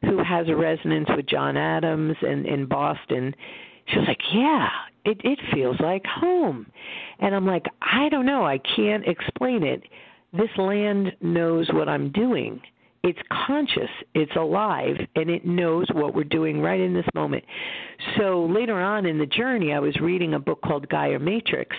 who 0.01 0.23
has 0.23 0.47
a 0.49 0.55
resonance 0.55 1.07
with 1.15 1.27
John 1.27 1.57
Adams 1.57 2.15
and 2.21 2.45
in 2.45 2.65
Boston, 2.65 3.35
she 3.87 3.99
was 3.99 4.07
like, 4.07 4.21
"Yeah, 4.33 4.69
it 5.05 5.21
it 5.23 5.39
feels 5.53 5.79
like 5.79 6.05
home." 6.05 6.65
And 7.19 7.35
I'm 7.35 7.45
like, 7.45 7.65
"I 7.81 8.09
don't 8.09 8.25
know, 8.25 8.45
I 8.45 8.57
can't 8.57 9.07
explain 9.07 9.63
it. 9.63 9.83
This 10.33 10.49
land 10.57 11.15
knows 11.21 11.69
what 11.71 11.87
I'm 11.87 12.11
doing." 12.11 12.61
It's 13.03 13.19
conscious, 13.47 13.89
it's 14.13 14.35
alive, 14.35 14.95
and 15.15 15.29
it 15.29 15.45
knows 15.45 15.87
what 15.91 16.13
we're 16.13 16.23
doing 16.23 16.61
right 16.61 16.79
in 16.79 16.93
this 16.93 17.07
moment. 17.15 17.43
So 18.17 18.45
later 18.45 18.79
on 18.79 19.07
in 19.07 19.17
the 19.17 19.25
journey, 19.25 19.73
I 19.73 19.79
was 19.79 19.99
reading 19.99 20.35
a 20.35 20.39
book 20.39 20.61
called 20.61 20.87
Gaia 20.87 21.17
Matrix, 21.17 21.75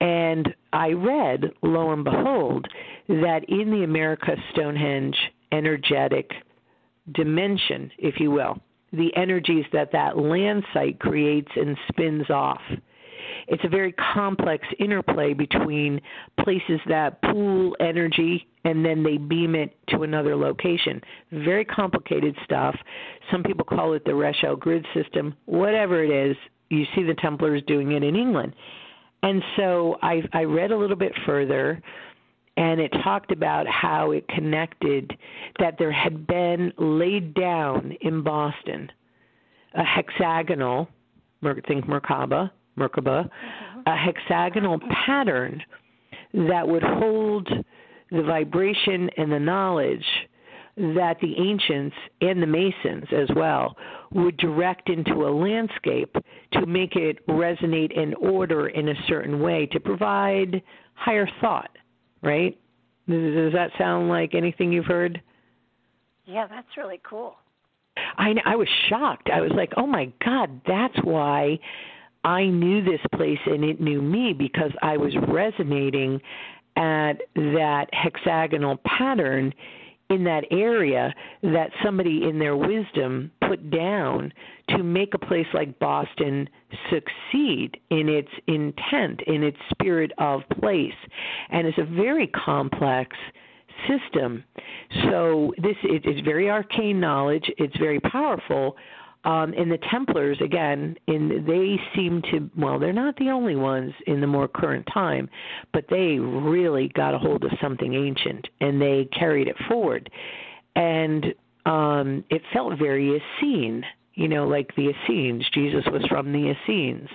and 0.00 0.54
I 0.72 0.90
read, 0.90 1.52
lo 1.62 1.92
and 1.92 2.04
behold, 2.04 2.66
that 3.08 3.44
in 3.48 3.70
the 3.70 3.84
America 3.84 4.36
Stonehenge 4.52 5.16
energetic 5.52 6.32
dimension, 7.12 7.90
if 7.98 8.20
you 8.20 8.30
will, 8.30 8.58
the 8.92 9.14
energies 9.16 9.64
that 9.72 9.92
that 9.92 10.18
land 10.18 10.64
site 10.74 10.98
creates 11.00 11.50
and 11.56 11.78
spins 11.88 12.28
off. 12.28 12.60
It's 13.48 13.64
a 13.64 13.68
very 13.68 13.92
complex 13.92 14.66
interplay 14.78 15.34
between 15.34 16.00
places 16.42 16.80
that 16.88 17.20
pool 17.22 17.76
energy 17.80 18.46
and 18.64 18.84
then 18.84 19.02
they 19.02 19.16
beam 19.16 19.54
it 19.54 19.76
to 19.88 20.02
another 20.02 20.36
location. 20.36 21.00
Very 21.32 21.64
complicated 21.64 22.36
stuff. 22.44 22.76
Some 23.30 23.42
people 23.42 23.64
call 23.64 23.94
it 23.94 24.04
the 24.04 24.12
Reshel 24.12 24.58
grid 24.58 24.86
system. 24.94 25.34
Whatever 25.46 26.04
it 26.04 26.10
is, 26.10 26.36
you 26.70 26.84
see 26.94 27.02
the 27.02 27.14
Templars 27.14 27.62
doing 27.66 27.92
it 27.92 28.02
in 28.02 28.14
England. 28.14 28.54
And 29.22 29.42
so 29.56 29.98
I, 30.02 30.22
I 30.32 30.44
read 30.44 30.70
a 30.70 30.76
little 30.76 30.96
bit 30.96 31.12
further 31.26 31.82
and 32.56 32.80
it 32.80 32.92
talked 33.02 33.32
about 33.32 33.66
how 33.66 34.10
it 34.10 34.28
connected 34.28 35.16
that 35.58 35.76
there 35.78 35.92
had 35.92 36.26
been 36.26 36.72
laid 36.76 37.34
down 37.34 37.96
in 38.00 38.22
Boston 38.22 38.90
a 39.74 39.84
hexagonal, 39.84 40.88
think 41.66 41.86
Merkaba, 41.86 42.50
Merkaba, 42.78 43.26
uh-huh. 43.26 43.82
a 43.86 43.96
hexagonal 43.96 44.78
pattern 45.06 45.62
that 46.32 46.66
would 46.66 46.82
hold 46.82 47.48
the 48.10 48.22
vibration 48.22 49.10
and 49.16 49.30
the 49.30 49.38
knowledge 49.38 50.04
that 50.76 51.16
the 51.20 51.34
ancients 51.38 51.96
and 52.22 52.42
the 52.42 52.46
masons 52.46 53.04
as 53.12 53.28
well 53.36 53.76
would 54.10 54.36
direct 54.38 54.88
into 54.88 55.26
a 55.26 55.30
landscape 55.30 56.14
to 56.52 56.64
make 56.64 56.96
it 56.96 57.26
resonate 57.26 57.92
in 57.92 58.14
order 58.14 58.68
in 58.68 58.88
a 58.88 58.94
certain 59.06 59.40
way 59.40 59.66
to 59.66 59.78
provide 59.78 60.62
higher 60.94 61.28
thought 61.42 61.68
right? 62.22 62.58
Does 63.08 63.52
that 63.52 63.70
sound 63.78 64.08
like 64.08 64.34
anything 64.34 64.72
you've 64.72 64.86
heard? 64.86 65.20
Yeah, 66.24 66.46
that's 66.46 66.68
really 66.76 67.00
cool. 67.08 67.34
I 68.16 68.34
I 68.44 68.56
was 68.56 68.68
shocked. 68.88 69.28
I 69.30 69.40
was 69.40 69.50
like, 69.54 69.72
"Oh 69.76 69.86
my 69.86 70.10
god, 70.24 70.60
that's 70.66 70.96
why 71.02 71.58
I 72.24 72.46
knew 72.46 72.82
this 72.82 73.00
place 73.14 73.38
and 73.46 73.64
it 73.64 73.80
knew 73.80 74.00
me 74.00 74.32
because 74.32 74.70
I 74.82 74.96
was 74.96 75.14
resonating 75.28 76.20
at 76.76 77.14
that 77.34 77.86
hexagonal 77.92 78.78
pattern 78.86 79.52
in 80.10 80.24
that 80.24 80.44
area 80.50 81.14
that 81.42 81.70
somebody 81.82 82.28
in 82.28 82.38
their 82.38 82.56
wisdom 82.56 83.30
put 83.48 83.70
down 83.70 84.32
to 84.68 84.82
make 84.82 85.14
a 85.14 85.18
place 85.18 85.46
like 85.54 85.78
Boston 85.78 86.48
succeed 86.90 87.78
in 87.90 88.08
its 88.08 88.28
intent, 88.46 89.20
in 89.26 89.42
its 89.42 89.56
spirit 89.70 90.12
of 90.18 90.42
place. 90.60 90.92
And 91.50 91.66
it's 91.66 91.78
a 91.78 91.84
very 91.84 92.26
complex 92.28 93.16
system. 93.88 94.44
So 95.04 95.54
this 95.58 95.76
it 95.82 96.04
is 96.06 96.22
very 96.24 96.50
arcane 96.50 97.00
knowledge. 97.00 97.50
It's 97.58 97.76
very 97.78 98.00
powerful, 98.00 98.76
um, 99.24 99.54
and 99.56 99.70
the 99.70 99.78
Templars, 99.90 100.38
again, 100.40 100.96
in 101.06 101.44
they 101.46 101.80
seem 101.94 102.22
to 102.30 102.50
well, 102.56 102.78
they're 102.78 102.92
not 102.92 103.16
the 103.16 103.30
only 103.30 103.56
ones 103.56 103.92
in 104.06 104.20
the 104.20 104.26
more 104.26 104.48
current 104.48 104.86
time, 104.92 105.28
but 105.72 105.84
they 105.90 106.18
really 106.18 106.88
got 106.94 107.14
a 107.14 107.18
hold 107.18 107.44
of 107.44 107.50
something 107.60 107.94
ancient 107.94 108.48
and 108.60 108.80
they 108.80 109.08
carried 109.18 109.48
it 109.48 109.56
forward, 109.68 110.10
and 110.74 111.26
um, 111.66 112.24
it 112.30 112.42
felt 112.52 112.78
very 112.78 113.20
Essene, 113.20 113.84
you 114.14 114.28
know, 114.28 114.48
like 114.48 114.74
the 114.74 114.90
Essenes. 114.90 115.44
Jesus 115.54 115.84
was 115.92 116.04
from 116.08 116.32
the 116.32 116.50
Essenes. 116.52 117.08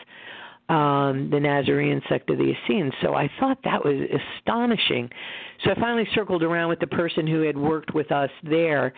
um, 0.70 1.30
the 1.32 1.40
Nazarene 1.40 2.02
sect 2.10 2.30
of 2.30 2.38
the 2.38 2.54
Essenes. 2.54 2.94
So 3.02 3.14
I 3.16 3.30
thought 3.40 3.58
that 3.64 3.84
was 3.84 3.96
astonishing. 4.38 5.10
So 5.64 5.72
I 5.72 5.76
finally 5.76 6.08
circled 6.14 6.44
around 6.44 6.70
with 6.70 6.80
the 6.80 6.88
person 6.88 7.26
who 7.26 7.42
had 7.42 7.58
worked 7.58 7.94
with 7.94 8.12
us 8.12 8.30
there, 8.44 8.94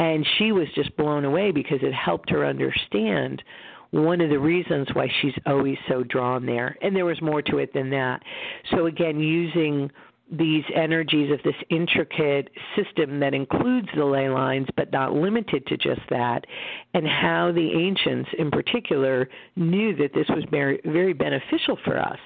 and 0.00 0.26
she 0.38 0.50
was 0.50 0.66
just 0.74 0.96
blown 0.96 1.26
away 1.26 1.50
because 1.50 1.78
it 1.82 1.92
helped 1.92 2.30
her 2.30 2.46
understand 2.46 3.42
one 3.90 4.22
of 4.22 4.30
the 4.30 4.38
reasons 4.38 4.88
why 4.94 5.06
she's 5.20 5.34
always 5.44 5.76
so 5.88 6.02
drawn 6.04 6.46
there. 6.46 6.78
And 6.80 6.96
there 6.96 7.04
was 7.04 7.20
more 7.20 7.42
to 7.42 7.58
it 7.58 7.74
than 7.74 7.90
that. 7.90 8.22
So 8.70 8.86
again, 8.86 9.20
using 9.20 9.90
these 10.32 10.64
energies 10.74 11.30
of 11.30 11.42
this 11.42 11.56
intricate 11.68 12.48
system 12.76 13.20
that 13.20 13.34
includes 13.34 13.88
the 13.94 14.04
ley 14.04 14.30
lines 14.30 14.68
but 14.74 14.90
not 14.90 15.12
limited 15.12 15.66
to 15.66 15.76
just 15.76 16.00
that, 16.08 16.46
and 16.94 17.06
how 17.06 17.52
the 17.52 17.70
ancients 17.70 18.30
in 18.38 18.50
particular 18.50 19.28
knew 19.56 19.94
that 19.96 20.14
this 20.14 20.28
was 20.30 20.44
very, 20.50 20.80
very 20.86 21.12
beneficial 21.12 21.76
for 21.84 21.98
us. 21.98 22.18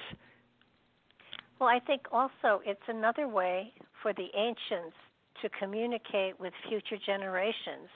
Well, 1.59 1.67
I 1.67 1.79
think 1.79 2.03
also 2.13 2.61
it's 2.63 2.79
another 2.87 3.27
way 3.27 3.73
for 4.01 4.13
the 4.13 4.27
ancients 4.33 4.95
to 5.41 5.49
communicate 5.49 6.39
with 6.39 6.53
future 6.67 6.97
generations. 7.05 7.89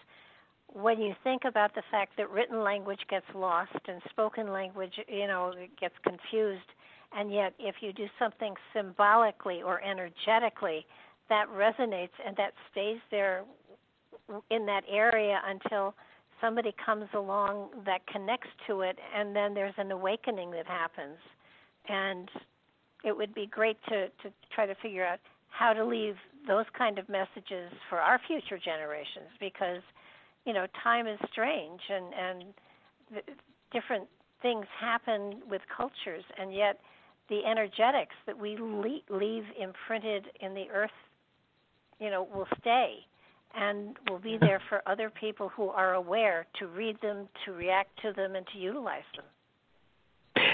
When 0.71 1.01
you 1.01 1.13
think 1.23 1.43
about 1.45 1.73
the 1.73 1.81
fact 1.89 2.13
that 2.17 2.29
written 2.29 2.63
language 2.63 2.99
gets 3.09 3.25
lost 3.33 3.79
and 3.87 4.01
spoken 4.09 4.51
language, 4.53 4.93
you 5.07 5.27
know, 5.27 5.53
gets 5.79 5.95
confused, 6.03 6.69
and 7.11 7.33
yet, 7.33 7.53
if 7.57 7.75
you 7.81 7.91
do 7.91 8.05
something 8.19 8.53
symbolically 8.73 9.63
or 9.63 9.81
energetically, 9.83 10.85
that 11.27 11.47
resonates 11.49 12.13
and 12.25 12.35
that 12.37 12.53
stays 12.71 12.97
there 13.09 13.43
in 14.51 14.65
that 14.67 14.83
area 14.87 15.41
until 15.47 15.95
somebody 16.39 16.73
comes 16.83 17.07
along 17.13 17.69
that 17.85 18.05
connects 18.07 18.49
to 18.67 18.81
it, 18.81 18.97
and 19.15 19.35
then 19.35 19.53
there's 19.53 19.73
an 19.77 19.91
awakening 19.91 20.51
that 20.51 20.67
happens. 20.67 21.17
And 21.87 22.29
it 23.03 23.15
would 23.15 23.33
be 23.33 23.47
great 23.47 23.77
to, 23.89 24.07
to 24.07 24.33
try 24.53 24.65
to 24.65 24.75
figure 24.75 25.05
out 25.05 25.19
how 25.49 25.73
to 25.73 25.83
leave 25.83 26.15
those 26.47 26.65
kind 26.77 26.97
of 26.97 27.07
messages 27.09 27.71
for 27.89 27.99
our 27.99 28.19
future 28.27 28.57
generations 28.57 29.27
because 29.39 29.81
you 30.45 30.53
know 30.53 30.65
time 30.83 31.07
is 31.07 31.19
strange 31.31 31.81
and 31.89 32.13
and 32.13 32.43
different 33.71 34.07
things 34.41 34.65
happen 34.79 35.41
with 35.49 35.61
cultures 35.75 36.23
and 36.39 36.53
yet 36.53 36.79
the 37.29 37.45
energetics 37.45 38.15
that 38.25 38.37
we 38.37 38.57
leave 39.09 39.43
imprinted 39.59 40.25
in 40.41 40.53
the 40.53 40.65
earth, 40.73 40.89
you 41.99 42.09
know, 42.09 42.27
will 42.33 42.47
stay 42.59 42.95
and 43.55 43.95
will 44.09 44.19
be 44.19 44.37
there 44.39 44.61
for 44.67 44.81
other 44.87 45.09
people 45.09 45.49
who 45.49 45.69
are 45.69 45.93
aware 45.93 46.45
to 46.59 46.67
read 46.67 46.99
them, 47.01 47.27
to 47.45 47.51
react 47.53 47.89
to 48.01 48.13
them, 48.13 48.35
and 48.35 48.45
to 48.53 48.59
utilize 48.59 49.03
them. 49.15 49.25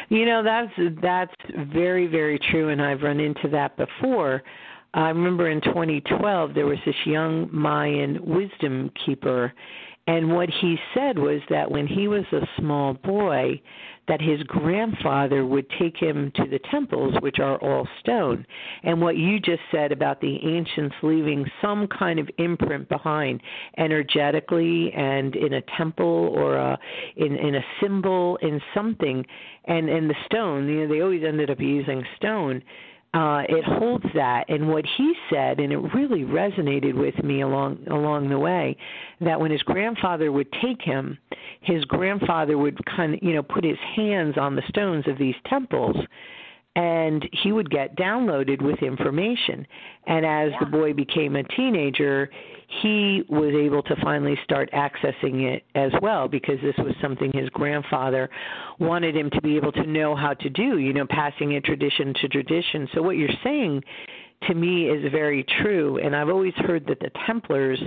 You 0.10 0.26
know, 0.26 0.44
that's 0.44 0.72
that's 1.02 1.34
very 1.74 2.08
very 2.08 2.40
true, 2.52 2.70
and 2.70 2.82
I've 2.82 3.02
run 3.02 3.20
into 3.20 3.50
that 3.50 3.76
before. 3.76 4.44
I 4.96 5.10
remember 5.10 5.50
in 5.50 5.60
2012 5.60 6.54
there 6.54 6.66
was 6.66 6.80
this 6.86 6.96
young 7.06 7.50
Mayan 7.52 8.18
wisdom 8.26 8.90
keeper, 9.06 9.54
and 10.08 10.34
what 10.34 10.50
he 10.50 10.78
said 10.94 11.20
was 11.20 11.42
that 11.50 11.70
when 11.70 11.86
he 11.86 12.08
was 12.08 12.24
a 12.32 12.48
small 12.58 12.94
boy, 12.94 13.60
that 14.08 14.22
his 14.22 14.42
grandfather 14.44 15.46
would 15.46 15.66
take 15.80 15.98
him 15.98 16.32
to 16.36 16.48
the 16.48 16.60
temples, 16.72 17.14
which 17.20 17.40
are 17.40 17.58
all 17.58 17.86
stone. 18.00 18.46
And 18.84 19.02
what 19.02 19.18
you 19.18 19.40
just 19.40 19.64
said 19.70 19.92
about 19.92 20.22
the 20.22 20.38
ancients 20.48 20.96
leaving 21.04 21.44
some 21.62 21.88
kind 21.88 22.18
of 22.18 22.30
imprint 22.38 22.88
behind, 22.88 23.42
energetically 23.78 24.94
and 24.94 25.36
in 25.36 25.54
a 25.54 25.62
temple 25.76 26.34
or 26.38 26.56
a, 26.56 26.80
in 27.18 27.36
in 27.36 27.56
a 27.56 27.66
symbol, 27.82 28.38
in 28.44 28.62
something, 28.74 29.26
and 29.66 29.90
in 29.90 30.08
the 30.08 30.16
stone. 30.28 30.70
You 30.70 30.88
know, 30.88 30.94
they 30.94 31.02
always 31.02 31.24
ended 31.26 31.50
up 31.50 31.60
using 31.60 32.02
stone 32.16 32.62
uh, 33.16 33.44
it 33.48 33.64
holds 33.64 34.06
that. 34.14 34.50
And 34.50 34.68
what 34.68 34.84
he 34.98 35.14
said, 35.30 35.60
and 35.60 35.72
it 35.72 35.78
really 35.78 36.24
resonated 36.24 36.96
with 36.96 37.16
me 37.24 37.42
along 37.42 37.80
along 37.90 38.30
the 38.30 38.38
way, 38.38 38.76
that 39.22 39.40
when 39.40 39.52
his 39.52 39.64
grandfather 39.64 40.32
would 40.32 40.52
take 40.62 40.82
him, 40.82 41.18
his 41.62 41.86
grandfather 41.86 42.58
would 42.58 42.78
kind 42.86 43.14
of 43.14 43.20
you 43.24 43.34
know 43.34 43.44
put 43.44 43.64
his 43.64 43.78
hands 43.96 44.38
on 44.38 44.56
the 44.56 44.64
stones 44.68 45.08
of 45.08 45.18
these 45.18 45.36
temples 45.48 45.96
and 46.76 47.28
he 47.44 47.54
would 47.54 47.70
get 47.70 47.96
downloaded 47.96 48.62
with 48.62 48.82
information. 48.82 49.66
And 50.08 50.26
as 50.26 50.52
yeah. 50.52 50.60
the 50.60 50.66
boy 50.66 50.94
became 50.94 51.38
a 51.38 51.44
teenager, 51.44 52.30
he 52.82 53.24
was 53.30 53.54
able 53.54 53.84
to 53.84 53.96
finally 54.02 54.38
start 54.44 54.70
accessing 54.72 55.42
it 55.44 55.64
as 55.76 55.92
well 56.02 56.28
because 56.28 56.60
this 56.62 56.76
was 56.78 56.94
something 57.02 57.32
his 57.34 57.50
grandfather 57.50 58.30
wanted 58.80 59.16
him 59.16 59.30
to 59.32 59.42
be 59.42 59.56
able 59.56 59.72
to 59.72 59.86
know 59.86 60.16
how 60.16 60.34
to 60.34 60.50
do, 60.50 60.78
you 60.78 60.94
know, 60.94 61.06
passing 61.10 61.54
it 61.54 61.64
tradition 61.64 62.14
to 62.22 62.28
tradition. 62.28 62.88
So 62.94 63.02
what 63.02 63.18
you're 63.18 63.30
saying 63.44 63.84
to 64.48 64.54
me 64.54 64.90
is 64.90 65.12
very 65.12 65.46
true. 65.62 66.00
And 66.00 66.16
I've 66.16 66.30
always 66.30 66.54
heard 66.56 66.86
that 66.88 67.00
the 67.00 67.12
Templars 67.26 67.82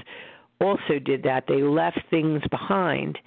also 0.60 0.98
did 1.04 1.22
that. 1.24 1.44
They 1.46 1.62
left 1.62 2.00
things 2.10 2.42
behind 2.50 3.18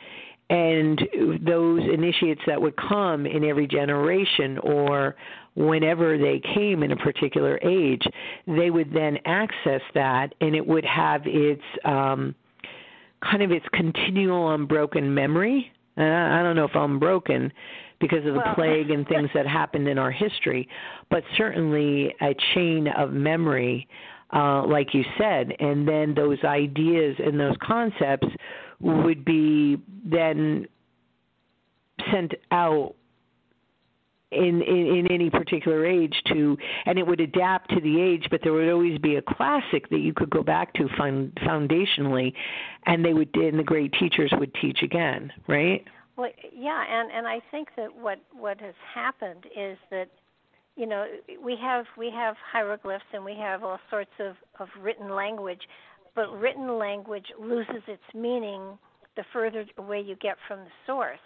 and 0.52 1.02
those 1.46 1.82
initiates 1.92 2.42
that 2.46 2.62
would 2.62 2.76
come 2.76 3.26
in 3.26 3.46
every 3.46 3.66
generation 3.66 4.58
or 4.58 5.16
whenever 5.56 6.18
they 6.18 6.42
came 6.54 6.84
in 6.84 6.92
a 6.92 6.96
particular 6.96 7.60
age, 7.62 8.04
they 8.48 8.70
would 8.70 8.94
then 8.94 9.18
access 9.26 9.82
that 9.94 10.34
and 10.42 10.56
it 10.56 10.66
would 10.66 10.86
have 10.86 11.22
its 11.26 11.62
um, 11.86 12.34
kind 13.24 13.44
of 13.44 13.52
its 13.52 13.66
continual 13.74 14.54
unbroken 14.54 15.14
memory. 15.14 15.72
And 15.98 16.14
I, 16.14 16.40
I 16.40 16.44
don't 16.44 16.56
know 16.56 16.66
if 16.66 16.76
unbroken 16.76 17.52
because 18.00 18.26
of 18.26 18.34
the 18.34 18.42
well, 18.44 18.56
plague 18.56 18.90
and 18.92 19.08
things 19.08 19.30
that 19.34 19.46
happened 19.46 19.88
in 19.88 19.98
our 19.98 20.12
history, 20.12 20.68
but 21.10 21.24
certainly 21.38 22.14
a 22.22 22.34
chain 22.54 22.88
of 22.88 23.12
memory, 23.12 23.88
uh, 24.34 24.66
like 24.66 24.94
you 24.94 25.04
said, 25.18 25.54
and 25.60 25.88
then 25.88 26.14
those 26.16 26.40
ideas 26.44 27.16
and 27.24 27.40
those 27.40 27.56
concepts 27.62 28.28
would 28.80 29.24
be 29.24 29.78
then 30.06 30.66
sent 32.12 32.34
out 32.52 32.96
in, 34.32 34.62
in 34.62 34.98
in 34.98 35.12
any 35.12 35.30
particular 35.30 35.86
age 35.86 36.16
to 36.28 36.58
and 36.86 36.98
it 36.98 37.06
would 37.06 37.20
adapt 37.20 37.70
to 37.70 37.82
the 37.82 38.02
age 38.02 38.28
but 38.30 38.42
there 38.44 38.54
would 38.54 38.70
always 38.70 38.98
be 39.00 39.16
a 39.16 39.22
classic 39.22 39.90
that 39.90 40.00
you 40.00 40.14
could 40.14 40.30
go 40.30 40.44
back 40.44 40.74
to 40.74 40.88
find 40.98 41.34
foundationally 41.36 42.34
and 42.86 43.04
they 43.04 43.14
would 43.14 43.34
and 43.36 43.60
the 43.60 43.64
great 43.64 43.94
teachers 43.94 44.32
would 44.38 44.54
teach 44.56 44.80
again 44.84 45.32
right? 45.48 45.86
Well 46.18 46.30
yeah 46.54 46.84
and 46.90 47.12
and 47.12 47.28
i 47.28 47.40
think 47.52 47.70
that 47.78 47.96
what 47.96 48.20
what 48.32 48.60
has 48.62 48.76
happened 48.94 49.46
is 49.56 49.78
that 49.90 50.10
you 50.76 50.86
know 50.86 51.06
we 51.44 51.58
have 51.62 51.86
we 51.98 52.12
have 52.12 52.36
hieroglyphs 52.52 53.04
and 53.14 53.24
we 53.26 53.36
have 53.36 53.64
all 53.64 53.80
sorts 53.90 54.12
of 54.20 54.36
of 54.60 54.68
written 54.82 55.16
language 55.16 55.62
but 56.16 56.32
written 56.32 56.78
language 56.78 57.28
loses 57.40 57.84
its 57.88 58.04
meaning 58.14 58.78
the 59.16 59.24
further 59.34 59.66
away 59.78 60.02
you 60.02 60.16
get 60.16 60.38
from 60.48 60.60
the 60.60 60.72
source. 60.86 61.20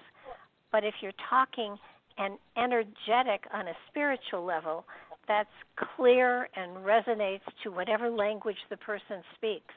But 0.71 0.83
if 0.83 0.95
you're 1.01 1.13
talking 1.29 1.77
and 2.17 2.37
energetic 2.57 3.43
on 3.53 3.67
a 3.67 3.73
spiritual 3.89 4.43
level 4.45 4.85
that's 5.27 5.49
clear 5.95 6.47
and 6.55 6.77
resonates 6.85 7.41
to 7.63 7.71
whatever 7.71 8.09
language 8.09 8.57
the 8.69 8.77
person 8.77 9.23
speaks 9.35 9.73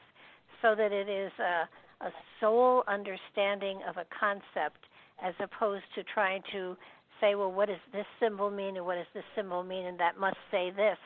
so 0.61 0.75
that 0.75 0.91
it 0.91 1.09
is 1.09 1.31
a, 1.39 2.05
a 2.05 2.11
soul 2.39 2.83
understanding 2.87 3.79
of 3.87 3.97
a 3.97 4.05
concept 4.17 4.85
as 5.23 5.33
opposed 5.39 5.83
to 5.95 6.03
trying 6.03 6.41
to 6.51 6.77
say 7.19 7.35
well 7.35 7.51
what 7.51 7.67
does 7.67 7.77
this 7.91 8.05
symbol 8.19 8.49
mean 8.49 8.77
and 8.77 8.85
what 8.85 8.95
does 8.95 9.07
this 9.13 9.23
symbol 9.35 9.63
mean 9.63 9.85
and 9.85 9.99
that 9.99 10.17
must 10.19 10.37
say 10.51 10.71
this. 10.71 10.97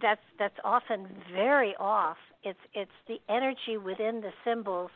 That's 0.00 0.20
that's 0.38 0.56
often 0.64 1.06
very 1.32 1.74
off. 1.78 2.16
It's 2.42 2.58
it's 2.74 2.90
the 3.08 3.18
energy 3.28 3.76
within 3.82 4.20
the 4.20 4.32
symbols 4.44 4.90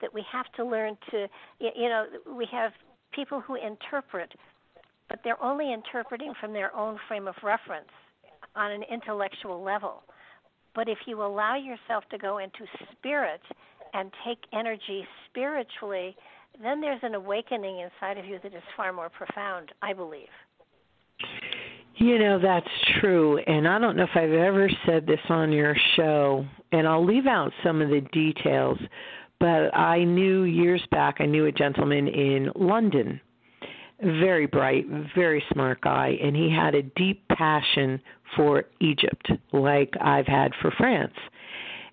that 0.00 0.12
we 0.12 0.24
have 0.30 0.46
to 0.56 0.64
learn 0.64 0.96
to 1.10 1.26
you 1.60 1.88
know 1.88 2.06
we 2.36 2.46
have 2.52 2.72
people 3.12 3.40
who 3.40 3.54
interpret 3.54 4.32
but 5.16 5.22
they're 5.24 5.42
only 5.42 5.72
interpreting 5.72 6.34
from 6.38 6.52
their 6.52 6.74
own 6.76 6.98
frame 7.08 7.26
of 7.26 7.34
reference 7.42 7.88
on 8.54 8.70
an 8.70 8.82
intellectual 8.92 9.62
level. 9.62 10.02
But 10.74 10.90
if 10.90 10.98
you 11.06 11.22
allow 11.22 11.56
yourself 11.56 12.04
to 12.10 12.18
go 12.18 12.36
into 12.36 12.66
spirit 12.92 13.40
and 13.94 14.10
take 14.26 14.36
energy 14.52 15.06
spiritually, 15.30 16.14
then 16.62 16.82
there's 16.82 17.00
an 17.02 17.14
awakening 17.14 17.80
inside 17.80 18.18
of 18.18 18.26
you 18.26 18.38
that 18.42 18.52
is 18.52 18.62
far 18.76 18.92
more 18.92 19.08
profound, 19.08 19.72
I 19.80 19.94
believe. 19.94 20.28
You 21.94 22.18
know, 22.18 22.38
that's 22.38 22.66
true. 23.00 23.38
And 23.38 23.66
I 23.66 23.78
don't 23.78 23.96
know 23.96 24.04
if 24.04 24.10
I've 24.14 24.32
ever 24.32 24.68
said 24.84 25.06
this 25.06 25.20
on 25.30 25.50
your 25.50 25.74
show, 25.96 26.44
and 26.72 26.86
I'll 26.86 27.06
leave 27.06 27.26
out 27.26 27.52
some 27.64 27.80
of 27.80 27.88
the 27.88 28.02
details, 28.12 28.76
but 29.40 29.74
I 29.74 30.04
knew 30.04 30.42
years 30.42 30.82
back, 30.90 31.16
I 31.20 31.24
knew 31.24 31.46
a 31.46 31.52
gentleman 31.52 32.06
in 32.06 32.50
London 32.54 33.18
very 34.00 34.46
bright, 34.46 34.86
very 35.14 35.42
smart 35.52 35.80
guy, 35.80 36.18
and 36.22 36.36
he 36.36 36.50
had 36.50 36.74
a 36.74 36.82
deep 36.82 37.26
passion 37.28 38.00
for 38.36 38.64
Egypt, 38.80 39.30
like 39.52 39.92
I've 40.00 40.26
had 40.26 40.52
for 40.60 40.70
France. 40.72 41.14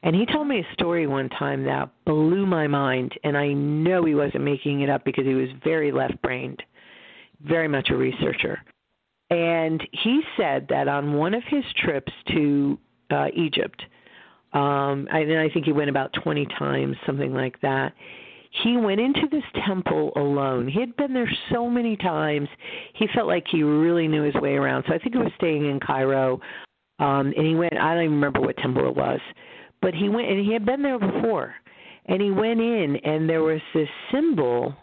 And 0.03 0.13
he 0.15 0.25
told 0.25 0.47
me 0.47 0.59
a 0.59 0.73
story 0.73 1.07
one 1.07 1.29
time 1.29 1.63
that 1.63 1.89
blew 2.05 2.45
my 2.45 2.67
mind, 2.67 3.13
and 3.23 3.37
I 3.37 3.53
know 3.53 4.03
he 4.03 4.15
wasn't 4.15 4.43
making 4.43 4.81
it 4.81 4.89
up 4.89 5.05
because 5.05 5.25
he 5.25 5.33
was 5.33 5.49
very 5.63 5.91
left 5.91 6.21
brained. 6.21 6.61
very 7.41 7.67
much 7.67 7.89
a 7.89 7.95
researcher. 7.95 8.61
And 9.29 9.81
he 9.91 10.21
said 10.37 10.67
that 10.69 10.87
on 10.87 11.13
one 11.13 11.33
of 11.33 11.43
his 11.47 11.63
trips 11.77 12.11
to 12.29 12.77
uh, 13.09 13.27
Egypt, 13.35 13.81
um, 14.53 15.07
and 15.11 15.39
I 15.39 15.49
think 15.49 15.65
he 15.65 15.71
went 15.71 15.89
about 15.89 16.13
20 16.23 16.45
times, 16.57 16.95
something 17.05 17.33
like 17.33 17.59
that. 17.61 17.93
He 18.61 18.77
went 18.77 19.01
into 19.01 19.27
this 19.31 19.43
temple 19.65 20.11
alone. 20.15 20.67
He 20.67 20.79
had 20.79 20.95
been 20.95 21.13
there 21.13 21.31
so 21.51 21.67
many 21.67 21.97
times. 21.97 22.47
He 22.93 23.07
felt 23.13 23.27
like 23.27 23.45
he 23.49 23.63
really 23.63 24.07
knew 24.07 24.21
his 24.21 24.35
way 24.35 24.53
around. 24.53 24.83
So 24.87 24.93
I 24.93 24.99
think 24.99 25.15
he 25.15 25.21
was 25.21 25.31
staying 25.37 25.65
in 25.65 25.79
Cairo. 25.79 26.39
Um, 26.99 27.33
and 27.35 27.47
he 27.47 27.55
went, 27.55 27.73
I 27.73 27.95
don't 27.95 28.03
even 28.03 28.15
remember 28.15 28.41
what 28.41 28.55
temple 28.57 28.87
it 28.87 28.95
was, 28.95 29.19
but 29.81 29.95
he 29.95 30.07
went, 30.07 30.29
and 30.29 30.45
he 30.45 30.53
had 30.53 30.65
been 30.65 30.83
there 30.83 30.99
before. 30.99 31.55
And 32.05 32.21
he 32.21 32.29
went 32.29 32.59
in, 32.59 32.97
and 33.03 33.27
there 33.27 33.41
was 33.41 33.61
this 33.73 33.89
symbol, 34.11 34.75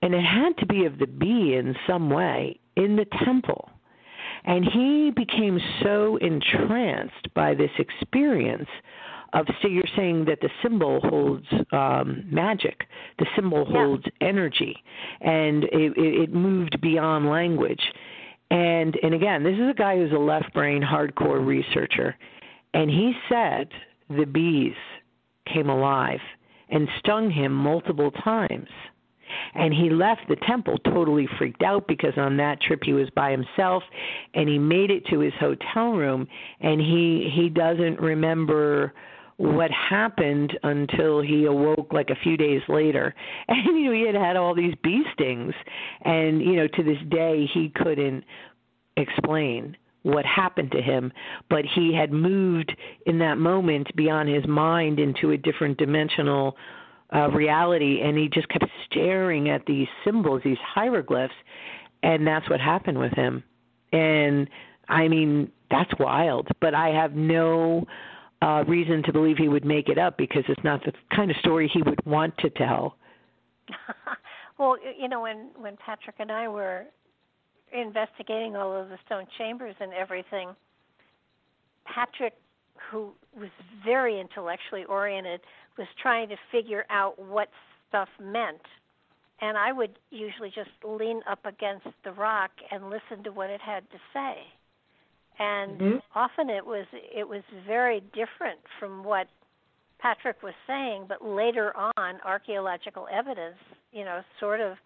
and 0.00 0.14
it 0.14 0.24
had 0.24 0.56
to 0.58 0.66
be 0.66 0.86
of 0.86 0.98
the 0.98 1.06
bee 1.06 1.56
in 1.56 1.76
some 1.86 2.08
way 2.08 2.58
in 2.76 2.96
the 2.96 3.06
temple. 3.24 3.68
And 4.44 4.64
he 4.64 5.12
became 5.14 5.60
so 5.82 6.16
entranced 6.16 7.34
by 7.34 7.54
this 7.54 7.70
experience 7.78 8.68
of 9.32 9.46
so 9.62 9.68
you're 9.68 9.84
saying 9.96 10.24
that 10.26 10.40
the 10.40 10.50
symbol 10.62 11.00
holds 11.00 11.46
um, 11.72 12.24
magic, 12.30 12.84
the 13.18 13.26
symbol 13.36 13.66
yeah. 13.68 13.78
holds 13.78 14.04
energy, 14.20 14.76
and 15.20 15.64
it, 15.64 15.96
it, 15.96 16.22
it 16.22 16.34
moved 16.34 16.80
beyond 16.80 17.28
language. 17.28 17.82
And 18.50 18.96
and 19.02 19.14
again, 19.14 19.42
this 19.42 19.54
is 19.54 19.70
a 19.70 19.74
guy 19.74 19.96
who's 19.96 20.12
a 20.12 20.18
left 20.18 20.52
brain 20.52 20.82
hardcore 20.82 21.44
researcher, 21.44 22.16
and 22.74 22.90
he 22.90 23.12
said 23.28 23.68
the 24.08 24.24
bees 24.24 24.74
came 25.52 25.70
alive 25.70 26.20
and 26.68 26.88
stung 26.98 27.30
him 27.30 27.52
multiple 27.52 28.10
times 28.10 28.68
and 29.54 29.72
he 29.72 29.90
left 29.90 30.22
the 30.28 30.36
temple 30.46 30.78
totally 30.78 31.28
freaked 31.38 31.62
out 31.62 31.86
because 31.86 32.12
on 32.16 32.36
that 32.36 32.60
trip 32.60 32.80
he 32.84 32.92
was 32.92 33.08
by 33.10 33.30
himself 33.30 33.82
and 34.34 34.48
he 34.48 34.58
made 34.58 34.90
it 34.90 35.04
to 35.06 35.20
his 35.20 35.32
hotel 35.38 35.92
room 35.92 36.26
and 36.60 36.80
he 36.80 37.30
he 37.34 37.48
doesn't 37.48 38.00
remember 38.00 38.92
what 39.40 39.70
happened 39.70 40.52
until 40.64 41.22
he 41.22 41.46
awoke 41.46 41.94
like 41.94 42.10
a 42.10 42.22
few 42.22 42.36
days 42.36 42.60
later. 42.68 43.14
And 43.48 43.78
you 43.78 43.86
know 43.86 43.92
he 43.92 44.06
had 44.06 44.14
had 44.14 44.36
all 44.36 44.54
these 44.54 44.74
bee 44.82 45.02
stings. 45.14 45.54
And 46.02 46.42
you 46.42 46.56
know 46.56 46.66
to 46.66 46.82
this 46.82 46.98
day 47.08 47.48
he 47.52 47.72
couldn't 47.74 48.24
explain 48.98 49.78
what 50.02 50.26
happened 50.26 50.72
to 50.72 50.82
him, 50.82 51.10
but 51.48 51.64
he 51.74 51.94
had 51.94 52.12
moved 52.12 52.76
in 53.06 53.18
that 53.20 53.38
moment 53.38 53.94
beyond 53.96 54.28
his 54.28 54.46
mind 54.46 54.98
into 54.98 55.30
a 55.30 55.38
different 55.38 55.78
dimensional 55.78 56.56
uh, 57.14 57.28
reality, 57.30 58.00
and 58.02 58.16
he 58.16 58.28
just 58.28 58.48
kept 58.48 58.64
staring 58.86 59.48
at 59.48 59.64
these 59.66 59.88
symbols, 60.04 60.42
these 60.44 60.58
hieroglyphs, 60.62 61.34
and 62.02 62.26
that's 62.26 62.48
what 62.48 62.60
happened 62.60 62.98
with 62.98 63.12
him. 63.12 63.42
And 63.92 64.48
I 64.88 65.08
mean, 65.08 65.50
that's 65.70 65.90
wild, 65.98 66.48
but 66.60 66.74
I 66.74 66.88
have 66.88 67.14
no 67.14 67.86
uh, 68.42 68.64
reason 68.66 69.02
to 69.04 69.12
believe 69.12 69.36
he 69.36 69.48
would 69.48 69.64
make 69.64 69.88
it 69.88 69.98
up 69.98 70.16
because 70.16 70.44
it's 70.48 70.64
not 70.64 70.82
the 70.84 70.92
kind 71.14 71.30
of 71.30 71.36
story 71.38 71.70
he 71.72 71.82
would 71.82 72.04
want 72.06 72.36
to 72.38 72.50
tell. 72.50 72.96
well, 74.58 74.76
you 74.98 75.08
know, 75.08 75.20
when 75.22 75.50
when 75.58 75.76
Patrick 75.76 76.16
and 76.18 76.32
I 76.32 76.48
were 76.48 76.84
investigating 77.72 78.56
all 78.56 78.74
of 78.74 78.88
the 78.88 78.98
stone 79.06 79.26
chambers 79.38 79.74
and 79.80 79.92
everything, 79.92 80.50
Patrick, 81.84 82.34
who 82.90 83.12
was 83.38 83.50
very 83.84 84.20
intellectually 84.20 84.84
oriented, 84.84 85.40
was 85.78 85.86
trying 86.00 86.28
to 86.28 86.36
figure 86.50 86.84
out 86.90 87.18
what 87.18 87.48
stuff 87.88 88.08
meant. 88.20 88.60
And 89.42 89.56
I 89.56 89.72
would 89.72 89.98
usually 90.10 90.50
just 90.54 90.70
lean 90.84 91.20
up 91.28 91.44
against 91.44 91.86
the 92.04 92.12
rock 92.12 92.50
and 92.70 92.90
listen 92.90 93.24
to 93.24 93.30
what 93.32 93.50
it 93.50 93.60
had 93.60 93.88
to 93.90 93.96
say. 94.12 94.34
And 95.40 95.80
mm-hmm. 95.80 95.96
often 96.14 96.50
it 96.50 96.64
was 96.64 96.84
it 96.92 97.26
was 97.26 97.42
very 97.66 98.00
different 98.12 98.60
from 98.78 99.02
what 99.02 99.26
Patrick 99.98 100.42
was 100.42 100.52
saying, 100.66 101.06
but 101.08 101.24
later 101.24 101.72
on 101.74 102.20
archaeological 102.26 103.06
evidence, 103.10 103.56
you 103.90 104.04
know, 104.04 104.20
sort 104.38 104.60
of 104.60 104.76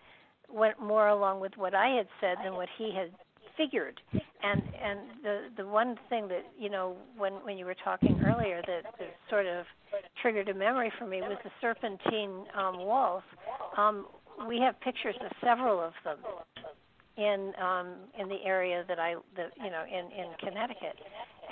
went 0.49 0.81
more 0.81 1.09
along 1.09 1.41
with 1.41 1.53
what 1.57 1.75
I 1.75 1.89
had 1.89 2.07
said 2.21 2.37
than 2.45 2.55
what 2.55 2.69
he 2.79 2.95
had 2.95 3.11
figured. 3.57 4.01
And 4.45 4.63
and 4.81 5.01
the 5.25 5.41
the 5.57 5.67
one 5.67 5.99
thing 6.09 6.29
that 6.29 6.47
you 6.57 6.71
know 6.71 6.97
when 7.19 7.33
when 7.45 7.59
you 7.59 7.67
were 7.67 7.77
talking 7.83 8.23
earlier 8.25 8.63
that, 8.65 8.85
that 9.01 9.17
sort 9.29 9.47
of 9.47 9.67
triggered 10.23 10.49
a 10.51 10.55
memory 10.55 10.93
for 10.97 11.07
me 11.07 11.21
was 11.21 11.39
the 11.43 11.51
serpentine 11.61 12.45
um, 12.57 12.79
walls. 12.79 13.25
Um, 13.77 14.07
we 14.47 14.61
have 14.61 14.79
pictures 14.81 15.17
of 15.21 15.33
several 15.43 15.81
of 15.81 15.95
them 16.05 16.19
in 17.17 17.53
um, 17.63 17.95
in 18.19 18.29
the 18.29 18.39
area 18.45 18.85
that 18.89 18.99
I 18.99 19.15
that 19.37 19.53
you 19.57 19.71
know 19.71 19.85
in 19.87 20.07
in 20.13 20.33
Connecticut. 20.41 20.97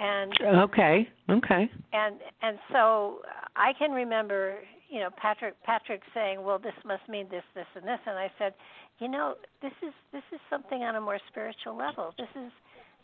And 0.00 0.32
okay, 0.62 1.08
okay. 1.30 1.70
And 1.92 2.16
and 2.42 2.58
so 2.72 3.20
I 3.54 3.72
can 3.78 3.92
remember 3.92 4.58
you 4.88 5.00
know 5.00 5.10
Patrick 5.16 5.54
Patrick 5.64 6.02
saying, 6.14 6.42
"Well, 6.42 6.58
this 6.58 6.74
must 6.84 7.08
mean 7.08 7.26
this, 7.30 7.44
this, 7.54 7.66
and 7.74 7.84
this," 7.84 8.00
and 8.06 8.18
I 8.18 8.30
said, 8.38 8.54
"You 8.98 9.08
know, 9.08 9.34
this 9.60 9.72
is 9.82 9.92
this 10.12 10.24
is 10.32 10.40
something 10.50 10.82
on 10.82 10.96
a 10.96 11.00
more 11.00 11.18
spiritual 11.30 11.76
level. 11.76 12.14
This 12.18 12.28
is 12.34 12.50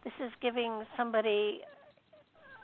this 0.05 0.15
is 0.25 0.33
giving 0.41 0.85
somebody 0.97 1.61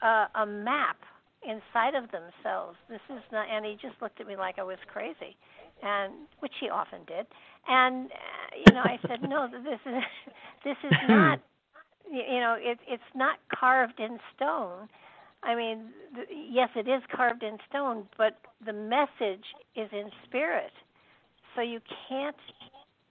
a, 0.02 0.26
a 0.34 0.46
map 0.46 0.96
inside 1.42 1.94
of 1.94 2.10
themselves. 2.10 2.76
This 2.88 3.02
is 3.10 3.22
not." 3.30 3.46
And 3.48 3.64
he 3.64 3.74
just 3.80 4.00
looked 4.02 4.20
at 4.20 4.26
me 4.26 4.36
like 4.36 4.58
I 4.58 4.64
was 4.64 4.78
crazy, 4.92 5.36
and 5.82 6.12
which 6.40 6.54
he 6.60 6.68
often 6.68 7.00
did. 7.06 7.26
And 7.68 8.06
uh, 8.06 8.56
you 8.66 8.74
know, 8.74 8.82
I 8.82 8.98
said, 9.06 9.22
"No, 9.28 9.48
this 9.50 9.80
is 9.86 10.02
this 10.64 10.76
is 10.84 10.96
not." 11.08 11.40
You 12.10 12.40
know, 12.40 12.56
it, 12.58 12.78
it's 12.86 13.02
not 13.14 13.38
carved 13.50 13.98
in 13.98 14.18
stone 14.36 14.88
I 15.44 15.54
mean, 15.54 15.90
th- 16.14 16.28
yes, 16.50 16.70
it 16.74 16.88
is 16.88 17.02
carved 17.14 17.42
in 17.42 17.58
stone, 17.68 18.04
but 18.16 18.38
the 18.64 18.72
message 18.72 19.44
is 19.76 19.88
in 19.92 20.10
spirit. 20.26 20.72
So 21.54 21.60
you 21.60 21.80
can't 22.08 22.36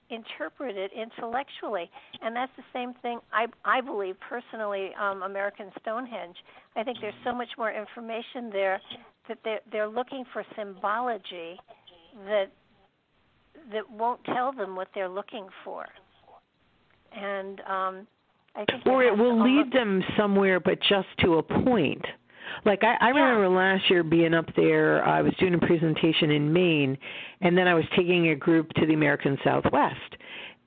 interpret 0.09 0.75
it 0.75 0.91
intellectually, 0.93 1.89
and 2.21 2.35
that's 2.35 2.51
the 2.57 2.63
same 2.73 2.93
thing 3.01 3.19
I 3.31 3.45
I 3.63 3.81
believe 3.81 4.15
personally. 4.19 4.91
Um, 4.99 5.23
American 5.23 5.71
Stonehenge. 5.81 6.35
I 6.75 6.83
think 6.83 6.97
there's 7.01 7.13
so 7.23 7.33
much 7.33 7.49
more 7.57 7.71
information 7.71 8.49
there 8.51 8.81
that 9.27 9.37
they're 9.43 9.61
they're 9.71 9.87
looking 9.87 10.25
for 10.33 10.43
symbology 10.57 11.57
that 12.25 12.51
that 13.71 13.89
won't 13.89 14.23
tell 14.25 14.51
them 14.51 14.75
what 14.75 14.87
they're 14.93 15.09
looking 15.09 15.47
for, 15.63 15.85
and 17.15 17.59
um, 17.61 18.07
I 18.55 18.65
think 18.65 18.85
or 18.85 19.03
it 19.03 19.17
will 19.17 19.41
lead 19.41 19.71
them 19.71 20.03
somewhere, 20.17 20.59
but 20.59 20.79
just 20.89 21.07
to 21.21 21.35
a 21.35 21.43
point. 21.43 22.03
Like 22.65 22.83
I, 22.83 22.95
I 22.99 23.07
yeah. 23.07 23.19
remember 23.19 23.49
last 23.49 23.89
year 23.89 24.03
being 24.03 24.33
up 24.33 24.45
there. 24.55 25.03
I 25.05 25.21
was 25.21 25.33
doing 25.39 25.55
a 25.55 25.59
presentation 25.59 26.31
in 26.31 26.53
Maine, 26.53 26.97
and 27.41 27.57
then 27.57 27.67
I 27.67 27.73
was 27.73 27.85
taking 27.95 28.29
a 28.29 28.35
group 28.35 28.69
to 28.73 28.85
the 28.85 28.93
American 28.93 29.37
Southwest. 29.43 30.17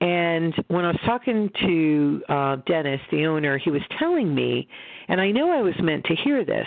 And 0.01 0.55
when 0.69 0.85
I 0.85 0.89
was 0.89 1.01
talking 1.07 1.51
to 1.61 2.23
uh, 2.29 2.57
Dennis, 2.67 3.01
the 3.11 3.25
owner, 3.27 3.57
he 3.57 3.71
was 3.71 3.81
telling 3.99 4.35
me, 4.35 4.69
and 5.09 5.21
I 5.21 5.31
know 5.31 5.51
I 5.51 5.63
was 5.63 5.75
meant 5.81 6.05
to 6.05 6.15
hear 6.17 6.45
this, 6.45 6.67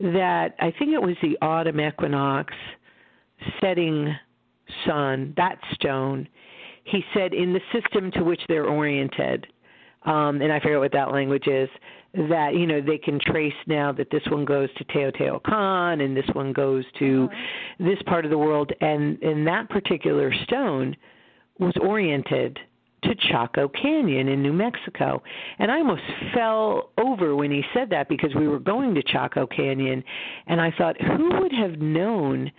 that 0.00 0.56
I 0.58 0.72
think 0.78 0.92
it 0.92 1.00
was 1.00 1.16
the 1.22 1.38
autumn 1.40 1.80
equinox 1.80 2.52
setting 3.60 4.14
sun, 4.86 5.34
that 5.36 5.58
stone. 5.74 6.28
He 6.84 7.04
said 7.14 7.34
in 7.34 7.52
the 7.52 7.60
system 7.72 8.10
to 8.12 8.24
which 8.24 8.40
they're 8.48 8.66
oriented, 8.66 9.46
um, 10.04 10.40
and 10.40 10.52
I 10.52 10.60
forget 10.60 10.78
what 10.78 10.92
that 10.92 11.12
language 11.12 11.46
is, 11.46 11.68
that 12.14 12.54
you 12.54 12.66
know 12.66 12.80
they 12.80 12.98
can 12.98 13.20
trace 13.20 13.54
now 13.66 13.92
that 13.92 14.10
this 14.10 14.22
one 14.30 14.44
goes 14.44 14.68
to 14.76 14.84
Teotihuacan 14.84 16.02
and 16.02 16.16
this 16.16 16.28
one 16.32 16.52
goes 16.52 16.84
to 16.98 17.28
mm-hmm. 17.28 17.86
this 17.86 17.98
part 18.06 18.24
of 18.24 18.30
the 18.30 18.38
world, 18.38 18.72
and 18.80 19.22
and 19.22 19.46
that 19.46 19.68
particular 19.68 20.32
stone 20.44 20.96
was 21.58 21.74
oriented 21.82 22.58
to 23.04 23.14
Chaco 23.30 23.68
Canyon 23.68 24.28
in 24.28 24.42
New 24.42 24.52
Mexico. 24.52 25.22
And 25.58 25.70
I 25.70 25.78
almost 25.78 26.02
fell 26.34 26.90
over 26.98 27.34
when 27.34 27.50
he 27.50 27.62
said 27.74 27.90
that 27.90 28.08
because 28.08 28.34
we 28.34 28.48
were 28.48 28.58
going 28.58 28.94
to 28.94 29.02
Chaco 29.02 29.46
Canyon 29.46 30.04
and 30.46 30.60
I 30.60 30.72
thought 30.76 31.00
who 31.00 31.40
would 31.40 31.52
have 31.52 31.78
known 31.78 32.50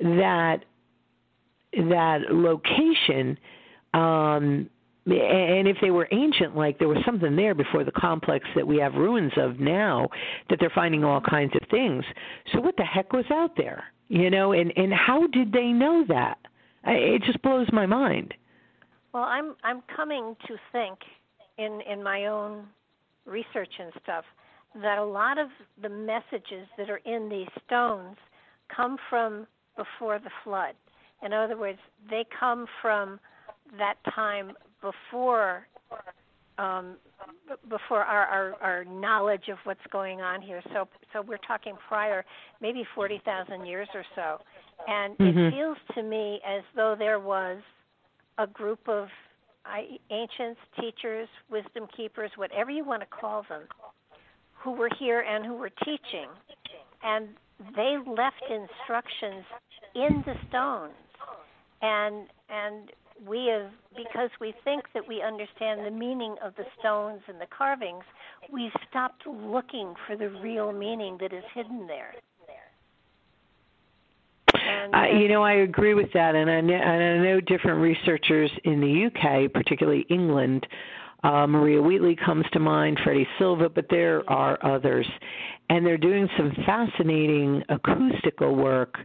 that 0.00 0.64
that 1.76 2.18
location 2.30 3.38
um 3.94 4.68
and 5.06 5.68
if 5.68 5.76
they 5.80 5.90
were 5.90 6.08
ancient 6.10 6.56
like 6.56 6.78
there 6.78 6.88
was 6.88 6.98
something 7.06 7.36
there 7.36 7.54
before 7.54 7.84
the 7.84 7.92
complex 7.92 8.44
that 8.56 8.66
we 8.66 8.78
have 8.78 8.94
ruins 8.94 9.32
of 9.36 9.60
now 9.60 10.08
that 10.50 10.58
they're 10.58 10.72
finding 10.74 11.04
all 11.04 11.20
kinds 11.20 11.52
of 11.54 11.68
things. 11.70 12.04
So 12.52 12.60
what 12.60 12.76
the 12.76 12.82
heck 12.82 13.12
was 13.12 13.24
out 13.30 13.56
there 13.56 13.84
you 14.08 14.30
know? 14.30 14.52
And 14.52 14.72
and 14.76 14.92
how 14.92 15.26
did 15.28 15.52
they 15.52 15.66
know 15.66 16.04
that? 16.08 16.38
It 16.84 17.22
just 17.24 17.42
blows 17.42 17.66
my 17.72 17.86
mind. 17.86 18.34
Well 19.12 19.24
i'm 19.24 19.54
i'm 19.64 19.82
coming 19.94 20.36
to 20.46 20.56
think 20.72 20.98
in 21.58 21.80
in 21.90 22.02
my 22.02 22.26
own 22.26 22.66
research 23.24 23.72
and 23.80 23.90
stuff 24.02 24.24
that 24.82 24.98
a 24.98 25.04
lot 25.04 25.38
of 25.38 25.48
the 25.80 25.88
messages 25.88 26.68
that 26.76 26.90
are 26.90 27.00
in 27.06 27.30
these 27.30 27.48
stones 27.66 28.16
come 28.74 28.98
from 29.08 29.46
before 29.76 30.18
the 30.18 30.30
flood 30.44 30.74
in 31.32 31.38
other 31.38 31.56
words 31.56 31.78
they 32.08 32.24
come 32.38 32.66
from 32.80 33.20
that 33.78 33.96
time 34.14 34.52
before 34.80 35.66
um, 36.58 36.96
before 37.68 38.02
our, 38.02 38.24
our, 38.26 38.54
our 38.62 38.84
knowledge 38.84 39.48
of 39.50 39.58
what's 39.64 39.86
going 39.92 40.20
on 40.22 40.40
here. 40.40 40.62
So 40.72 40.88
so 41.12 41.22
we're 41.22 41.38
talking 41.46 41.74
prior, 41.88 42.24
maybe 42.60 42.84
forty 42.94 43.20
thousand 43.24 43.66
years 43.66 43.88
or 43.94 44.04
so, 44.14 44.38
and 44.86 45.16
mm-hmm. 45.18 45.38
it 45.38 45.52
feels 45.52 45.76
to 45.94 46.02
me 46.02 46.40
as 46.46 46.62
though 46.74 46.94
there 46.98 47.20
was 47.20 47.58
a 48.38 48.46
group 48.46 48.80
of 48.88 49.08
ancients, 50.10 50.60
teachers, 50.80 51.28
wisdom 51.50 51.88
keepers, 51.96 52.30
whatever 52.36 52.70
you 52.70 52.84
want 52.84 53.02
to 53.02 53.08
call 53.08 53.44
them, 53.48 53.62
who 54.54 54.72
were 54.72 54.90
here 54.98 55.20
and 55.20 55.44
who 55.44 55.54
were 55.54 55.70
teaching, 55.84 56.28
and 57.02 57.28
they 57.74 57.96
left 58.06 58.42
instructions 58.48 59.44
in 59.94 60.22
the 60.26 60.34
stones, 60.48 60.92
and 61.82 62.26
and 62.48 62.90
we 63.26 63.46
have 63.46 63.70
because 63.96 64.30
we 64.40 64.54
think 64.64 64.84
that 64.94 65.06
we 65.06 65.22
understand 65.22 65.84
the 65.84 65.90
meaning 65.90 66.36
of 66.44 66.54
the 66.56 66.64
stones 66.78 67.20
and 67.28 67.40
the 67.40 67.46
carvings, 67.56 68.04
we've 68.52 68.72
stopped 68.90 69.26
looking 69.26 69.94
for 70.06 70.16
the 70.16 70.28
real 70.42 70.72
meaning 70.72 71.16
that 71.20 71.32
is 71.32 71.44
hidden 71.54 71.86
there. 71.86 72.14
And, 74.54 74.94
uh, 74.94 75.18
you 75.18 75.28
know, 75.28 75.42
I 75.42 75.54
agree 75.54 75.94
with 75.94 76.12
that, 76.14 76.34
and 76.34 76.50
I, 76.50 76.60
know, 76.60 76.74
and 76.74 77.20
I 77.20 77.24
know 77.24 77.40
different 77.40 77.80
researchers 77.80 78.50
in 78.64 78.80
the 78.80 79.06
UK, 79.06 79.52
particularly 79.52 80.06
England. 80.08 80.66
Uh, 81.24 81.46
Maria 81.46 81.80
Wheatley 81.80 82.16
comes 82.16 82.44
to 82.52 82.60
mind, 82.60 83.00
Freddie 83.02 83.26
Silva, 83.38 83.68
but 83.68 83.86
there 83.90 84.28
are 84.30 84.58
others, 84.64 85.06
and 85.70 85.84
they're 85.84 85.98
doing 85.98 86.28
some 86.36 86.52
fascinating 86.64 87.62
acoustical 87.68 88.54
work 88.54 88.98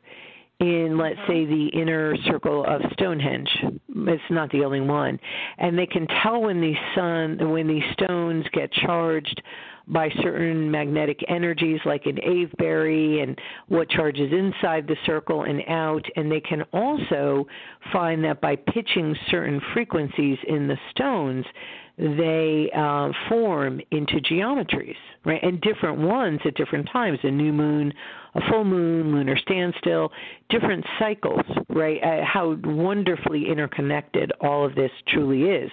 in 0.62 0.98
let's 0.98 1.20
say 1.28 1.46
the 1.46 1.68
inner 1.74 2.16
circle 2.28 2.64
of 2.66 2.82
Stonehenge. 2.94 3.50
It's 3.90 4.24
not 4.30 4.50
the 4.52 4.64
only 4.64 4.82
one, 4.82 5.20
and 5.58 5.78
they 5.78 5.88
can 5.88 6.08
tell 6.22 6.42
when 6.42 6.62
these 6.62 6.78
sun 6.96 7.52
when 7.52 7.68
these 7.68 7.84
stones 7.94 8.46
get 8.54 8.72
charged 8.72 9.42
by 9.88 10.10
certain 10.22 10.70
magnetic 10.70 11.20
energies 11.28 11.80
like 11.86 12.06
in 12.06 12.18
Avebury 12.24 13.22
and 13.22 13.38
what 13.68 13.90
charges 13.90 14.32
inside 14.32 14.88
the 14.88 14.96
circle 15.06 15.44
and 15.44 15.62
out 15.68 16.06
and 16.16 16.32
they 16.32 16.40
can 16.40 16.62
also 16.72 17.48
find 17.92 18.24
that 18.24 18.40
by 18.40 18.56
pitching 18.56 19.16
certain 19.30 19.60
frequencies 19.74 20.38
in 20.48 20.68
the 20.68 20.78
stones 20.92 21.46
they 21.98 22.72
uh, 22.76 23.12
form 23.30 23.80
into 23.92 24.16
geometries, 24.22 24.96
right? 25.26 25.42
And 25.44 25.62
different 25.62 26.00
ones 26.00 26.40
at 26.46 26.56
different 26.56 26.90
times. 26.92 27.20
A 27.24 27.30
new 27.30 27.54
moon, 27.54 27.94
a 28.36 28.42
full 28.50 28.64
moon, 28.64 29.14
lunar 29.14 29.38
standstill, 29.38 30.12
different 30.50 30.86
cycles, 31.00 31.42
right? 31.70 32.02
Uh, 32.04 32.24
how 32.26 32.56
wonderfully 32.64 33.48
interconnected 33.50 34.32
all 34.42 34.66
of 34.66 34.76
this 34.76 34.92
truly 35.08 35.44
is. 35.44 35.72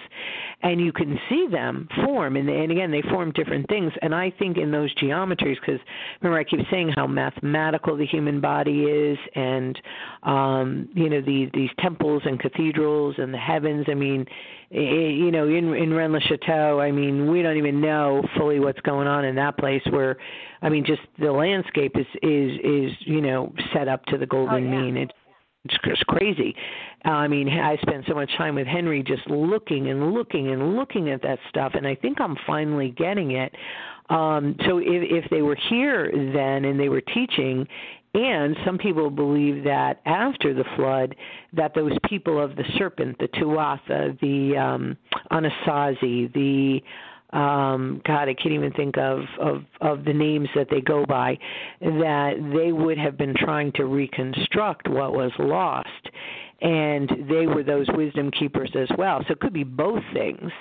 And 0.61 0.81
you 0.81 0.91
can 0.91 1.17
see 1.29 1.47
them 1.49 1.87
form, 2.05 2.35
and, 2.35 2.49
and 2.49 2.71
again, 2.71 2.91
they 2.91 3.01
form 3.03 3.31
different 3.31 3.67
things. 3.69 3.93
And 4.01 4.13
I 4.13 4.31
think 4.37 4.57
in 4.57 4.71
those 4.71 4.93
geometries, 4.95 5.55
because 5.59 5.79
remember, 6.21 6.39
I 6.39 6.43
keep 6.43 6.59
saying 6.69 6.93
how 6.95 7.07
mathematical 7.07 7.95
the 7.95 8.05
human 8.05 8.41
body 8.41 8.83
is, 8.83 9.17
and 9.35 9.79
um, 10.23 10.89
you 10.93 11.09
know, 11.09 11.21
the, 11.21 11.49
these 11.53 11.69
temples 11.79 12.23
and 12.25 12.39
cathedrals 12.39 13.15
and 13.17 13.33
the 13.33 13.37
heavens. 13.37 13.85
I 13.89 13.93
mean, 13.93 14.25
you 14.71 15.31
know, 15.31 15.47
in 15.47 15.73
in 15.73 15.93
Rennes 15.93 16.13
le 16.13 16.21
Chateau, 16.21 16.79
I 16.79 16.91
mean, 16.91 17.31
we 17.31 17.41
don't 17.41 17.57
even 17.57 17.81
know 17.81 18.21
fully 18.37 18.59
what's 18.59 18.79
going 18.81 19.07
on 19.07 19.25
in 19.25 19.35
that 19.35 19.57
place. 19.57 19.81
Where, 19.89 20.17
I 20.61 20.69
mean, 20.69 20.85
just 20.85 21.01
the 21.17 21.31
landscape 21.31 21.95
is 21.95 22.05
is 22.21 22.51
is 22.63 22.91
you 23.01 23.21
know 23.21 23.53
set 23.73 23.87
up 23.87 24.05
to 24.05 24.17
the 24.17 24.27
golden 24.27 24.67
oh, 24.67 24.77
yeah. 24.77 24.81
mean. 24.81 24.97
It's 24.97 25.13
it's 25.65 25.75
just 25.83 26.05
crazy. 26.07 26.55
Uh, 27.05 27.09
I 27.09 27.27
mean, 27.27 27.49
I 27.49 27.77
spent 27.81 28.05
so 28.07 28.13
much 28.13 28.29
time 28.37 28.55
with 28.55 28.67
Henry 28.67 29.03
just 29.03 29.27
looking 29.27 29.89
and 29.89 30.13
looking 30.13 30.51
and 30.51 30.75
looking 30.75 31.09
at 31.09 31.21
that 31.23 31.39
stuff, 31.49 31.73
and 31.75 31.85
I 31.85 31.95
think 31.95 32.21
I'm 32.21 32.37
finally 32.47 32.91
getting 32.91 33.31
it. 33.31 33.53
Um, 34.09 34.55
so 34.65 34.79
if 34.79 35.25
if 35.25 35.29
they 35.29 35.41
were 35.41 35.57
here 35.69 36.11
then 36.11 36.65
and 36.65 36.79
they 36.79 36.89
were 36.89 37.01
teaching, 37.01 37.67
and 38.13 38.55
some 38.65 38.77
people 38.77 39.09
believe 39.09 39.63
that 39.63 40.01
after 40.05 40.53
the 40.53 40.63
flood, 40.75 41.15
that 41.53 41.73
those 41.75 41.95
people 42.07 42.43
of 42.43 42.55
the 42.55 42.63
serpent, 42.77 43.17
the 43.19 43.27
Tuatha, 43.27 44.19
the 44.19 44.57
um, 44.57 44.97
Anasazi, 45.31 46.31
the 46.33 46.81
um 47.31 48.01
god 48.07 48.27
i 48.27 48.33
can't 48.33 48.55
even 48.55 48.71
think 48.71 48.97
of 48.97 49.19
of 49.39 49.63
of 49.81 50.03
the 50.03 50.11
names 50.13 50.49
that 50.55 50.65
they 50.71 50.81
go 50.81 51.05
by 51.05 51.37
that 51.79 52.33
they 52.55 52.71
would 52.71 52.97
have 52.97 53.19
been 53.19 53.35
trying 53.35 53.71
to 53.73 53.85
reconstruct 53.85 54.87
what 54.87 55.13
was 55.13 55.31
lost. 55.39 56.09
And 56.61 57.09
they 57.29 57.47
were 57.47 57.63
those 57.63 57.87
wisdom 57.93 58.31
keepers 58.31 58.71
as 58.75 58.89
well. 58.97 59.23
So 59.27 59.31
it 59.31 59.39
could 59.39 59.53
be 59.53 59.63
both 59.63 60.03
things. 60.11 60.51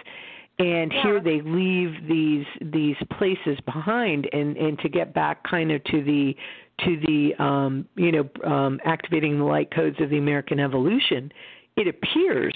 And 0.61 0.93
yeah. 0.93 1.03
here 1.03 1.21
they 1.21 1.41
leave 1.41 2.07
these 2.09 2.47
these 2.61 2.97
places 3.19 3.59
behind 3.65 4.29
and 4.33 4.57
and 4.57 4.79
to 4.81 4.89
get 4.89 5.15
back 5.15 5.43
kind 5.49 5.73
of 5.73 5.83
to 5.85 6.05
the 6.05 6.37
to 6.85 7.01
the 7.07 7.43
um, 7.43 7.87
you 7.97 8.13
know 8.13 8.29
um, 8.51 8.81
activating 8.85 9.39
the 9.39 9.45
light 9.45 9.71
codes 9.75 9.97
of 10.01 10.11
the 10.11 10.19
American 10.19 10.61
evolution, 10.61 11.33
it 11.77 11.89
appears 11.89 12.55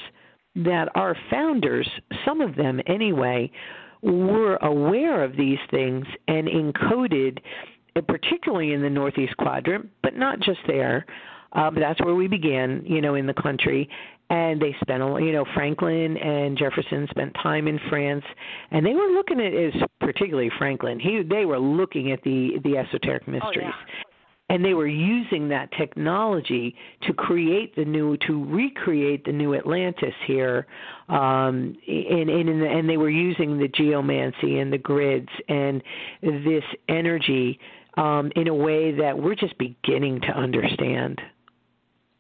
that 0.55 0.89
our 0.95 1.17
founders, 1.31 1.89
some 2.25 2.41
of 2.41 2.55
them 2.57 2.81
anyway, 2.87 3.51
were 4.03 4.57
aware 4.57 5.23
of 5.23 5.37
these 5.37 5.59
things 5.71 6.05
and 6.29 6.49
encoded, 6.49 7.39
particularly 8.07 8.73
in 8.73 8.83
the 8.83 8.91
Northeast 8.91 9.37
Quadrant, 9.39 9.89
but 10.03 10.17
not 10.17 10.41
just 10.41 10.61
there. 10.67 11.07
Uh, 11.53 11.71
but 11.71 11.81
that's 11.81 12.01
where 12.03 12.15
we 12.15 12.27
began, 12.27 12.83
you 12.87 13.01
know, 13.03 13.15
in 13.15 13.27
the 13.27 13.35
country. 13.35 13.89
And 14.31 14.61
they 14.61 14.75
spent, 14.81 15.03
a, 15.03 15.19
you 15.21 15.33
know, 15.33 15.45
Franklin 15.55 16.17
and 16.17 16.57
Jefferson 16.57 17.07
spent 17.11 17.35
time 17.43 17.69
in 17.69 17.79
France, 17.91 18.25
and 18.71 18.85
they 18.85 18.95
were 18.95 19.09
looking 19.09 19.39
at, 19.39 19.53
as 19.53 19.75
particularly 20.01 20.51
Franklin, 20.57 20.99
he 20.99 21.23
they 21.23 21.45
were 21.45 21.59
looking 21.59 22.13
at 22.13 22.23
the 22.23 22.53
the 22.65 22.79
esoteric 22.79 23.29
mysteries. 23.29 23.59
Oh, 23.61 23.85
yeah 23.99 24.03
and 24.53 24.63
they 24.63 24.75
were 24.75 24.87
using 24.87 25.49
that 25.49 25.71
technology 25.79 26.77
to 27.07 27.15
create 27.15 27.75
the 27.75 27.87
new 27.87 28.19
to 28.19 28.45
recreate 28.45 29.25
the 29.25 29.33
new 29.33 29.55
Atlantis 29.55 30.15
here 30.27 30.67
um 31.09 31.75
and 31.89 32.29
and 32.29 32.49
and 32.63 32.89
they 32.89 32.99
were 32.99 33.11
using 33.11 33.59
the 33.59 33.69
geomancy 33.69 34.59
and 34.59 34.71
the 34.71 34.79
grids 34.79 35.31
and 35.49 35.83
this 36.21 36.65
energy 36.91 37.59
um 37.97 38.31
in 38.37 38.47
a 38.49 38.55
way 38.55 38.93
that 38.95 39.19
we're 39.19 39.35
just 39.35 39.57
beginning 39.57 40.21
to 40.21 40.29
understand. 40.29 41.19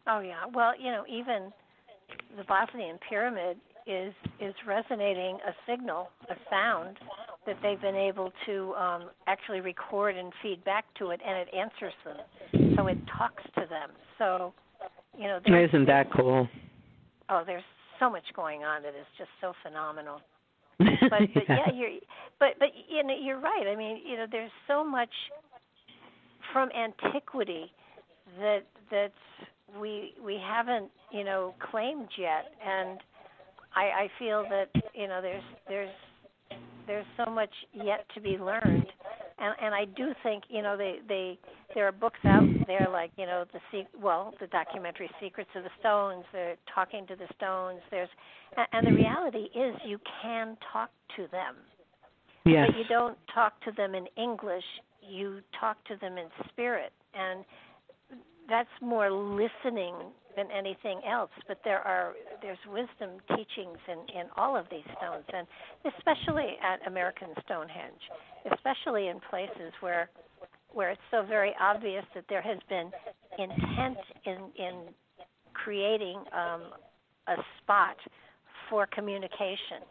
Oh 0.06 0.20
yeah. 0.20 0.44
Well, 0.52 0.72
you 0.80 0.90
know, 0.90 1.04
even 1.08 1.52
the 2.38 2.44
Bosnian 2.44 2.98
pyramid 3.08 3.58
is 3.86 4.14
is 4.40 4.54
resonating 4.66 5.38
a 5.46 5.52
signal, 5.70 6.08
a 6.30 6.34
sound 6.50 6.96
that 7.46 7.56
they've 7.62 7.80
been 7.80 7.96
able 7.96 8.32
to 8.46 8.74
um, 8.74 9.10
actually 9.26 9.60
record 9.60 10.16
and 10.16 10.32
feed 10.42 10.64
back 10.64 10.84
to 10.98 11.10
it, 11.10 11.20
and 11.26 11.38
it 11.38 11.48
answers 11.54 11.92
them. 12.04 12.74
So 12.76 12.86
it 12.86 12.98
talks 13.18 13.42
to 13.56 13.66
them. 13.68 13.90
So, 14.18 14.52
you 15.18 15.24
know, 15.24 15.40
isn't 15.46 15.86
that 15.86 16.12
cool? 16.12 16.48
Oh, 17.28 17.42
there's 17.44 17.64
so 17.98 18.10
much 18.10 18.24
going 18.34 18.62
on 18.62 18.82
that 18.82 18.90
is 18.90 19.06
just 19.18 19.30
so 19.40 19.52
phenomenal. 19.62 20.20
But, 20.78 21.20
but 21.34 21.42
yeah. 21.48 21.56
yeah, 21.66 21.72
you're 21.74 21.90
but 22.40 22.58
but 22.58 22.68
you 22.88 23.04
know 23.04 23.14
you're 23.20 23.38
right. 23.38 23.66
I 23.70 23.76
mean, 23.76 24.00
you 24.04 24.16
know, 24.16 24.26
there's 24.30 24.50
so 24.66 24.82
much 24.82 25.10
from 26.52 26.70
antiquity 26.72 27.70
that 28.40 28.60
that's 28.90 29.12
we 29.80 30.14
we 30.24 30.40
haven't 30.42 30.90
you 31.12 31.24
know 31.24 31.54
claimed 31.70 32.08
yet, 32.18 32.46
and 32.66 32.98
I 33.76 33.82
I 33.82 34.10
feel 34.18 34.44
that 34.48 34.70
you 34.94 35.06
know 35.06 35.20
there's 35.22 35.44
there's 35.68 35.90
there's 36.86 37.06
so 37.16 37.30
much 37.30 37.50
yet 37.72 38.06
to 38.14 38.20
be 38.20 38.38
learned. 38.38 38.86
And 39.38 39.54
and 39.60 39.74
I 39.74 39.84
do 39.84 40.12
think 40.22 40.44
you 40.48 40.62
know 40.62 40.76
they 40.76 40.98
they 41.08 41.38
there 41.74 41.86
are 41.86 41.92
books 41.92 42.20
out 42.24 42.48
there 42.66 42.86
like 42.90 43.10
you 43.16 43.26
know 43.26 43.44
the 43.52 43.84
well 44.00 44.34
the 44.40 44.46
documentary 44.48 45.10
Secrets 45.20 45.50
of 45.56 45.64
the 45.64 45.70
Stones 45.80 46.24
they're 46.32 46.56
talking 46.74 47.06
to 47.06 47.16
the 47.16 47.26
stones 47.36 47.80
there's 47.90 48.08
and 48.72 48.86
the 48.86 48.92
reality 48.92 49.48
is 49.54 49.74
you 49.86 49.98
can 50.22 50.56
talk 50.72 50.90
to 51.16 51.26
them. 51.32 51.56
Yes. 52.44 52.68
but 52.70 52.78
you 52.78 52.84
don't 52.88 53.16
talk 53.32 53.60
to 53.62 53.72
them 53.72 53.94
in 53.94 54.06
English 54.16 54.64
you 55.08 55.40
talk 55.58 55.82
to 55.84 55.96
them 55.96 56.16
in 56.18 56.26
spirit. 56.48 56.92
And 57.14 57.44
that's 58.48 58.68
more 58.80 59.10
listening 59.10 59.94
than 60.36 60.50
anything 60.50 61.00
else. 61.08 61.30
But 61.48 61.58
there 61.64 61.80
are 61.80 62.12
there's 62.40 62.58
wisdom 62.66 63.20
teachings 63.30 63.78
in 63.88 63.98
in 64.20 64.26
all 64.36 64.56
of 64.56 64.66
these 64.70 64.86
stones, 64.98 65.24
and 65.32 65.46
especially 65.96 66.56
at 66.62 66.86
American 66.86 67.28
Stonehenge, 67.44 68.02
especially 68.52 69.08
in 69.08 69.20
places 69.30 69.72
where 69.80 70.10
where 70.72 70.90
it's 70.90 71.08
so 71.10 71.22
very 71.22 71.54
obvious 71.60 72.04
that 72.14 72.24
there 72.28 72.42
has 72.42 72.58
been 72.68 72.90
intent 73.38 73.98
in 74.24 74.38
in 74.56 74.74
creating 75.54 76.18
um, 76.32 76.62
a 77.28 77.36
spot 77.62 77.96
for 78.68 78.86
communication. 78.86 79.84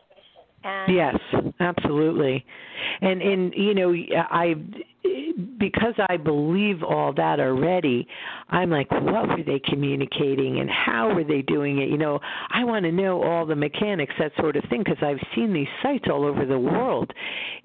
And 0.64 0.96
yes, 0.96 1.16
absolutely. 1.60 2.46
And 3.02 3.22
and 3.22 3.54
you 3.56 3.74
know, 3.74 3.94
I 4.30 4.56
because 5.58 5.94
I 6.10 6.18
believe 6.18 6.84
all 6.84 7.14
that 7.14 7.40
already, 7.40 8.08
I'm 8.50 8.70
like, 8.70 8.90
what 8.92 9.30
were 9.30 9.44
they 9.46 9.60
communicating 9.60 10.60
and 10.60 10.70
how 10.70 11.14
were 11.14 11.24
they 11.24 11.42
doing 11.44 11.80
it? 11.80 11.90
You 11.90 11.98
know, 11.98 12.20
I 12.50 12.64
want 12.64 12.86
to 12.86 12.92
know 12.92 13.24
all 13.24 13.46
the 13.46 13.56
mechanics, 13.56 14.14
that 14.20 14.32
sort 14.38 14.56
of 14.56 14.64
thing, 14.70 14.84
because 14.84 15.02
I've 15.02 15.20
seen 15.36 15.54
these 15.54 15.68
sites 15.82 16.06
all 16.12 16.26
over 16.26 16.46
the 16.46 16.60
world. 16.60 17.12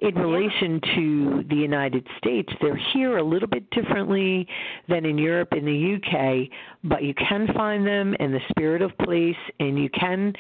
In 0.01 0.15
relation 0.15 0.81
to 0.95 1.45
the 1.49 1.57
United 1.57 2.07
States, 2.19 2.53
they're 2.61 2.81
here 2.93 3.19
a 3.19 3.23
little 3.23 3.49
bit 3.49 3.69
differently 3.71 4.47
than 4.89 5.05
in 5.05 5.19
Europe 5.19 5.49
and 5.53 5.67
the 5.67 5.97
UK, 5.97 6.51
but 6.85 7.03
you 7.03 7.15
can 7.15 7.49
find 7.55 7.87
them 7.87 8.15
in 8.21 8.33
the 8.33 8.41
spirit 8.51 8.83
of 8.83 8.97
place, 8.99 9.37
and 9.59 9.79
you 9.79 9.89
can 9.91 10.33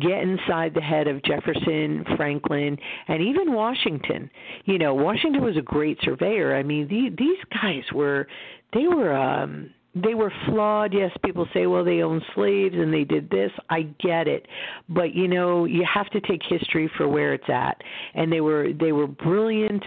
get 0.00 0.22
inside 0.22 0.74
the 0.74 0.80
head 0.80 1.06
of 1.06 1.22
Jefferson, 1.22 2.04
Franklin, 2.16 2.76
and 3.08 3.22
even 3.22 3.52
Washington. 3.52 4.30
You 4.64 4.78
know, 4.78 4.94
Washington 4.94 5.42
was 5.42 5.56
a 5.56 5.62
great 5.62 5.98
surveyor. 6.02 6.43
I 6.52 6.62
mean, 6.62 6.88
the, 6.88 7.14
these 7.16 7.38
guys 7.62 7.84
were 7.92 8.26
they 8.72 8.86
were 8.88 9.14
um 9.14 9.70
they 9.94 10.14
were 10.14 10.32
flawed. 10.46 10.92
Yes, 10.92 11.12
people 11.24 11.46
say, 11.54 11.66
well, 11.66 11.84
they 11.84 12.02
owned 12.02 12.22
slaves 12.34 12.74
and 12.76 12.92
they 12.92 13.04
did 13.04 13.30
this. 13.30 13.52
I 13.70 13.82
get 14.00 14.26
it, 14.26 14.46
but 14.88 15.14
you 15.14 15.28
know, 15.28 15.64
you 15.66 15.86
have 15.92 16.10
to 16.10 16.20
take 16.20 16.42
history 16.48 16.90
for 16.96 17.08
where 17.08 17.32
it's 17.32 17.48
at. 17.48 17.80
And 18.14 18.32
they 18.32 18.40
were 18.40 18.72
they 18.78 18.92
were 18.92 19.06
brilliant 19.06 19.84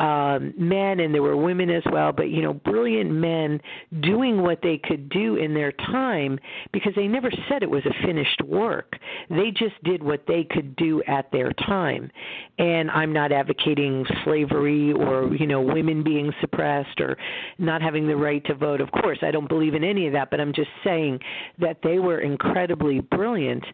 um, 0.00 0.54
men 0.56 1.00
and 1.00 1.12
there 1.12 1.22
were 1.22 1.36
women 1.36 1.68
as 1.68 1.82
well, 1.92 2.10
but 2.10 2.30
you 2.30 2.40
know, 2.40 2.54
brilliant 2.54 3.10
men 3.10 3.60
doing 4.00 4.40
what 4.40 4.60
they 4.62 4.78
could 4.78 5.10
do 5.10 5.36
in 5.36 5.52
their 5.52 5.72
time 5.72 6.38
because 6.72 6.94
they 6.96 7.06
never 7.06 7.30
said 7.48 7.62
it 7.62 7.68
was 7.68 7.84
a 7.84 8.06
finished 8.06 8.40
work. 8.46 8.94
They 9.28 9.50
just 9.50 9.74
did 9.84 10.02
what 10.02 10.24
they 10.26 10.44
could 10.44 10.74
do 10.76 11.02
at 11.06 11.30
their 11.32 11.52
time. 11.52 12.10
And 12.58 12.90
I'm 12.90 13.12
not 13.12 13.30
advocating 13.30 14.06
slavery 14.24 14.92
or 14.92 15.34
you 15.34 15.46
know 15.46 15.60
women 15.60 16.02
being 16.02 16.32
suppressed 16.40 16.98
or 16.98 17.18
not 17.58 17.82
having 17.82 18.06
the 18.06 18.16
right 18.16 18.42
to 18.46 18.54
vote. 18.54 18.80
Of 18.80 18.90
course, 18.92 19.18
I 19.20 19.30
don't 19.30 19.48
believe 19.48 19.74
in 19.74 19.84
any 19.84 20.06
of 20.06 20.14
that, 20.14 20.30
but 20.30 20.40
I'm 20.40 20.54
just 20.54 20.70
saying 20.82 21.20
that 21.58 21.76
they 21.82 21.98
were 21.98 22.20
incredibly 22.20 23.00
brilliant 23.00 23.64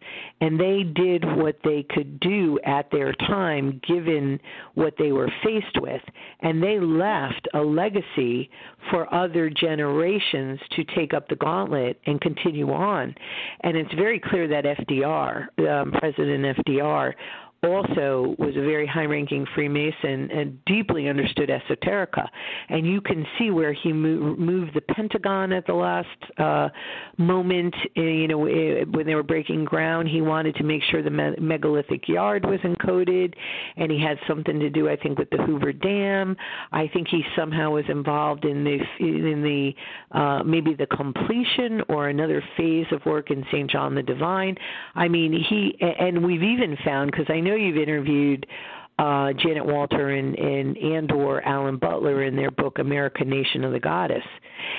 and 0.41 0.59
they 0.59 0.83
did 0.83 1.23
what 1.37 1.57
they 1.63 1.85
could 1.89 2.19
do 2.19 2.59
at 2.65 2.91
their 2.91 3.13
time 3.13 3.79
given 3.87 4.41
what 4.73 4.93
they 4.99 5.13
were 5.13 5.31
faced 5.41 5.79
with 5.79 6.01
and 6.41 6.61
they 6.61 6.79
left 6.79 7.47
a 7.53 7.59
legacy 7.59 8.49
for 8.89 9.11
other 9.13 9.49
generations 9.49 10.59
to 10.75 10.83
take 10.95 11.13
up 11.13 11.27
the 11.27 11.35
gauntlet 11.35 11.99
and 12.05 12.21
continue 12.21 12.71
on. 12.71 13.13
And 13.61 13.75
it's 13.75 13.93
very 13.95 14.19
clear 14.19 14.47
that 14.47 14.63
FDR, 14.65 15.47
um, 15.67 15.91
President 15.93 16.57
FDR, 16.57 17.13
also 17.63 18.35
was 18.37 18.55
a 18.55 18.61
very 18.61 18.85
high 18.85 19.05
ranking 19.05 19.45
Freemason 19.55 20.29
and 20.31 20.63
deeply 20.65 21.07
understood 21.07 21.49
esoterica. 21.49 22.27
And 22.69 22.85
you 22.85 23.01
can 23.01 23.25
see 23.37 23.51
where 23.51 23.73
he 23.73 23.91
moved, 23.93 24.75
the 24.75 24.81
Pentagon 24.81 25.51
at 25.51 25.65
the 25.65 25.73
last 25.73 26.07
uh, 26.37 26.69
moment. 27.17 27.73
Uh, 27.97 28.01
you 28.01 28.27
know, 28.27 28.45
uh, 28.45 28.85
when 28.91 29.05
they 29.05 29.15
were 29.15 29.23
breaking 29.23 29.65
ground, 29.65 30.07
he 30.07 30.21
wanted 30.21 30.55
to 30.55 30.63
make 30.63 30.81
sure 30.83 31.01
the 31.01 31.09
me- 31.09 31.35
megalithic 31.39 32.07
yard 32.07 32.45
was 32.45 32.59
encoded, 32.61 33.33
and 33.75 33.91
he 33.91 34.01
had 34.01 34.17
something 34.27 34.59
to 34.59 34.69
do, 34.69 34.89
I 34.89 34.95
think, 34.95 35.17
with 35.17 35.29
the 35.29 35.37
Hoover 35.37 35.73
Dam. 35.73 36.35
I 36.71 36.87
think 36.93 37.07
he 37.07 37.23
somehow 37.35 37.71
was 37.71 37.85
involved 37.89 38.45
in 38.45 38.63
the 38.63 38.79
in 38.99 39.41
the 39.43 39.73
uh, 40.17 40.43
maybe 40.43 40.73
the 40.73 40.87
completion 40.87 41.81
or 41.89 42.09
another 42.09 42.43
phase 42.55 42.87
of 42.91 43.05
work 43.05 43.31
in 43.31 43.45
St. 43.51 43.69
John 43.69 43.95
the 43.95 44.03
Divine. 44.03 44.55
I 44.95 45.07
mean, 45.07 45.33
he 45.33 45.77
and 45.81 46.25
we've 46.25 46.43
even 46.43 46.77
found 46.83 47.11
because 47.11 47.27
I 47.29 47.39
know 47.49 47.55
you've 47.55 47.77
interviewed 47.77 48.45
uh, 48.99 49.31
Janet 49.33 49.63
Wolter 49.63 50.17
and, 50.17 50.35
and 50.37 50.75
and 50.77 51.11
or 51.11 51.41
Alan 51.47 51.77
Butler 51.77 52.23
in 52.23 52.35
their 52.35 52.51
book 52.51 52.79
America 52.79 53.23
Nation 53.23 53.63
of 53.63 53.71
the 53.71 53.79
Goddess, 53.79 54.23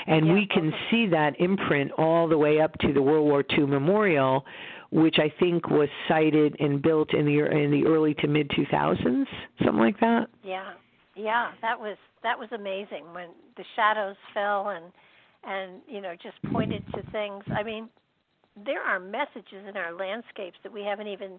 and 0.07 0.27
yeah. 0.27 0.33
we 0.33 0.47
can 0.47 0.73
see 0.91 1.07
that 1.07 1.41
imprint 1.41 1.93
all 1.93 2.29
the 2.29 2.37
way 2.37 2.61
up 2.61 2.77
to 2.81 2.93
the 2.93 3.01
World 3.01 3.27
War 3.27 3.45
II 3.57 3.67
memorial, 3.67 4.45
which 4.91 5.19
I 5.19 5.33
think 5.39 5.71
was 5.71 5.89
sited 6.09 6.57
and 6.59 6.83
built 6.83 7.15
in 7.15 7.27
the 7.27 7.47
in 7.47 7.71
the 7.71 7.87
early 7.87 8.15
to 8.15 8.27
mid 8.27 8.51
2000s, 8.51 9.25
something 9.65 9.79
like 9.79 10.01
that. 10.01 10.27
Yeah, 10.43 10.73
yeah, 11.15 11.53
that 11.63 11.79
was 11.79 11.97
that 12.25 12.37
was 12.37 12.49
amazing 12.53 13.05
when 13.13 13.29
the 13.57 13.65
shadows 13.77 14.17
fell 14.35 14.71
and 14.71 14.87
and 15.45 15.81
you 15.87 16.01
know 16.01 16.15
just 16.21 16.37
pointed 16.53 16.85
to 16.95 17.03
things. 17.13 17.45
I 17.57 17.63
mean, 17.63 17.89
there 18.67 18.83
are 18.83 18.99
messages 18.99 19.65
in 19.69 19.77
our 19.77 19.93
landscapes 19.93 20.59
that 20.65 20.73
we 20.73 20.83
haven't 20.83 21.07
even 21.07 21.39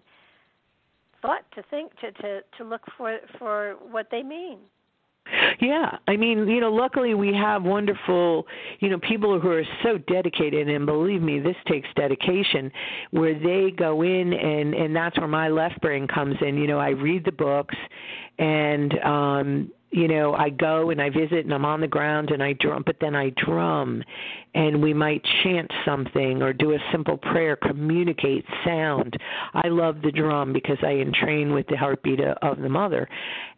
thought 1.22 1.44
to 1.54 1.62
think 1.70 1.92
to 2.00 2.12
to 2.12 2.40
to 2.58 2.64
look 2.64 2.82
for 2.96 3.18
for 3.38 3.76
what 3.90 4.08
they 4.10 4.22
mean. 4.22 4.58
Yeah, 5.60 5.98
I 6.08 6.16
mean, 6.16 6.48
you 6.48 6.60
know, 6.60 6.72
luckily 6.72 7.14
we 7.14 7.32
have 7.34 7.62
wonderful, 7.62 8.46
you 8.80 8.88
know, 8.88 8.98
people 8.98 9.38
who 9.38 9.50
are 9.50 9.64
so 9.82 9.98
dedicated, 9.98 10.68
and 10.68 10.86
believe 10.86 11.22
me, 11.22 11.38
this 11.38 11.56
takes 11.66 11.88
dedication, 11.94 12.72
where 13.10 13.38
they 13.38 13.70
go 13.70 14.02
in, 14.02 14.32
and 14.32 14.74
and 14.74 14.96
that's 14.96 15.16
where 15.18 15.28
my 15.28 15.48
left 15.48 15.80
brain 15.82 16.08
comes 16.08 16.36
in. 16.40 16.56
You 16.56 16.66
know, 16.66 16.78
I 16.78 16.90
read 16.90 17.24
the 17.24 17.32
books, 17.32 17.76
and 18.38 18.98
um 19.00 19.70
you 19.90 20.06
know, 20.06 20.34
I 20.34 20.50
go 20.50 20.90
and 20.90 21.02
I 21.02 21.10
visit 21.10 21.44
and 21.44 21.52
I'm 21.52 21.64
on 21.64 21.80
the 21.80 21.88
ground 21.88 22.30
and 22.30 22.42
I 22.42 22.52
drum, 22.54 22.84
but 22.86 22.96
then 23.00 23.16
I 23.16 23.30
drum 23.44 24.02
and 24.54 24.80
we 24.80 24.94
might 24.94 25.24
chant 25.42 25.70
something 25.84 26.42
or 26.42 26.52
do 26.52 26.72
a 26.74 26.78
simple 26.92 27.16
prayer, 27.16 27.56
communicate 27.56 28.44
sound. 28.64 29.16
I 29.52 29.68
love 29.68 30.00
the 30.02 30.12
drum 30.12 30.52
because 30.52 30.78
I 30.82 30.92
entrain 30.92 31.52
with 31.52 31.66
the 31.66 31.76
heartbeat 31.76 32.20
of 32.20 32.58
the 32.58 32.68
mother. 32.68 33.08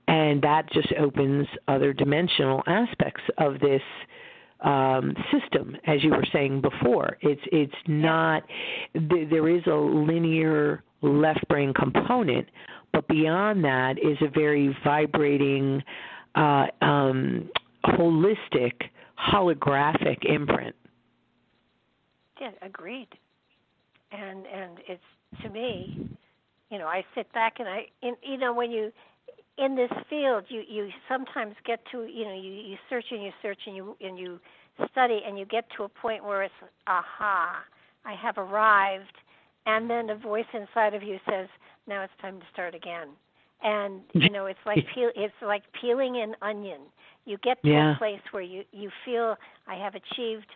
And 0.09 0.41
that 0.43 0.73
just 0.73 0.93
opens 0.99 1.47
other 1.69 1.93
dimensional 1.93 2.63
aspects 2.67 3.23
of 3.39 3.61
this 3.61 3.83
um, 4.65 5.15
system, 5.33 5.77
as 5.87 6.03
you 6.03 6.11
were 6.11 6.27
saying 6.33 6.61
before. 6.61 7.19
It's 7.21 7.43
it's 7.51 7.75
not 7.87 8.45
there 8.95 9.49
is 9.49 9.63
a 9.67 9.75
linear 9.75 10.83
left 11.03 11.47
brain 11.49 11.75
component, 11.75 12.47
but 12.93 13.07
beyond 13.09 13.65
that 13.65 13.99
is 13.99 14.17
a 14.21 14.29
very 14.29 14.77
vibrating 14.85 15.83
uh, 16.35 16.67
um, 16.81 17.49
holistic, 17.85 18.73
holographic 19.19 20.25
imprint. 20.25 20.75
Yeah, 22.41 22.51
agreed. 22.63 23.09
And 24.11 24.47
and 24.47 24.79
it's 24.89 25.43
to 25.43 25.49
me, 25.49 26.09
you 26.71 26.79
know, 26.79 26.87
I 26.87 27.05
sit 27.15 27.33
back 27.33 27.55
and 27.59 27.69
I, 27.69 27.87
in, 28.03 28.15
you 28.23 28.39
know, 28.39 28.53
when 28.53 28.71
you 28.71 28.93
in 29.59 29.77
this 29.77 29.91
field, 30.09 30.45
you 30.49 30.63
you 30.69 30.89
sometimes 31.09 31.55
get 31.65 31.81
to, 31.93 32.05
you 32.05 32.25
know, 32.25 32.35
you 32.35 32.51
you 32.51 32.77
search 32.89 33.07
and 33.11 33.23
you 33.23 33.31
search 33.41 33.61
and 33.67 33.77
you 33.77 33.97
and 34.01 34.19
you 34.19 34.41
study 34.91 35.21
and 35.27 35.39
you 35.39 35.45
get 35.45 35.65
to 35.77 35.85
a 35.85 35.89
point 35.89 36.25
where 36.25 36.43
it's 36.43 36.55
aha, 36.87 37.63
I 38.05 38.15
have 38.15 38.39
arrived, 38.39 39.17
and 39.67 39.89
then 39.89 40.11
a 40.11 40.17
voice 40.17 40.47
inside 40.55 40.95
of 40.95 41.03
you 41.03 41.19
says, 41.29 41.49
now 41.87 42.03
it's 42.03 42.13
time 42.21 42.41
to 42.41 42.47
start 42.53 42.75
again 42.75 43.09
and 43.63 44.01
you 44.13 44.31
know 44.31 44.47
it's 44.47 44.59
like 44.67 44.79
peel 44.95 45.11
it's 45.17 45.35
like 45.43 45.63
peeling 45.81 46.21
an 46.21 46.35
onion. 46.43 46.81
You 47.25 47.39
get 47.43 47.63
to 47.63 47.69
yeah. 47.69 47.95
a 47.95 47.99
place 47.99 48.21
where 48.33 48.43
you 48.43 48.65
you 48.73 48.91
feel 49.05 49.37
i 49.69 49.75
have 49.77 49.95
achieved 49.95 50.47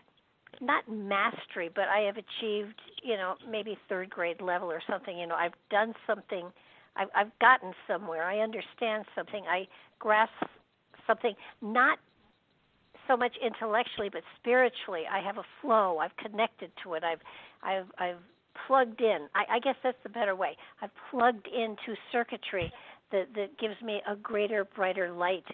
not 0.60 0.84
mastery 0.88 1.70
but 1.74 1.84
i 1.84 2.00
have 2.00 2.16
achieved 2.16 2.80
you 3.02 3.16
know 3.16 3.34
maybe 3.48 3.76
third 3.88 4.10
grade 4.10 4.40
level 4.40 4.70
or 4.70 4.82
something. 4.88 5.16
You 5.16 5.26
know 5.26 5.36
i've 5.36 5.54
done 5.70 5.94
something 6.06 6.50
i've 6.96 7.08
i've 7.14 7.38
gotten 7.40 7.72
somewhere. 7.86 8.24
I 8.24 8.40
understand 8.40 9.04
something. 9.14 9.44
I 9.48 9.66
grasp 9.98 10.32
something 11.06 11.34
not 11.62 11.98
so 13.08 13.16
much 13.16 13.36
intellectually 13.44 14.08
but 14.10 14.22
spiritually. 14.40 15.02
I 15.10 15.20
have 15.20 15.38
a 15.38 15.44
flow. 15.62 15.98
I've 15.98 16.16
connected 16.16 16.70
to 16.82 16.94
it. 16.94 17.04
I've 17.04 17.20
i've 17.62 17.86
i've 17.98 18.22
plugged 18.66 19.00
in. 19.00 19.28
I, 19.34 19.56
I 19.56 19.58
guess 19.58 19.76
that's 19.82 19.98
the 20.02 20.08
better 20.08 20.34
way. 20.34 20.56
I've 20.82 20.90
plugged 21.10 21.46
into 21.46 21.98
circuitry 22.12 22.72
that 23.12 23.28
that 23.34 23.58
gives 23.58 23.80
me 23.82 24.00
a 24.08 24.16
greater 24.16 24.64
brighter 24.64 25.12
light 25.12 25.44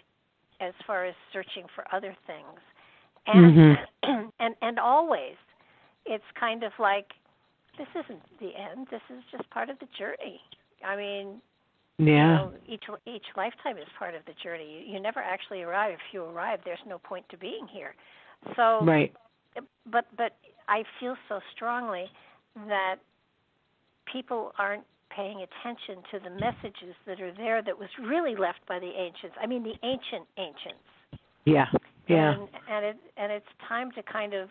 as 0.61 0.73
far 0.85 1.05
as 1.05 1.15
searching 1.31 1.65
for 1.75 1.85
other 1.93 2.15
things. 2.27 2.59
And 3.27 3.55
mm-hmm. 3.55 4.25
and 4.39 4.55
and 4.61 4.79
always 4.79 5.35
it's 6.05 6.23
kind 6.39 6.63
of 6.63 6.71
like 6.79 7.07
this 7.77 7.87
isn't 8.03 8.21
the 8.39 8.51
end. 8.55 8.87
This 8.91 9.01
is 9.09 9.23
just 9.31 9.49
part 9.49 9.69
of 9.69 9.79
the 9.79 9.87
journey. 9.97 10.41
I 10.85 10.95
mean 10.95 11.41
yeah. 11.99 12.05
you 12.07 12.15
know, 12.17 12.53
each 12.67 12.83
each 13.05 13.25
lifetime 13.37 13.77
is 13.77 13.87
part 13.97 14.15
of 14.15 14.25
the 14.25 14.33
journey. 14.43 14.83
You, 14.85 14.93
you 14.93 14.99
never 14.99 15.19
actually 15.19 15.61
arrive. 15.61 15.93
If 15.93 16.13
you 16.13 16.23
arrive 16.23 16.59
there's 16.65 16.79
no 16.87 16.97
point 16.99 17.25
to 17.29 17.37
being 17.37 17.67
here. 17.71 17.95
So 18.55 18.83
right. 18.83 19.13
but 19.89 20.05
but 20.17 20.35
i 20.67 20.83
feel 20.99 21.15
so 21.29 21.39
strongly 21.55 22.05
that 22.67 22.95
people 24.11 24.53
aren't 24.57 24.83
paying 25.15 25.45
attention 25.45 26.03
to 26.11 26.19
the 26.19 26.29
messages 26.29 26.95
that 27.05 27.21
are 27.21 27.33
there 27.33 27.61
that 27.61 27.77
was 27.77 27.89
really 28.01 28.35
left 28.35 28.59
by 28.67 28.79
the 28.79 28.89
ancients. 28.89 29.35
I 29.41 29.47
mean, 29.47 29.63
the 29.63 29.75
ancient 29.83 30.27
ancients. 30.37 30.89
Yeah, 31.45 31.65
yeah. 32.07 32.33
And, 32.33 32.49
and 32.69 32.85
it 32.85 32.97
and 33.17 33.31
it's 33.31 33.45
time 33.67 33.91
to 33.91 34.03
kind 34.03 34.33
of 34.33 34.49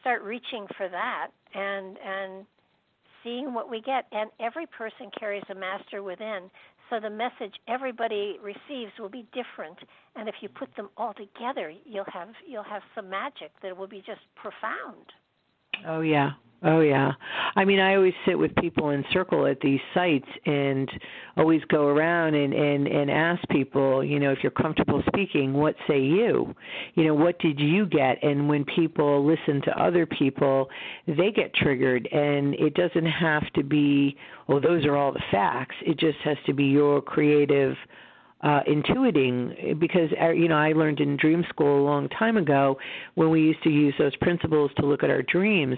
start 0.00 0.22
reaching 0.22 0.66
for 0.76 0.88
that 0.88 1.28
and 1.54 1.96
and 2.04 2.46
seeing 3.22 3.54
what 3.54 3.70
we 3.70 3.80
get. 3.80 4.06
And 4.12 4.30
every 4.40 4.66
person 4.66 5.10
carries 5.18 5.44
a 5.50 5.54
master 5.54 6.02
within. 6.02 6.50
So 6.90 7.00
the 7.00 7.10
message 7.10 7.54
everybody 7.66 8.36
receives 8.42 8.92
will 8.98 9.08
be 9.08 9.26
different, 9.32 9.78
and 10.16 10.28
if 10.28 10.34
you 10.42 10.48
put 10.50 10.68
them 10.76 10.90
all 10.98 11.14
together, 11.14 11.72
you'll 11.86 12.04
have 12.12 12.28
you'll 12.46 12.62
have 12.62 12.82
some 12.94 13.08
magic 13.08 13.52
that 13.62 13.76
will 13.76 13.88
be 13.88 14.02
just 14.06 14.20
profound. 14.36 15.06
Oh 15.86 16.02
yeah, 16.02 16.32
Oh 16.66 16.80
yeah. 16.80 17.12
I 17.56 17.66
mean, 17.66 17.78
I 17.78 17.94
always 17.94 18.14
sit 18.26 18.38
with 18.38 18.54
people 18.56 18.90
in 18.90 19.04
circle 19.12 19.46
at 19.46 19.60
these 19.60 19.80
sites 19.92 20.26
and 20.46 20.90
always 21.36 21.60
go 21.68 21.88
around 21.88 22.34
and 22.34 22.54
and 22.54 22.86
and 22.86 23.10
ask 23.10 23.46
people, 23.50 24.02
you 24.02 24.18
know, 24.18 24.32
if 24.32 24.38
you're 24.42 24.50
comfortable 24.50 25.02
speaking, 25.08 25.52
what 25.52 25.74
say 25.86 26.00
you? 26.00 26.54
You 26.94 27.04
know, 27.04 27.14
what 27.14 27.38
did 27.40 27.60
you 27.60 27.84
get? 27.84 28.22
And 28.22 28.48
when 28.48 28.64
people 28.64 29.26
listen 29.26 29.60
to 29.62 29.82
other 29.82 30.06
people, 30.06 30.70
they 31.06 31.30
get 31.30 31.54
triggered 31.54 32.08
and 32.10 32.54
it 32.54 32.72
doesn't 32.74 33.06
have 33.06 33.52
to 33.52 33.62
be, 33.62 34.16
oh, 34.48 34.58
those 34.58 34.86
are 34.86 34.96
all 34.96 35.12
the 35.12 35.22
facts. 35.30 35.76
It 35.82 35.98
just 35.98 36.18
has 36.24 36.38
to 36.46 36.54
be 36.54 36.64
your 36.64 37.02
creative 37.02 37.76
uh, 38.42 38.60
intuiting 38.68 39.78
because 39.78 40.10
uh, 40.20 40.30
you 40.30 40.48
know 40.48 40.56
I 40.56 40.72
learned 40.72 41.00
in 41.00 41.16
dream 41.16 41.44
school 41.48 41.80
a 41.80 41.84
long 41.84 42.08
time 42.10 42.36
ago 42.36 42.76
when 43.14 43.30
we 43.30 43.40
used 43.40 43.62
to 43.62 43.70
use 43.70 43.94
those 43.98 44.14
principles 44.16 44.70
to 44.78 44.86
look 44.86 45.02
at 45.02 45.10
our 45.10 45.22
dreams. 45.22 45.76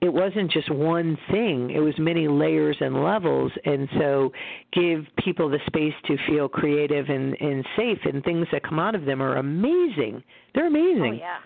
It 0.00 0.12
wasn't 0.12 0.50
just 0.50 0.70
one 0.70 1.18
thing; 1.30 1.70
it 1.70 1.80
was 1.80 1.94
many 1.98 2.28
layers 2.28 2.76
and 2.80 3.02
levels. 3.02 3.52
And 3.64 3.88
so, 3.98 4.32
give 4.72 5.04
people 5.22 5.50
the 5.50 5.58
space 5.66 5.94
to 6.06 6.16
feel 6.26 6.48
creative 6.48 7.08
and, 7.08 7.36
and 7.40 7.64
safe, 7.76 7.98
and 8.04 8.24
things 8.24 8.46
that 8.52 8.62
come 8.62 8.78
out 8.78 8.94
of 8.94 9.04
them 9.04 9.20
are 9.20 9.36
amazing. 9.36 10.22
They're 10.54 10.68
amazing. 10.68 11.02
Oh 11.02 11.24
yeah. 11.24 11.38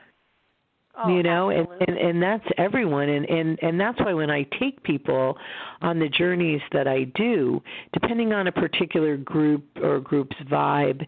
Oh, 0.95 1.09
you 1.09 1.23
know 1.23 1.49
and, 1.49 1.67
and 1.87 1.97
and 1.97 2.23
that's 2.23 2.45
everyone 2.59 3.09
and 3.09 3.25
and 3.25 3.59
and 3.63 3.81
that's 3.81 3.99
why 4.01 4.13
when 4.13 4.31
i 4.31 4.47
take 4.61 4.83
people 4.83 5.39
on 5.81 5.99
the 5.99 6.09
journeys 6.11 6.61
that 6.73 6.87
i 6.87 7.05
do 7.15 7.63
depending 7.95 8.35
on 8.35 8.47
a 8.47 8.53
particular 8.53 9.17
group 9.17 9.65
or 9.83 10.01
group's 10.01 10.37
vibe 10.51 11.07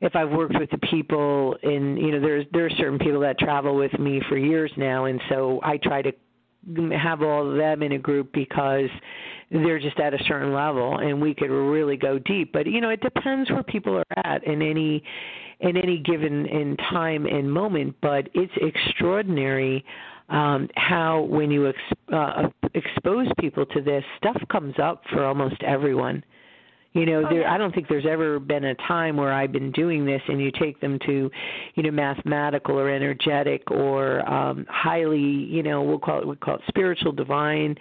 if 0.00 0.14
i've 0.14 0.30
worked 0.30 0.56
with 0.56 0.70
the 0.70 0.78
people 0.86 1.56
and 1.64 1.98
you 1.98 2.12
know 2.12 2.20
there's 2.20 2.46
there 2.52 2.64
are 2.64 2.70
certain 2.70 2.98
people 2.98 3.18
that 3.18 3.36
travel 3.40 3.74
with 3.74 3.92
me 3.98 4.22
for 4.28 4.38
years 4.38 4.70
now 4.76 5.06
and 5.06 5.20
so 5.28 5.58
i 5.64 5.76
try 5.78 6.00
to 6.00 6.12
have 6.96 7.22
all 7.22 7.50
of 7.50 7.56
them 7.56 7.82
in 7.82 7.92
a 7.92 7.98
group 7.98 8.32
because 8.32 8.90
they're 9.50 9.78
just 9.78 9.98
at 9.98 10.12
a 10.12 10.18
certain 10.26 10.52
level 10.52 10.98
and 10.98 11.20
we 11.20 11.34
could 11.34 11.50
really 11.50 11.96
go 11.96 12.18
deep. 12.18 12.52
But 12.52 12.66
you 12.66 12.80
know 12.80 12.90
it 12.90 13.00
depends 13.00 13.50
where 13.50 13.62
people 13.62 13.96
are 13.96 14.18
at 14.24 14.44
in 14.44 14.60
any 14.62 15.02
in 15.60 15.76
any 15.76 15.98
given 15.98 16.46
in 16.46 16.76
time 16.76 17.26
and 17.26 17.50
moment, 17.50 17.96
but 18.00 18.28
it's 18.34 18.52
extraordinary 18.56 19.84
um, 20.28 20.68
how 20.76 21.22
when 21.22 21.50
you 21.50 21.68
ex- 21.68 22.12
uh, 22.12 22.48
expose 22.74 23.28
people 23.40 23.64
to 23.66 23.80
this, 23.80 24.04
stuff 24.18 24.36
comes 24.50 24.74
up 24.82 25.02
for 25.10 25.24
almost 25.24 25.62
everyone. 25.62 26.22
You 26.92 27.06
know, 27.06 27.22
oh, 27.24 27.28
there. 27.30 27.48
I 27.48 27.58
don't 27.58 27.74
think 27.74 27.86
there's 27.88 28.06
ever 28.08 28.40
been 28.40 28.64
a 28.64 28.74
time 28.74 29.16
where 29.16 29.32
I've 29.32 29.52
been 29.52 29.70
doing 29.72 30.04
this 30.04 30.22
and 30.26 30.40
you 30.40 30.50
take 30.50 30.80
them 30.80 30.98
to, 31.06 31.30
you 31.74 31.82
know, 31.82 31.90
mathematical 31.90 32.78
or 32.78 32.90
energetic 32.90 33.70
or 33.70 34.28
um 34.28 34.66
highly, 34.68 35.20
you 35.20 35.62
know, 35.62 35.82
we'll 35.82 35.98
call 35.98 36.20
it 36.20 36.26
we 36.26 36.34
call 36.36 36.56
it 36.56 36.62
spiritual, 36.66 37.12
divine, 37.12 37.76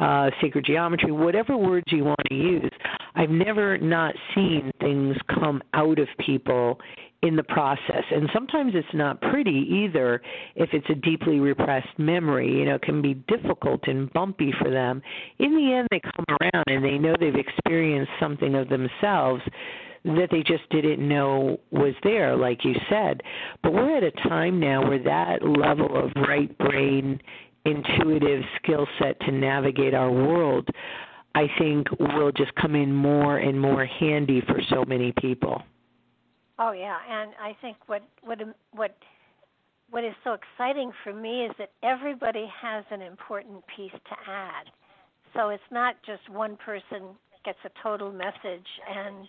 uh 0.00 0.30
sacred 0.40 0.64
geometry, 0.64 1.10
whatever 1.10 1.56
words 1.56 1.86
you 1.88 2.04
want 2.04 2.20
to 2.28 2.34
use. 2.34 2.70
I've 3.16 3.30
never 3.30 3.76
not 3.76 4.14
seen 4.34 4.70
things 4.80 5.16
come 5.34 5.60
out 5.74 5.98
of 5.98 6.08
people 6.24 6.78
in 7.24 7.36
the 7.36 7.42
process. 7.42 8.04
And 8.10 8.28
sometimes 8.32 8.72
it's 8.74 8.86
not 8.92 9.20
pretty 9.22 9.66
either 9.70 10.20
if 10.56 10.68
it's 10.72 10.88
a 10.90 10.94
deeply 10.94 11.40
repressed 11.40 11.98
memory. 11.98 12.58
You 12.58 12.66
know, 12.66 12.74
it 12.74 12.82
can 12.82 13.00
be 13.00 13.14
difficult 13.14 13.80
and 13.88 14.12
bumpy 14.12 14.52
for 14.60 14.70
them. 14.70 15.00
In 15.38 15.56
the 15.56 15.72
end, 15.72 15.88
they 15.90 16.00
come 16.00 16.24
around 16.40 16.64
and 16.66 16.84
they 16.84 16.98
know 16.98 17.14
they've 17.18 17.34
experienced 17.34 18.12
something 18.20 18.54
of 18.54 18.68
themselves 18.68 19.42
that 20.04 20.28
they 20.30 20.42
just 20.42 20.68
didn't 20.68 21.06
know 21.06 21.58
was 21.70 21.94
there, 22.02 22.36
like 22.36 22.62
you 22.62 22.74
said. 22.90 23.22
But 23.62 23.72
we're 23.72 23.96
at 23.96 24.02
a 24.02 24.10
time 24.28 24.60
now 24.60 24.86
where 24.86 25.02
that 25.02 25.42
level 25.42 25.96
of 25.96 26.12
right 26.28 26.56
brain, 26.58 27.18
intuitive 27.64 28.42
skill 28.62 28.86
set 28.98 29.18
to 29.20 29.32
navigate 29.32 29.94
our 29.94 30.12
world. 30.12 30.68
I 31.34 31.46
think 31.58 31.88
will 31.98 32.32
just 32.32 32.54
come 32.56 32.74
in 32.74 32.92
more 32.92 33.38
and 33.38 33.58
more 33.58 33.86
handy 33.86 34.42
for 34.42 34.60
so 34.68 34.84
many 34.84 35.12
people. 35.18 35.62
Oh 36.58 36.72
yeah, 36.72 36.96
and 37.10 37.32
I 37.40 37.56
think 37.60 37.76
what 37.86 38.02
what 38.22 38.38
what 38.72 38.96
what 39.90 40.04
is 40.04 40.14
so 40.22 40.34
exciting 40.34 40.92
for 41.02 41.12
me 41.12 41.44
is 41.44 41.52
that 41.58 41.70
everybody 41.82 42.46
has 42.62 42.84
an 42.90 43.02
important 43.02 43.62
piece 43.76 43.92
to 43.92 44.16
add. 44.30 44.66
So 45.34 45.48
it's 45.48 45.62
not 45.70 45.96
just 46.06 46.28
one 46.30 46.56
person 46.56 47.16
gets 47.44 47.58
a 47.64 47.70
total 47.82 48.10
message 48.10 48.66
and 48.88 49.26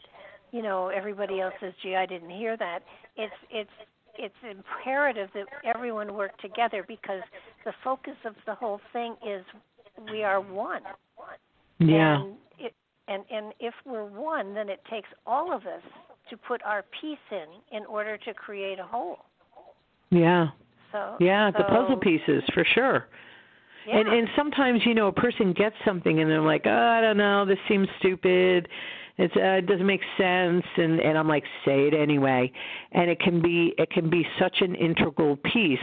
you 0.51 0.61
know 0.61 0.89
everybody 0.89 1.41
else 1.41 1.53
says, 1.59 1.73
"Gee, 1.81 1.95
I 1.95 2.05
didn't 2.05 2.29
hear 2.29 2.57
that." 2.57 2.79
It's 3.17 3.33
it's 3.49 3.69
it's 4.17 4.35
imperative 4.49 5.29
that 5.33 5.45
everyone 5.63 6.13
work 6.13 6.37
together 6.39 6.85
because 6.87 7.21
the 7.65 7.73
focus 7.83 8.15
of 8.23 8.35
the 8.45 8.55
whole 8.55 8.79
thing 8.93 9.15
is 9.27 9.43
we 10.11 10.23
are 10.23 10.39
one. 10.39 10.81
Yeah. 11.79 12.21
And 12.21 12.35
it, 12.59 12.73
and 13.07 13.23
and 13.31 13.53
if 13.59 13.73
we're 13.83 14.05
one, 14.05 14.53
then 14.53 14.69
it 14.69 14.81
takes 14.89 15.09
all 15.25 15.53
of 15.53 15.63
us 15.63 15.83
to 16.29 16.37
put 16.37 16.61
our 16.63 16.83
piece 17.01 17.17
in 17.31 17.77
in 17.77 17.85
order 17.85 18.17
to 18.17 18.33
create 18.33 18.79
a 18.79 18.85
whole. 18.85 19.17
Yeah. 20.11 20.47
So 20.91 21.15
yeah, 21.19 21.51
so, 21.51 21.57
the 21.59 21.63
puzzle 21.65 21.97
pieces 21.97 22.43
for 22.53 22.65
sure. 22.73 23.07
Yeah. 23.87 23.99
And 23.99 24.09
and 24.09 24.27
sometimes 24.35 24.81
you 24.85 24.95
know 24.95 25.07
a 25.07 25.13
person 25.13 25.53
gets 25.53 25.75
something 25.85 26.19
and 26.19 26.29
they're 26.29 26.41
like, 26.41 26.63
oh, 26.65 26.69
I 26.69 27.01
don't 27.01 27.17
know, 27.17 27.45
this 27.45 27.59
seems 27.67 27.87
stupid. 27.99 28.67
It's 29.17 29.35
uh, 29.35 29.59
it 29.59 29.67
doesn't 29.67 29.85
make 29.85 30.01
sense, 30.17 30.65
and 30.77 30.99
and 30.99 31.17
I'm 31.17 31.27
like, 31.27 31.43
say 31.63 31.87
it 31.87 31.93
anyway. 31.93 32.51
And 32.91 33.09
it 33.09 33.19
can 33.19 33.41
be 33.41 33.73
it 33.77 33.89
can 33.91 34.09
be 34.09 34.25
such 34.39 34.57
an 34.61 34.75
integral 34.75 35.37
piece 35.37 35.79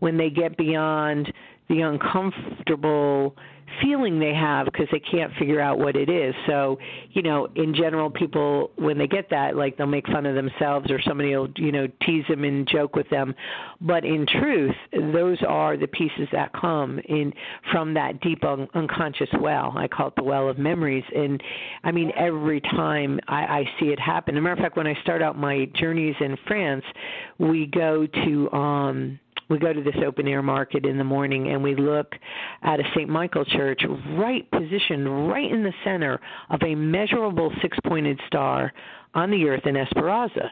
when 0.00 0.18
they 0.18 0.28
get 0.28 0.56
beyond 0.56 1.32
the 1.68 1.80
uncomfortable 1.80 3.34
feeling 3.82 4.18
they 4.18 4.34
have 4.34 4.66
because 4.66 4.86
they 4.92 5.00
can't 5.00 5.32
figure 5.38 5.60
out 5.60 5.78
what 5.78 5.96
it 5.96 6.08
is. 6.08 6.34
So, 6.46 6.78
you 7.10 7.22
know, 7.22 7.48
in 7.56 7.74
general, 7.74 8.10
people 8.10 8.70
when 8.76 8.98
they 8.98 9.06
get 9.06 9.28
that, 9.30 9.56
like 9.56 9.76
they'll 9.76 9.86
make 9.86 10.06
fun 10.06 10.26
of 10.26 10.34
themselves 10.34 10.90
or 10.90 11.00
somebody 11.02 11.36
will, 11.36 11.48
you 11.56 11.72
know, 11.72 11.86
tease 12.04 12.24
them 12.28 12.44
and 12.44 12.66
joke 12.68 12.96
with 12.96 13.08
them. 13.10 13.34
But 13.80 14.04
in 14.04 14.26
truth, 14.26 14.74
those 14.92 15.38
are 15.46 15.76
the 15.76 15.86
pieces 15.88 16.28
that 16.32 16.52
come 16.52 16.98
in 17.08 17.32
from 17.72 17.94
that 17.94 18.20
deep 18.20 18.44
un- 18.44 18.68
unconscious 18.74 19.30
well. 19.40 19.72
I 19.76 19.88
call 19.88 20.08
it 20.08 20.14
the 20.16 20.24
well 20.24 20.48
of 20.48 20.58
memories. 20.58 21.04
And 21.14 21.42
I 21.84 21.92
mean, 21.92 22.12
every 22.16 22.60
time 22.60 23.20
I, 23.28 23.42
I 23.42 23.64
see 23.80 23.86
it 23.86 24.00
happen. 24.00 24.36
As 24.36 24.38
a 24.38 24.42
matter 24.42 24.54
of 24.54 24.58
fact, 24.58 24.76
when 24.76 24.86
I 24.86 24.94
start 25.02 25.22
out 25.22 25.36
my 25.36 25.66
journeys 25.74 26.14
in 26.20 26.36
France, 26.46 26.84
we 27.38 27.66
go 27.66 28.06
to 28.06 28.50
um 28.52 29.18
we 29.48 29.58
go 29.58 29.72
to 29.72 29.82
this 29.82 29.94
open 30.04 30.26
air 30.26 30.42
market 30.42 30.84
in 30.84 30.98
the 30.98 31.04
morning 31.04 31.52
and 31.52 31.62
we 31.62 31.74
look 31.74 32.14
at 32.62 32.80
a 32.80 32.84
St. 32.94 33.08
Michael 33.08 33.44
church 33.44 33.82
right 34.16 34.50
positioned 34.50 35.28
right 35.28 35.50
in 35.50 35.62
the 35.62 35.72
center 35.84 36.20
of 36.50 36.60
a 36.62 36.74
measurable 36.74 37.52
six 37.62 37.78
pointed 37.86 38.20
star 38.26 38.72
on 39.14 39.30
the 39.30 39.48
earth 39.48 39.66
in 39.66 39.74
Espéraza 39.74 40.50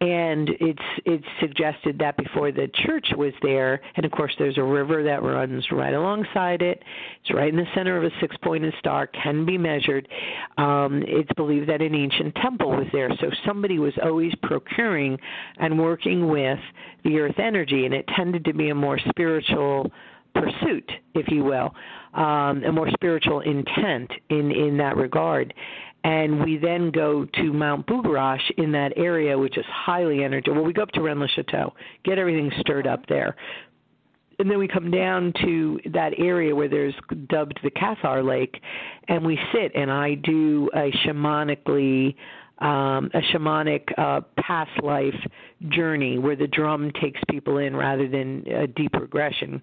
and 0.00 0.48
it's 0.60 0.82
it's 1.04 1.26
suggested 1.40 1.98
that 1.98 2.16
before 2.16 2.50
the 2.50 2.70
church 2.86 3.08
was 3.16 3.34
there 3.42 3.80
and 3.96 4.06
of 4.06 4.12
course 4.12 4.34
there's 4.38 4.56
a 4.56 4.62
river 4.62 5.02
that 5.02 5.22
runs 5.22 5.66
right 5.70 5.92
alongside 5.92 6.62
it. 6.62 6.82
It's 7.20 7.34
right 7.34 7.50
in 7.50 7.56
the 7.56 7.66
center 7.74 7.98
of 7.98 8.04
a 8.04 8.10
six 8.20 8.34
pointed 8.42 8.72
star 8.78 9.06
can 9.08 9.44
be 9.44 9.58
measured. 9.58 10.08
Um 10.56 11.02
it's 11.06 11.32
believed 11.36 11.68
that 11.68 11.82
an 11.82 11.94
ancient 11.94 12.34
temple 12.36 12.70
was 12.70 12.86
there. 12.92 13.10
So 13.20 13.26
somebody 13.46 13.78
was 13.78 13.92
always 14.02 14.32
procuring 14.42 15.18
and 15.58 15.78
working 15.78 16.28
with 16.28 16.58
the 17.04 17.18
earth 17.18 17.38
energy 17.38 17.84
and 17.84 17.92
it 17.92 18.08
tended 18.16 18.44
to 18.46 18.54
be 18.54 18.70
a 18.70 18.74
more 18.74 18.98
spiritual 19.10 19.90
pursuit 20.34 20.90
if 21.14 21.26
you 21.28 21.42
will 21.42 21.74
um 22.14 22.62
a 22.64 22.72
more 22.72 22.88
spiritual 22.92 23.40
intent 23.40 24.10
in 24.30 24.50
in 24.52 24.76
that 24.76 24.96
regard 24.96 25.52
and 26.04 26.42
we 26.42 26.56
then 26.56 26.90
go 26.90 27.26
to 27.26 27.52
Mount 27.52 27.86
Bugarach 27.86 28.40
in 28.56 28.72
that 28.72 28.92
area, 28.96 29.36
which 29.38 29.58
is 29.58 29.64
highly 29.68 30.24
energetic. 30.24 30.54
Well, 30.54 30.64
we 30.64 30.72
go 30.72 30.82
up 30.82 30.92
to 30.92 31.02
Rennes 31.02 31.20
le 31.20 31.28
Chateau, 31.28 31.74
get 32.04 32.18
everything 32.18 32.50
stirred 32.60 32.86
up 32.86 33.06
there. 33.06 33.36
And 34.38 34.50
then 34.50 34.58
we 34.58 34.66
come 34.66 34.90
down 34.90 35.34
to 35.44 35.78
that 35.92 36.14
area 36.16 36.56
where 36.56 36.68
there's 36.68 36.94
dubbed 37.28 37.60
the 37.62 37.70
Cathar 37.70 38.26
Lake, 38.26 38.58
and 39.08 39.22
we 39.22 39.38
sit, 39.52 39.72
and 39.74 39.90
I 39.90 40.14
do 40.14 40.70
a 40.74 40.90
shamanically 41.06 42.14
um, 42.60 43.10
a 43.14 43.20
shamanic 43.32 43.84
uh, 43.96 44.20
past 44.38 44.70
life 44.82 45.14
journey 45.68 46.18
where 46.18 46.36
the 46.36 46.46
drum 46.46 46.90
takes 47.00 47.20
people 47.30 47.58
in 47.58 47.74
rather 47.74 48.08
than 48.08 48.46
a 48.48 48.66
deep 48.66 48.92
regression. 48.94 49.62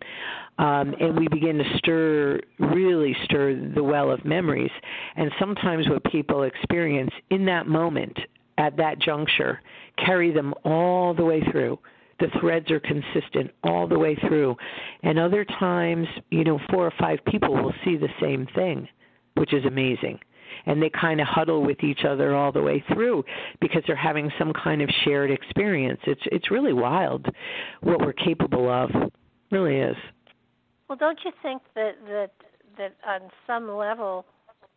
Um, 0.57 0.95
and 0.99 1.17
we 1.17 1.27
begin 1.27 1.57
to 1.59 1.77
stir, 1.77 2.39
really 2.59 3.15
stir 3.23 3.71
the 3.75 3.83
well 3.83 4.11
of 4.11 4.25
memories. 4.25 4.71
And 5.15 5.31
sometimes 5.39 5.87
what 5.87 6.03
people 6.05 6.43
experience 6.43 7.11
in 7.29 7.45
that 7.45 7.67
moment, 7.67 8.17
at 8.57 8.75
that 8.77 8.99
juncture, 8.99 9.61
carry 10.03 10.31
them 10.31 10.53
all 10.63 11.13
the 11.13 11.23
way 11.23 11.41
through. 11.51 11.77
The 12.19 12.29
threads 12.39 12.71
are 12.71 12.79
consistent 12.79 13.51
all 13.63 13.87
the 13.87 13.99
way 13.99 14.15
through. 14.15 14.55
And 15.03 15.19
other 15.19 15.45
times, 15.45 16.07
you 16.31 16.43
know, 16.43 16.59
four 16.71 16.87
or 16.87 16.93
five 16.99 17.19
people 17.27 17.53
will 17.53 17.73
see 17.85 17.95
the 17.95 18.09
same 18.19 18.47
thing, 18.55 18.87
which 19.35 19.53
is 19.53 19.65
amazing 19.65 20.19
and 20.67 20.81
they 20.81 20.89
kind 20.89 21.19
of 21.19 21.27
huddle 21.27 21.63
with 21.65 21.83
each 21.83 22.01
other 22.07 22.35
all 22.35 22.51
the 22.51 22.61
way 22.61 22.83
through 22.93 23.23
because 23.59 23.81
they're 23.87 23.95
having 23.95 24.29
some 24.37 24.53
kind 24.53 24.81
of 24.81 24.89
shared 25.03 25.31
experience. 25.31 25.99
It's 26.05 26.21
it's 26.25 26.51
really 26.51 26.73
wild 26.73 27.25
what 27.81 28.01
we're 28.01 28.13
capable 28.13 28.69
of. 28.69 28.91
It 28.91 29.11
really 29.51 29.77
is. 29.77 29.95
Well, 30.87 30.97
don't 30.97 31.19
you 31.25 31.31
think 31.41 31.61
that 31.73 31.93
that 32.07 32.31
that 32.77 32.95
on 33.07 33.29
some 33.47 33.69
level 33.75 34.25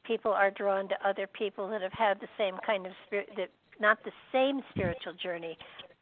people 0.05 0.33
are 0.33 0.51
drawn 0.51 0.89
to 0.89 0.95
other 1.07 1.27
people 1.27 1.69
that 1.69 1.83
have 1.83 1.93
had 1.93 2.19
the 2.21 2.29
same 2.39 2.57
kind 2.65 2.87
of 2.87 2.93
spirit 3.07 3.29
that 3.37 3.51
not 3.81 4.03
the 4.05 4.13
same 4.33 4.61
spiritual 4.71 5.13
journey 5.23 5.57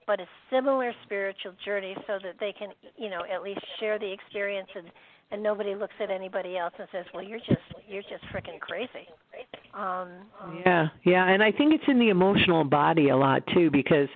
but 0.07 0.21
a 0.21 0.27
similar 0.51 0.93
spiritual 1.05 1.53
journey 1.65 1.95
so 2.07 2.19
that 2.23 2.35
they 2.41 2.53
can 2.53 2.71
you 2.97 3.11
know 3.11 3.23
at 3.33 3.43
least 3.43 3.61
share 3.81 3.99
the 3.99 4.11
experience 4.11 4.69
and 4.75 4.87
and 5.31 5.43
nobody 5.43 5.75
looks 5.75 5.95
at 6.01 6.11
anybody 6.11 6.57
else 6.57 6.73
and 6.79 6.89
says 6.93 7.05
well 7.13 7.23
you're 7.23 7.39
just 7.41 7.61
you're 7.89 8.03
just 8.03 8.25
freaking 8.33 8.59
crazy 8.61 9.07
um 9.75 10.09
yeah 10.65 10.89
yeah 11.05 11.29
and 11.29 11.43
i 11.43 11.53
think 11.53 11.75
it's 11.75 11.85
in 11.89 11.99
the 11.99 12.09
emotional 12.09 12.65
body 12.65 13.11
a 13.11 13.17
lot 13.17 13.43
too 13.55 13.71
because 13.71 14.09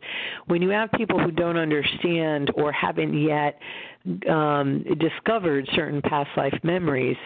when 0.46 0.62
you 0.62 0.70
have 0.70 0.90
people 0.92 1.18
who 1.18 1.30
don't 1.30 1.56
understand 1.56 2.50
or 2.54 2.72
haven't 2.72 3.20
yet 3.20 3.58
um 4.28 4.84
discovered 4.98 5.68
certain 5.74 6.00
past 6.02 6.30
life 6.36 6.58
memories 6.62 7.16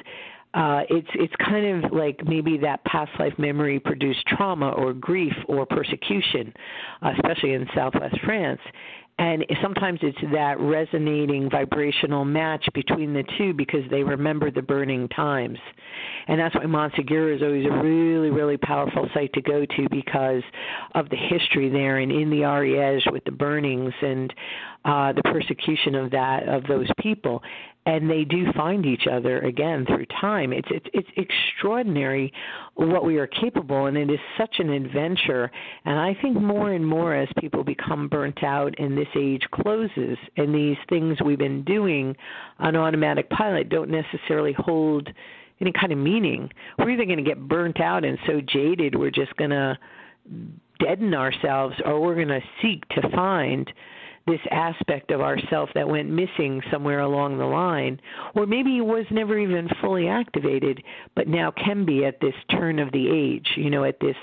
uh, 0.55 0.81
it's 0.89 1.09
it's 1.15 1.35
kind 1.37 1.85
of 1.85 1.93
like 1.93 2.19
maybe 2.25 2.57
that 2.57 2.83
past 2.87 3.11
life 3.19 3.35
memory 3.37 3.79
produced 3.79 4.25
trauma 4.27 4.71
or 4.71 4.95
grief 4.95 5.35
or 5.49 5.67
persecution, 5.67 6.51
uh, 7.03 7.11
especially 7.15 7.53
in 7.53 7.67
Southwest 7.75 8.19
France. 8.25 8.61
And 9.19 9.47
sometimes 9.63 10.01
it's 10.03 10.19
that 10.33 10.61
resonating 10.61 11.49
vibrational 11.49 12.27
match 12.27 12.67
between 12.75 13.15
the 13.15 13.25
two 13.39 13.55
because 13.55 13.81
they 13.91 14.03
remember 14.03 14.51
the 14.51 14.61
burning 14.61 15.09
times. 15.09 15.59
And 16.29 16.39
that's 16.39 16.55
why 16.55 16.65
Montségur 16.65 17.35
is 17.35 17.41
always 17.41 17.65
a 17.65 17.83
really, 17.83 18.29
really 18.29 18.59
powerful 18.59 19.09
site 19.15 19.33
to 19.33 19.41
go 19.41 19.65
to 19.65 19.89
because 19.91 20.43
of 20.95 21.09
the 21.09 21.17
history 21.17 21.71
there 21.71 21.99
and 21.99 22.13
in 22.13 22.29
the 22.29 22.41
Ariège 22.41 23.11
with 23.11 23.25
the 23.25 23.31
burnings 23.31 23.95
and 24.03 24.35
uh, 24.85 25.13
the 25.15 25.23
persecution 25.23 25.95
of 25.95 26.11
that 26.11 26.47
of 26.49 26.65
those 26.67 26.89
people 27.01 27.43
and 27.87 28.11
they 28.11 28.25
do 28.25 28.53
find 28.53 28.85
each 28.85 29.07
other 29.11 29.39
again 29.41 29.87
through 29.87 30.07
time. 30.21 30.53
It's 30.53 30.69
it's 30.71 30.87
it's 30.93 31.09
extraordinary 31.17 32.33
what 32.75 33.05
we 33.05 33.17
are 33.19 33.29
capable, 33.29 33.87
and 33.87 33.97
it 33.97 34.11
is 34.11 34.19
such 34.37 34.57
an 34.59 34.71
adventure. 34.71 35.51
And 35.85 35.99
I 35.99 36.17
think 36.21 36.41
more 36.41 36.73
and 36.73 36.87
more 36.87 37.15
as 37.15 37.29
people 37.39 37.63
become 37.63 38.09
burnt 38.09 38.43
out 38.43 38.75
and 38.79 38.99
this 38.99 39.09
age 39.17 39.43
closes, 39.53 40.19
and 40.37 40.55
these 40.55 40.77
things 40.89 41.19
we've 41.25 41.39
been 41.39 41.63
doing 41.63 42.17
on 42.59 42.77
automatic 42.77 43.31
pilot 43.31 43.69
don't 43.69 43.91
necessarily 43.91 44.55
hold 44.59 45.09
any 45.61 45.73
kind 45.73 45.93
of 45.93 45.99
meaning. 45.99 46.51
We're 46.79 46.91
either 46.91 47.07
going 47.07 47.19
to 47.19 47.23
get 47.23 47.49
burnt 47.49 47.81
out 47.81 48.05
and 48.05 48.19
so 48.27 48.41
jaded 48.41 48.95
we're 48.95 49.11
just 49.11 49.35
going 49.37 49.51
to 49.51 49.79
deaden 50.81 51.15
ourselves, 51.15 51.77
or 51.85 52.01
we're 52.01 52.17
going 52.17 52.29
to 52.29 52.43
seek 52.61 52.87
to 52.91 53.09
find 53.15 53.73
this 54.27 54.41
aspect 54.51 55.11
of 55.11 55.21
ourself 55.21 55.69
that 55.75 55.89
went 55.89 56.09
missing 56.09 56.61
somewhere 56.71 57.01
along 57.01 57.39
the 57.39 57.45
line 57.45 58.01
or 58.35 58.47
maybe 58.47 58.79
it 58.79 58.85
was 58.85 59.07
never 59.11 59.39
even 59.39 59.69
fully 59.81 60.09
activated 60.09 60.83
but 61.15 61.29
now 61.29 61.51
can 61.51 61.85
be 61.85 62.05
at 62.05 62.21
this 62.21 62.35
turn 62.51 62.79
of 62.79 62.91
the 62.93 63.09
age 63.09 63.47
you 63.57 63.71
know 63.71 63.85
at 63.85 63.99
this 64.01 64.17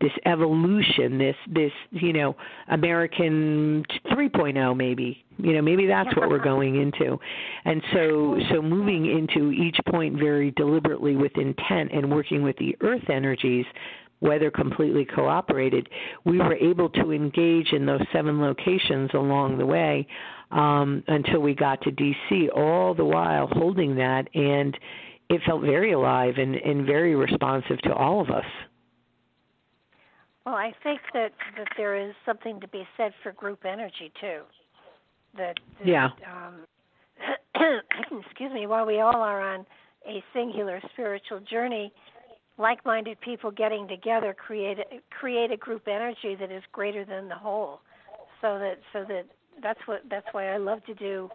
this 0.00 0.12
evolution 0.26 1.18
this 1.18 1.36
this 1.52 1.72
you 1.90 2.12
know 2.12 2.36
american 2.68 3.84
3.0 4.10 4.76
maybe 4.76 5.24
you 5.38 5.52
know 5.52 5.62
maybe 5.62 5.86
that's 5.86 6.14
what 6.16 6.28
we're 6.28 6.38
going 6.44 6.80
into. 6.80 7.18
And 7.64 7.82
so 7.92 8.38
so 8.50 8.62
moving 8.62 9.06
into 9.06 9.50
each 9.50 9.76
point 9.88 10.18
very 10.18 10.50
deliberately 10.52 11.16
with 11.16 11.32
intent 11.36 11.92
and 11.92 12.10
working 12.10 12.42
with 12.42 12.56
the 12.58 12.76
earth 12.80 13.08
energies 13.08 13.66
weather 14.24 14.50
completely 14.50 15.04
cooperated, 15.04 15.88
we 16.24 16.38
were 16.38 16.54
able 16.54 16.88
to 16.88 17.12
engage 17.12 17.72
in 17.72 17.86
those 17.86 18.00
seven 18.12 18.40
locations 18.40 19.10
along 19.14 19.58
the 19.58 19.66
way 19.66 20.06
um, 20.50 21.04
until 21.06 21.40
we 21.40 21.54
got 21.54 21.80
to 21.82 21.92
DC, 21.92 22.48
all 22.56 22.94
the 22.94 23.04
while 23.04 23.46
holding 23.46 23.94
that, 23.96 24.28
and 24.34 24.76
it 25.28 25.40
felt 25.46 25.62
very 25.62 25.92
alive 25.92 26.34
and, 26.38 26.56
and 26.56 26.86
very 26.86 27.14
responsive 27.14 27.78
to 27.82 27.92
all 27.92 28.20
of 28.20 28.30
us. 28.30 28.44
Well, 30.44 30.56
I 30.56 30.72
think 30.82 31.00
that 31.14 31.32
that 31.56 31.68
there 31.76 31.96
is 31.96 32.14
something 32.26 32.60
to 32.60 32.68
be 32.68 32.86
said 32.98 33.12
for 33.22 33.32
group 33.32 33.64
energy 33.64 34.12
too. 34.20 34.42
That, 35.36 35.56
that 35.78 35.86
yeah. 35.86 36.08
Um, 36.30 36.66
excuse 38.28 38.52
me. 38.52 38.66
While 38.66 38.84
we 38.84 39.00
all 39.00 39.22
are 39.22 39.40
on 39.40 39.64
a 40.06 40.22
singular 40.34 40.82
spiritual 40.92 41.40
journey, 41.40 41.90
like-minded 42.56 43.20
people 43.20 43.50
getting 43.50 43.88
together 43.88 44.34
create 44.34 44.78
a, 44.78 44.84
create 45.10 45.50
a 45.50 45.56
group 45.56 45.88
energy 45.88 46.36
that 46.38 46.52
is 46.52 46.62
greater 46.72 47.04
than 47.04 47.28
the 47.28 47.34
whole. 47.34 47.80
So 48.40 48.58
that 48.58 48.78
so 48.92 49.04
that 49.08 49.26
that's 49.62 49.80
what 49.86 50.02
that's 50.10 50.26
why 50.32 50.52
I 50.52 50.58
love 50.58 50.84
to 50.86 50.94
do 50.94 51.30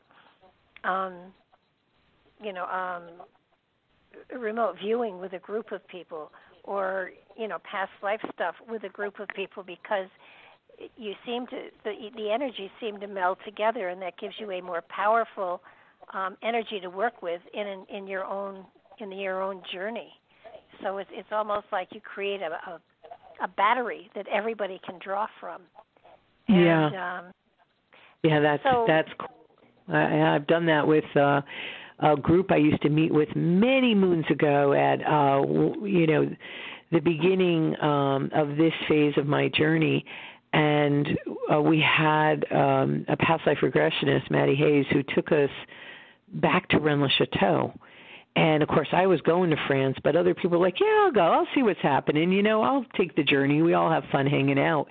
um 0.84 1.14
you 2.42 2.54
know 2.54 2.66
um 2.66 3.04
remote 4.40 4.76
viewing 4.82 5.20
with 5.20 5.34
a 5.34 5.40
group 5.40 5.72
of 5.72 5.86
people 5.88 6.32
or 6.64 7.12
you 7.38 7.48
know 7.48 7.58
past 7.70 7.92
life 8.02 8.22
stuff 8.34 8.56
with 8.70 8.84
a 8.84 8.90
group 8.90 9.20
of 9.20 9.28
people 9.36 9.64
because 9.64 10.08
you 10.98 11.14
seem 11.26 11.48
to 11.48 11.68
the 11.84 11.94
the 12.16 12.32
energy 12.32 12.72
seem 12.80 13.00
to 13.00 13.08
meld 13.08 13.38
together 13.46 13.90
and 13.90 14.02
that 14.02 14.18
gives 14.18 14.36
you 14.40 14.52
a 14.52 14.62
more 14.62 14.84
powerful 14.90 15.62
um 16.14 16.38
energy 16.44 16.80
to 16.82 16.90
work 16.90 17.22
with 17.22 17.42
in 17.54 17.86
in 17.90 18.08
your 18.08 18.26
own 18.26 18.66
in 19.00 19.12
your 19.12 19.42
own 19.42 19.62
journey 19.72 20.14
so 20.84 20.98
it's 20.98 21.10
it's 21.14 21.30
almost 21.32 21.66
like 21.72 21.90
you 21.92 22.02
create 22.02 22.42
a 22.42 22.52
a, 22.72 22.80
a 23.44 23.48
battery 23.48 24.10
that 24.16 24.28
everybody 24.28 24.80
can 24.86 25.00
draw 25.04 25.28
from. 25.40 25.62
And, 26.48 26.64
yeah. 26.64 27.20
Um, 27.20 27.34
yeah, 28.24 28.40
that's 28.42 28.64
so, 28.64 28.86
that's 28.88 29.10
cool. 29.20 29.96
I, 29.96 30.36
I've 30.36 30.48
done 30.48 30.66
that 30.66 30.86
with 30.86 31.06
uh, 31.16 31.42
a 32.00 32.16
group 32.16 32.52
I 32.52 32.58
used 32.58 32.82
to 32.84 32.90
meet 32.90 33.14
with 33.14 33.30
many 33.36 33.96
moons 33.96 34.26
ago 34.30 34.74
at 34.74 35.02
uh, 35.06 35.42
you 35.86 36.08
know 36.08 36.30
the 36.92 37.00
beginning 37.00 37.80
um, 37.82 38.30
of 38.34 38.58
this 38.58 38.74
phase 38.88 39.14
of 39.18 39.26
my 39.26 39.50
journey. 39.50 40.06
And 40.52 41.08
uh, 41.54 41.62
we 41.62 41.80
had 41.80 42.44
um, 42.52 43.06
a 43.08 43.16
past 43.18 43.46
life 43.46 43.60
regressionist, 43.62 44.32
Maddie 44.32 44.56
Hayes, 44.56 44.86
who 44.92 45.04
took 45.16 45.32
us 45.32 45.52
back 46.34 46.68
to 46.70 46.80
Rennes 46.80 47.02
le 47.02 47.10
Chateau 47.18 47.72
and 48.40 48.64
of 48.64 48.70
course, 48.70 48.88
I 48.94 49.06
was 49.06 49.20
going 49.22 49.50
to 49.50 49.58
France, 49.68 49.98
but 50.02 50.16
other 50.16 50.34
people 50.34 50.52
were 50.60 50.66
like, 50.66 50.80
"Yeah, 50.80 51.02
I'll 51.04 51.12
go. 51.12 51.22
I'll 51.22 51.48
see 51.54 51.62
what's 51.62 51.82
happening. 51.82 52.32
You 52.32 52.42
know, 52.42 52.62
I'll 52.62 52.86
take 52.96 53.14
the 53.18 53.24
journey. 53.24 53.62
We 53.62 53.74
all 53.74 53.92
have 53.92 54.06
fun 54.14 54.26
hanging 54.26 54.58
out." 54.58 54.88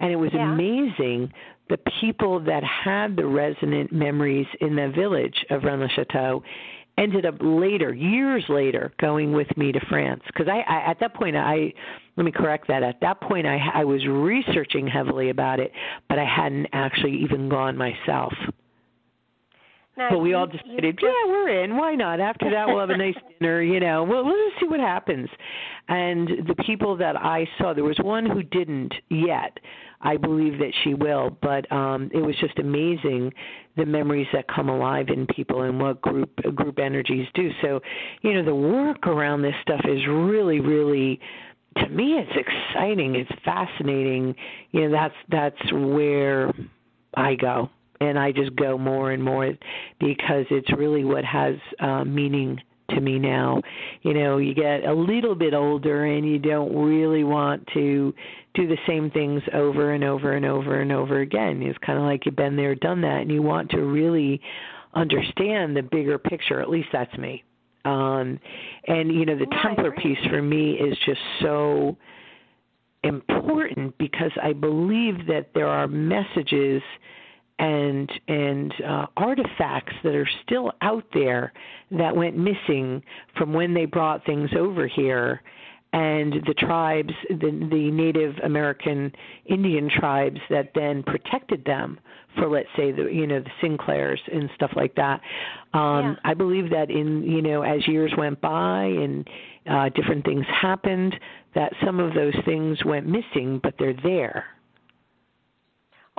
And 0.00 0.10
it 0.10 0.16
was 0.16 0.30
yeah. 0.34 0.52
amazing 0.52 1.32
the 1.68 1.78
people 2.00 2.40
that 2.40 2.64
had 2.64 3.14
the 3.14 3.24
resonant 3.24 3.92
memories 3.92 4.48
in 4.60 4.74
the 4.74 4.88
village 4.88 5.46
of 5.50 5.62
Rennes 5.62 5.92
Chateau 5.94 6.42
ended 6.96 7.24
up 7.24 7.36
later, 7.40 7.94
years 7.94 8.44
later, 8.48 8.92
going 8.98 9.30
with 9.32 9.56
me 9.56 9.70
to 9.70 9.78
France. 9.88 10.22
Because 10.26 10.48
I, 10.48 10.58
I, 10.68 10.90
at 10.90 10.98
that 10.98 11.14
point, 11.14 11.36
I 11.36 11.72
let 12.16 12.24
me 12.24 12.32
correct 12.32 12.66
that. 12.66 12.82
At 12.82 13.00
that 13.00 13.20
point, 13.20 13.46
I, 13.46 13.60
I 13.74 13.84
was 13.84 14.04
researching 14.08 14.88
heavily 14.88 15.30
about 15.30 15.60
it, 15.60 15.70
but 16.08 16.18
I 16.18 16.24
hadn't 16.24 16.66
actually 16.72 17.14
even 17.22 17.48
gone 17.48 17.76
myself. 17.76 18.32
But 20.10 20.18
we 20.18 20.34
all 20.34 20.46
decided, 20.46 20.98
yeah, 21.02 21.10
we're 21.26 21.64
in. 21.64 21.76
Why 21.76 21.94
not? 21.94 22.20
After 22.20 22.50
that, 22.50 22.66
we'll 22.68 22.80
have 22.80 22.90
a 22.90 22.96
nice 22.96 23.14
dinner. 23.40 23.62
You 23.62 23.80
know, 23.80 24.04
we'll, 24.04 24.24
we'll 24.24 24.48
just 24.48 24.60
see 24.60 24.68
what 24.68 24.80
happens. 24.80 25.28
And 25.88 26.28
the 26.46 26.54
people 26.64 26.96
that 26.98 27.16
I 27.16 27.46
saw, 27.58 27.74
there 27.74 27.84
was 27.84 27.98
one 28.02 28.26
who 28.26 28.42
didn't 28.42 28.94
yet. 29.10 29.58
I 30.00 30.16
believe 30.16 30.58
that 30.58 30.72
she 30.84 30.94
will, 30.94 31.36
but 31.42 31.70
um, 31.72 32.08
it 32.14 32.20
was 32.20 32.36
just 32.40 32.58
amazing 32.60 33.32
the 33.76 33.84
memories 33.84 34.28
that 34.32 34.46
come 34.46 34.68
alive 34.68 35.08
in 35.08 35.26
people 35.26 35.62
and 35.62 35.80
what 35.80 36.00
group 36.00 36.34
group 36.54 36.78
energies 36.78 37.26
do. 37.34 37.50
So, 37.62 37.80
you 38.22 38.34
know, 38.34 38.44
the 38.44 38.54
work 38.54 39.08
around 39.08 39.42
this 39.42 39.54
stuff 39.62 39.80
is 39.84 40.06
really, 40.06 40.60
really 40.60 41.18
to 41.76 41.88
me 41.90 42.18
it's 42.18 42.32
exciting 42.34 43.14
it's 43.14 43.30
fascinating 43.44 44.34
you 44.72 44.88
know 44.88 44.90
that's 44.90 45.14
that's 45.30 45.72
where 45.72 46.52
i 47.14 47.34
go 47.34 47.68
and 48.00 48.18
I 48.18 48.32
just 48.32 48.54
go 48.56 48.78
more 48.78 49.12
and 49.12 49.22
more 49.22 49.52
because 50.00 50.46
it's 50.50 50.72
really 50.76 51.04
what 51.04 51.24
has 51.24 51.56
uh, 51.80 52.04
meaning 52.04 52.60
to 52.90 53.00
me 53.00 53.18
now. 53.18 53.60
You 54.02 54.14
know, 54.14 54.38
you 54.38 54.54
get 54.54 54.84
a 54.84 54.92
little 54.92 55.34
bit 55.34 55.54
older 55.54 56.06
and 56.06 56.26
you 56.26 56.38
don't 56.38 56.74
really 56.74 57.24
want 57.24 57.66
to 57.74 58.14
do 58.54 58.66
the 58.66 58.78
same 58.86 59.10
things 59.10 59.42
over 59.52 59.92
and 59.92 60.02
over 60.04 60.32
and 60.32 60.46
over 60.46 60.80
and 60.80 60.92
over 60.92 61.20
again. 61.20 61.62
It's 61.62 61.78
kind 61.84 61.98
of 61.98 62.04
like 62.04 62.24
you've 62.24 62.36
been 62.36 62.56
there, 62.56 62.74
done 62.74 63.00
that, 63.02 63.20
and 63.22 63.30
you 63.30 63.42
want 63.42 63.70
to 63.70 63.82
really 63.82 64.40
understand 64.94 65.76
the 65.76 65.82
bigger 65.82 66.18
picture. 66.18 66.60
At 66.60 66.70
least 66.70 66.88
that's 66.92 67.16
me. 67.18 67.44
Um, 67.84 68.38
and 68.86 69.12
you 69.12 69.24
know, 69.24 69.36
the 69.36 69.46
well, 69.50 69.60
Templar 69.62 69.92
piece 69.92 70.18
for 70.28 70.42
me 70.42 70.72
is 70.72 70.96
just 71.04 71.20
so 71.40 71.96
important 73.04 73.96
because 73.98 74.32
I 74.42 74.52
believe 74.52 75.26
that 75.26 75.50
there 75.54 75.68
are 75.68 75.86
messages 75.86 76.82
and 77.58 78.10
and 78.28 78.72
uh, 78.86 79.06
artifacts 79.16 79.94
that 80.04 80.14
are 80.14 80.28
still 80.44 80.72
out 80.80 81.04
there 81.12 81.52
that 81.90 82.14
went 82.14 82.36
missing 82.36 83.02
from 83.36 83.52
when 83.52 83.74
they 83.74 83.84
brought 83.84 84.24
things 84.24 84.50
over 84.56 84.86
here 84.86 85.42
and 85.92 86.34
the 86.46 86.54
tribes, 86.54 87.12
the, 87.30 87.68
the 87.70 87.90
Native 87.90 88.36
American 88.44 89.10
Indian 89.46 89.88
tribes 89.88 90.38
that 90.50 90.70
then 90.74 91.02
protected 91.02 91.64
them 91.64 91.98
for, 92.36 92.46
let's 92.48 92.68
say, 92.76 92.92
the 92.92 93.04
you 93.04 93.26
know 93.26 93.40
the 93.40 93.50
Sinclairs 93.62 94.20
and 94.30 94.50
stuff 94.54 94.72
like 94.76 94.94
that. 94.96 95.20
Um, 95.72 96.02
yeah. 96.02 96.14
I 96.24 96.34
believe 96.34 96.70
that 96.70 96.90
in 96.90 97.22
you 97.22 97.40
know 97.40 97.62
as 97.62 97.86
years 97.88 98.12
went 98.18 98.40
by 98.40 98.84
and 98.84 99.28
uh, 99.68 99.88
different 99.90 100.24
things 100.24 100.44
happened, 100.60 101.14
that 101.54 101.72
some 101.84 102.00
of 102.00 102.14
those 102.14 102.34
things 102.44 102.84
went 102.84 103.06
missing, 103.06 103.58
but 103.62 103.74
they're 103.78 103.96
there. 104.02 104.44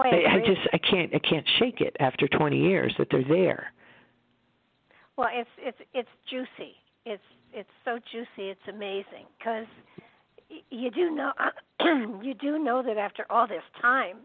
Oh, 0.05 0.09
I, 0.09 0.15
I, 0.15 0.35
I 0.35 0.39
just 0.39 0.61
I 0.73 0.77
can't 0.77 1.13
I 1.13 1.19
can't 1.19 1.45
shake 1.59 1.81
it 1.81 1.95
after 1.99 2.27
20 2.27 2.57
years 2.57 2.93
that 2.97 3.07
they're 3.11 3.23
there. 3.23 3.71
Well, 5.17 5.29
it's 5.31 5.49
it's 5.57 5.77
it's 5.93 6.09
juicy. 6.29 6.75
It's 7.05 7.23
it's 7.53 7.69
so 7.83 7.99
juicy. 8.11 8.49
It's 8.49 8.67
amazing 8.69 9.25
because 9.37 9.65
you 10.69 10.89
do 10.91 11.11
know 11.11 11.31
you 12.23 12.33
do 12.33 12.59
know 12.59 12.81
that 12.83 12.97
after 12.97 13.25
all 13.29 13.47
this 13.47 13.63
time, 13.81 14.17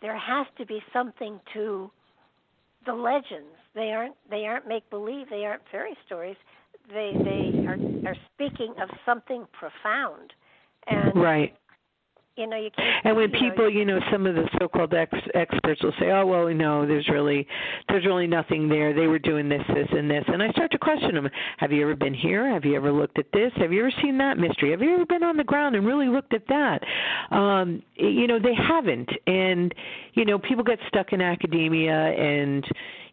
there 0.00 0.18
has 0.18 0.46
to 0.58 0.66
be 0.66 0.82
something 0.92 1.40
to 1.54 1.90
the 2.84 2.92
legends. 2.92 3.54
They 3.74 3.92
aren't 3.92 4.16
they 4.28 4.46
aren't 4.46 4.66
make 4.66 4.88
believe. 4.90 5.28
They 5.30 5.44
aren't 5.44 5.62
fairy 5.70 5.96
stories. 6.06 6.36
They 6.88 7.12
they 7.14 7.64
are 7.66 7.78
are 8.06 8.16
speaking 8.34 8.74
of 8.82 8.88
something 9.06 9.46
profound, 9.52 10.32
and 10.88 11.14
Right. 11.14 11.56
You 12.36 12.46
know 12.46 12.56
you 12.56 12.70
can't. 12.70 13.06
And 13.06 13.16
when 13.16 13.30
you 13.30 13.40
know, 13.40 13.50
people, 13.50 13.70
you 13.70 13.84
know, 13.84 14.00
some 14.10 14.26
of 14.26 14.34
the 14.34 14.48
so-called 14.60 14.94
ex- 14.94 15.14
experts 15.34 15.82
will 15.82 15.92
say, 15.98 16.10
"Oh, 16.10 16.26
well, 16.26 16.52
no, 16.52 16.86
there's 16.86 17.08
really, 17.08 17.46
there's 17.88 18.04
really 18.06 18.26
nothing 18.26 18.68
there. 18.68 18.94
They 18.94 19.06
were 19.06 19.18
doing 19.18 19.48
this, 19.48 19.62
this, 19.68 19.88
and 19.90 20.10
this," 20.10 20.24
and 20.26 20.42
I 20.42 20.50
start 20.50 20.70
to 20.72 20.78
question 20.78 21.14
them. 21.14 21.28
Have 21.58 21.72
you 21.72 21.82
ever 21.82 21.94
been 21.94 22.14
here? 22.14 22.48
Have 22.48 22.64
you 22.64 22.74
ever 22.74 22.90
looked 22.90 23.18
at 23.18 23.26
this? 23.32 23.52
Have 23.56 23.72
you 23.72 23.80
ever 23.80 23.92
seen 24.02 24.18
that 24.18 24.38
mystery? 24.38 24.70
Have 24.70 24.82
you 24.82 24.94
ever 24.94 25.06
been 25.06 25.22
on 25.22 25.36
the 25.36 25.44
ground 25.44 25.76
and 25.76 25.86
really 25.86 26.08
looked 26.08 26.34
at 26.34 26.46
that? 26.48 26.82
Um, 27.30 27.82
you 27.96 28.26
know, 28.26 28.38
they 28.38 28.54
haven't, 28.54 29.10
and 29.26 29.74
you 30.14 30.24
know, 30.24 30.38
people 30.38 30.64
get 30.64 30.78
stuck 30.88 31.12
in 31.12 31.20
academia 31.20 31.92
and 31.92 32.64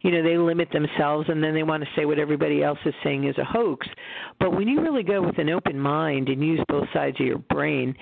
you 0.01 0.11
know 0.11 0.23
they 0.23 0.37
limit 0.37 0.69
themselves 0.71 1.27
and 1.29 1.43
then 1.43 1.53
they 1.53 1.63
want 1.63 1.83
to 1.83 1.89
say 1.95 2.05
what 2.05 2.19
everybody 2.19 2.63
else 2.63 2.79
is 2.85 2.93
saying 3.03 3.27
is 3.27 3.37
a 3.37 3.43
hoax 3.43 3.87
but 4.39 4.51
when 4.51 4.67
you 4.67 4.81
really 4.81 5.03
go 5.03 5.21
with 5.21 5.37
an 5.37 5.49
open 5.49 5.79
mind 5.79 6.29
and 6.29 6.43
use 6.43 6.59
both 6.67 6.87
sides 6.93 7.19
of 7.19 7.25
your 7.25 7.37
brain 7.37 7.95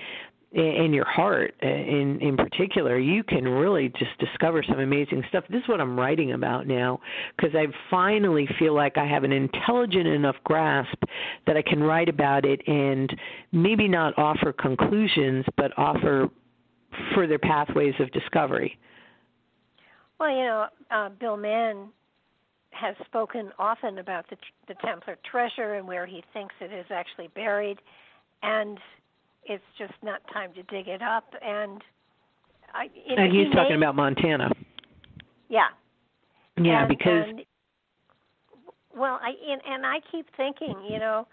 and 0.52 0.94
your 0.94 1.04
heart 1.04 1.54
uh, 1.62 1.66
in 1.66 2.18
in 2.22 2.36
particular 2.36 2.98
you 2.98 3.22
can 3.22 3.44
really 3.44 3.90
just 3.90 4.16
discover 4.18 4.62
some 4.62 4.80
amazing 4.80 5.22
stuff. 5.28 5.44
This 5.50 5.60
is 5.62 5.68
what 5.68 5.78
i'm 5.78 5.98
writing 5.98 6.32
about 6.32 6.66
now 6.66 7.00
because 7.36 7.54
i 7.54 7.66
finally 7.90 8.48
feel 8.58 8.74
like 8.74 8.96
i 8.96 9.06
have 9.06 9.24
an 9.24 9.32
intelligent 9.32 10.06
enough 10.06 10.36
grasp 10.44 11.02
that 11.46 11.58
i 11.58 11.62
can 11.62 11.82
write 11.82 12.08
about 12.08 12.46
it 12.46 12.62
and 12.66 13.14
maybe 13.52 13.86
not 13.88 14.16
offer 14.16 14.54
conclusions 14.54 15.44
but 15.58 15.70
offer 15.76 16.30
further 17.14 17.38
pathways 17.38 17.94
of 18.00 18.10
discovery. 18.12 18.78
Well, 20.18 20.30
you 20.30 20.44
know, 20.44 20.66
uh, 20.90 21.08
Bill 21.10 21.36
Mann 21.36 21.88
has 22.70 22.94
spoken 23.06 23.50
often 23.58 23.98
about 23.98 24.28
the, 24.30 24.36
the 24.66 24.74
Templar 24.84 25.16
treasure 25.30 25.74
and 25.74 25.86
where 25.86 26.06
he 26.06 26.22
thinks 26.32 26.54
it 26.60 26.72
is 26.72 26.86
actually 26.90 27.28
buried, 27.34 27.78
and 28.42 28.78
it's 29.48 29.62
just 29.78 29.94
not 30.02 30.20
time 30.32 30.52
to 30.54 30.62
dig 30.64 30.88
it 30.88 31.02
up. 31.02 31.32
And 31.42 31.82
I, 32.74 32.88
you 33.06 33.16
know, 33.16 33.22
and 33.22 33.32
he's 33.32 33.48
he 33.48 33.52
talking 33.54 33.76
about 33.76 33.94
montana 33.94 34.50
yeah, 35.48 35.68
yeah 36.60 36.80
and, 36.80 36.88
because 36.88 37.24
and, 37.26 37.40
well, 38.94 39.18
I 39.22 39.32
and, 39.50 39.60
and 39.66 39.86
I 39.86 40.00
keep 40.10 40.26
thinking, 40.36 40.76
you 40.88 40.98
know, 40.98 41.26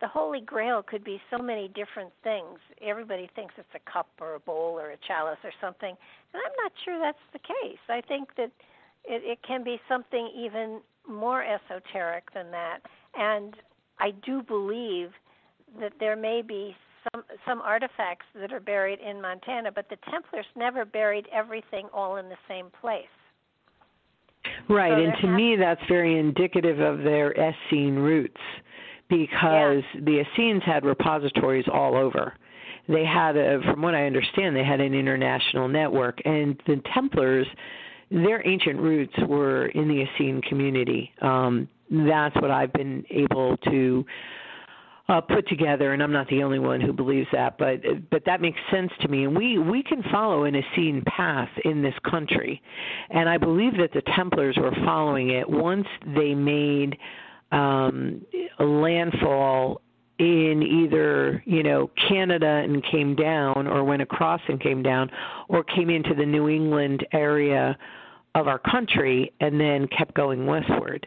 the 0.00 0.08
Holy 0.08 0.40
Grail 0.40 0.82
could 0.82 1.04
be 1.04 1.20
so 1.30 1.38
many 1.38 1.68
different 1.68 2.10
things. 2.24 2.58
Everybody 2.82 3.28
thinks 3.34 3.54
it's 3.58 3.68
a 3.74 3.90
cup 3.90 4.08
or 4.20 4.34
a 4.34 4.40
bowl 4.40 4.78
or 4.78 4.90
a 4.90 4.96
chalice 5.06 5.38
or 5.44 5.52
something, 5.60 5.90
and 5.90 6.42
I'm 6.44 6.52
not 6.62 6.72
sure 6.84 6.98
that's 6.98 7.18
the 7.32 7.38
case. 7.38 7.78
I 7.88 8.00
think 8.00 8.30
that 8.36 8.50
it, 9.04 9.22
it 9.24 9.38
can 9.46 9.62
be 9.62 9.78
something 9.88 10.30
even 10.36 10.80
more 11.08 11.44
esoteric 11.44 12.32
than 12.32 12.50
that, 12.50 12.78
and 13.14 13.56
I 13.98 14.12
do 14.24 14.42
believe 14.42 15.10
that 15.80 15.92
there 16.00 16.16
may 16.16 16.42
be 16.42 16.74
some 17.12 17.24
some 17.46 17.60
artifacts 17.60 18.26
that 18.34 18.52
are 18.52 18.60
buried 18.60 18.98
in 19.00 19.20
Montana, 19.20 19.70
but 19.72 19.88
the 19.88 19.96
Templars 20.10 20.46
never 20.56 20.84
buried 20.84 21.26
everything 21.32 21.88
all 21.92 22.16
in 22.16 22.28
the 22.28 22.36
same 22.48 22.66
place. 22.80 23.04
Right, 24.68 24.92
So 24.92 25.04
and 25.04 25.12
to 25.20 25.26
me, 25.28 25.56
that's 25.56 25.80
very 25.88 26.18
indicative 26.18 26.80
of 26.80 26.98
their 26.98 27.32
Essene 27.32 27.96
roots 27.96 28.40
because 29.08 29.82
the 30.02 30.22
Essenes 30.22 30.62
had 30.64 30.84
repositories 30.84 31.66
all 31.72 31.96
over. 31.96 32.34
They 32.88 33.04
had, 33.04 33.36
a, 33.36 33.60
from 33.62 33.82
what 33.82 33.94
I 33.94 34.06
understand, 34.06 34.56
they 34.56 34.64
had 34.64 34.80
an 34.80 34.94
international 34.94 35.68
network, 35.68 36.20
and 36.24 36.60
the 36.66 36.80
Templars, 36.94 37.46
their 38.10 38.46
ancient 38.48 38.80
roots 38.80 39.14
were 39.28 39.66
in 39.66 39.88
the 39.88 40.02
Essene 40.02 40.40
community. 40.48 41.12
Um, 41.20 41.68
that's 41.90 42.34
what 42.36 42.50
I've 42.50 42.72
been 42.72 43.04
able 43.10 43.56
to 43.58 44.04
uh, 45.10 45.20
put 45.20 45.48
together, 45.48 45.92
and 45.92 46.02
I'm 46.02 46.12
not 46.12 46.28
the 46.28 46.42
only 46.42 46.60
one 46.60 46.80
who 46.80 46.92
believes 46.92 47.26
that, 47.32 47.58
but 47.58 47.80
but 48.10 48.24
that 48.26 48.40
makes 48.40 48.58
sense 48.70 48.92
to 49.00 49.08
me. 49.08 49.24
And 49.24 49.36
we 49.36 49.58
we 49.58 49.82
can 49.82 50.02
follow 50.04 50.44
an 50.44 50.54
Essene 50.54 51.02
path 51.06 51.48
in 51.64 51.82
this 51.82 51.94
country, 52.08 52.62
and 53.10 53.28
I 53.28 53.36
believe 53.36 53.76
that 53.78 53.92
the 53.92 54.02
Templars 54.14 54.56
were 54.56 54.72
following 54.84 55.30
it 55.30 55.48
once 55.48 55.86
they 56.14 56.34
made 56.34 56.96
um, 57.50 58.24
a 58.60 58.64
landfall 58.64 59.80
in 60.20 60.62
either 60.62 61.42
you 61.44 61.64
know 61.64 61.90
Canada 62.08 62.62
and 62.64 62.84
came 62.84 63.16
down, 63.16 63.66
or 63.66 63.82
went 63.82 64.02
across 64.02 64.40
and 64.48 64.60
came 64.60 64.82
down, 64.82 65.10
or 65.48 65.64
came 65.64 65.90
into 65.90 66.14
the 66.14 66.26
New 66.26 66.48
England 66.48 67.04
area 67.12 67.76
of 68.36 68.46
our 68.46 68.58
country 68.58 69.32
and 69.40 69.60
then 69.60 69.88
kept 69.88 70.14
going 70.14 70.46
westward. 70.46 71.06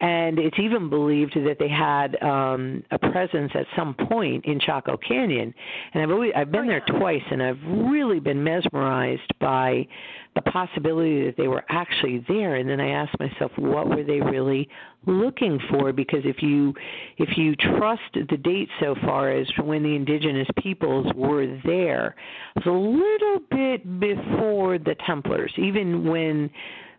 And 0.00 0.38
it's 0.38 0.58
even 0.60 0.88
believed 0.88 1.34
that 1.34 1.56
they 1.58 1.68
had 1.68 2.22
um, 2.22 2.84
a 2.92 2.98
presence 2.98 3.50
at 3.54 3.66
some 3.76 3.94
point 3.94 4.44
in 4.44 4.60
Chaco 4.60 4.96
Canyon. 4.96 5.52
And 5.92 6.02
I've 6.02 6.10
always, 6.10 6.32
I've 6.36 6.52
been 6.52 6.66
Oh, 6.66 6.68
there 6.68 6.82
twice, 6.98 7.22
and 7.30 7.42
I've 7.42 7.60
really 7.66 8.20
been 8.20 8.42
mesmerized 8.42 9.32
by 9.40 9.86
the 10.34 10.42
possibility 10.42 11.24
that 11.24 11.36
they 11.36 11.48
were 11.48 11.64
actually 11.68 12.24
there. 12.28 12.56
And 12.56 12.68
then 12.68 12.80
I 12.80 12.90
asked 12.90 13.18
myself, 13.18 13.50
what 13.56 13.88
were 13.88 14.04
they 14.04 14.20
really 14.20 14.68
looking 15.06 15.58
for? 15.70 15.92
Because 15.92 16.20
if 16.24 16.42
you 16.42 16.74
if 17.16 17.36
you 17.36 17.56
trust 17.56 18.02
the 18.14 18.36
date 18.36 18.68
so 18.80 18.94
far 19.04 19.30
as 19.30 19.46
when 19.64 19.82
the 19.82 19.94
indigenous 19.94 20.48
peoples 20.62 21.06
were 21.14 21.58
there, 21.64 22.14
it's 22.56 22.66
a 22.66 22.70
little 22.70 23.40
bit 23.50 23.98
before 24.00 24.78
the 24.78 24.94
Templars, 25.06 25.52
even 25.56 26.08
when 26.08 26.50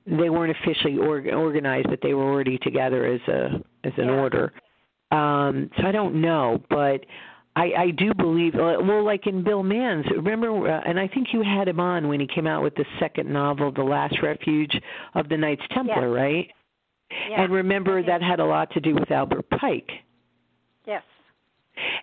they 0.06 0.30
weren't 0.30 0.56
officially 0.62 0.98
org- 0.98 1.28
organized, 1.34 1.88
but 1.90 2.00
they 2.02 2.14
were 2.14 2.24
already 2.24 2.58
together 2.60 3.06
as 3.06 3.22
a 3.28 3.62
as 3.84 3.94
an 3.98 4.08
Yeah. 4.08 4.20
order. 4.20 4.54
Um, 5.12 5.70
so 5.78 5.88
I 5.88 5.92
don't 5.92 6.22
know, 6.22 6.62
but 6.70 7.06
I, 7.56 7.74
I 7.78 7.92
do 7.92 8.14
believe. 8.14 8.54
uh, 8.56 8.78
Well, 8.82 9.04
like 9.04 9.26
in 9.28 9.44
Bill 9.44 9.64
Mann's, 9.64 10.06
remember, 10.12 10.68
uh, 10.70 10.82
and 10.86 11.00
I 11.00 11.08
think 11.08 11.34
you 11.34 11.42
had 11.42 11.68
him 11.68 11.80
on 11.80 12.08
when 12.08 12.20
he 12.20 12.28
came 12.28 12.46
out 12.46 12.62
with 12.62 12.76
the 12.76 12.86
second 13.00 13.28
novel, 13.32 13.72
The 13.72 13.84
Last 13.84 14.22
Refuge 14.22 14.80
of 15.16 15.28
the 15.30 15.36
Knights 15.38 15.64
Templar, 15.72 16.12
right? 16.12 16.48
Yeah. 17.30 17.42
And 17.44 17.52
remember 17.52 18.04
that 18.04 18.22
had 18.22 18.40
a 18.40 18.46
lot 18.46 18.70
to 18.72 18.80
do 18.80 18.94
with 18.94 19.10
Albert 19.10 19.50
Pike. 19.50 19.90
Yes. 20.86 21.02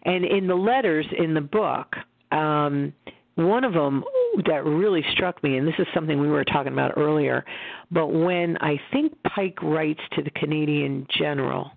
And 0.05 0.24
in 0.24 0.47
the 0.48 0.55
letters 0.56 1.06
in 1.16 1.32
the 1.32 1.40
book, 1.40 1.94
um, 2.32 2.93
one 3.37 3.65
of 3.65 3.73
them 3.75 4.03
that 4.47 4.65
really 4.65 5.05
struck 5.13 5.43
me, 5.43 5.57
and 5.57 5.67
this 5.67 5.75
is 5.79 5.87
something 5.95 6.21
we 6.21 6.29
were 6.29 6.45
talking 6.45 6.73
about 6.73 6.95
earlier, 6.97 7.45
but 7.91 8.09
when 8.09 8.57
I 8.61 8.81
think 8.93 9.13
Pike 9.35 9.63
writes 9.63 10.01
to 10.15 10.23
the 10.23 10.31
Canadian 10.31 11.07
general, 11.19 11.71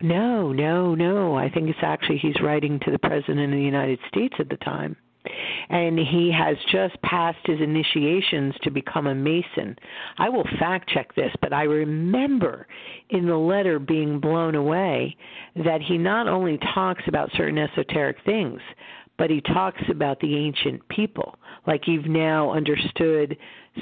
no, 0.00 0.52
no, 0.52 0.94
no, 0.94 1.36
I 1.36 1.50
think 1.50 1.68
it's 1.68 1.78
actually 1.82 2.18
he's 2.18 2.40
writing 2.42 2.80
to 2.84 2.90
the 2.90 2.98
President 2.98 3.40
of 3.40 3.50
the 3.50 3.62
United 3.62 3.98
States 4.08 4.34
at 4.38 4.48
the 4.48 4.56
time. 4.58 4.96
And 5.68 5.98
he 5.98 6.32
has 6.32 6.56
just 6.72 7.00
passed 7.02 7.44
his 7.44 7.60
initiations 7.60 8.54
to 8.62 8.70
become 8.70 9.08
a 9.08 9.14
Mason. 9.14 9.76
I 10.16 10.30
will 10.30 10.46
fact 10.58 10.88
check 10.88 11.14
this, 11.14 11.32
but 11.42 11.52
I 11.52 11.64
remember 11.64 12.66
in 13.10 13.26
the 13.26 13.36
letter 13.36 13.78
being 13.78 14.20
blown 14.20 14.54
away 14.54 15.16
that 15.56 15.82
he 15.82 15.98
not 15.98 16.28
only 16.28 16.58
talks 16.72 17.02
about 17.08 17.30
certain 17.36 17.58
esoteric 17.58 18.16
things, 18.24 18.60
but 19.18 19.30
he 19.30 19.40
talks 19.40 19.82
about 19.90 20.20
the 20.20 20.36
ancient 20.36 20.88
people. 20.88 21.36
Like 21.66 21.86
you've 21.86 22.06
now 22.06 22.52
understood 22.52 23.36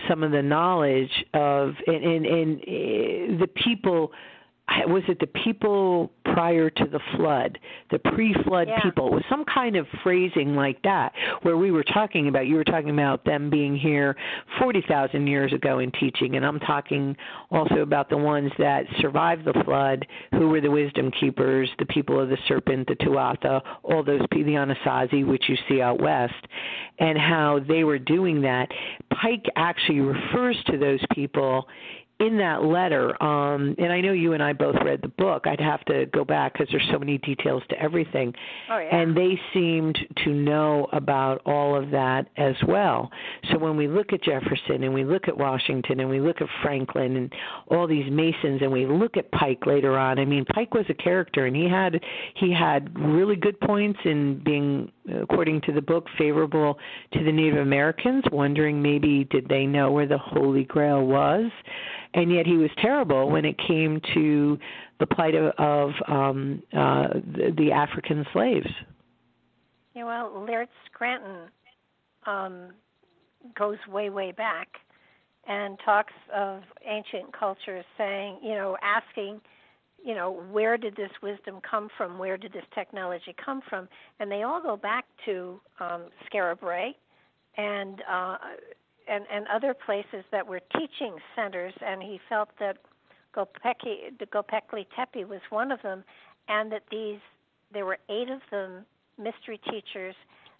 some 0.08 0.22
of 0.22 0.32
the 0.32 0.42
knowledge 0.42 1.24
of 1.34 1.74
and 1.86 2.04
and, 2.04 2.26
and 2.26 2.60
uh, 2.60 3.38
the 3.40 3.48
people 3.54 4.12
was 4.88 5.02
it 5.08 5.20
the 5.20 5.28
people 5.28 6.10
prior 6.24 6.68
to 6.68 6.84
the 6.86 7.00
flood, 7.16 7.58
the 7.90 7.98
pre-flood 7.98 8.68
yeah. 8.68 8.80
people? 8.82 9.08
It 9.08 9.14
was 9.14 9.24
some 9.28 9.44
kind 9.44 9.76
of 9.76 9.86
phrasing 10.02 10.54
like 10.54 10.82
that, 10.82 11.12
where 11.42 11.56
we 11.56 11.70
were 11.70 11.84
talking 11.84 12.28
about. 12.28 12.46
You 12.46 12.56
were 12.56 12.64
talking 12.64 12.90
about 12.90 13.24
them 13.24 13.48
being 13.48 13.76
here 13.76 14.16
forty 14.58 14.82
thousand 14.88 15.28
years 15.28 15.52
ago 15.52 15.78
in 15.78 15.92
teaching, 15.92 16.36
and 16.36 16.44
I'm 16.44 16.58
talking 16.60 17.16
also 17.50 17.76
about 17.76 18.10
the 18.10 18.18
ones 18.18 18.50
that 18.58 18.84
survived 19.00 19.44
the 19.44 19.54
flood, 19.64 20.06
who 20.32 20.48
were 20.48 20.60
the 20.60 20.70
wisdom 20.70 21.10
keepers, 21.18 21.70
the 21.78 21.86
people 21.86 22.20
of 22.20 22.28
the 22.28 22.38
serpent, 22.48 22.88
the 22.88 22.96
Tuatha, 22.96 23.60
all 23.82 24.02
those 24.02 24.20
the 24.30 24.52
Anasazi, 24.52 25.26
which 25.26 25.44
you 25.48 25.56
see 25.68 25.80
out 25.80 26.00
west, 26.00 26.34
and 26.98 27.16
how 27.16 27.60
they 27.66 27.84
were 27.84 27.98
doing 27.98 28.40
that. 28.42 28.68
Pike 29.10 29.44
actually 29.56 30.00
refers 30.00 30.56
to 30.66 30.78
those 30.78 31.00
people 31.12 31.66
in 32.18 32.38
that 32.38 32.64
letter, 32.64 33.22
um, 33.22 33.74
and 33.76 33.92
I 33.92 34.00
know 34.00 34.12
you 34.12 34.32
and 34.32 34.42
I 34.42 34.54
both 34.54 34.76
read 34.82 35.00
the 35.02 35.08
book. 35.08 35.46
I'd 35.46 35.60
have 35.60 35.84
to 35.84 36.06
go 36.06 36.24
back 36.24 36.54
because 36.54 36.68
there's 36.70 36.88
so 36.90 36.98
many 36.98 37.18
details 37.18 37.62
to 37.68 37.78
everything. 37.78 38.32
Oh, 38.70 38.78
yeah. 38.78 38.96
And 38.96 39.14
they 39.14 39.38
seemed 39.52 39.98
to 40.24 40.30
know 40.30 40.88
about 40.92 41.42
all 41.44 41.76
of 41.76 41.90
that 41.90 42.28
as 42.38 42.54
well. 42.66 43.10
So 43.50 43.58
when 43.58 43.76
we 43.76 43.86
look 43.86 44.14
at 44.14 44.22
Jefferson 44.22 44.84
and 44.84 44.94
we 44.94 45.04
look 45.04 45.28
at 45.28 45.36
Washington 45.36 46.00
and 46.00 46.08
we 46.08 46.20
look 46.20 46.40
at 46.40 46.48
Franklin 46.62 47.16
and 47.16 47.32
all 47.68 47.86
these 47.86 48.10
Masons 48.10 48.62
and 48.62 48.72
we 48.72 48.86
look 48.86 49.18
at 49.18 49.30
Pike 49.32 49.66
later 49.66 49.98
on, 49.98 50.18
I 50.18 50.24
mean 50.24 50.46
Pike 50.54 50.72
was 50.72 50.86
a 50.88 50.94
character 50.94 51.44
and 51.44 51.54
he 51.54 51.68
had 51.68 52.00
he 52.36 52.50
had 52.50 52.98
really 52.98 53.36
good 53.36 53.60
points 53.60 53.98
in 54.04 54.42
being 54.42 54.90
according 55.22 55.60
to 55.62 55.72
the 55.72 55.82
book 55.82 56.06
favorable 56.18 56.78
to 57.12 57.24
the 57.24 57.32
Native 57.32 57.58
Americans, 57.58 58.24
wondering 58.32 58.80
maybe 58.82 59.24
did 59.24 59.48
they 59.48 59.66
know 59.66 59.90
where 59.92 60.06
the 60.06 60.18
Holy 60.18 60.64
Grail 60.64 61.06
was 61.06 61.50
and 62.16 62.32
yet 62.32 62.46
he 62.46 62.56
was 62.56 62.70
terrible 62.80 63.30
when 63.30 63.44
it 63.44 63.56
came 63.68 64.00
to 64.14 64.58
the 64.98 65.06
plight 65.06 65.34
of, 65.34 65.52
of 65.58 65.90
um, 66.08 66.62
uh, 66.72 67.08
the, 67.12 67.54
the 67.56 67.70
African 67.70 68.24
slaves. 68.32 68.66
Yeah, 69.94 70.04
well, 70.04 70.44
Laird 70.46 70.68
Scranton 70.86 71.48
um, 72.26 72.70
goes 73.56 73.76
way, 73.88 74.08
way 74.08 74.32
back 74.32 74.68
and 75.46 75.78
talks 75.84 76.14
of 76.34 76.62
ancient 76.86 77.32
cultures 77.38 77.84
saying, 77.98 78.38
you 78.42 78.54
know, 78.54 78.76
asking, 78.82 79.40
you 80.04 80.14
know, 80.14 80.44
where 80.50 80.76
did 80.76 80.96
this 80.96 81.10
wisdom 81.22 81.60
come 81.68 81.88
from? 81.96 82.18
Where 82.18 82.36
did 82.36 82.52
this 82.52 82.64
technology 82.74 83.34
come 83.44 83.60
from? 83.68 83.88
And 84.20 84.30
they 84.30 84.42
all 84.42 84.62
go 84.62 84.76
back 84.76 85.04
to 85.24 85.60
um, 85.80 86.04
Skara 86.26 86.58
Brae 86.58 86.96
and 87.56 88.02
uh, 88.10 88.36
and 89.08 89.24
and 89.32 89.46
other 89.54 89.74
places 89.74 90.24
that 90.30 90.46
were 90.46 90.60
teaching 90.76 91.16
centers, 91.34 91.74
and 91.84 92.02
he 92.02 92.20
felt 92.28 92.50
that 92.60 92.78
Gopeki, 93.34 94.18
the 94.18 94.26
Göbekli 94.26 94.86
Tepe 94.94 95.24
was 95.24 95.40
one 95.50 95.70
of 95.70 95.82
them, 95.82 96.04
and 96.48 96.70
that 96.72 96.82
these 96.90 97.20
there 97.72 97.86
were 97.86 97.98
eight 98.08 98.30
of 98.30 98.40
them 98.50 98.84
mystery 99.18 99.60
teachers 99.70 100.14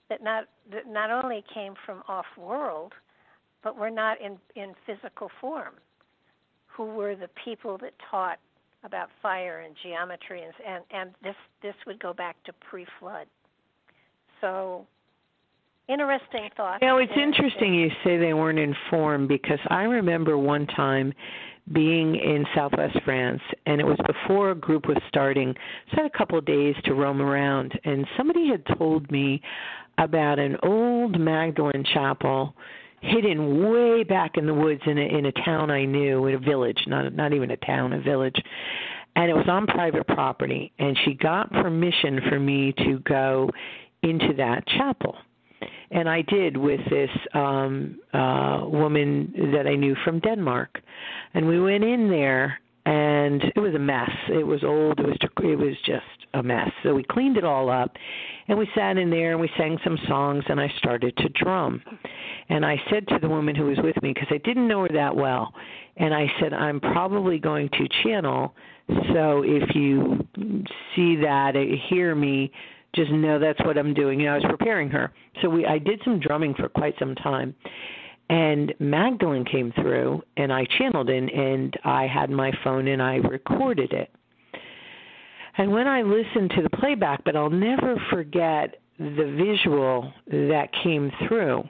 that 0.08 0.22
not 0.22 0.44
that 0.72 0.86
not 0.86 1.10
only 1.10 1.44
came 1.52 1.74
from 1.84 2.02
off 2.08 2.26
world, 2.36 2.92
but 3.62 3.76
were 3.76 3.90
not 3.90 4.20
in 4.20 4.38
in 4.54 4.74
physical 4.86 5.30
form, 5.40 5.74
who 6.66 6.86
were 6.86 7.14
the 7.14 7.28
people 7.44 7.78
that 7.78 7.94
taught 8.10 8.38
about 8.86 9.10
fire 9.20 9.60
and 9.60 9.74
geometry 9.82 10.42
and 10.42 10.54
and, 10.66 10.84
and 10.90 11.10
this 11.22 11.34
this 11.62 11.74
would 11.86 12.00
go 12.00 12.14
back 12.14 12.36
to 12.44 12.52
pre-flood. 12.70 13.26
So 14.40 14.86
interesting 15.88 16.48
thought. 16.56 16.80
You 16.80 16.88
know, 16.88 16.98
it's 16.98 17.12
interesting 17.16 17.74
you 17.74 17.90
say 18.04 18.16
they 18.16 18.34
weren't 18.34 18.58
informed 18.58 19.28
because 19.28 19.58
I 19.68 19.82
remember 19.82 20.38
one 20.38 20.66
time 20.68 21.12
being 21.72 22.14
in 22.14 22.46
Southwest 22.54 22.96
France, 23.04 23.42
and 23.66 23.80
it 23.80 23.84
was 23.84 23.98
before 24.06 24.52
a 24.52 24.54
group 24.54 24.86
was 24.86 24.98
starting. 25.08 25.52
So 25.90 25.98
I 25.98 26.02
had 26.02 26.10
a 26.14 26.16
couple 26.16 26.38
of 26.38 26.44
days 26.44 26.76
to 26.84 26.94
roam 26.94 27.20
around, 27.20 27.78
and 27.84 28.06
somebody 28.16 28.48
had 28.48 28.62
told 28.78 29.10
me 29.10 29.42
about 29.98 30.38
an 30.38 30.56
old 30.62 31.18
Magdalene 31.18 31.84
chapel 31.92 32.54
hidden 33.01 33.70
way 33.70 34.05
back 34.05 34.36
in 34.36 34.47
the 34.47 34.55
woods 34.55 34.82
in 34.86 34.98
a 34.98 35.02
in 35.18 35.27
a 35.27 35.32
town 35.32 35.70
I 35.70 35.85
knew, 35.85 36.27
in 36.27 36.35
a 36.35 36.39
village, 36.39 36.78
not 36.86 37.12
not 37.14 37.32
even 37.32 37.51
a 37.51 37.56
town, 37.59 37.93
a 37.93 38.01
village. 38.01 38.36
And 39.14 39.31
it 39.31 39.35
was 39.35 39.48
on 39.48 39.66
private 39.66 40.06
property, 40.09 40.73
and 40.78 40.97
she 41.05 41.14
got 41.14 41.51
permission 41.51 42.20
for 42.28 42.39
me 42.39 42.74
to 42.78 42.98
go 43.09 43.51
into 44.02 44.35
that 44.36 44.66
chapel 44.66 45.16
and 45.90 46.09
I 46.09 46.23
did 46.23 46.56
with 46.56 46.81
this 46.90 47.10
um 47.35 47.98
uh 48.12 48.60
woman 48.64 49.32
that 49.52 49.66
I 49.66 49.74
knew 49.74 49.97
from 50.05 50.20
Denmark. 50.20 50.81
And 51.35 51.47
we 51.47 51.60
went 51.60 51.85
in 51.85 52.09
there 52.09 52.59
and 52.85 53.43
it 53.43 53.59
was 53.59 53.74
a 53.74 53.78
mess. 53.78 54.10
It 54.28 54.47
was 54.47 54.62
old. 54.62 55.01
It 55.01 55.06
was 55.06 55.18
it 55.43 55.59
was 55.59 55.77
just 55.85 56.15
a 56.35 56.43
mess. 56.43 56.70
So 56.82 56.94
we 56.94 57.05
cleaned 57.05 57.36
it 57.36 57.44
all 57.44 57.70
up 57.70 57.97
and 58.48 58.59
we 58.59 58.69
sat 58.74 58.97
in 58.97 59.11
there 59.11 59.32
and 59.32 59.40
we 59.40 59.51
sang 59.57 59.78
some 59.85 59.98
songs 60.09 60.44
and 60.48 60.61
I 60.61 60.73
started 60.78 61.16
to 61.19 61.28
drum. 61.31 61.82
And 62.48 62.65
I 62.65 62.77
said 62.90 63.09
to 63.09 63.19
the 63.20 63.28
woman 63.28 63.55
who 63.57 63.66
was 63.66 63.78
with 63.82 64.01
me 64.03 64.12
because 64.12 64.28
I 64.31 64.39
didn't 64.39 64.69
know 64.69 64.82
her 64.82 64.89
that 64.93 65.15
well, 65.15 65.53
and 65.97 66.15
I 66.15 66.27
said 66.40 66.53
I'm 66.53 66.81
probably 66.81 67.39
going 67.39 67.69
to 67.70 67.89
channel 68.03 68.55
so 68.89 69.43
if 69.44 69.74
you 69.74 70.27
see 70.94 71.16
that, 71.16 71.57
uh, 71.57 71.61
hear 71.89 72.15
me, 72.15 72.53
just 72.94 73.11
know 73.11 73.39
that's 73.39 73.59
what 73.65 73.77
I'm 73.77 73.94
doing. 73.94 74.20
Know, 74.20 74.32
I 74.32 74.35
was 74.36 74.44
preparing 74.48 74.89
her. 74.90 75.12
So 75.43 75.48
we 75.51 75.66
I 75.66 75.78
did 75.78 76.01
some 76.05 76.20
drumming 76.20 76.55
for 76.55 76.69
quite 76.69 76.94
some 76.98 77.15
time. 77.16 77.55
And 78.28 78.74
Magdalene 78.81 79.44
came 79.44 79.73
through 79.73 80.23
and 80.36 80.53
I 80.53 80.66
channeled 80.78 81.11
in 81.11 81.28
and 81.31 81.74
I 81.85 82.07
had 82.07 82.31
my 82.31 82.51
phone 82.65 82.89
and 82.89 83.01
I 83.01 83.16
recorded 83.16 83.93
it. 83.93 84.11
And 85.58 85.70
when 85.70 85.86
I 85.86 86.02
listened 86.02 86.50
to 86.56 86.62
the 86.62 86.76
playback, 86.78 87.24
but 87.24 87.36
I'll 87.36 87.50
never 87.50 87.96
forget 88.10 88.76
the 88.98 89.34
visual 89.36 90.12
that 90.26 90.68
came 90.82 91.10
through, 91.26 91.64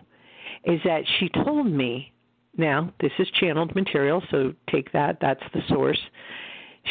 is 0.64 0.80
that 0.84 1.02
she 1.18 1.28
told 1.44 1.66
me, 1.66 2.12
now 2.56 2.92
this 3.00 3.12
is 3.18 3.28
channeled 3.38 3.74
material, 3.74 4.22
so 4.30 4.52
take 4.70 4.90
that, 4.92 5.18
that's 5.20 5.42
the 5.52 5.60
source. 5.68 6.00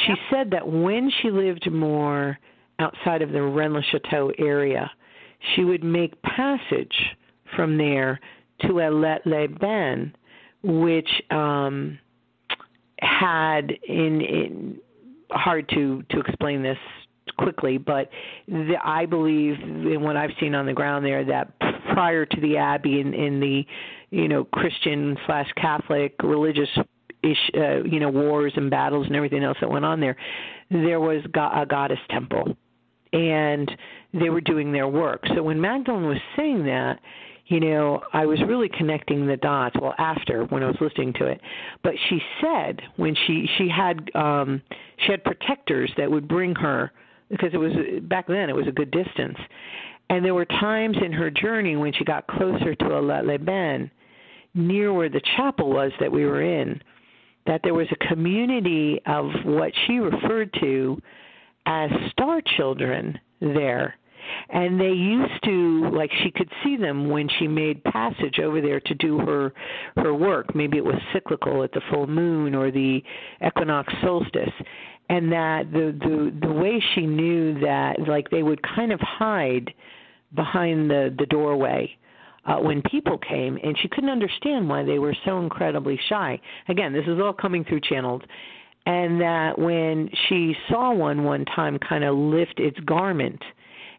She 0.05 0.09
yep. 0.09 0.17
said 0.31 0.51
that 0.51 0.67
when 0.67 1.11
she 1.21 1.31
lived 1.31 1.69
more 1.71 2.37
outside 2.79 3.21
of 3.21 3.31
the 3.31 3.41
Rennes-le-Chateau 3.41 4.31
area. 4.37 4.91
She 5.55 5.63
would 5.63 5.83
make 5.83 6.21
passage 6.23 6.95
from 7.55 7.77
there 7.77 8.19
to 8.61 8.81
Alet-les-Bains, 8.81 10.13
which 10.63 11.09
um, 11.31 11.99
had 12.99 13.71
in, 13.87 14.21
in 14.21 14.77
hard 15.31 15.67
to 15.69 16.03
to 16.09 16.19
explain 16.19 16.63
this 16.63 16.77
quickly, 17.37 17.77
but 17.77 18.09
the, 18.47 18.75
I 18.83 19.05
believe 19.05 19.55
in 19.61 20.01
what 20.01 20.15
I've 20.15 20.31
seen 20.39 20.55
on 20.55 20.65
the 20.65 20.73
ground 20.73 21.05
there 21.05 21.25
that 21.25 21.51
prior 21.93 22.25
to 22.25 22.41
the 22.41 22.57
Abbey 22.57 22.99
in, 22.99 23.13
in 23.13 23.39
the 23.39 23.65
you 24.11 24.27
know 24.27 24.43
Christian 24.45 25.17
slash 25.25 25.47
Catholic 25.57 26.13
religious 26.23 26.69
ish, 27.23 27.51
uh, 27.57 27.83
you 27.83 27.99
know 27.99 28.09
wars 28.09 28.53
and 28.55 28.69
battles 28.69 29.07
and 29.07 29.15
everything 29.15 29.43
else 29.43 29.57
that 29.61 29.69
went 29.69 29.85
on 29.85 29.99
there, 29.99 30.15
there 30.69 30.99
was 30.99 31.23
a 31.25 31.65
goddess 31.65 31.99
temple 32.09 32.55
and 33.13 33.71
they 34.13 34.29
were 34.29 34.41
doing 34.41 34.71
their 34.71 34.87
work. 34.87 35.23
So 35.35 35.43
when 35.43 35.59
Magdalene 35.59 36.07
was 36.07 36.17
saying 36.35 36.65
that, 36.65 36.99
you 37.47 37.59
know, 37.59 38.01
I 38.11 38.25
was 38.25 38.39
really 38.47 38.69
connecting 38.69 39.27
the 39.27 39.37
dots. 39.37 39.75
Well, 39.79 39.93
after 39.97 40.45
when 40.45 40.63
I 40.63 40.67
was 40.67 40.77
listening 40.81 41.13
to 41.13 41.25
it, 41.27 41.39
but 41.83 41.93
she 42.09 42.19
said 42.41 42.81
when 42.95 43.15
she 43.27 43.47
she 43.57 43.69
had 43.69 44.09
um 44.15 44.61
she 45.05 45.11
had 45.11 45.23
protectors 45.23 45.91
that 45.97 46.09
would 46.09 46.27
bring 46.27 46.55
her 46.55 46.91
because 47.29 47.49
it 47.53 47.57
was 47.57 47.73
back 48.03 48.27
then 48.27 48.49
it 48.49 48.55
was 48.55 48.67
a 48.67 48.71
good 48.71 48.91
distance, 48.91 49.37
and 50.09 50.25
there 50.25 50.33
were 50.33 50.45
times 50.45 50.97
in 51.03 51.11
her 51.11 51.29
journey 51.29 51.75
when 51.75 51.93
she 51.93 52.03
got 52.03 52.25
closer 52.27 52.73
to 52.75 52.85
Alet-les-Bains, 52.85 53.89
near 54.53 54.93
where 54.93 55.09
the 55.09 55.21
chapel 55.37 55.69
was 55.69 55.91
that 55.99 56.11
we 56.11 56.25
were 56.25 56.41
in, 56.41 56.81
that 57.45 57.61
there 57.63 57.73
was 57.73 57.87
a 57.91 58.07
community 58.07 58.99
of 59.05 59.29
what 59.43 59.71
she 59.85 59.99
referred 59.99 60.51
to 60.59 60.99
as 61.67 61.89
star 62.11 62.41
children 62.57 63.19
there 63.39 63.95
and 64.49 64.79
they 64.79 64.91
used 64.91 65.43
to 65.43 65.89
like 65.91 66.11
she 66.23 66.31
could 66.31 66.49
see 66.63 66.77
them 66.77 67.09
when 67.09 67.27
she 67.39 67.47
made 67.47 67.83
passage 67.83 68.39
over 68.39 68.61
there 68.61 68.79
to 68.79 68.93
do 68.95 69.19
her 69.19 69.53
her 69.97 70.13
work. 70.13 70.55
Maybe 70.55 70.77
it 70.77 70.85
was 70.85 70.95
cyclical 71.13 71.63
at 71.63 71.71
the 71.71 71.81
full 71.91 72.07
moon 72.07 72.55
or 72.55 72.71
the 72.71 73.03
equinox 73.45 73.93
solstice. 74.01 74.53
And 75.09 75.31
that 75.31 75.71
the 75.71 75.95
the 75.99 76.47
the 76.47 76.53
way 76.53 76.83
she 76.93 77.05
knew 77.05 77.59
that 77.59 77.99
like 78.07 78.29
they 78.29 78.43
would 78.43 78.61
kind 78.63 78.91
of 78.91 78.99
hide 78.99 79.73
behind 80.33 80.89
the 80.89 81.13
the 81.17 81.25
doorway 81.27 81.95
uh, 82.45 82.57
when 82.57 82.81
people 82.83 83.17
came, 83.17 83.57
and 83.63 83.77
she 83.81 83.87
couldn't 83.87 84.09
understand 84.09 84.69
why 84.69 84.83
they 84.83 84.99
were 84.99 85.15
so 85.25 85.39
incredibly 85.39 85.99
shy. 86.09 86.39
Again, 86.69 86.93
this 86.93 87.05
is 87.07 87.19
all 87.19 87.33
coming 87.33 87.63
through 87.63 87.81
channels. 87.81 88.21
And 88.87 89.19
that 89.19 89.57
when 89.57 90.09
she 90.27 90.55
saw 90.69 90.93
one 90.93 91.23
one 91.23 91.43
time 91.45 91.79
kind 91.79 92.03
of 92.03 92.15
lift 92.15 92.59
its 92.59 92.79
garment 92.81 93.41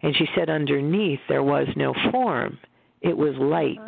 and 0.07 0.15
she 0.17 0.29
said 0.37 0.49
underneath 0.49 1.19
there 1.29 1.43
was 1.43 1.67
no 1.75 1.93
form. 2.13 2.61
It 3.01 3.17
was 3.17 3.35
light. 3.39 3.81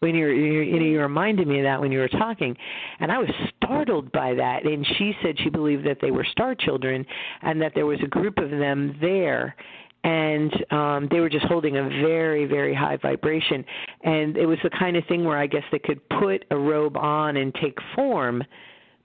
When 0.00 0.16
you're, 0.16 0.34
you're 0.34 0.64
you 0.64 0.80
know 0.80 0.86
you 0.86 1.00
reminded 1.00 1.46
me 1.46 1.58
of 1.58 1.64
that 1.66 1.80
when 1.80 1.92
you 1.92 2.00
were 2.00 2.08
talking. 2.08 2.56
And 2.98 3.12
i 3.12 3.18
was 3.18 3.30
startled 3.56 4.10
by 4.10 4.34
that. 4.34 4.64
And 4.64 4.84
she 4.98 5.12
said 5.22 5.36
she 5.38 5.48
believed 5.48 5.86
that 5.86 5.98
they 6.02 6.10
were 6.10 6.26
star 6.32 6.56
children 6.56 7.06
and 7.42 7.62
that 7.62 7.76
there 7.76 7.86
was 7.86 8.00
a 8.02 8.08
group 8.08 8.38
of 8.38 8.50
them 8.50 8.98
there. 9.00 9.54
And 10.02 10.52
um 10.72 11.06
they 11.12 11.20
were 11.20 11.28
just 11.28 11.46
holding 11.46 11.76
a 11.76 11.84
very 11.84 12.44
very 12.46 12.74
high 12.74 12.96
vibration. 12.96 13.64
And 14.02 14.36
it 14.36 14.46
was 14.46 14.58
the 14.64 14.70
kind 14.70 14.96
of 14.96 15.04
thing 15.06 15.24
where 15.24 15.38
i 15.38 15.46
guess 15.46 15.64
they 15.70 15.78
could 15.78 16.00
put 16.08 16.44
a 16.50 16.56
robe 16.56 16.96
on 16.96 17.36
and 17.36 17.54
take 17.54 17.78
form 17.94 18.42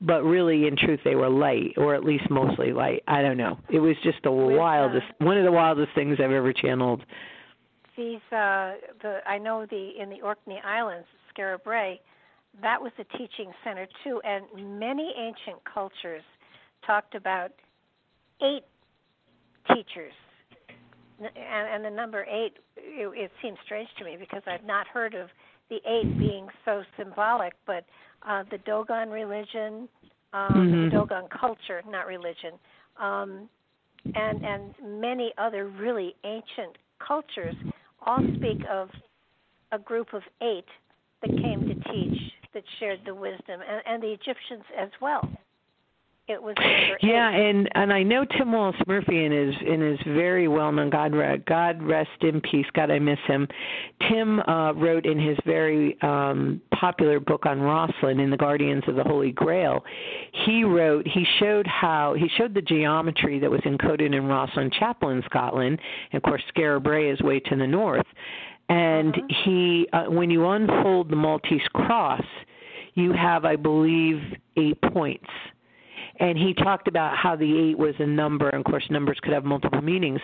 but 0.01 0.23
really 0.23 0.67
in 0.67 0.75
truth 0.75 0.99
they 1.03 1.15
were 1.15 1.29
light 1.29 1.73
or 1.77 1.95
at 1.95 2.03
least 2.03 2.29
mostly 2.29 2.73
light. 2.73 3.03
I 3.07 3.21
don't 3.21 3.37
know. 3.37 3.59
It 3.69 3.79
was 3.79 3.95
just 4.03 4.17
the 4.23 4.31
With, 4.31 4.57
wildest 4.57 5.05
uh, 5.21 5.25
one 5.25 5.37
of 5.37 5.45
the 5.45 5.51
wildest 5.51 5.91
things 5.95 6.17
i've 6.19 6.31
ever 6.31 6.53
channeled. 6.53 7.03
These 7.97 8.19
uh, 8.31 8.75
the 9.01 9.19
I 9.25 9.37
know 9.37 9.65
the 9.69 9.91
in 9.99 10.09
the 10.09 10.21
Orkney 10.21 10.59
Islands, 10.65 11.07
Skara 11.33 11.61
Brae, 11.63 12.01
that 12.61 12.81
was 12.81 12.91
a 12.99 13.17
teaching 13.17 13.51
center 13.63 13.87
too, 14.03 14.21
and 14.23 14.45
many 14.79 15.13
ancient 15.17 15.61
cultures 15.71 16.23
talked 16.85 17.15
about 17.15 17.51
eight 18.41 18.63
teachers, 19.73 20.13
and, 21.19 21.29
and 21.37 21.85
the 21.85 21.89
number 21.89 22.25
eight 22.25 22.57
it, 22.77 23.07
it 23.17 23.31
seems 23.41 23.57
strange 23.65 23.89
to 23.97 24.05
me 24.05 24.17
because 24.19 24.41
I've 24.45 24.65
not 24.65 24.87
heard 24.87 25.13
of 25.15 25.29
the 25.69 25.77
eight 25.87 26.17
being 26.19 26.47
so 26.63 26.83
symbolic, 26.97 27.53
but 27.65 27.85
uh, 28.27 28.43
the 28.49 28.57
Dogon 28.59 29.09
religion, 29.09 29.87
um, 30.33 30.67
Mhm. 30.67 30.85
the 30.85 30.89
Dogon 30.91 31.27
culture, 31.29 31.81
not 31.87 32.07
religion, 32.07 32.59
um, 32.97 33.49
and 34.15 34.43
and 34.43 34.73
many 34.81 35.33
other 35.37 35.67
really 35.67 36.15
ancient 36.23 36.77
cultures 36.99 37.55
all 38.01 38.23
speak 38.35 38.63
of 38.69 38.89
a 39.71 39.79
group 39.79 40.13
of 40.13 40.23
eight 40.41 40.67
that 41.21 41.35
came 41.41 41.67
to 41.67 41.75
teach, 41.91 42.33
that 42.53 42.63
shared 42.79 43.03
the 43.05 43.13
wisdom, 43.13 43.61
and, 43.61 43.81
and 43.85 44.03
the 44.03 44.11
Egyptians 44.11 44.63
as 44.77 44.89
well. 45.01 45.29
It 46.27 46.41
was 46.41 46.55
Yeah, 47.03 47.29
eight. 47.29 47.49
and 47.49 47.69
and 47.75 47.93
I 47.93 48.01
know 48.01 48.25
Tim 48.25 48.51
Wallace 48.51 48.75
Murphy 48.87 49.25
in 49.25 49.31
his 49.31 49.55
in 49.61 49.79
his 49.79 49.99
very 50.07 50.47
well 50.47 50.71
known 50.71 50.89
God 50.89 51.13
re- 51.13 51.37
God 51.45 51.83
rest 51.83 52.09
in 52.21 52.41
peace. 52.41 52.65
God, 52.73 52.89
I 52.89 52.97
miss 52.97 53.19
him. 53.27 53.47
Tim 54.09 54.39
uh, 54.39 54.73
wrote 54.73 55.05
in 55.05 55.19
his 55.19 55.37
very 55.45 56.01
um, 56.01 56.61
popular 56.73 57.19
book 57.19 57.45
on 57.45 57.59
Rosslyn 57.59 58.19
in 58.19 58.31
the 58.31 58.37
Guardians 58.37 58.83
of 58.87 58.95
the 58.95 59.03
Holy 59.03 59.31
Grail. 59.33 59.85
He 60.45 60.63
wrote 60.63 61.07
he 61.07 61.25
showed 61.39 61.67
how 61.67 62.15
he 62.15 62.27
showed 62.37 62.55
the 62.55 62.61
geometry 62.61 63.37
that 63.37 63.51
was 63.51 63.61
encoded 63.61 64.15
in 64.15 64.23
Rosslyn 64.23 64.73
Chapel 64.73 65.09
in 65.09 65.21
Scotland. 65.25 65.79
And 66.11 66.17
of 66.17 66.23
course, 66.23 66.41
Skara 66.55 66.81
Brae 66.81 67.11
is 67.11 67.21
way 67.21 67.39
to 67.41 67.55
the 67.55 67.67
north. 67.67 68.07
And 68.69 69.13
Mhm. 69.13 69.31
he 69.43 69.87
uh, 69.93 70.05
when 70.05 70.31
you 70.31 70.47
unfold 70.47 71.09
the 71.11 71.15
Maltese 71.15 71.67
cross, 71.75 72.25
you 72.95 73.11
have 73.13 73.45
I 73.45 73.55
believe 73.57 74.21
eight 74.57 74.81
points 74.81 75.29
and 76.19 76.37
he 76.37 76.53
talked 76.53 76.87
about 76.87 77.15
how 77.17 77.35
the 77.35 77.69
eight 77.69 77.77
was 77.77 77.93
a 77.99 78.05
number 78.05 78.49
and 78.49 78.59
of 78.59 78.65
course 78.65 78.85
numbers 78.89 79.17
could 79.21 79.33
have 79.33 79.43
multiple 79.45 79.81
meanings 79.81 80.19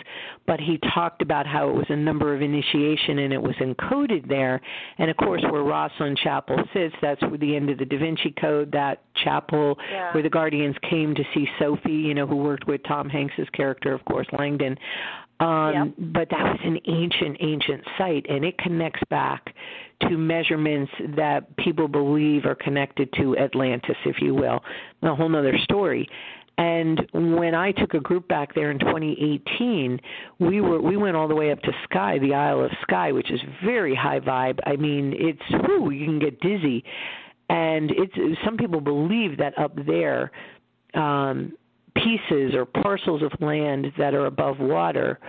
but 0.48 0.60
he 0.60 0.78
talked 0.94 1.22
about 1.22 1.46
how 1.46 1.70
it 1.70 1.74
was 1.74 1.86
a 1.90 1.96
number 1.96 2.34
of 2.34 2.42
initiation 2.42 3.20
and 3.20 3.34
it 3.34 3.42
was 3.42 3.56
encoded 3.58 4.28
there 4.28 4.62
and 4.98 5.10
of 5.10 5.18
course 5.18 5.42
where 5.50 5.62
Rosslyn 5.62 6.18
Chapel 6.18 6.58
sits 6.74 6.96
that's 7.02 7.22
where 7.22 7.38
the 7.38 7.56
end 7.56 7.70
of 7.70 7.78
the 7.78 7.86
Da 7.86 7.98
Vinci 7.98 8.34
Code 8.40 8.72
that 8.72 9.02
chapel 9.24 9.78
Yeah. 9.92 10.14
where 10.14 10.24
the 10.24 10.30
guardians 10.30 10.76
came 10.90 11.14
to 11.16 11.24
see 11.34 11.48
Sophie 11.60 11.92
you 11.92 12.14
know 12.14 12.28
who 12.28 12.38
worked 12.38 12.68
with 12.68 12.82
Tom 12.88 13.10
Hanks's 13.10 13.48
character 13.54 13.94
of 13.94 14.04
course 14.06 14.28
Langdon 14.38 14.78
um 15.40 15.74
Yep. 15.74 15.88
but 16.14 16.30
that 16.30 16.44
was 16.44 16.60
an 16.64 16.80
ancient 16.88 17.38
ancient 17.40 17.84
site 17.98 18.26
and 18.30 18.46
it 18.46 18.58
connects 18.58 19.02
back 19.10 19.54
to 20.10 20.18
measurements 20.18 20.92
that 21.16 21.56
people 21.58 21.88
believe 21.88 22.46
are 22.46 22.56
connected 22.56 23.12
to 23.14 23.38
Atlantis, 23.38 23.98
if 24.06 24.18
you 24.22 24.34
will. 24.34 24.62
A 25.04 25.16
whole 25.16 25.36
other 25.36 25.58
story. 25.64 26.08
And 26.58 27.08
when 27.14 27.56
I 27.56 27.72
took 27.72 27.94
a 27.94 28.00
group 28.00 28.28
back 28.28 28.54
there 28.54 28.72
in 28.72 28.80
2018, 28.80 30.00
we 30.40 30.62
were 30.62 30.82
we 30.82 30.98
went 30.98 31.16
all 31.16 31.28
the 31.28 31.36
way 31.36 31.52
up 31.52 31.62
to 31.62 31.72
Skye, 31.86 32.20
the 32.20 32.34
Isle 32.34 32.66
of 32.66 32.72
Skye, 32.84 33.12
which 33.12 33.32
is 33.32 33.40
very 33.66 33.96
high 33.96 34.20
vibe. 34.20 34.60
I 34.66 34.76
mean, 34.76 35.14
it's 35.18 35.66
whew, 35.66 35.92
you 35.92 36.06
can 36.06 36.20
get 36.20 36.40
dizzy, 36.42 36.84
and 37.50 37.92
it's 37.92 38.14
some 38.46 38.58
people 38.58 38.80
believe 38.80 39.38
that 39.38 39.58
up 39.58 39.74
there, 39.88 40.32
um, 40.94 41.54
pieces 41.96 42.54
or 42.54 42.66
parcels 42.66 43.24
of 43.24 43.32
land 43.42 43.92
that 43.98 44.14
are 44.14 44.28
above 44.28 44.60
water 44.60 45.20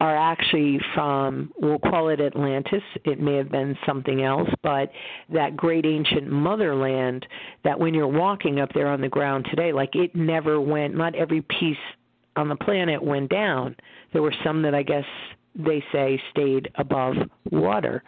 are 0.00 0.16
actually 0.16 0.80
from, 0.94 1.52
we'll 1.58 1.78
call 1.78 2.08
it 2.08 2.20
Atlantis. 2.20 2.82
It 3.04 3.20
may 3.20 3.36
have 3.36 3.50
been 3.50 3.76
something 3.86 4.22
else, 4.22 4.48
but 4.62 4.90
that 5.32 5.56
great 5.56 5.84
ancient 5.84 6.30
motherland 6.30 7.26
that 7.64 7.78
when 7.78 7.92
you're 7.92 8.08
walking 8.08 8.60
up 8.60 8.70
there 8.72 8.88
on 8.88 9.02
the 9.02 9.08
ground 9.08 9.46
today, 9.50 9.72
like 9.72 9.94
it 9.94 10.14
never 10.16 10.58
went, 10.60 10.96
not 10.96 11.14
every 11.14 11.42
piece 11.42 11.76
on 12.36 12.48
the 12.48 12.56
planet 12.56 13.02
went 13.02 13.28
down. 13.28 13.76
There 14.12 14.22
were 14.22 14.34
some 14.42 14.62
that 14.62 14.74
I 14.74 14.82
guess 14.82 15.04
they 15.54 15.84
say 15.92 16.20
stayed 16.30 16.70
above 16.76 17.16
water. 17.50 18.02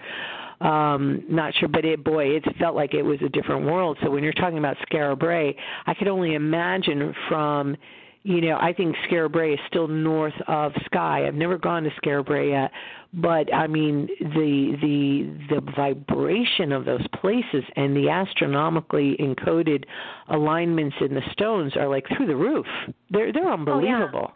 Um, 0.62 1.24
not 1.28 1.52
sure, 1.54 1.68
but 1.68 1.84
it, 1.84 2.04
boy, 2.04 2.26
it 2.26 2.44
felt 2.58 2.76
like 2.76 2.94
it 2.94 3.02
was 3.02 3.18
a 3.20 3.28
different 3.28 3.66
world. 3.66 3.98
So 4.02 4.10
when 4.10 4.22
you're 4.22 4.32
talking 4.32 4.58
about 4.58 4.76
Skara 4.88 5.18
Brae, 5.18 5.56
I 5.86 5.94
could 5.94 6.08
only 6.08 6.34
imagine 6.34 7.12
from 7.28 7.76
you 8.24 8.40
know, 8.40 8.56
I 8.60 8.72
think 8.72 8.94
Skara 9.08 9.30
Brae 9.30 9.54
is 9.54 9.60
still 9.66 9.88
north 9.88 10.34
of 10.46 10.72
Skye. 10.84 11.26
I've 11.26 11.34
never 11.34 11.58
gone 11.58 11.82
to 11.82 11.90
Skara 11.90 12.24
Brae 12.24 12.50
yet, 12.50 12.70
but 13.12 13.52
I 13.52 13.66
mean 13.66 14.08
the 14.20 14.76
the 14.80 15.56
the 15.56 15.72
vibration 15.76 16.70
of 16.70 16.84
those 16.84 17.04
places 17.20 17.64
and 17.74 17.96
the 17.96 18.08
astronomically 18.10 19.16
encoded 19.18 19.84
alignments 20.28 20.96
in 21.00 21.14
the 21.14 21.22
stones 21.32 21.76
are 21.76 21.88
like 21.88 22.06
through 22.16 22.26
the 22.26 22.36
roof. 22.36 22.66
They're 23.10 23.32
they're 23.32 23.52
unbelievable. 23.52 24.30
Oh, 24.30 24.34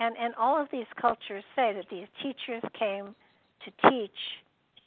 yeah. 0.00 0.06
And 0.06 0.16
and 0.18 0.34
all 0.34 0.60
of 0.60 0.68
these 0.72 0.86
cultures 1.00 1.44
say 1.54 1.72
that 1.72 1.86
these 1.90 2.08
teachers 2.20 2.62
came 2.76 3.14
to 3.64 3.90
teach 3.90 4.10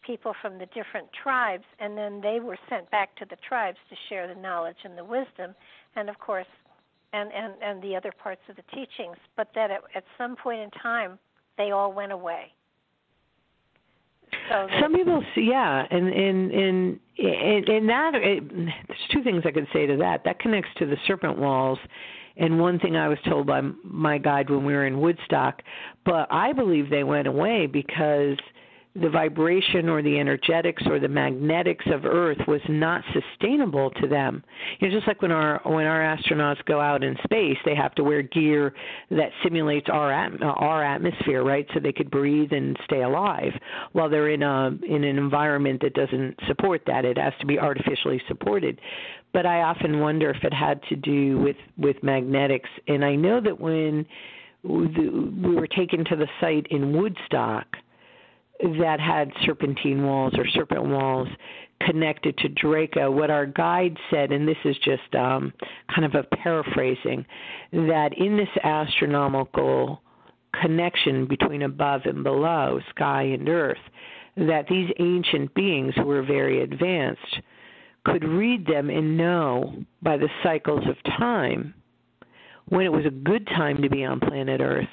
people 0.06 0.34
from 0.42 0.58
the 0.58 0.66
different 0.68 1.08
tribes, 1.24 1.64
and 1.80 1.98
then 1.98 2.20
they 2.22 2.40
were 2.42 2.58
sent 2.70 2.90
back 2.92 3.16
to 3.18 3.26
the 3.30 3.38
tribes 3.48 3.78
to 3.90 3.96
share 4.10 4.28
the 4.34 4.40
knowledge 4.40 4.78
and 4.84 4.98
the 4.98 5.04
wisdom, 5.04 5.56
and 5.96 6.10
of 6.10 6.20
course, 6.20 6.46
and 7.18 7.32
and 7.34 7.54
and 7.62 7.82
the 7.82 7.96
other 7.96 8.12
parts 8.24 8.42
of 8.50 8.56
the 8.56 8.64
teachings. 8.74 9.18
But 9.36 9.50
that 9.56 9.72
at, 9.72 9.82
at 9.96 10.04
some 10.18 10.36
point 10.36 10.62
in 10.62 10.70
time, 10.72 11.18
they 11.58 11.72
all 11.72 11.92
went 11.92 12.12
away. 12.12 12.54
So 14.50 14.68
Some 14.82 14.94
people, 14.94 15.24
see, 15.36 15.48
yeah, 15.50 15.86
and 15.90 16.08
and 16.08 16.52
and 16.52 17.00
and, 17.18 17.70
and 17.70 17.90
that 17.90 18.12
it, 18.16 18.50
there's 18.50 19.08
two 19.12 19.24
things 19.24 19.44
I 19.46 19.52
could 19.52 19.68
say 19.74 19.86
to 19.86 19.98
that. 19.98 20.24
That 20.26 20.40
connects 20.40 20.70
to 20.80 20.86
the 20.86 20.98
serpent 21.08 21.38
walls, 21.38 21.80
and 22.36 22.60
one 22.60 22.80
thing 22.80 22.96
I 22.96 23.08
was 23.08 23.18
told 23.28 23.48
by 23.48 23.62
my 23.84 24.18
guide 24.18 24.50
when 24.50 24.66
we 24.66 24.74
were 24.74 24.86
in 24.86 25.00
Woodstock, 25.00 25.62
but 26.06 26.28
I 26.30 26.54
believe 26.54 26.90
they 26.90 27.04
went 27.04 27.28
away 27.28 27.68
because 27.68 28.38
the 29.02 29.10
vibration 29.10 29.90
or 29.90 30.02
the 30.02 30.20
energetics 30.20 30.84
or 30.88 31.00
the 31.00 31.08
magnetics 31.08 31.86
of 31.94 32.06
Earth 32.06 32.38
was 32.48 32.62
not 32.70 33.04
sustainable 33.14 33.92
to 34.02 34.08
them. 34.08 34.44
You 34.80 34.88
know, 34.90 34.96
just 34.96 35.08
like 35.08 35.22
when 35.22 35.32
our 35.32 35.62
when 35.66 35.86
our 35.86 36.02
astronauts 36.02 36.64
go 36.66 36.80
out 36.80 37.04
in 37.04 37.16
space, 37.24 37.58
they 37.66 37.76
have 37.76 37.94
to 37.96 38.04
wear 38.04 38.22
gear 38.22 38.74
that 39.12 39.30
simulates 39.44 39.88
our 39.90 40.12
our 40.12 40.84
atmosphere, 40.84 41.44
right, 41.44 41.68
so 41.74 41.80
they 41.80 41.92
could 41.92 42.10
breathe 42.10 42.52
and 42.52 42.78
stay 42.86 43.04
alive. 43.04 43.52
While 43.94 44.10
they're 44.10 44.30
in 44.30 44.44
a 44.44 44.72
in 44.88 45.04
an 45.04 45.18
environment 45.18 45.82
that 45.82 45.94
doesn't 45.94 46.36
support 46.48 46.82
that, 46.88 47.06
it 47.06 47.18
has 47.18 47.34
to 47.40 47.46
be 47.46 47.60
artificially 47.60 48.22
supported. 48.28 48.80
But 49.34 49.46
I 49.46 49.62
often 49.62 50.00
wonder 50.00 50.30
if 50.32 50.44
it 50.44 50.54
had 50.54 50.82
to 50.90 50.96
do 50.96 51.40
with 51.40 51.58
with 51.78 52.02
magnetics. 52.04 52.70
And 52.88 53.04
I 53.06 53.16
know 53.16 53.42
that 53.42 53.60
when 53.60 54.06
we 54.64 55.56
were 55.56 55.68
taken 55.68 56.04
to 56.06 56.16
the 56.16 56.28
site 56.42 56.68
in 56.72 56.98
Woodstock 56.98 57.68
that 58.62 59.00
had 59.00 59.32
serpentine 59.46 60.04
walls 60.04 60.34
or 60.38 60.48
serpent 60.48 60.86
walls 60.86 61.28
connected 61.82 62.38
to 62.40 62.50
Draco. 62.50 63.12
What 63.12 63.30
our 63.30 63.46
guide 63.46 63.98
said, 64.10 64.32
and 64.32 64.48
this 64.48 64.58
is 64.66 64.76
just 64.84 65.14
um, 65.16 65.54
kind 65.94 66.06
of 66.06 66.16
a 66.16 66.24
paraphrasing, 66.38 67.26
that 67.72 68.18
in 68.18 68.36
this 68.36 68.50
astronomical 68.64 70.02
connection 70.60 71.28
between 71.28 71.62
above 71.64 72.02
and 72.06 72.24
below, 72.24 72.80
sky 72.90 73.24
and 73.24 73.48
earth, 73.48 73.78
that 74.36 74.66
these 74.70 74.90
ancient 75.00 75.54
beings 75.54 75.94
who 75.96 76.06
were 76.06 76.24
very 76.24 76.64
advanced 76.64 77.42
could 78.06 78.24
read 78.24 78.66
them 78.66 78.90
and 78.90 79.18
know 79.18 79.76
by 80.02 80.18
the 80.18 80.30
cycles 80.44 80.84
of 80.88 80.96
time 81.18 81.74
when 82.70 82.86
it 82.86 82.92
was 82.92 83.06
a 83.06 83.12
good 83.12 83.46
time 83.48 83.82
to 83.82 83.90
be 83.90 84.04
on 84.04 84.20
planet 84.20 84.62
Earth 84.62 84.88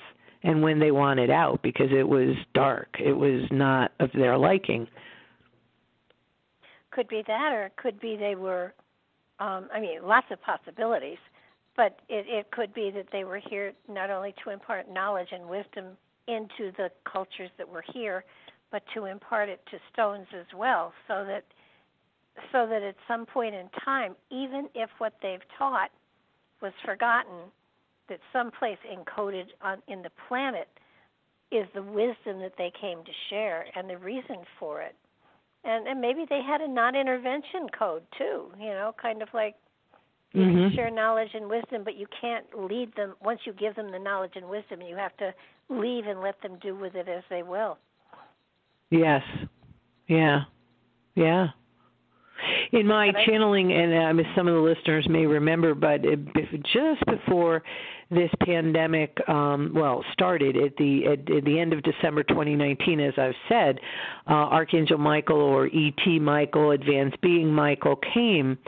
and 0.45 0.63
when 0.63 0.79
they 0.79 0.91
wanted 0.91 1.31
out 1.31 1.61
because 1.63 1.89
it 1.91 2.07
was 2.07 2.37
dark. 2.53 2.89
It 3.01 3.15
was 3.15 3.43
not 3.51 3.93
of 3.99 4.11
their 4.13 4.37
liking. 4.37 4.87
could 6.91 7.09
be 7.09 7.25
that, 7.27 7.53
or 7.53 7.65
it 7.65 7.77
could 7.77 7.99
be 7.99 8.17
they 8.17 8.37
were. 8.37 8.73
Um, 9.41 9.69
I 9.75 9.81
mean, 9.81 10.05
lots 10.05 10.27
of 10.31 10.41
possibilities, 10.43 11.19
but 11.77 11.99
it, 12.09 12.27
it 12.29 12.51
could 12.53 12.73
be 12.73 12.93
that 12.93 13.07
they 13.11 13.25
were 13.25 13.41
here 13.51 13.73
not 13.89 14.09
only 14.09 14.33
to 14.45 14.51
impart 14.51 14.89
knowledge 14.89 15.29
and 15.33 15.49
wisdom 15.49 15.97
into 16.29 16.71
the 16.77 16.89
cultures 17.11 17.51
that 17.59 17.69
were 17.69 17.83
here, 17.93 18.25
but 18.71 18.85
to 18.95 19.07
impart 19.07 19.49
it 19.49 19.61
to 19.73 19.79
stones 19.93 20.27
as 20.39 20.47
well, 20.57 20.93
so 21.09 21.25
that 21.27 21.45
so 22.53 22.67
that 22.67 22.83
at 22.83 22.95
some 23.09 23.27
point 23.27 23.55
in 23.55 23.69
time, 23.85 24.15
even 24.31 24.69
if 24.75 24.91
what 24.99 25.15
they've 25.23 25.43
taught 25.59 25.91
was 26.61 26.73
forgotten, 26.85 27.51
that 28.09 28.21
someplace 28.33 28.79
encoded 28.91 29.47
on 29.63 29.79
in 29.89 30.03
the 30.03 30.11
planet 30.29 30.69
is 31.51 31.67
the 31.75 31.83
wisdom 31.83 32.41
that 32.41 32.55
they 32.59 32.73
came 32.81 33.05
to 33.05 33.13
share 33.31 33.67
and 33.77 33.89
the 33.89 33.99
reason 33.99 34.39
for 34.59 34.83
it. 34.83 34.95
And 35.65 35.87
and 35.87 36.01
maybe 36.01 36.27
they 36.29 36.41
had 36.47 36.61
a 36.61 36.69
non-intervention 36.69 37.69
code 37.77 38.03
too, 38.19 38.51
you 38.59 38.71
know, 38.71 38.95
kind 39.01 39.23
of 39.23 39.29
like 39.33 39.55
you 40.33 40.43
mm-hmm. 40.43 40.57
can 40.57 40.73
share 40.75 40.91
knowledge 40.91 41.31
and 41.33 41.49
wisdom, 41.49 41.83
but 41.85 41.97
you 41.97 42.07
can't 42.21 42.45
lead 42.59 42.95
them 42.97 43.15
once 43.23 43.41
you 43.45 43.53
give 43.53 43.77
them 43.77 43.93
the 43.93 43.99
knowledge 43.99 44.33
and 44.35 44.49
wisdom. 44.49 44.83
You 44.83 44.97
have 44.97 45.17
to 45.19 45.33
leave 45.69 46.07
and 46.07 46.21
let 46.21 46.43
them 46.43 46.59
do 46.61 46.75
with 46.77 46.97
it 46.97 47.09
as 47.09 47.23
they 47.31 47.45
will. 47.45 47.79
Yes. 48.91 49.23
Yeah. 50.09 50.41
Yeah. 51.15 51.49
In 52.73 52.87
my 52.87 53.13
channeling, 53.27 53.73
and 53.73 54.21
um, 54.21 54.27
some 54.37 54.49
of 54.49 54.55
the 54.55 54.61
listeners 54.61 55.07
may 55.09 55.27
remember, 55.27 55.75
but 55.75 56.05
it, 56.05 56.19
just 56.73 57.05
before 57.07 57.63
this 58.11 58.31
pandemic, 58.41 59.17
um, 59.29 59.73
well, 59.75 60.05
started 60.13 60.57
at 60.57 60.77
the 60.77 61.07
at, 61.07 61.31
at 61.31 61.45
the 61.45 61.59
end 61.59 61.73
of 61.73 61.83
December 61.83 62.23
2019, 62.23 63.01
as 63.01 63.15
I've 63.17 63.35
said, 63.49 63.81
uh, 64.29 64.33
Archangel 64.33 64.99
Michael 64.99 65.41
or 65.41 65.67
ET 65.67 66.21
Michael, 66.21 66.73
Advanced 66.73 67.21
Being 67.21 67.53
Michael, 67.53 67.97
came 68.15 68.59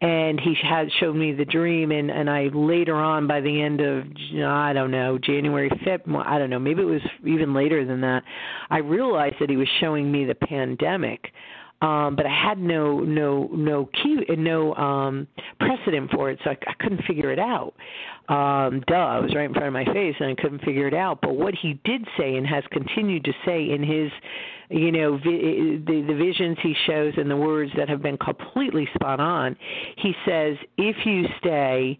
and 0.00 0.38
he 0.40 0.54
had 0.62 0.88
showed 1.00 1.16
me 1.16 1.32
the 1.32 1.44
dream 1.44 1.90
and 1.90 2.10
and 2.10 2.30
I 2.30 2.44
later 2.54 2.94
on 2.94 3.26
by 3.26 3.40
the 3.40 3.60
end 3.60 3.80
of 3.80 4.04
I 4.46 4.72
don't 4.72 4.92
know 4.92 5.18
January 5.18 5.70
5th 5.70 6.24
I 6.24 6.38
don't 6.38 6.50
know 6.50 6.58
maybe 6.58 6.82
it 6.82 6.86
was 6.86 7.02
even 7.26 7.52
later 7.52 7.84
than 7.84 8.00
that 8.02 8.22
I 8.70 8.78
realized 8.78 9.36
that 9.40 9.50
he 9.50 9.56
was 9.56 9.68
showing 9.80 10.10
me 10.10 10.24
the 10.24 10.36
pandemic 10.36 11.32
um 11.80 12.16
but 12.16 12.26
I 12.26 12.34
had 12.34 12.58
no 12.58 13.00
no 13.00 13.48
no 13.52 13.86
key 13.86 14.24
and 14.28 14.42
no 14.42 14.74
um 14.74 15.28
precedent 15.60 16.10
for 16.10 16.30
it 16.30 16.38
so 16.44 16.50
I, 16.50 16.58
I 16.66 16.74
couldn't 16.80 17.02
figure 17.04 17.30
it 17.30 17.38
out. 17.38 17.74
Um 18.28 18.82
duh 18.86 19.18
it 19.18 19.22
was 19.22 19.34
right 19.34 19.46
in 19.46 19.52
front 19.52 19.68
of 19.68 19.72
my 19.72 19.84
face 19.92 20.16
and 20.18 20.30
I 20.30 20.40
couldn't 20.40 20.64
figure 20.64 20.86
it 20.86 20.94
out. 20.94 21.20
But 21.20 21.36
what 21.36 21.54
he 21.54 21.80
did 21.84 22.06
say 22.18 22.36
and 22.36 22.46
has 22.46 22.64
continued 22.70 23.24
to 23.24 23.32
say 23.46 23.70
in 23.70 23.82
his 23.82 24.10
you 24.70 24.92
know 24.92 25.18
vi- 25.18 25.82
the 25.86 26.04
the 26.06 26.14
visions 26.14 26.58
he 26.62 26.74
shows 26.86 27.14
and 27.16 27.30
the 27.30 27.36
words 27.36 27.70
that 27.76 27.88
have 27.88 28.02
been 28.02 28.18
completely 28.18 28.88
spot 28.94 29.20
on 29.20 29.56
he 29.96 30.12
says 30.26 30.56
if 30.76 30.96
you 31.06 31.24
stay 31.38 31.98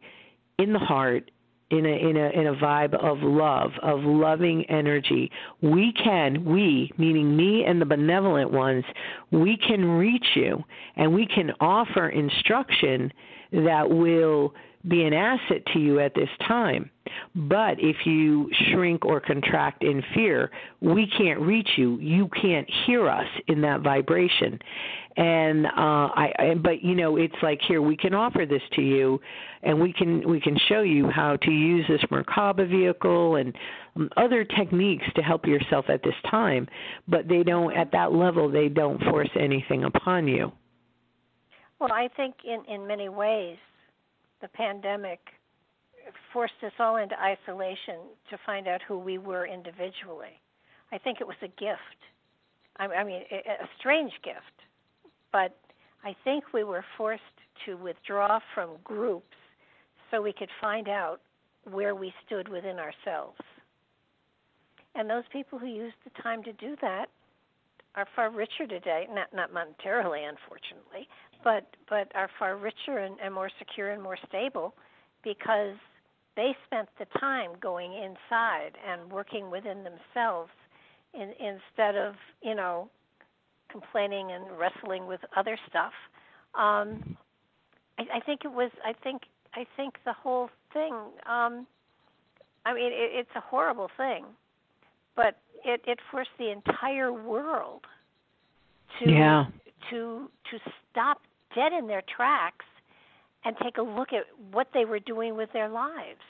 in 0.58 0.72
the 0.72 0.78
heart 0.78 1.30
in 1.70 1.84
a 1.84 2.08
in 2.08 2.16
a 2.16 2.28
in 2.30 2.46
a 2.46 2.54
vibe 2.54 2.94
of 2.94 3.18
love 3.22 3.72
of 3.82 4.00
loving 4.00 4.64
energy. 4.70 5.30
We 5.60 5.92
can 5.92 6.44
we 6.44 6.90
meaning 6.96 7.36
me 7.36 7.64
and 7.64 7.80
the 7.80 7.86
benevolent 7.86 8.50
ones 8.50 8.84
we 9.30 9.56
can 9.56 9.84
reach 9.84 10.26
you 10.34 10.64
and 10.96 11.12
we 11.12 11.26
can 11.26 11.52
offer 11.60 12.08
instruction 12.08 13.12
that 13.52 13.88
will 13.88 14.54
be 14.86 15.02
an 15.04 15.12
asset 15.12 15.62
to 15.72 15.78
you 15.80 15.98
at 16.00 16.14
this 16.14 16.28
time. 16.46 16.90
But 17.34 17.80
if 17.80 17.96
you 18.04 18.50
shrink 18.70 19.04
or 19.04 19.20
contract 19.20 19.82
in 19.82 20.02
fear, 20.14 20.50
we 20.80 21.10
can't 21.16 21.40
reach 21.40 21.68
you. 21.76 21.98
You 21.98 22.28
can't 22.40 22.68
hear 22.86 23.08
us 23.08 23.26
in 23.48 23.60
that 23.62 23.80
vibration. 23.80 24.58
And 25.16 25.66
uh 25.66 25.70
I, 25.76 26.32
I 26.38 26.54
but 26.54 26.84
you 26.84 26.94
know, 26.94 27.16
it's 27.16 27.34
like 27.42 27.60
here 27.66 27.82
we 27.82 27.96
can 27.96 28.14
offer 28.14 28.46
this 28.46 28.62
to 28.74 28.82
you 28.82 29.20
and 29.62 29.80
we 29.80 29.92
can 29.92 30.28
we 30.28 30.40
can 30.40 30.56
show 30.68 30.82
you 30.82 31.10
how 31.10 31.36
to 31.36 31.50
use 31.50 31.84
this 31.88 32.02
Merkaba 32.10 32.68
vehicle 32.68 33.36
and 33.36 33.52
um, 33.96 34.08
other 34.16 34.44
techniques 34.44 35.06
to 35.16 35.22
help 35.22 35.44
yourself 35.44 35.86
at 35.88 36.02
this 36.04 36.14
time, 36.30 36.68
but 37.08 37.26
they 37.26 37.42
don't 37.42 37.74
at 37.76 37.90
that 37.92 38.12
level 38.12 38.48
they 38.48 38.68
don't 38.68 39.02
force 39.04 39.30
anything 39.34 39.84
upon 39.84 40.28
you. 40.28 40.52
Well, 41.80 41.92
I 41.92 42.08
think 42.16 42.36
in 42.44 42.64
in 42.72 42.86
many 42.86 43.08
ways 43.08 43.56
the 44.40 44.48
pandemic 44.48 45.20
forced 46.32 46.54
us 46.64 46.72
all 46.78 46.96
into 46.96 47.14
isolation 47.20 47.96
to 48.30 48.38
find 48.46 48.66
out 48.66 48.80
who 48.86 48.98
we 48.98 49.18
were 49.18 49.46
individually. 49.46 50.40
I 50.92 50.98
think 50.98 51.20
it 51.20 51.26
was 51.26 51.36
a 51.42 51.48
gift. 51.48 52.00
I, 52.78 52.86
I 52.86 53.04
mean, 53.04 53.22
a 53.30 53.68
strange 53.78 54.12
gift, 54.24 54.38
but 55.32 55.56
I 56.04 56.14
think 56.24 56.44
we 56.54 56.64
were 56.64 56.84
forced 56.96 57.22
to 57.66 57.76
withdraw 57.76 58.38
from 58.54 58.70
groups 58.84 59.36
so 60.10 60.22
we 60.22 60.32
could 60.32 60.50
find 60.60 60.88
out 60.88 61.20
where 61.70 61.94
we 61.94 62.12
stood 62.24 62.48
within 62.48 62.78
ourselves. 62.78 63.40
And 64.94 65.10
those 65.10 65.24
people 65.32 65.58
who 65.58 65.66
used 65.66 65.96
the 66.04 66.22
time 66.22 66.42
to 66.44 66.52
do 66.54 66.76
that 66.80 67.06
are 67.94 68.06
far 68.14 68.30
richer 68.30 68.66
today, 68.66 69.06
not 69.12 69.32
not 69.34 69.52
monetarily, 69.52 70.28
unfortunately, 70.28 71.08
but 71.44 71.66
but 71.88 72.10
are 72.14 72.28
far 72.38 72.56
richer 72.56 72.98
and, 72.98 73.16
and 73.22 73.32
more 73.32 73.50
secure 73.58 73.90
and 73.90 74.02
more 74.02 74.18
stable 74.28 74.74
because 75.24 75.76
they 76.36 76.56
spent 76.66 76.88
the 76.98 77.06
time 77.18 77.50
going 77.60 77.92
inside 77.92 78.72
and 78.88 79.10
working 79.10 79.50
within 79.50 79.84
themselves 79.84 80.50
in, 81.14 81.32
instead 81.40 81.96
of 81.96 82.14
you 82.42 82.54
know 82.54 82.88
complaining 83.70 84.32
and 84.32 84.44
wrestling 84.58 85.06
with 85.06 85.20
other 85.36 85.58
stuff. 85.68 85.92
Um, 86.54 87.16
I, 87.98 88.16
I 88.16 88.20
think 88.24 88.40
it 88.44 88.52
was. 88.52 88.70
I 88.84 88.92
think. 88.92 89.22
I 89.54 89.64
think 89.76 89.94
the 90.04 90.12
whole 90.12 90.50
thing. 90.72 90.92
Um, 91.26 91.66
I 92.66 92.74
mean, 92.74 92.92
it, 92.92 93.10
it's 93.14 93.30
a 93.34 93.40
horrible 93.40 93.88
thing, 93.96 94.26
but 95.16 95.38
it, 95.64 95.80
it 95.86 95.98
forced 96.10 96.30
the 96.38 96.52
entire 96.52 97.12
world 97.12 97.82
to 99.00 99.10
yeah. 99.10 99.46
to 99.90 100.30
to 100.50 100.58
stop 100.90 101.22
dead 101.58 101.72
in 101.72 101.88
their 101.88 102.02
tracks 102.16 102.64
and 103.44 103.56
take 103.62 103.78
a 103.78 103.82
look 103.82 104.12
at 104.12 104.24
what 104.52 104.68
they 104.74 104.84
were 104.84 105.00
doing 105.00 105.36
with 105.36 105.50
their 105.52 105.68
lives. 105.68 106.24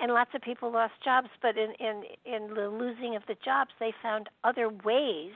And 0.00 0.12
lots 0.12 0.30
of 0.34 0.42
people 0.42 0.72
lost 0.72 0.94
jobs, 1.04 1.28
but 1.40 1.56
in 1.56 1.72
in 1.78 2.02
in 2.24 2.54
the 2.54 2.68
losing 2.68 3.14
of 3.14 3.22
the 3.28 3.36
jobs, 3.44 3.70
they 3.78 3.92
found 4.02 4.28
other 4.42 4.68
ways 4.68 5.32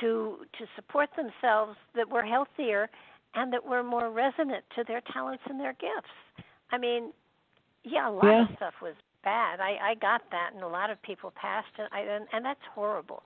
to 0.00 0.38
to 0.58 0.64
support 0.74 1.10
themselves 1.16 1.76
that 1.94 2.08
were 2.08 2.24
healthier 2.24 2.88
and 3.34 3.52
that 3.52 3.64
were 3.64 3.82
more 3.82 4.10
resonant 4.10 4.64
to 4.74 4.84
their 4.84 5.02
talents 5.12 5.42
and 5.48 5.60
their 5.60 5.74
gifts. 5.74 6.16
I 6.72 6.78
mean, 6.78 7.12
yeah, 7.84 8.08
a 8.08 8.10
lot 8.10 8.24
yeah. 8.24 8.42
of 8.42 8.56
stuff 8.56 8.74
was 8.82 8.94
bad. 9.22 9.60
I 9.60 9.90
I 9.90 9.94
got 9.94 10.22
that, 10.30 10.50
and 10.54 10.62
a 10.62 10.68
lot 10.68 10.90
of 10.90 11.00
people 11.02 11.32
passed, 11.36 11.74
and 11.78 11.88
I 11.92 12.00
and, 12.00 12.26
and 12.32 12.44
that's 12.44 12.66
horrible. 12.74 13.22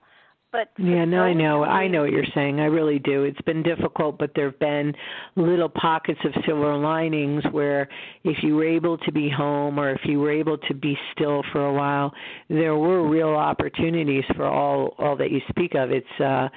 But 0.53 0.69
yeah, 0.77 1.03
no, 1.03 1.21
I 1.21 1.33
know. 1.33 1.63
I 1.63 1.87
know 1.87 2.01
what 2.03 2.11
you're 2.11 2.23
saying. 2.35 2.59
I 2.59 2.65
really 2.65 2.99
do. 2.99 3.23
It's 3.23 3.41
been 3.41 3.63
difficult, 3.63 4.19
but 4.19 4.29
there've 4.35 4.57
been 4.59 4.93
little 5.35 5.67
pockets 5.67 6.19
of 6.23 6.31
silver 6.45 6.77
linings 6.77 7.43
where 7.51 7.89
if 8.23 8.43
you 8.43 8.55
were 8.55 8.67
able 8.67 8.99
to 8.99 9.11
be 9.11 9.31
home 9.31 9.79
or 9.79 9.89
if 9.89 10.01
you 10.03 10.19
were 10.19 10.31
able 10.31 10.59
to 10.59 10.75
be 10.75 10.95
still 11.11 11.41
for 11.51 11.65
a 11.65 11.73
while, 11.73 12.13
there 12.49 12.75
were 12.75 13.09
real 13.09 13.29
opportunities 13.29 14.23
for 14.35 14.45
all 14.45 14.93
all 14.99 15.17
that 15.17 15.31
you 15.31 15.41
speak 15.49 15.73
of. 15.73 15.89
It's 15.89 16.21
uh 16.21 16.49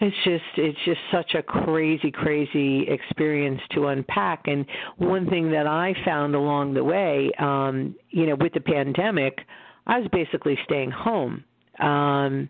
it's 0.00 0.16
just 0.24 0.44
it's 0.56 0.78
just 0.86 1.00
such 1.12 1.34
a 1.34 1.42
crazy 1.42 2.10
crazy 2.10 2.88
experience 2.88 3.60
to 3.72 3.88
unpack 3.88 4.48
and 4.48 4.66
one 4.96 5.30
thing 5.30 5.52
that 5.52 5.68
i 5.68 5.94
found 6.04 6.34
along 6.34 6.74
the 6.74 6.82
way 6.82 7.30
um 7.38 7.94
you 8.10 8.26
know 8.26 8.34
with 8.34 8.52
the 8.54 8.60
pandemic 8.60 9.38
i 9.86 10.00
was 10.00 10.08
basically 10.10 10.58
staying 10.64 10.90
home 10.90 11.44
um 11.78 12.48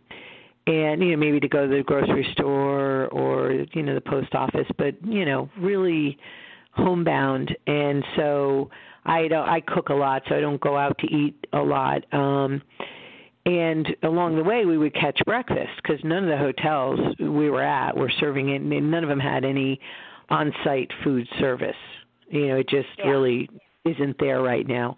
and 0.67 1.03
you 1.03 1.11
know 1.11 1.17
maybe 1.17 1.41
to 1.41 1.49
go 1.49 1.69
to 1.69 1.77
the 1.77 1.83
grocery 1.83 2.27
store 2.33 3.07
or 3.09 3.53
you 3.73 3.83
know 3.83 3.95
the 3.95 4.01
post 4.01 4.35
office 4.35 4.67
but 4.79 4.95
you 5.07 5.25
know 5.25 5.49
really 5.59 6.19
homebound. 6.73 7.57
And 7.67 8.05
so 8.17 8.71
i 9.07 9.29
don't 9.29 9.49
i 9.49 9.61
cook 9.61 9.91
a 9.91 9.95
lot 9.95 10.23
so 10.29 10.35
i 10.35 10.41
don't 10.41 10.61
go 10.61 10.77
out 10.77 10.99
to 10.99 11.07
eat 11.07 11.47
a 11.53 11.61
lot. 11.61 12.05
Um 12.13 12.63
and 13.47 13.87
along 14.03 14.37
the 14.37 14.43
way 14.43 14.65
we 14.65 14.79
would 14.79 14.95
catch 14.95 15.21
breakfast 15.27 15.71
because 15.83 16.03
none 16.03 16.25
of 16.25 16.31
the 16.31 16.39
hotels 16.39 16.99
we 17.21 17.51
were 17.51 17.63
at 17.63 17.95
were 17.95 18.11
serving 18.19 18.49
it 18.49 18.63
and 18.63 18.91
none 18.91 19.03
of 19.03 19.11
them 19.11 19.21
had 19.21 19.45
any 19.45 19.79
on 20.31 20.53
site 20.65 20.91
food 21.03 21.29
service. 21.39 21.77
You 22.31 22.49
know 22.49 22.57
it 22.57 22.69
just 22.69 22.89
yeah. 22.99 23.09
really 23.09 23.51
isn't 23.85 24.17
there 24.19 24.43
right 24.43 24.67
now. 24.67 24.97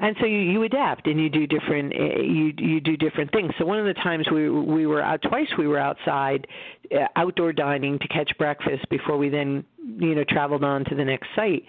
And 0.00 0.16
so 0.20 0.26
you 0.26 0.38
you 0.38 0.62
adapt 0.62 1.06
and 1.06 1.20
you 1.20 1.28
do 1.28 1.46
different 1.46 1.92
eh, 1.92 2.22
you 2.22 2.52
you 2.58 2.80
do 2.80 2.96
different 2.96 3.30
things. 3.32 3.52
So 3.58 3.66
one 3.66 3.78
of 3.78 3.84
the 3.84 3.94
times 3.94 4.26
we 4.32 4.48
we 4.48 4.86
were 4.86 5.02
out 5.02 5.20
twice 5.22 5.48
we 5.58 5.68
were 5.68 5.78
outside 5.78 6.46
uh, 6.94 7.06
outdoor 7.16 7.52
dining 7.52 7.98
to 7.98 8.08
catch 8.08 8.32
breakfast 8.38 8.88
before 8.90 9.18
we 9.18 9.28
then 9.28 9.64
you 9.98 10.14
know 10.14 10.24
traveled 10.24 10.64
on 10.64 10.84
to 10.86 10.94
the 10.94 11.04
next 11.04 11.28
site. 11.36 11.64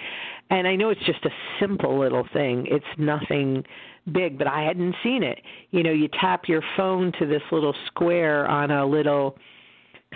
And 0.49 0.67
i 0.67 0.75
know 0.75 0.89
it's 0.89 1.03
just 1.05 1.23
a 1.25 1.31
simple 1.59 1.99
little 1.99 2.27
thing. 2.33 2.65
It's 2.69 2.85
nothing 2.97 3.63
big 4.11 4.37
but 4.37 4.47
i 4.47 4.61
hadn't 4.63 4.95
seen 5.03 5.23
it. 5.23 5.39
You 5.71 5.83
know 5.83 5.91
you 5.91 6.07
tap 6.19 6.43
your 6.47 6.63
phone 6.77 7.11
to 7.19 7.25
this 7.25 7.43
little 7.51 7.75
square 7.87 8.47
on 8.47 8.71
a 8.71 8.85
little 8.85 9.37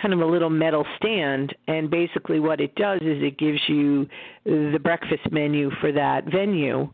kind 0.00 0.14
of 0.14 0.20
a 0.20 0.26
little 0.26 0.50
metal 0.50 0.86
stand 0.96 1.54
and 1.66 1.90
basically 1.90 2.40
what 2.40 2.60
it 2.60 2.74
does 2.74 3.00
is 3.00 3.22
it 3.22 3.38
gives 3.38 3.60
you 3.68 4.06
the 4.44 4.80
breakfast 4.82 5.30
menu 5.30 5.70
for 5.80 5.92
that 5.92 6.24
venue 6.30 6.88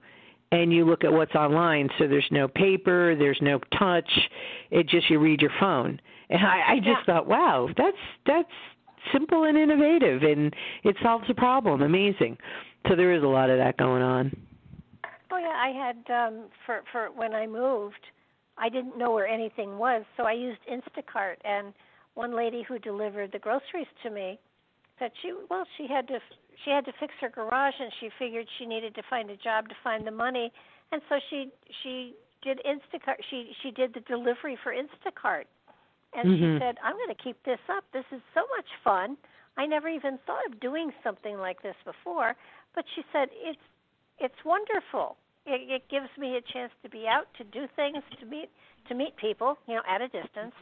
and 0.52 0.72
you 0.72 0.84
look 0.84 1.04
at 1.04 1.12
what's 1.12 1.34
online 1.34 1.88
so 1.98 2.06
there's 2.06 2.26
no 2.30 2.48
paper 2.48 3.14
there's 3.16 3.38
no 3.40 3.58
touch 3.78 4.08
it 4.70 4.88
just 4.88 5.08
you 5.10 5.18
read 5.18 5.40
your 5.40 5.52
phone 5.60 6.00
and 6.30 6.46
i 6.46 6.72
i 6.72 6.76
just 6.76 6.88
yeah. 6.88 7.04
thought 7.06 7.26
wow 7.26 7.68
that's 7.76 7.96
that's 8.26 8.48
simple 9.12 9.44
and 9.44 9.56
innovative, 9.56 10.22
and 10.22 10.54
it 10.82 10.96
solves 11.02 11.24
a 11.28 11.34
problem. 11.34 11.82
Amazing. 11.82 12.36
So 12.88 12.96
there 12.96 13.12
is 13.12 13.22
a 13.22 13.26
lot 13.26 13.50
of 13.50 13.58
that 13.58 13.76
going 13.76 14.02
on. 14.02 14.36
Oh 15.32 15.38
yeah, 15.38 15.48
I 15.48 15.70
had 15.70 16.28
um 16.28 16.44
for 16.64 16.82
for 16.92 17.08
when 17.14 17.34
I 17.34 17.46
moved, 17.46 18.06
I 18.56 18.68
didn't 18.68 18.96
know 18.96 19.12
where 19.12 19.26
anything 19.26 19.78
was, 19.78 20.04
so 20.16 20.24
I 20.24 20.32
used 20.32 20.60
Instacart 20.70 21.36
and 21.44 21.72
one 22.14 22.36
lady 22.36 22.62
who 22.66 22.78
delivered 22.78 23.32
the 23.32 23.38
groceries 23.38 23.86
to 24.02 24.10
me 24.10 24.38
said 24.98 25.10
she 25.22 25.32
well 25.50 25.64
she 25.76 25.86
had 25.88 26.06
to 26.08 26.18
she 26.64 26.70
had 26.70 26.84
to 26.84 26.92
fix 27.00 27.12
her 27.20 27.28
garage 27.28 27.74
and 27.80 27.92
she 28.00 28.08
figured 28.18 28.46
she 28.58 28.66
needed 28.66 28.94
to 28.94 29.02
find 29.10 29.30
a 29.30 29.36
job 29.36 29.68
to 29.68 29.74
find 29.82 30.06
the 30.06 30.10
money. 30.10 30.52
And 30.92 31.02
so 31.08 31.16
she 31.30 31.50
she 31.82 32.14
did 32.42 32.60
Instacart 32.64 33.16
she 33.30 33.52
she 33.62 33.70
did 33.70 33.94
the 33.94 34.00
delivery 34.00 34.56
for 34.62 34.72
Instacart. 34.72 35.44
And 36.14 36.28
mm-hmm. 36.28 36.58
she 36.58 36.60
said 36.60 36.76
I'm 36.82 36.94
going 36.94 37.14
to 37.14 37.22
keep 37.22 37.42
this 37.44 37.58
up. 37.68 37.84
This 37.92 38.04
is 38.12 38.22
so 38.34 38.42
much 38.56 38.68
fun. 38.82 39.16
I 39.56 39.66
never 39.66 39.88
even 39.88 40.18
thought 40.26 40.46
of 40.50 40.60
doing 40.60 40.90
something 41.02 41.38
like 41.38 41.62
this 41.62 41.76
before. 41.84 42.34
But 42.74 42.84
she 42.94 43.02
said 43.12 43.28
it's 43.32 43.58
it's 44.18 44.44
wonderful. 44.44 45.16
It, 45.46 45.68
it 45.68 45.82
gives 45.90 46.08
me 46.16 46.36
a 46.36 46.52
chance 46.52 46.72
to 46.82 46.88
be 46.88 47.06
out 47.08 47.26
to 47.36 47.44
do 47.44 47.66
things 47.74 48.02
to 48.20 48.26
meet 48.26 48.48
to 48.88 48.94
meet 48.94 49.16
people 49.16 49.58
you 49.66 49.74
know 49.74 49.82
at 49.88 50.00
a 50.00 50.08
distance 50.08 50.54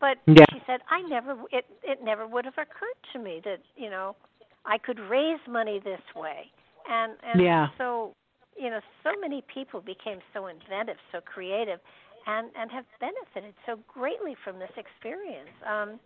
but 0.00 0.18
yeah. 0.26 0.44
she 0.52 0.60
said 0.66 0.80
I 0.90 1.02
never 1.02 1.36
it 1.52 1.66
it 1.82 2.00
never 2.02 2.26
would 2.26 2.44
have 2.44 2.54
occurred 2.54 2.98
to 3.12 3.18
me 3.18 3.40
that 3.44 3.58
you 3.76 3.90
know 3.90 4.16
I 4.64 4.78
could 4.78 4.98
raise 4.98 5.40
money 5.48 5.80
this 5.82 6.00
way 6.14 6.50
and 6.88 7.12
and 7.22 7.42
yeah. 7.42 7.68
so 7.76 8.14
you 8.56 8.70
know 8.70 8.80
so 9.02 9.10
many 9.20 9.42
people 9.52 9.80
became 9.80 10.18
so 10.32 10.46
inventive 10.46 10.96
so 11.12 11.20
creative 11.20 11.80
and 12.26 12.48
and 12.58 12.70
have 12.70 12.84
benefited 13.00 13.54
so 13.66 13.78
greatly 13.88 14.36
from 14.44 14.58
this 14.58 14.72
experience 14.76 15.50
um 15.66 15.98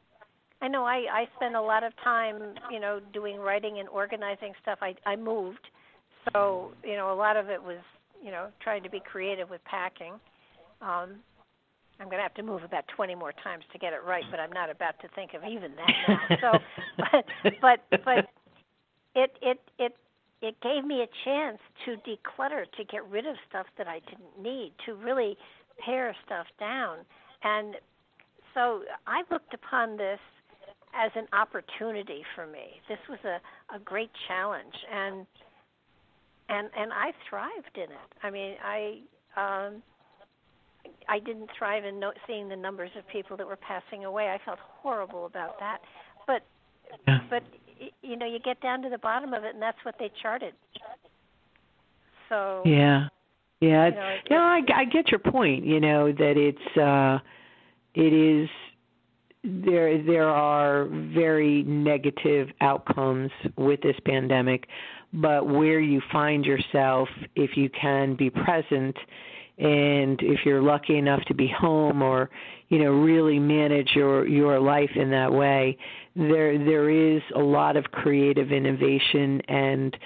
I 0.61 0.69
know 0.69 0.85
I 0.85 1.05
I 1.13 1.29
spent 1.37 1.57
a 1.57 1.63
lot 1.63 1.85
of 1.85 1.93
time 2.03 2.55
you 2.71 2.81
know 2.81 3.01
doing 3.13 3.39
writing 3.39 3.79
and 3.79 3.89
organizing 3.89 4.53
stuff 4.63 4.79
I 4.81 4.95
I 5.07 5.17
moved 5.17 5.69
so 6.33 6.73
you 6.85 6.97
know 6.97 7.13
a 7.13 7.17
lot 7.17 7.37
of 7.37 7.49
it 7.49 7.63
was 7.63 7.81
you 8.23 8.31
know 8.31 8.49
trying 8.61 8.83
to 8.83 8.91
be 8.91 9.01
creative 9.01 9.51
with 9.51 9.63
packing 9.65 10.15
um 10.81 11.17
I'm 12.01 12.07
going 12.07 12.19
to 12.19 12.23
have 12.23 12.35
to 12.35 12.43
move 12.43 12.63
about 12.65 12.85
20 12.89 13.15
more 13.15 13.33
times 13.45 13.65
to 13.73 13.79
get 13.79 13.93
it 13.93 14.01
right, 14.07 14.25
but 14.31 14.41
I'm 14.41 14.53
not 14.53 14.71
about 14.71 14.99
to 15.01 15.09
think 15.15 15.35
of 15.35 15.43
even 15.45 15.73
that 15.77 15.93
now. 16.09 16.37
So, 16.41 16.59
but 16.99 17.25
but 17.61 18.05
but 18.05 18.29
it 19.15 19.37
it 19.41 19.61
it 19.79 19.97
it 20.41 20.57
gave 20.61 20.85
me 20.85 21.03
a 21.03 21.09
chance 21.25 21.59
to 21.85 21.97
declutter, 22.09 22.65
to 22.77 22.85
get 22.85 23.09
rid 23.09 23.27
of 23.27 23.37
stuff 23.49 23.67
that 23.79 23.87
I 23.87 24.01
didn't 24.01 24.43
need, 24.43 24.73
to 24.87 24.95
really 24.95 25.37
pare 25.79 26.15
stuff 26.27 26.47
down. 26.59 26.99
And 27.45 27.77
so 28.55 28.83
I 29.07 29.23
looked 29.31 29.55
upon 29.55 29.97
this 29.97 30.19
as 30.95 31.11
an 31.15 31.27
opportunity 31.33 32.23
for 32.35 32.47
me. 32.47 32.81
This 32.89 32.99
was 33.09 33.19
a 33.25 33.41
a 33.75 33.79
great 33.79 34.11
challenge 34.29 34.75
and 34.93 35.27
and 36.49 36.69
and 36.77 36.93
I 36.93 37.13
thrived 37.29 37.77
in 37.77 37.83
it. 37.85 38.11
I 38.23 38.31
mean, 38.31 38.57
I 38.63 38.99
um 39.37 39.83
I 41.09 41.19
didn't 41.19 41.51
thrive 41.59 41.85
in 41.85 42.01
no, 42.01 42.13
seeing 42.27 42.49
the 42.49 42.57
numbers 42.57 42.91
of 42.97 43.07
people 43.09 43.37
that 43.37 43.47
were 43.47 43.57
passing 43.57 44.05
away. 44.05 44.29
I 44.29 44.39
felt 44.45 44.59
horrible 44.61 45.27
about 45.27 45.59
that. 45.61 45.79
But 46.27 46.43
yeah. 47.07 47.19
but 47.29 47.43
you 48.03 48.17
know, 48.17 48.27
you 48.27 48.39
get 48.39 48.61
down 48.61 48.83
to 48.83 48.89
the 48.89 48.99
bottom 48.99 49.35
of 49.35 49.45
it, 49.45 49.55
and 49.55 49.63
that's 49.63 49.79
what 49.85 49.95
they 49.99 50.11
charted. 50.21 50.55
So 52.29 52.63
yeah, 52.65 53.09
yeah. 53.61 53.89
You 53.89 53.95
know, 53.95 54.17
no, 54.31 54.37
I, 54.39 54.61
I 54.75 54.85
get 54.85 55.11
your 55.11 55.21
point. 55.21 55.65
You 55.65 55.81
know 55.81 56.13
that 56.13 56.35
it's 56.37 56.77
uh, 56.79 57.19
it 57.95 58.13
is 58.13 58.49
there. 59.45 60.03
There 60.03 60.29
are 60.29 60.87
very 60.87 61.63
negative 61.65 62.49
outcomes 62.61 63.31
with 63.57 63.81
this 63.83 63.97
pandemic, 64.07 64.67
but 65.13 65.47
where 65.47 65.81
you 65.81 66.01
find 66.11 66.45
yourself, 66.45 67.09
if 67.37 67.57
you 67.57 67.69
can 67.71 68.15
be 68.15 68.31
present 68.31 68.97
and 69.59 70.21
if 70.23 70.41
you're 70.45 70.63
lucky 70.63 70.97
enough 70.97 71.23
to 71.27 71.35
be 71.35 71.49
home 71.49 72.03
or 72.03 72.31
you 72.69 72.79
know 72.79 72.91
really 72.91 73.39
manage 73.39 73.91
your 73.95 74.27
your 74.27 74.59
life 74.59 74.91
in 74.97 75.11
that 75.11 75.33
way 75.33 75.77
there 76.17 76.59
there 76.59 76.91
is 76.91 77.23
a 77.37 77.39
lot 77.39 77.77
of 77.77 77.85
creative 77.85 78.51
innovation 78.51 79.41
and 79.49 79.97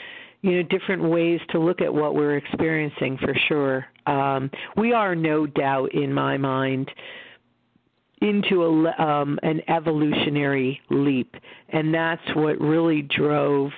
you 0.43 0.53
know 0.53 0.63
different 0.63 1.03
ways 1.03 1.41
to 1.51 1.59
look 1.59 1.81
at 1.81 1.93
what 1.93 2.15
we're 2.15 2.37
experiencing 2.37 3.19
for 3.19 3.35
sure. 3.49 3.87
Um, 4.07 4.51
we 4.77 4.93
are 4.93 5.17
no 5.17 5.47
doubt 5.47 5.93
in 5.93 6.13
my 6.13 6.37
mind 6.37 6.91
into 8.23 8.63
a, 8.63 9.03
um, 9.03 9.39
an 9.43 9.61
evolutionary 9.69 10.81
leap 10.91 11.35
and 11.71 11.93
that's 11.93 12.23
what 12.35 12.59
really 12.61 13.03
drove 13.03 13.73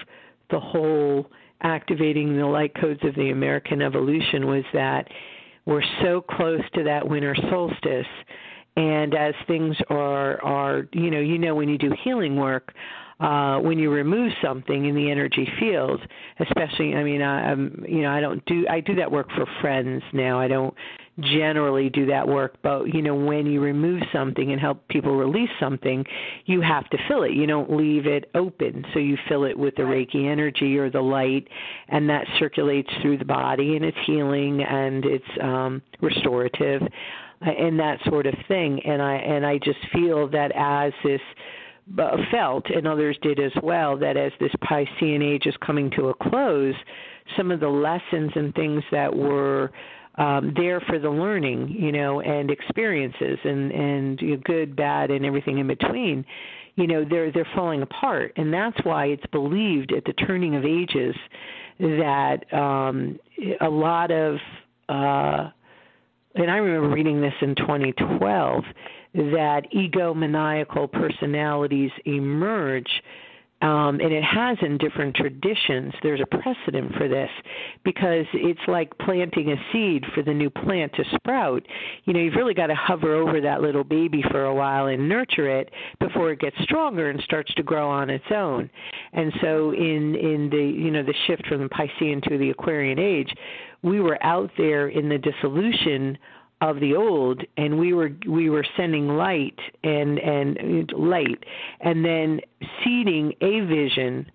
the 0.51 0.61
whole 0.61 1.31
activating 1.63 2.37
the 2.37 2.47
light 2.47 2.73
codes 2.81 3.01
of 3.03 3.15
the 3.17 3.31
American 3.31 3.83
evolution 3.83 4.47
was 4.47 4.63
that 4.73 5.09
we're 5.69 5.83
so 6.03 6.23
close 6.23 6.63
to 6.75 6.83
that 6.85 7.07
winter 7.07 7.37
solstice. 7.51 8.07
And 8.77 9.15
as 9.15 9.35
things 9.47 9.77
are 9.91 10.43
are 10.43 10.89
you 10.93 11.11
know 11.11 11.21
you 11.21 11.39
know 11.39 11.55
when 11.55 11.69
you 11.69 11.77
do 11.77 11.93
healing 12.05 12.37
work 12.37 12.73
uh 13.21 13.59
when 13.59 13.77
you 13.77 13.91
remove 13.91 14.31
something 14.41 14.87
in 14.87 14.95
the 14.95 15.11
energy 15.11 15.49
field 15.59 16.01
especially 16.39 16.95
i 16.95 17.03
mean 17.03 17.21
i 17.21 17.51
i'm 17.51 17.85
you 17.89 18.03
know 18.03 18.13
i 18.13 18.21
don't 18.21 18.45
do 18.47 18.65
i 18.71 18.79
do 18.79 18.95
that 18.95 19.11
work 19.11 19.29
for 19.33 19.45
friends 19.61 20.01
now. 20.13 20.39
I 20.39 20.47
don't 20.47 20.73
generally 21.21 21.91
do 21.91 22.07
that 22.07 22.27
work 22.27 22.57
but 22.63 22.85
you 22.85 23.03
know 23.03 23.15
when 23.15 23.47
you 23.47 23.61
remove 23.61 24.01
something 24.13 24.53
and 24.53 24.61
help 24.61 24.87
people 24.89 25.17
release 25.17 25.51
something 25.59 26.05
you 26.47 26.61
have 26.61 26.89
to 26.91 26.99
fill 27.09 27.23
it. 27.25 27.33
You 27.33 27.47
don't 27.47 27.71
leave 27.71 28.07
it 28.07 28.31
open 28.35 28.85
so 28.93 28.99
you 28.99 29.17
fill 29.29 29.45
it 29.45 29.59
with 29.59 29.75
the 29.77 29.83
reiki 29.83 30.31
energy 30.31 30.79
or 30.79 30.91
the 30.91 31.01
light 31.01 31.49
and 31.89 32.09
that 32.09 32.27
circulates 32.39 32.91
through 33.03 33.19
the 33.19 33.25
body 33.25 33.77
and 33.77 33.85
it's 33.85 33.97
healing 34.07 34.63
and 34.63 35.05
it's 35.05 35.25
um 35.43 35.83
restorative 36.01 36.83
uh, 36.83 37.51
and 37.51 37.79
that 37.79 37.99
sort 38.07 38.27
of 38.27 38.35
thing. 38.47 38.81
And 38.85 39.03
i 39.03 39.15
and 39.17 39.45
i 39.45 39.59
just 39.59 39.81
feel 39.93 40.29
that 40.29 40.53
as 40.55 40.93
this 41.05 41.21
uh, 41.99 42.17
felt 42.31 42.67
and 42.67 42.87
others 42.87 43.17
did 43.23 43.41
as 43.41 43.53
well 43.63 43.97
that 43.97 44.17
as 44.17 44.31
this 44.41 44.53
piscean 44.63 45.23
age 45.23 45.47
is 45.47 45.55
coming 45.65 45.91
to 45.91 46.09
a 46.09 46.15
close 46.15 46.75
some 47.37 47.51
of 47.51 47.61
the 47.61 47.69
lessons 47.69 48.31
and 48.35 48.55
things 48.55 48.83
that 48.91 49.15
were 49.15 49.71
um, 50.19 50.53
there 50.57 50.81
for 50.81 50.99
the 50.99 51.11
learning, 51.11 51.69
you 51.69 51.93
know, 51.93 52.21
and 52.21 52.51
experiences 52.51 53.39
and 53.45 53.71
and 53.73 54.21
you 54.21 54.37
know, 54.37 54.43
good, 54.45 54.77
bad, 54.77 55.11
and 55.11 55.25
everything 55.25 55.59
in 55.59 55.67
between. 55.67 56.25
You 56.77 56.87
know, 56.87 57.05
they're 57.09 57.33
they're 57.33 57.49
falling 57.55 57.83
apart, 57.83 58.33
and 58.37 58.53
that's 58.53 58.77
why 58.85 59.07
it's 59.07 59.27
believed 59.33 59.93
at 59.93 60.05
the 60.05 60.13
turning 60.13 60.57
of 60.57 60.65
ages 60.65 61.15
that 61.79 62.53
um, 62.53 63.19
a 63.61 63.69
lot 63.69 64.11
of 64.11 64.37
uh, 64.89 65.51
and 66.35 66.51
I 66.51 66.57
remember 66.57 66.95
reading 66.95 67.21
this 67.21 67.35
in 67.41 67.55
2012 67.57 68.65
that 69.15 69.63
egomaniacal 69.75 70.93
personalities 70.93 71.91
emerge 72.05 72.91
um, 73.61 73.99
and 74.01 74.13
it 74.13 74.23
has 74.23 74.57
in 74.63 74.79
different 74.79 75.17
traditions. 75.17 75.93
There's 76.03 76.21
a 76.21 76.27
precedent 76.27 76.95
for 76.95 77.09
this 77.09 77.31
because 77.85 78.25
it's 78.33 78.61
like 78.69 78.97
planting 78.99 79.51
a 79.51 79.57
seed 79.73 80.05
for 80.15 80.23
the 80.23 80.33
new 80.33 80.49
plant 80.49 80.93
to 80.95 81.05
sprout. 81.17 81.65
You 82.05 82.13
know, 82.13 82.21
you've 82.21 82.35
really 82.35 82.55
got 82.55 82.69
to 82.69 82.77
hover 82.77 83.15
over 83.15 83.41
that 83.41 83.61
little 83.61 83.83
baby 83.83 84.23
for 84.31 84.45
a 84.45 84.55
while 84.55 84.87
and 84.87 85.09
nurture 85.09 85.49
it 85.49 85.71
before 85.99 86.31
it 86.31 86.39
gets 86.39 86.57
stronger 86.63 87.11
and 87.11 87.21
starts 87.23 87.53
to 87.55 87.65
grow 87.65 87.91
on 87.91 88.11
its 88.11 88.25
own. 88.31 88.71
And 89.13 89.33
so, 89.41 89.73
in 89.73 90.15
in 90.15 90.49
the 90.51 90.65
you 90.65 90.93
know 90.93 91.03
the 91.03 91.15
shift 91.27 91.47
from 91.49 91.63
the 91.63 91.69
Piscean 91.69 92.23
to 92.29 92.39
the 92.39 92.51
Aquarian 92.51 93.01
age, 93.01 93.33
we 93.83 94.01
were 94.01 94.23
out 94.25 94.51
there 94.57 94.89
in 94.89 95.09
the 95.09 95.19
dissolution 95.19 96.17
of 96.61 96.81
the 96.81 96.95
old 96.95 97.43
and 97.57 97.79
we 97.79 97.93
were 97.93 98.11
we 98.29 98.51
were 98.51 98.67
sending 98.77 99.09
light 99.09 99.59
and 99.85 100.19
and 100.19 100.91
light 100.93 101.45
and 101.81 102.05
then 102.05 102.41
seeding 102.83 103.33
a 103.41 103.61
vision 103.61 104.31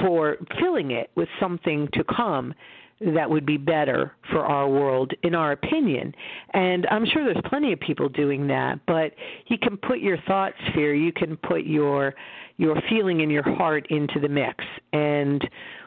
for 0.00 0.36
filling 0.60 0.92
it 0.92 1.10
with 1.16 1.28
something 1.40 1.88
to 1.92 2.04
come 2.04 2.54
that 3.00 3.28
would 3.28 3.44
be 3.44 3.56
better 3.56 4.12
for 4.30 4.46
our 4.46 4.68
world 4.68 5.12
in 5.24 5.34
our 5.34 5.50
opinion. 5.52 6.14
And 6.52 6.86
i'm 6.90 7.04
sure 7.06 7.24
there's 7.24 7.44
plenty 7.46 7.72
of 7.72 7.80
people 7.80 8.08
doing 8.08 8.46
that 8.46 8.78
but 8.86 9.12
you 9.48 9.58
can 9.58 9.76
put 9.76 9.98
your 9.98 10.18
thought 10.28 10.52
sphere 10.68 10.94
you 10.94 11.12
can 11.12 11.36
put 11.38 11.64
your 11.64 12.14
your 12.56 12.76
feeling 12.88 13.20
in 13.20 13.30
your 13.30 13.42
heart 13.56 13.86
into 13.90 14.20
the 14.20 14.28
mix. 14.28 14.64
And 14.92 15.42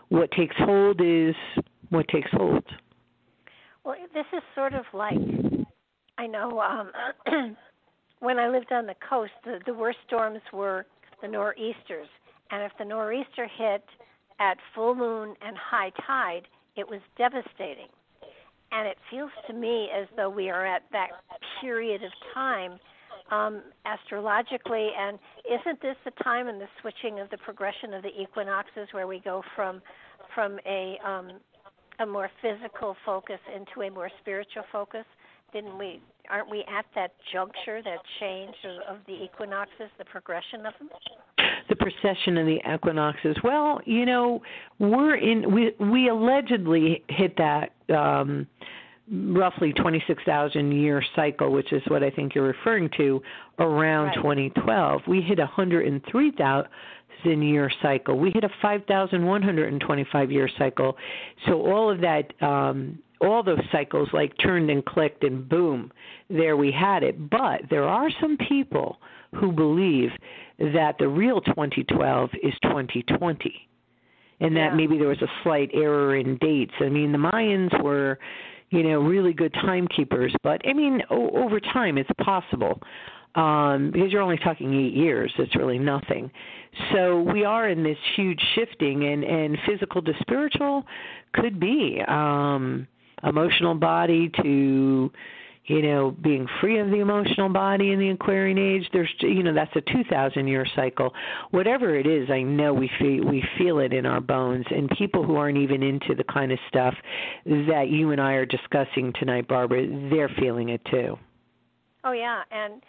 what 0.10 0.30
takes 0.32 0.56
hold 0.60 1.02
is 1.02 1.36
what 1.90 2.08
takes 2.10 2.30
hold. 2.32 2.66
Well 3.86 3.96
this 4.14 4.26
is 4.34 4.44
sort 4.54 4.74
of 4.74 4.84
like 4.94 5.18
I 6.18 6.28
know 6.28 6.60
um 6.62 6.92
when 8.20 8.40
I 8.40 8.48
lived 8.48 8.72
on 8.72 8.88
the 8.88 8.96
coast, 9.08 9.32
the, 9.44 9.60
the 9.66 9.74
worst 9.74 10.00
storms 10.08 10.42
were 10.52 10.86
the 11.22 11.28
nor'easters, 11.28 12.08
and 12.52 12.64
if 12.64 12.72
the 12.80 12.86
nor'easter 12.86 13.48
hit 13.58 13.84
at 14.40 14.58
full 14.74 14.96
moon 14.96 15.36
and 15.42 15.56
high 15.58 15.92
tide, 16.06 16.48
it 16.76 16.88
was 16.88 17.00
devastating. 17.18 17.88
And 18.72 18.88
it 18.88 18.98
feels 19.10 19.32
to 19.48 19.54
me 19.54 19.90
as 19.96 20.08
though 20.16 20.30
we 20.30 20.50
are 20.50 20.66
at 20.66 20.84
that 20.92 21.10
period 21.62 22.04
of 22.04 22.12
time 22.34 22.78
um, 23.32 23.62
astrologically, 23.86 24.90
and 24.98 25.18
isn't 25.50 25.82
this 25.82 25.96
the 26.06 26.12
time 26.24 26.48
in 26.48 26.60
the 26.60 26.68
switching 26.82 27.20
of 27.20 27.30
the 27.30 27.38
progression 27.38 27.94
of 27.94 28.04
the 28.04 28.22
equinoxes 28.22 28.88
where 28.92 29.08
we 29.08 29.20
go 29.20 29.42
from 29.56 29.82
from 30.34 30.60
a 30.66 30.98
um, 31.06 31.32
a 32.00 32.06
more 32.06 32.30
physical 32.42 32.96
focus 33.06 33.40
into 33.54 33.88
a 33.88 33.92
more 33.92 34.10
spiritual 34.22 34.64
focus? 34.72 35.06
Didn't 35.54 35.78
we? 35.78 36.02
Aren't 36.30 36.50
we 36.50 36.66
at 36.68 36.86
that 36.96 37.14
juncture, 37.32 37.82
that 37.82 38.00
change 38.20 38.56
of, 38.66 38.98
of 38.98 39.02
the 39.08 39.14
equinoxes, 39.14 39.90
the 39.98 40.06
progression 40.06 40.66
of 40.66 40.74
them? 40.80 40.90
the 41.70 41.76
precession 41.76 42.38
and 42.38 42.48
the 42.48 42.60
equinoxes. 42.74 43.36
Well, 43.44 43.82
you 43.86 44.06
know, 44.06 44.42
we're 44.80 45.16
in 45.16 45.54
we 45.54 45.74
we 45.80 46.10
allegedly 46.10 47.04
hit 47.10 47.36
that 47.38 47.74
um 47.94 48.48
roughly 49.10 49.72
26,000 49.74 50.72
year 50.72 51.02
cycle, 51.16 51.52
which 51.52 51.72
is 51.72 51.82
what 51.88 52.04
I 52.04 52.10
think 52.10 52.36
you're 52.36 52.44
referring 52.44 52.90
to, 52.98 53.22
around 53.60 54.08
right. 54.08 54.16
2012. 54.16 55.02
We 55.08 55.22
hit 55.22 55.40
a 55.40 55.44
103,000 55.44 57.42
year 57.42 57.72
cycle. 57.82 58.20
We 58.20 58.32
hit 58.32 58.44
a 58.44 58.50
5,125 58.62 60.32
year 60.32 60.50
cycle. 60.58 60.98
So 61.48 61.54
all 61.54 61.90
of 61.90 62.02
that, 62.02 62.34
um, 62.46 63.00
all 63.22 63.44
those 63.44 63.62
cycles 63.72 64.10
like 64.14 64.34
turned 64.38 64.70
and 64.70 64.86
clicked 64.86 65.24
and 65.24 65.48
boom, 65.48 65.92
there 66.30 66.58
we 66.58 66.72
had 66.72 67.04
it. 67.04 67.30
But 67.30 67.62
there 67.70 67.86
are 67.86 68.10
some 68.22 68.38
people 68.48 68.98
who 69.36 69.52
believe 69.52 70.10
that 70.60 70.96
the 71.00 71.08
real 71.08 71.42
2012 71.42 72.30
is 72.44 72.54
2020 72.64 73.68
and 74.40 74.56
that 74.56 74.60
yeah. 74.60 74.76
maybe 74.76 74.98
there 74.98 75.08
was 75.08 75.22
a 75.22 75.32
slight 75.44 75.70
error 75.74 76.16
in 76.16 76.38
dates. 76.38 76.74
I 76.80 76.90
mean, 76.90 77.12
the 77.12 77.18
Mayans 77.18 77.84
were 77.84 78.20
you 78.70 78.84
know, 78.84 79.00
really 79.00 79.34
good 79.34 79.54
timekeepers. 79.54 80.34
But 80.44 80.62
I 80.68 80.74
mean, 80.74 81.02
o- 81.10 81.30
over 81.30 81.60
time, 81.60 81.98
it's 81.98 82.10
possible 82.24 82.80
um, 83.36 83.92
because 83.94 84.12
you're 84.12 84.22
only 84.22 84.38
talking 84.38 84.74
eight 84.74 84.94
years. 84.94 85.32
It's 85.38 85.56
really 85.56 85.80
nothing. 85.80 86.30
So 86.94 87.22
we 87.22 87.46
are 87.46 87.70
in 87.70 87.84
this 87.84 87.98
huge 88.16 88.42
shifting, 88.56 89.06
and 89.06 89.24
and 89.24 89.58
physical 89.66 90.02
to 90.02 90.14
spiritual 90.22 90.84
could 91.34 91.60
be 91.60 92.02
um, 92.08 92.88
emotional 93.24 93.76
body 93.76 94.32
to 94.42 95.12
you 95.68 95.82
know, 95.82 96.12
being 96.12 96.48
free 96.62 96.80
of 96.80 96.90
the 96.90 97.00
emotional 97.00 97.50
body 97.50 97.92
in 97.92 98.00
the 98.00 98.10
Aquarian 98.10 98.58
age. 98.58 98.90
There's, 98.94 99.14
you 99.20 99.44
know, 99.44 99.54
that's 99.54 99.76
a 99.76 99.82
2,000 99.82 100.48
year 100.48 100.66
cycle. 100.76 101.14
Whatever 101.52 101.96
it 101.98 102.08
is, 102.08 102.30
I 102.32 102.42
know 102.42 102.74
we 102.74 102.90
feel 103.00 103.26
we 103.26 103.44
feel 103.58 103.80
it 103.80 103.94
in 103.94 104.06
our 104.06 104.22
bones. 104.22 104.66
And 104.70 104.90
people 104.98 105.24
who 105.24 105.36
aren't 105.36 105.58
even 105.58 105.84
into 105.84 106.16
the 106.16 106.24
kind 106.24 106.54
of 106.54 106.60
stuff 106.70 106.96
that 107.46 107.88
you 107.90 108.12
and 108.12 108.22
I 108.22 108.34
are 108.34 108.46
discussing 108.46 109.12
tonight, 109.20 109.48
Barbara, 109.48 109.88
they're 110.10 110.32
feeling 110.40 110.70
it 110.70 110.82
too. 110.90 111.18
Oh 112.06 112.14
yeah, 112.14 112.44
and 112.52 112.82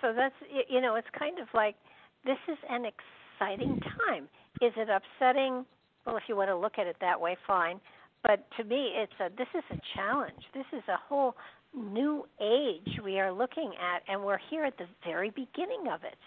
so 0.00 0.12
that's 0.12 0.34
you 0.68 0.80
know, 0.80 0.96
it's 0.96 1.06
kind 1.16 1.38
of 1.38 1.46
like 1.54 1.76
this 2.24 2.38
is 2.48 2.58
an 2.68 2.84
exciting 2.86 3.80
time. 4.08 4.24
Is 4.60 4.72
it 4.76 4.88
upsetting? 4.88 5.64
Well, 6.04 6.16
if 6.16 6.24
you 6.28 6.34
want 6.34 6.50
to 6.50 6.56
look 6.56 6.78
at 6.78 6.88
it 6.88 6.96
that 7.00 7.20
way, 7.20 7.36
fine. 7.46 7.80
But 8.26 8.44
to 8.56 8.64
me, 8.64 8.90
it's 8.94 9.12
a 9.20 9.28
this 9.36 9.46
is 9.54 9.62
a 9.70 9.80
challenge. 9.94 10.42
This 10.52 10.66
is 10.72 10.82
a 10.88 10.96
whole 11.08 11.36
new 11.74 12.26
age 12.40 12.98
we 13.04 13.20
are 13.20 13.32
looking 13.32 13.72
at, 13.80 14.02
and 14.08 14.24
we're 14.24 14.40
here 14.50 14.64
at 14.64 14.76
the 14.78 14.86
very 15.04 15.30
beginning 15.30 15.92
of 15.92 16.02
it. 16.02 16.18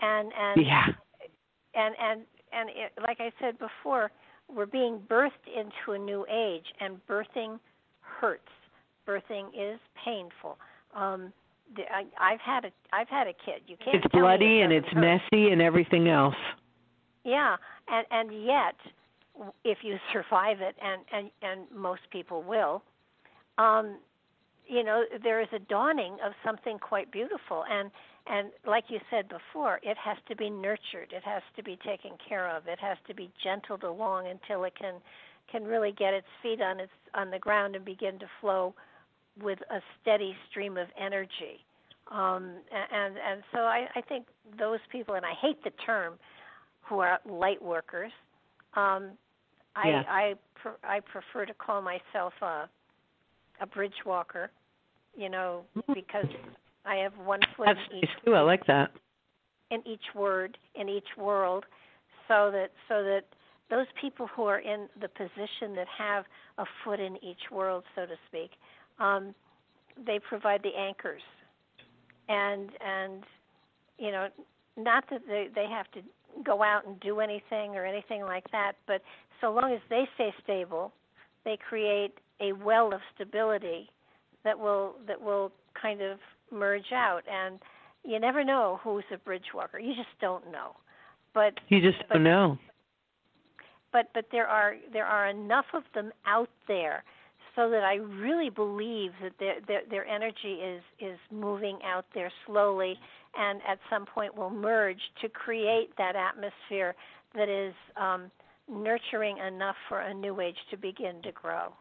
And 0.00 0.32
and 0.38 0.66
yeah. 0.66 0.86
and 1.74 1.94
and 2.00 2.20
and 2.52 2.70
it, 2.70 2.92
like 3.02 3.18
I 3.20 3.32
said 3.40 3.58
before, 3.58 4.12
we're 4.54 4.66
being 4.66 5.00
birthed 5.08 5.46
into 5.46 5.92
a 5.92 5.98
new 5.98 6.24
age, 6.30 6.66
and 6.80 7.00
birthing 7.08 7.58
hurts. 8.00 8.42
Birthing 9.06 9.48
is 9.48 9.80
painful. 10.04 10.56
Um, 10.94 11.32
the, 11.74 11.82
I, 11.92 12.32
I've 12.32 12.40
had 12.40 12.64
a 12.64 12.70
I've 12.92 13.08
had 13.08 13.26
a 13.26 13.32
kid. 13.32 13.62
You 13.66 13.76
can't. 13.84 13.96
It's 13.96 14.06
bloody 14.12 14.60
and 14.60 14.72
it's 14.72 14.86
hurt. 14.88 15.20
messy 15.32 15.50
and 15.50 15.60
everything 15.60 16.08
else. 16.08 16.34
Yeah, 17.24 17.56
and 17.88 18.06
and 18.10 18.44
yet, 18.44 18.76
if 19.64 19.78
you 19.82 19.96
survive 20.12 20.60
it, 20.60 20.76
and 20.82 21.02
and 21.12 21.30
and 21.42 21.60
most 21.74 22.02
people 22.10 22.42
will, 22.42 22.82
um, 23.58 23.98
you 24.66 24.84
know 24.84 25.04
there 25.22 25.40
is 25.40 25.48
a 25.52 25.58
dawning 25.58 26.16
of 26.24 26.32
something 26.44 26.78
quite 26.78 27.10
beautiful. 27.10 27.64
And 27.70 27.90
and 28.26 28.50
like 28.66 28.84
you 28.88 28.98
said 29.10 29.28
before 29.28 29.80
it 29.82 29.96
has 29.96 30.16
to 30.28 30.36
be 30.36 30.50
nurtured. 30.50 31.12
It 31.12 31.24
has 31.24 31.42
to 31.56 31.62
be 31.62 31.78
taken 31.84 32.12
care 32.26 32.48
of. 32.48 32.66
It 32.66 32.78
has 32.80 32.98
to 33.08 33.14
be 33.14 33.30
gentled 33.42 33.82
along 33.82 34.28
until 34.28 34.64
it 34.64 34.74
can 34.78 34.94
can 35.50 35.64
really 35.64 35.92
get 35.92 36.14
its 36.14 36.26
feet 36.42 36.60
on 36.60 36.80
its 36.80 36.92
on 37.14 37.30
the 37.30 37.38
ground 37.38 37.76
and 37.76 37.84
begin 37.84 38.18
to 38.18 38.26
flow 38.40 38.74
with 39.42 39.58
a 39.70 39.80
steady 40.00 40.36
stream 40.48 40.76
of 40.76 40.88
energy. 40.98 41.64
Um 42.10 42.56
and 42.72 43.16
and 43.16 43.42
so 43.52 43.60
i 43.60 43.86
i 43.94 44.00
think 44.00 44.26
those 44.58 44.80
people 44.90 45.14
and 45.14 45.24
i 45.24 45.32
hate 45.40 45.62
the 45.64 45.70
term 45.84 46.14
who 46.82 46.98
are 46.98 47.20
light 47.28 47.62
workers 47.62 48.12
um 48.74 49.12
yeah. 49.76 50.02
i 50.08 50.34
i 50.86 50.96
i 50.96 51.00
prefer 51.00 51.46
to 51.46 51.54
call 51.54 51.80
myself 51.82 52.32
a 52.42 52.68
a 53.60 53.66
bridge 53.66 53.92
walker 54.06 54.50
you 55.16 55.28
know, 55.28 55.62
Mm-hmm. 55.76 55.92
because 55.92 56.26
I 56.86 56.94
have 56.96 57.12
one 57.24 57.40
foot 57.56 57.66
That's 57.66 57.78
in 57.90 57.96
nice 57.96 58.04
each 58.04 58.24
too. 58.24 58.34
I 58.34 58.40
like 58.40 58.64
that. 58.66 58.90
in 59.70 59.82
each 59.86 60.14
word 60.14 60.56
in 60.76 60.88
each 60.88 61.16
world, 61.18 61.64
so 62.28 62.50
that 62.52 62.68
so 62.88 63.02
that 63.02 63.22
those 63.70 63.86
people 64.00 64.28
who 64.28 64.44
are 64.44 64.60
in 64.60 64.88
the 65.00 65.08
position 65.08 65.74
that 65.74 65.86
have 65.98 66.24
a 66.58 66.64
foot 66.84 67.00
in 67.00 67.16
each 67.24 67.50
world, 67.50 67.82
so 67.94 68.06
to 68.06 68.14
speak, 68.28 68.52
um, 68.98 69.34
they 70.06 70.18
provide 70.20 70.62
the 70.62 70.74
anchors, 70.78 71.22
and 72.28 72.70
and 72.80 73.24
you 73.98 74.12
know, 74.12 74.28
not 74.76 75.04
that 75.10 75.22
they 75.26 75.48
they 75.54 75.66
have 75.68 75.90
to 75.92 76.00
go 76.44 76.62
out 76.62 76.86
and 76.86 76.98
do 77.00 77.18
anything 77.20 77.74
or 77.76 77.84
anything 77.84 78.22
like 78.22 78.48
that, 78.52 78.72
but 78.86 79.02
so 79.40 79.52
long 79.52 79.72
as 79.72 79.80
they 79.88 80.08
stay 80.14 80.32
stable, 80.42 80.92
they 81.44 81.56
create 81.68 82.12
a 82.40 82.52
well 82.52 82.92
of 82.92 83.00
stability 83.14 83.88
that 84.44 84.58
will 84.58 84.94
that 85.06 85.20
will 85.20 85.52
kind 85.80 86.00
of 86.00 86.18
merge 86.50 86.92
out. 86.92 87.22
And 87.30 87.58
you 88.04 88.18
never 88.18 88.44
know 88.44 88.80
who's 88.82 89.04
a 89.12 89.18
bridge 89.18 89.52
walker. 89.54 89.78
You 89.78 89.94
just 89.94 90.08
don't 90.20 90.50
know. 90.50 90.76
But 91.34 91.54
You 91.68 91.80
just 91.80 92.02
but, 92.08 92.14
don't 92.14 92.24
know. 92.24 92.58
but 93.92 94.06
but 94.14 94.26
there 94.32 94.46
are 94.48 94.76
there 94.92 95.06
are 95.06 95.28
enough 95.28 95.66
of 95.74 95.82
them 95.94 96.10
out 96.26 96.50
there 96.66 97.04
so 97.56 97.68
that 97.70 97.82
I 97.82 97.94
really 97.94 98.50
believe 98.50 99.12
that 99.22 99.32
their 99.38 99.56
their, 99.66 99.80
their 99.88 100.06
energy 100.06 100.54
is 100.54 100.82
is 100.98 101.18
moving 101.30 101.78
out 101.84 102.06
there 102.14 102.32
slowly 102.46 102.98
and 103.36 103.60
at 103.68 103.78
some 103.88 104.06
point 104.06 104.36
will 104.36 104.50
merge 104.50 105.00
to 105.22 105.28
create 105.28 105.90
that 105.98 106.16
atmosphere 106.16 106.94
that 107.34 107.48
is 107.48 107.74
um, 107.96 108.30
nurturing 108.70 109.38
enough 109.38 109.76
for 109.88 110.00
a 110.00 110.14
new 110.14 110.40
age 110.40 110.56
to 110.70 110.76
begin 110.76 111.20
to 111.22 111.32
grow 111.32 111.72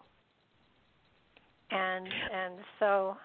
and 1.72 2.08
and 2.08 2.54
so 2.80 3.16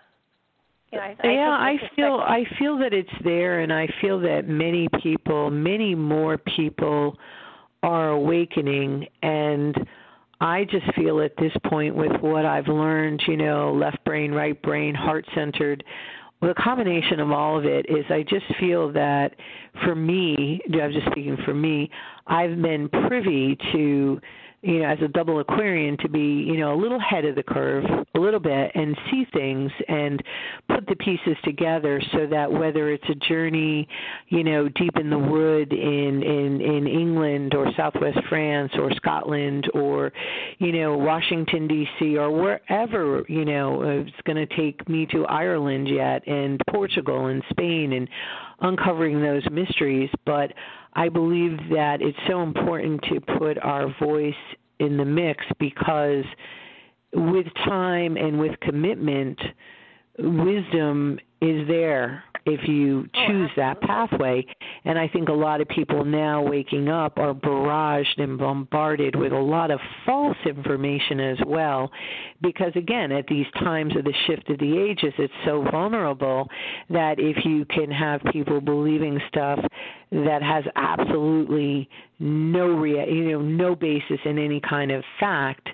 you 0.92 0.98
know, 0.98 1.04
I, 1.04 1.16
I 1.24 1.32
yeah, 1.32 1.50
I 1.50 1.76
feel 1.96 2.14
I 2.20 2.44
feel 2.58 2.78
that 2.78 2.92
it's 2.92 3.08
there, 3.24 3.60
and 3.60 3.72
I 3.72 3.88
feel 4.00 4.20
that 4.20 4.46
many 4.46 4.88
people, 5.02 5.50
many 5.50 5.94
more 5.94 6.38
people, 6.38 7.16
are 7.82 8.10
awakening, 8.10 9.06
and 9.22 9.76
I 10.40 10.64
just 10.64 10.86
feel 10.94 11.20
at 11.20 11.36
this 11.36 11.52
point 11.66 11.94
with 11.94 12.12
what 12.20 12.44
I've 12.44 12.68
learned, 12.68 13.22
you 13.26 13.36
know, 13.36 13.72
left 13.72 14.04
brain, 14.04 14.32
right 14.32 14.60
brain, 14.62 14.94
heart 14.94 15.26
centered. 15.34 15.82
The 16.44 16.52
combination 16.62 17.20
of 17.20 17.30
all 17.30 17.58
of 17.58 17.64
it 17.64 17.86
is 17.88 18.04
I 18.10 18.22
just 18.22 18.44
feel 18.60 18.92
that 18.92 19.34
for 19.82 19.94
me, 19.94 20.60
I'm 20.70 20.92
just 20.92 21.06
speaking 21.06 21.38
for 21.42 21.54
me, 21.54 21.88
I've 22.26 22.60
been 22.60 22.90
privy 23.08 23.56
to 23.72 24.20
you 24.64 24.80
know, 24.80 24.86
as 24.86 24.98
a 25.02 25.08
double 25.08 25.40
Aquarian 25.40 25.96
to 25.98 26.08
be, 26.08 26.20
you 26.20 26.56
know, 26.56 26.74
a 26.74 26.78
little 26.80 26.98
ahead 26.98 27.26
of 27.26 27.34
the 27.34 27.42
curve, 27.42 27.84
a 28.14 28.18
little 28.18 28.40
bit, 28.40 28.70
and 28.74 28.96
see 29.10 29.26
things 29.32 29.70
and 29.88 30.22
put 30.68 30.86
the 30.86 30.96
pieces 30.96 31.36
together 31.44 32.00
so 32.12 32.26
that 32.26 32.50
whether 32.50 32.90
it's 32.90 33.04
a 33.10 33.14
journey, 33.28 33.86
you 34.28 34.42
know, 34.42 34.68
deep 34.70 34.96
in 34.96 35.10
the 35.10 35.18
wood 35.18 35.72
in 35.72 36.22
in 36.22 36.60
in 36.62 36.86
England 36.86 37.54
or 37.54 37.66
Southwest 37.76 38.18
France 38.28 38.72
or 38.78 38.90
Scotland 38.94 39.68
or, 39.74 40.12
you 40.58 40.72
know, 40.72 40.96
Washington 40.96 41.68
D.C. 41.68 42.16
or 42.16 42.30
wherever, 42.30 43.22
you 43.28 43.44
know, 43.44 43.82
it's 43.82 44.16
going 44.24 44.36
to 44.36 44.56
take 44.56 44.88
me 44.88 45.06
to 45.12 45.26
Ireland 45.26 45.88
yet 45.88 46.26
and 46.26 46.58
Portugal 46.70 47.26
and 47.26 47.42
Spain 47.50 47.92
and 47.92 48.08
uncovering 48.60 49.20
those 49.20 49.42
mysteries, 49.50 50.10
but 50.24 50.52
I 50.94 51.08
believe 51.08 51.58
that 51.70 52.00
it's 52.00 52.18
so 52.28 52.42
important 52.42 53.02
to 53.04 53.20
put 53.38 53.58
our 53.58 53.92
voice 54.00 54.34
in 54.78 54.96
the 54.96 55.04
mix 55.04 55.44
because 55.58 56.24
with 57.12 57.46
time 57.64 58.16
and 58.16 58.38
with 58.38 58.58
commitment, 58.60 59.38
wisdom 60.18 61.18
is 61.40 61.66
there 61.68 62.24
if 62.46 62.68
you 62.68 63.06
oh, 63.14 63.26
choose 63.26 63.50
oh, 63.52 63.60
that 63.60 63.80
pathway. 63.80 64.44
And 64.84 64.98
I 64.98 65.08
think 65.08 65.28
a 65.28 65.32
lot 65.32 65.60
of 65.60 65.68
people 65.68 66.04
now 66.04 66.42
waking 66.42 66.88
up 66.88 67.18
are 67.18 67.34
barraged 67.34 68.18
and 68.18 68.38
bombarded 68.38 69.16
with 69.16 69.32
a 69.32 69.38
lot 69.38 69.70
of 69.70 69.80
false 70.04 70.36
information 70.46 71.20
as 71.20 71.38
well. 71.46 71.90
Because 72.42 72.72
again, 72.76 73.12
at 73.12 73.26
these 73.26 73.46
times 73.58 73.96
of 73.96 74.04
the 74.04 74.14
shift 74.26 74.48
of 74.50 74.58
the 74.58 74.78
ages, 74.78 75.14
it's 75.18 75.32
so 75.44 75.64
vulnerable 75.70 76.48
that 76.90 77.18
if 77.18 77.44
you 77.44 77.64
can 77.66 77.90
have 77.90 78.20
people 78.30 78.60
believing 78.60 79.20
stuff 79.28 79.58
that 80.10 80.42
has 80.42 80.64
absolutely 80.76 81.88
no 82.20 82.68
rea- 82.68 83.10
you 83.10 83.32
know 83.32 83.40
no 83.40 83.74
basis 83.74 84.20
in 84.24 84.38
any 84.38 84.60
kind 84.60 84.92
of 84.92 85.02
fact 85.18 85.68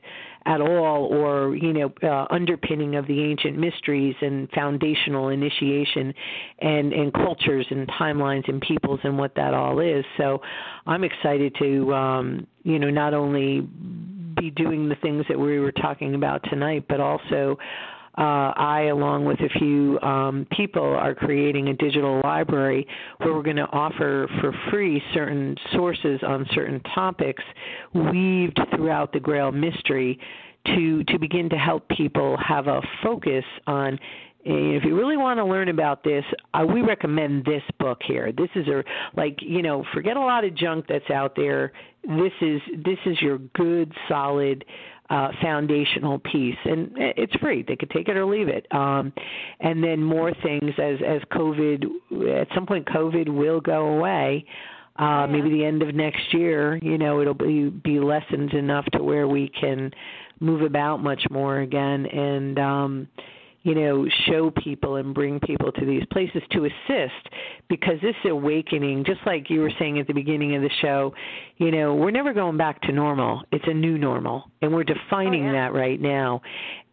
at 0.47 0.61
all 0.61 1.05
or 1.05 1.55
you 1.55 1.73
know 1.73 1.93
uh, 2.03 2.27
underpinning 2.31 2.97
of 2.97 3.07
the 3.07 3.21
ancient 3.23 3.59
mysteries 3.59 4.15
and 4.21 4.49
foundational 4.51 5.29
initiation 5.29 6.15
and 6.61 6.93
and 6.93 7.13
cultures 7.13 7.67
and 7.71 7.87
timelines 7.89 8.49
and 8.49 8.61
peoples 8.63 9.01
and 9.05 9.19
what 9.19 9.35
that 9.35 9.55
all 9.55 9.81
is. 9.81 10.05
So 10.17 10.41
i'm 10.87 11.05
excited 11.05 11.55
to 11.59 11.93
um 11.95 12.47
you 12.63 12.79
know 12.79 12.91
not 12.91 13.15
only 13.15 13.61
be 13.61 14.51
doing 14.51 14.89
the 14.89 14.95
things 14.97 15.25
that 15.29 15.39
we 15.39 15.59
were 15.59 15.73
talking 15.73 16.15
about 16.15 16.43
tonight 16.45 16.85
but 16.89 17.01
also 17.01 17.59
uh, 18.21 18.53
I, 18.55 18.89
along 18.93 19.25
with 19.25 19.41
a 19.41 19.49
few 19.59 19.99
um, 20.01 20.47
people, 20.55 20.85
are 20.85 21.15
creating 21.15 21.69
a 21.69 21.75
digital 21.75 22.21
library 22.23 22.87
where 23.19 23.33
we're 23.33 23.43
going 23.43 23.57
to 23.57 23.69
offer 23.73 24.29
for 24.41 24.53
free 24.71 25.03
certain 25.15 25.57
sources 25.73 26.21
on 26.27 26.47
certain 26.53 26.81
topics 26.95 27.43
weaved 27.95 28.61
throughout 28.77 29.15
the 29.15 29.21
Grail 29.21 29.51
mystery 29.51 30.19
to 30.67 31.03
to 31.05 31.19
begin 31.19 31.49
to 31.49 31.57
help 31.57 31.89
people 31.89 32.37
have 32.47 32.67
a 32.67 32.83
focus 33.03 33.45
on 33.67 33.99
if 34.43 34.85
you 34.85 34.97
really 34.97 35.19
want 35.19 35.39
to 35.39 35.45
learn 35.45 35.69
about 35.69 36.03
this, 36.03 36.25
we 36.73 36.81
recommend 36.81 37.45
this 37.45 37.63
book 37.79 38.01
here. 38.07 38.33
This 38.33 38.49
is 38.55 38.67
a 38.69 38.83
like 39.17 39.39
you 39.41 39.63
know, 39.63 39.85
forget 39.93 40.17
a 40.17 40.21
lot 40.21 40.45
of 40.45 40.55
junk 40.55 40.87
that's 40.89 41.11
out 41.11 41.37
there. 41.37 41.73
This 42.05 42.33
is 42.41 42.61
this 42.85 42.99
is 43.07 43.21
your 43.21 43.39
good, 43.55 43.93
solid 44.09 44.65
uh, 45.11 45.29
foundational 45.43 46.21
piece, 46.21 46.57
and 46.65 46.93
it's 46.97 47.35
free. 47.37 47.65
They 47.67 47.77
could 47.77 47.91
take 47.91 48.09
it 48.09 48.17
or 48.17 48.25
leave 48.25 48.49
it. 48.49 48.67
Um, 48.73 49.13
and 49.59 49.83
then 49.83 50.03
more 50.03 50.33
things 50.43 50.73
as 50.79 50.99
as 51.07 51.21
COVID 51.33 51.85
at 52.41 52.49
some 52.55 52.65
point 52.65 52.87
COVID 52.87 53.29
will 53.29 53.61
go 53.61 53.89
away. 53.89 54.45
Uh, 54.99 55.03
yeah. 55.03 55.27
Maybe 55.27 55.51
the 55.51 55.65
end 55.65 55.83
of 55.83 55.95
next 55.95 56.33
year, 56.33 56.79
you 56.83 56.97
know, 56.97 57.21
it'll 57.21 57.35
be 57.35 57.71
be 57.71 57.99
lessened 57.99 58.53
enough 58.53 58.85
to 58.93 59.03
where 59.03 59.27
we 59.27 59.51
can 59.61 59.91
move 60.39 60.63
about 60.63 61.03
much 61.03 61.23
more 61.31 61.59
again 61.61 62.07
and 62.07 62.59
um 62.59 63.09
you 63.63 63.75
know 63.75 64.07
show 64.27 64.51
people 64.51 64.97
and 64.97 65.15
bring 65.15 65.39
people 65.41 65.71
to 65.73 65.85
these 65.85 66.05
places 66.11 66.43
to 66.51 66.65
assist 66.65 67.29
because 67.69 68.01
this 68.01 68.15
awakening 68.25 69.05
just 69.05 69.21
like 69.27 69.51
you 69.51 69.61
were 69.61 69.73
saying 69.79 69.99
at 69.99 70.07
the 70.07 70.15
beginning 70.15 70.57
of 70.57 70.63
the 70.63 70.71
show 70.81 71.13
you 71.59 71.71
know 71.71 71.95
we're 71.95 72.11
never 72.11 72.33
going 72.33 72.57
back 72.57 72.81
to 72.83 72.93
normal 72.93 73.43
it's 73.53 73.65
a 73.67 73.75
new 73.75 73.99
normal 73.99 74.45
and 74.63 74.73
we're 74.73 74.85
defining 74.85 75.49
oh, 75.49 75.53
yeah. 75.53 75.69
that 75.69 75.75
right 75.75 76.01
now 76.01 76.41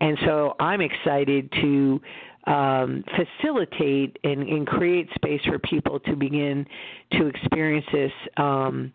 and 0.02 0.18
so 0.26 0.56
i'm 0.60 0.82
excited 0.82 1.52
to 1.62 2.02
um, 2.48 3.04
facilitate 3.18 4.18
and, 4.24 4.42
and 4.44 4.66
create 4.66 5.10
space 5.16 5.42
for 5.46 5.60
people 5.60 6.00
to 6.00 6.16
begin 6.16 6.66
to 7.12 7.28
experience 7.28 7.86
this 7.92 8.12
um, 8.38 8.94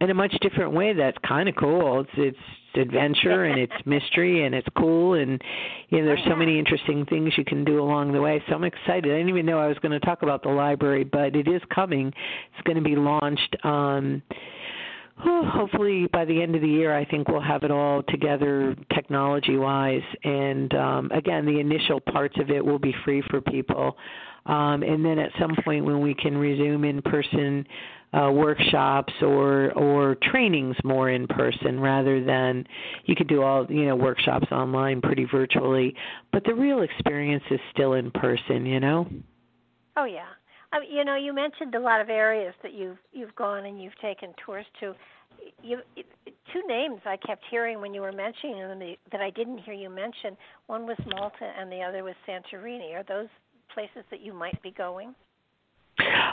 in 0.00 0.10
a 0.10 0.14
much 0.14 0.34
different 0.40 0.72
way 0.72 0.92
that's 0.92 1.18
kind 1.26 1.48
of 1.48 1.56
cool. 1.56 2.00
It's 2.00 2.10
it's 2.16 2.38
adventure 2.76 3.44
and 3.44 3.60
it's 3.60 3.72
mystery 3.86 4.44
and 4.44 4.54
it's 4.54 4.66
cool 4.76 5.14
and 5.14 5.40
you 5.90 5.98
know 5.98 6.06
there's 6.06 6.24
so 6.28 6.34
many 6.34 6.58
interesting 6.58 7.06
things 7.06 7.32
you 7.36 7.44
can 7.44 7.64
do 7.64 7.80
along 7.80 8.12
the 8.12 8.20
way. 8.20 8.42
So 8.48 8.54
i'm 8.54 8.64
excited. 8.64 9.04
I 9.06 9.16
didn't 9.18 9.28
even 9.28 9.46
know 9.46 9.58
i 9.58 9.66
was 9.68 9.78
going 9.78 9.92
to 9.92 10.00
talk 10.00 10.22
about 10.22 10.42
the 10.42 10.48
library 10.48 11.04
but 11.04 11.36
it 11.36 11.48
is 11.48 11.62
coming. 11.72 12.08
It's 12.08 12.62
going 12.64 12.76
to 12.76 12.82
be 12.82 12.96
launched 12.96 13.56
um 13.64 14.22
oh, 15.24 15.44
hopefully 15.44 16.08
by 16.12 16.24
the 16.24 16.42
end 16.42 16.56
of 16.56 16.62
the 16.62 16.68
year 16.68 16.92
i 16.96 17.04
think 17.04 17.28
we'll 17.28 17.40
have 17.40 17.62
it 17.62 17.70
all 17.70 18.02
together 18.08 18.74
technology 18.92 19.56
wise 19.56 20.02
and 20.24 20.74
um 20.74 21.10
again 21.12 21.46
the 21.46 21.60
initial 21.60 22.00
parts 22.00 22.34
of 22.40 22.50
it 22.50 22.64
will 22.64 22.80
be 22.80 22.94
free 23.04 23.22
for 23.30 23.40
people. 23.40 23.96
Um 24.46 24.82
and 24.82 25.04
then 25.04 25.20
at 25.20 25.30
some 25.40 25.54
point 25.64 25.84
when 25.84 26.00
we 26.00 26.14
can 26.14 26.36
resume 26.36 26.84
in 26.84 27.00
person 27.02 27.64
uh, 28.14 28.30
workshops 28.30 29.12
or 29.22 29.72
or 29.72 30.16
trainings 30.22 30.76
more 30.84 31.10
in 31.10 31.26
person 31.26 31.80
rather 31.80 32.24
than 32.24 32.66
you 33.04 33.16
could 33.16 33.28
do 33.28 33.42
all 33.42 33.66
you 33.70 33.86
know 33.86 33.96
workshops 33.96 34.46
online 34.52 35.00
pretty 35.00 35.24
virtually. 35.24 35.94
But 36.32 36.44
the 36.44 36.54
real 36.54 36.82
experience 36.82 37.44
is 37.50 37.60
still 37.72 37.94
in 37.94 38.10
person 38.10 38.66
you 38.66 38.80
know? 38.80 39.08
Oh 39.96 40.04
yeah. 40.04 40.26
I 40.72 40.80
you 40.88 41.04
know 41.04 41.16
you 41.16 41.32
mentioned 41.32 41.74
a 41.74 41.80
lot 41.80 42.00
of 42.00 42.08
areas 42.08 42.54
that 42.62 42.74
you've 42.74 42.98
you've 43.12 43.34
gone 43.34 43.66
and 43.66 43.82
you've 43.82 43.98
taken 44.00 44.32
tours 44.44 44.66
to. 44.80 44.94
You 45.62 45.80
two 46.52 46.62
names 46.68 47.00
I 47.04 47.16
kept 47.16 47.42
hearing 47.50 47.80
when 47.80 47.92
you 47.92 48.00
were 48.00 48.12
mentioning 48.12 48.58
them 48.60 48.80
that 49.10 49.20
I 49.20 49.30
didn't 49.30 49.58
hear 49.58 49.74
you 49.74 49.90
mention. 49.90 50.36
One 50.68 50.86
was 50.86 50.96
Malta 51.06 51.52
and 51.58 51.70
the 51.70 51.82
other 51.82 52.04
was 52.04 52.14
Santorini. 52.26 52.94
Are 52.94 53.02
those 53.02 53.28
places 53.74 54.04
that 54.10 54.20
you 54.20 54.32
might 54.32 54.60
be 54.62 54.70
going 54.70 55.14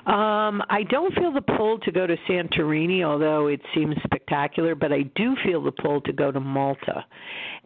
um, 0.06 0.64
I 0.70 0.84
don't 0.90 1.14
feel 1.14 1.32
the 1.32 1.42
pull 1.42 1.78
to 1.80 1.92
go 1.92 2.08
to 2.08 2.16
Santorini, 2.28 3.04
although 3.04 3.48
it 3.48 3.62
seems 3.76 3.96
spectacular. 4.04 4.74
But 4.74 4.92
I 4.92 5.04
do 5.16 5.36
feel 5.44 5.64
the 5.64 5.72
pull 5.72 6.02
to 6.02 6.14
go 6.14 6.32
to 6.32 6.40
Malta, 6.40 7.06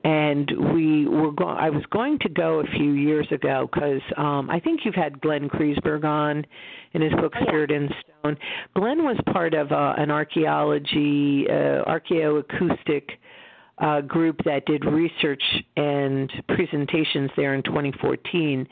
and 0.03 0.51
we 0.73 1.07
were 1.07 1.31
go- 1.31 1.47
I 1.47 1.69
was 1.69 1.83
going 1.91 2.19
to 2.19 2.29
go 2.29 2.59
a 2.59 2.65
few 2.75 2.91
years 2.91 3.27
ago 3.31 3.69
because 3.71 4.01
um, 4.17 4.49
I 4.49 4.59
think 4.59 4.81
you've 4.83 4.95
had 4.95 5.21
Glenn 5.21 5.47
Kreisberg 5.47 6.03
on 6.03 6.45
in 6.93 7.01
his 7.01 7.13
book 7.13 7.33
oh, 7.35 7.39
yeah. 7.39 7.47
Spirit 7.47 7.71
in 7.71 7.89
Stone. 8.01 8.37
Glenn 8.75 9.03
was 9.03 9.17
part 9.31 9.53
of 9.53 9.71
uh, 9.71 9.93
an 9.97 10.11
archaeology, 10.11 11.45
uh, 11.49 11.85
archaeoacoustic 11.85 13.03
uh, 13.77 14.01
group 14.01 14.37
that 14.45 14.65
did 14.65 14.85
research 14.85 15.43
and 15.75 16.31
presentations 16.47 17.29
there 17.35 17.53
in 17.53 17.63
2014. 17.63 18.67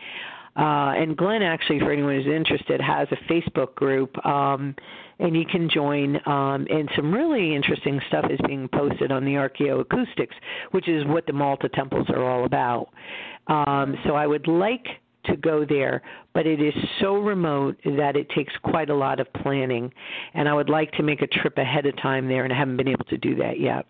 Uh, 0.55 0.93
and 0.95 1.17
Glenn, 1.17 1.41
actually, 1.41 1.79
for 1.79 1.91
anyone 1.91 2.15
who's 2.15 2.27
interested, 2.27 2.79
has 2.79 3.07
a 3.11 3.31
Facebook 3.31 3.73
group, 3.75 4.23
um, 4.25 4.75
and 5.19 5.35
you 5.35 5.45
can 5.45 5.67
join. 5.69 6.15
Um, 6.27 6.67
and 6.69 6.89
some 6.95 7.11
really 7.11 7.55
interesting 7.55 7.99
stuff 8.07 8.25
is 8.29 8.39
being 8.45 8.67
posted 8.67 9.11
on 9.11 9.25
the 9.25 9.31
archaeoacoustics, 9.31 10.33
which 10.71 10.87
is 10.87 11.05
what 11.07 11.25
the 11.25 11.33
Malta 11.33 11.69
temples 11.69 12.07
are 12.09 12.23
all 12.23 12.45
about. 12.45 12.89
Um, 13.47 13.95
so 14.05 14.15
I 14.15 14.27
would 14.27 14.47
like 14.47 14.85
to 15.25 15.37
go 15.37 15.65
there, 15.65 16.01
but 16.33 16.45
it 16.45 16.61
is 16.61 16.73
so 16.99 17.15
remote 17.15 17.77
that 17.83 18.15
it 18.15 18.29
takes 18.29 18.53
quite 18.63 18.89
a 18.89 18.95
lot 18.95 19.19
of 19.19 19.31
planning. 19.33 19.91
And 20.33 20.47
I 20.47 20.53
would 20.53 20.69
like 20.69 20.91
to 20.93 21.03
make 21.03 21.21
a 21.21 21.27
trip 21.27 21.57
ahead 21.57 21.85
of 21.85 21.95
time 21.97 22.27
there, 22.27 22.43
and 22.43 22.53
I 22.53 22.57
haven't 22.57 22.77
been 22.77 22.89
able 22.89 23.05
to 23.05 23.17
do 23.17 23.35
that 23.35 23.59
yet. 23.59 23.85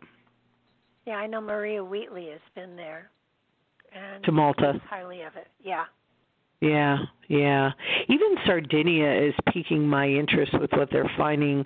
Yeah, 1.05 1.15
I 1.15 1.27
know 1.27 1.41
Maria 1.41 1.83
Wheatley 1.83 2.29
has 2.29 2.39
been 2.55 2.75
there. 2.77 3.09
And 3.91 4.23
to 4.23 4.31
Malta. 4.31 4.81
Highly 4.89 5.21
of 5.21 5.35
it. 5.35 5.47
Yeah. 5.61 5.83
Yeah, 6.63 6.97
yeah. 7.27 7.71
Even 8.07 8.37
Sardinia 8.45 9.11
is 9.11 9.33
piquing 9.51 9.85
my 9.85 10.07
interest 10.07 10.53
with 10.57 10.71
what 10.71 10.89
they're 10.89 11.11
finding, 11.17 11.65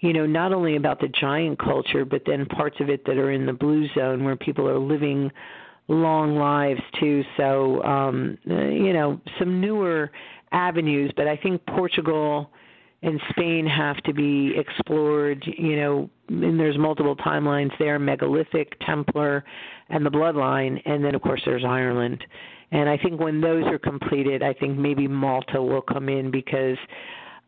you 0.00 0.14
know, 0.14 0.24
not 0.24 0.54
only 0.54 0.76
about 0.76 1.00
the 1.00 1.08
giant 1.08 1.58
culture, 1.58 2.06
but 2.06 2.22
then 2.24 2.46
parts 2.46 2.76
of 2.80 2.88
it 2.88 3.04
that 3.04 3.18
are 3.18 3.30
in 3.30 3.44
the 3.44 3.52
blue 3.52 3.86
zone 3.94 4.24
where 4.24 4.36
people 4.36 4.66
are 4.66 4.78
living 4.78 5.30
long 5.88 6.36
lives 6.36 6.80
too. 6.98 7.22
So, 7.36 7.82
um, 7.82 8.38
you 8.46 8.94
know, 8.94 9.20
some 9.38 9.60
newer 9.60 10.10
avenues, 10.50 11.12
but 11.14 11.28
I 11.28 11.36
think 11.36 11.60
Portugal 11.66 12.50
and 13.02 13.20
Spain 13.30 13.66
have 13.66 13.98
to 14.04 14.14
be 14.14 14.54
explored, 14.56 15.44
you 15.58 15.76
know, 15.76 16.10
and 16.28 16.58
there's 16.58 16.78
multiple 16.78 17.16
timelines 17.16 17.70
there, 17.78 17.98
megalithic, 17.98 18.80
Templar, 18.80 19.44
and 19.90 20.06
the 20.06 20.10
bloodline, 20.10 20.80
and 20.86 21.04
then 21.04 21.14
of 21.14 21.20
course 21.20 21.42
there's 21.44 21.64
Ireland 21.66 22.24
and 22.70 22.88
I 22.88 22.98
think 22.98 23.20
when 23.20 23.40
those 23.40 23.64
are 23.66 23.78
completed, 23.78 24.42
I 24.42 24.52
think 24.52 24.78
maybe 24.78 25.08
Malta 25.08 25.62
will 25.62 25.82
come 25.82 26.08
in 26.08 26.30
because 26.30 26.76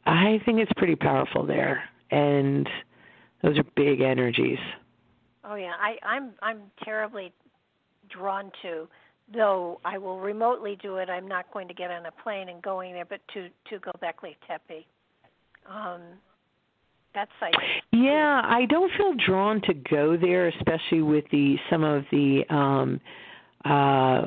I 0.07 0.41
think 0.45 0.61
it's 0.61 0.73
pretty 0.77 0.97
powerful 0.97 1.45
there, 1.45 1.85
and 2.11 2.69
those 3.43 3.59
are 3.59 3.65
big 3.77 4.01
energies. 4.01 4.59
Oh 5.45 5.55
yeah, 5.57 5.73
I, 5.79 5.97
I'm 6.07 6.33
I'm 6.43 6.63
terribly 6.85 7.33
drawn 8.09 8.51
to. 8.63 8.89
Though 9.33 9.81
I 9.85 9.99
will 9.99 10.19
remotely 10.19 10.77
do 10.83 10.97
it, 10.97 11.09
I'm 11.09 11.29
not 11.29 11.53
going 11.53 11.69
to 11.69 11.75
get 11.75 11.91
on 11.91 12.07
a 12.07 12.11
plane 12.11 12.49
and 12.49 12.61
going 12.63 12.95
there. 12.95 13.05
But 13.05 13.21
to 13.35 13.49
to 13.69 13.79
Göbekli 13.79 14.37
Tepe, 14.49 14.87
um, 15.69 16.01
that's 17.15 17.31
like 17.43 17.55
yeah, 17.93 18.43
I 18.45 18.67
don't 18.67 18.91
feel 18.97 19.15
drawn 19.27 19.61
to 19.63 19.75
go 19.75 20.17
there, 20.17 20.49
especially 20.49 21.03
with 21.03 21.25
the 21.31 21.57
some 21.71 21.85
of 21.85 22.05
the 22.11 22.43
um 22.49 23.01
uh 23.65 24.27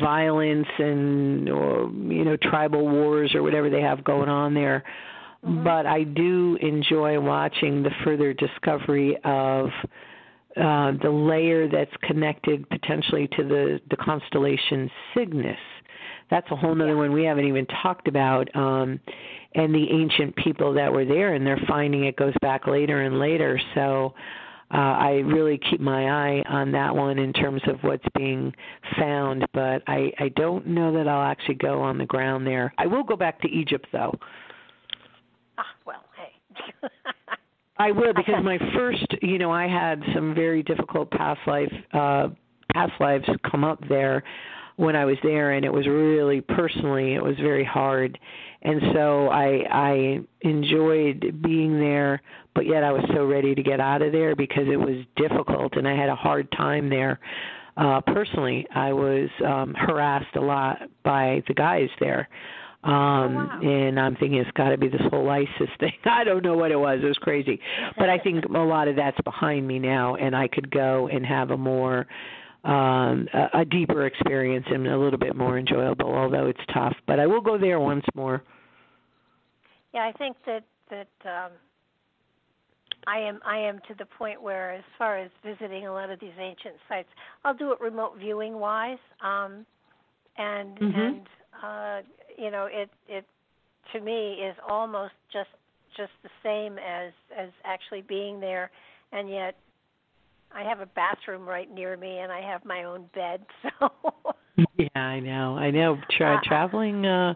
violence 0.00 0.66
and 0.78 1.48
or 1.48 1.90
you 1.90 2.24
know 2.24 2.36
tribal 2.42 2.88
wars 2.88 3.34
or 3.34 3.42
whatever 3.42 3.70
they 3.70 3.80
have 3.80 4.04
going 4.04 4.28
on 4.28 4.52
there 4.52 4.84
mm-hmm. 5.44 5.64
but 5.64 5.86
i 5.86 6.02
do 6.02 6.58
enjoy 6.60 7.18
watching 7.18 7.82
the 7.82 7.90
further 8.04 8.34
discovery 8.34 9.16
of 9.24 9.68
uh 10.56 10.92
the 11.02 11.10
layer 11.10 11.66
that's 11.66 11.92
connected 12.02 12.68
potentially 12.68 13.26
to 13.28 13.42
the 13.42 13.80
the 13.90 13.96
constellation 13.96 14.90
cygnus 15.14 15.58
that's 16.32 16.50
a 16.50 16.56
whole 16.56 16.72
other 16.72 16.88
yeah. 16.88 16.94
one 16.94 17.12
we 17.12 17.24
haven't 17.24 17.44
even 17.44 17.66
talked 17.82 18.08
about. 18.08 18.48
Um, 18.56 18.98
and 19.54 19.74
the 19.74 19.86
ancient 19.90 20.34
people 20.36 20.72
that 20.72 20.90
were 20.90 21.04
there, 21.04 21.34
and 21.34 21.46
they're 21.46 21.60
finding 21.68 22.04
it 22.04 22.16
goes 22.16 22.32
back 22.40 22.66
later 22.66 23.02
and 23.02 23.18
later. 23.18 23.60
So 23.74 24.14
uh, 24.72 24.76
I 24.76 25.10
really 25.26 25.60
keep 25.70 25.80
my 25.80 26.06
eye 26.06 26.42
on 26.48 26.72
that 26.72 26.94
one 26.94 27.18
in 27.18 27.32
terms 27.32 27.60
of 27.66 27.78
what's 27.82 28.04
being 28.16 28.54
found, 28.98 29.46
but 29.52 29.82
I, 29.86 30.10
I 30.18 30.28
don't 30.36 30.66
know 30.66 30.92
that 30.94 31.06
I'll 31.06 31.30
actually 31.30 31.56
go 31.56 31.82
on 31.82 31.98
the 31.98 32.06
ground 32.06 32.46
there. 32.46 32.72
I 32.78 32.86
will 32.86 33.02
go 33.02 33.16
back 33.16 33.40
to 33.42 33.48
Egypt 33.48 33.86
though. 33.92 34.14
Ah, 35.58 35.64
well, 35.84 36.04
hey. 36.16 36.88
I 37.76 37.90
will 37.90 38.12
because 38.16 38.42
my 38.42 38.58
first, 38.74 39.06
you 39.20 39.38
know, 39.38 39.50
I 39.50 39.68
had 39.68 40.02
some 40.14 40.34
very 40.34 40.62
difficult 40.62 41.10
past 41.10 41.40
life 41.46 41.72
uh 41.92 42.28
past 42.72 42.92
lives 43.00 43.24
come 43.50 43.64
up 43.64 43.78
there 43.88 44.22
when 44.76 44.96
I 44.96 45.04
was 45.04 45.16
there 45.22 45.52
and 45.52 45.64
it 45.64 45.72
was 45.72 45.86
really 45.86 46.40
personally 46.40 47.14
it 47.14 47.22
was 47.22 47.36
very 47.36 47.64
hard 47.64 48.18
and 48.62 48.80
so 48.94 49.28
I 49.28 49.64
I 49.70 50.20
enjoyed 50.42 51.42
being 51.42 51.78
there 51.78 52.22
but 52.54 52.66
yet 52.66 52.84
I 52.84 52.92
was 52.92 53.04
so 53.14 53.24
ready 53.24 53.54
to 53.54 53.62
get 53.62 53.80
out 53.80 54.02
of 54.02 54.12
there 54.12 54.34
because 54.34 54.66
it 54.70 54.76
was 54.76 55.04
difficult 55.16 55.76
and 55.76 55.86
I 55.86 55.96
had 55.96 56.08
a 56.08 56.16
hard 56.16 56.50
time 56.52 56.88
there 56.88 57.20
uh 57.76 58.00
personally 58.00 58.66
I 58.74 58.92
was 58.92 59.28
um 59.46 59.74
harassed 59.74 60.36
a 60.36 60.40
lot 60.40 60.78
by 61.04 61.42
the 61.48 61.54
guys 61.54 61.88
there 62.00 62.28
um 62.84 62.92
oh, 62.92 63.34
wow. 63.34 63.60
and 63.62 64.00
I'm 64.00 64.16
thinking 64.16 64.38
it's 64.38 64.50
got 64.52 64.70
to 64.70 64.78
be 64.78 64.88
this 64.88 65.00
whole 65.10 65.30
ISIS 65.30 65.70
thing. 65.78 65.92
I 66.04 66.24
don't 66.24 66.42
know 66.42 66.56
what 66.56 66.72
it 66.72 66.76
was. 66.76 66.98
It 67.00 67.06
was 67.06 67.18
crazy. 67.18 67.60
But 67.96 68.08
I 68.08 68.18
think 68.18 68.44
a 68.44 68.58
lot 68.58 68.88
of 68.88 68.96
that's 68.96 69.20
behind 69.20 69.68
me 69.68 69.78
now 69.78 70.16
and 70.16 70.34
I 70.34 70.48
could 70.48 70.68
go 70.68 71.08
and 71.08 71.24
have 71.24 71.50
a 71.52 71.56
more 71.56 72.08
um, 72.64 73.26
a, 73.34 73.60
a 73.60 73.64
deeper 73.64 74.06
experience 74.06 74.66
and 74.70 74.86
a 74.86 74.96
little 74.96 75.18
bit 75.18 75.34
more 75.34 75.58
enjoyable, 75.58 76.14
although 76.14 76.46
it's 76.46 76.60
tough. 76.72 76.94
But 77.06 77.18
I 77.18 77.26
will 77.26 77.40
go 77.40 77.58
there 77.58 77.80
once 77.80 78.04
more. 78.14 78.42
Yeah, 79.92 80.08
I 80.08 80.12
think 80.16 80.36
that 80.46 80.64
that 80.90 81.08
um, 81.24 81.52
I 83.06 83.18
am 83.18 83.40
I 83.44 83.58
am 83.58 83.80
to 83.88 83.94
the 83.98 84.06
point 84.06 84.40
where, 84.40 84.72
as 84.72 84.84
far 84.96 85.18
as 85.18 85.30
visiting 85.44 85.86
a 85.86 85.92
lot 85.92 86.10
of 86.10 86.20
these 86.20 86.32
ancient 86.38 86.76
sites, 86.88 87.08
I'll 87.44 87.54
do 87.54 87.72
it 87.72 87.80
remote 87.80 88.16
viewing 88.18 88.58
wise, 88.58 88.98
um, 89.22 89.66
and 90.38 90.78
mm-hmm. 90.78 91.00
and 91.00 91.26
uh, 91.62 92.00
you 92.38 92.50
know 92.50 92.68
it 92.70 92.90
it 93.08 93.24
to 93.92 94.00
me 94.00 94.34
is 94.34 94.56
almost 94.68 95.14
just 95.32 95.50
just 95.96 96.12
the 96.22 96.30
same 96.42 96.78
as 96.78 97.12
as 97.36 97.50
actually 97.64 98.02
being 98.02 98.40
there, 98.40 98.70
and 99.10 99.28
yet 99.28 99.56
I 100.54 100.62
have 100.62 100.80
a 100.80 100.86
bathroom 100.86 101.48
right 101.48 101.72
near 101.72 101.96
me, 101.96 102.18
and 102.18 102.30
I 102.30 102.40
have 102.40 102.64
my 102.64 102.84
own 102.84 103.08
bed. 103.14 103.44
So. 103.80 104.64
yeah, 104.76 105.00
I 105.00 105.18
know. 105.18 105.56
I 105.56 105.70
know. 105.70 105.98
Tra- 106.10 106.36
uh, 106.36 106.40
traveling 106.44 107.06
uh, 107.06 107.32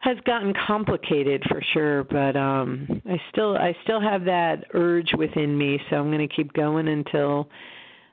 has 0.00 0.18
gotten 0.26 0.52
complicated 0.66 1.42
for 1.48 1.62
sure, 1.72 2.04
but 2.04 2.36
um, 2.36 3.00
I 3.08 3.18
still 3.32 3.56
I 3.56 3.74
still 3.84 4.02
have 4.02 4.24
that 4.26 4.64
urge 4.74 5.10
within 5.16 5.56
me. 5.56 5.80
So 5.88 5.96
I'm 5.96 6.10
going 6.10 6.26
to 6.26 6.34
keep 6.34 6.52
going 6.52 6.88
until. 6.88 7.48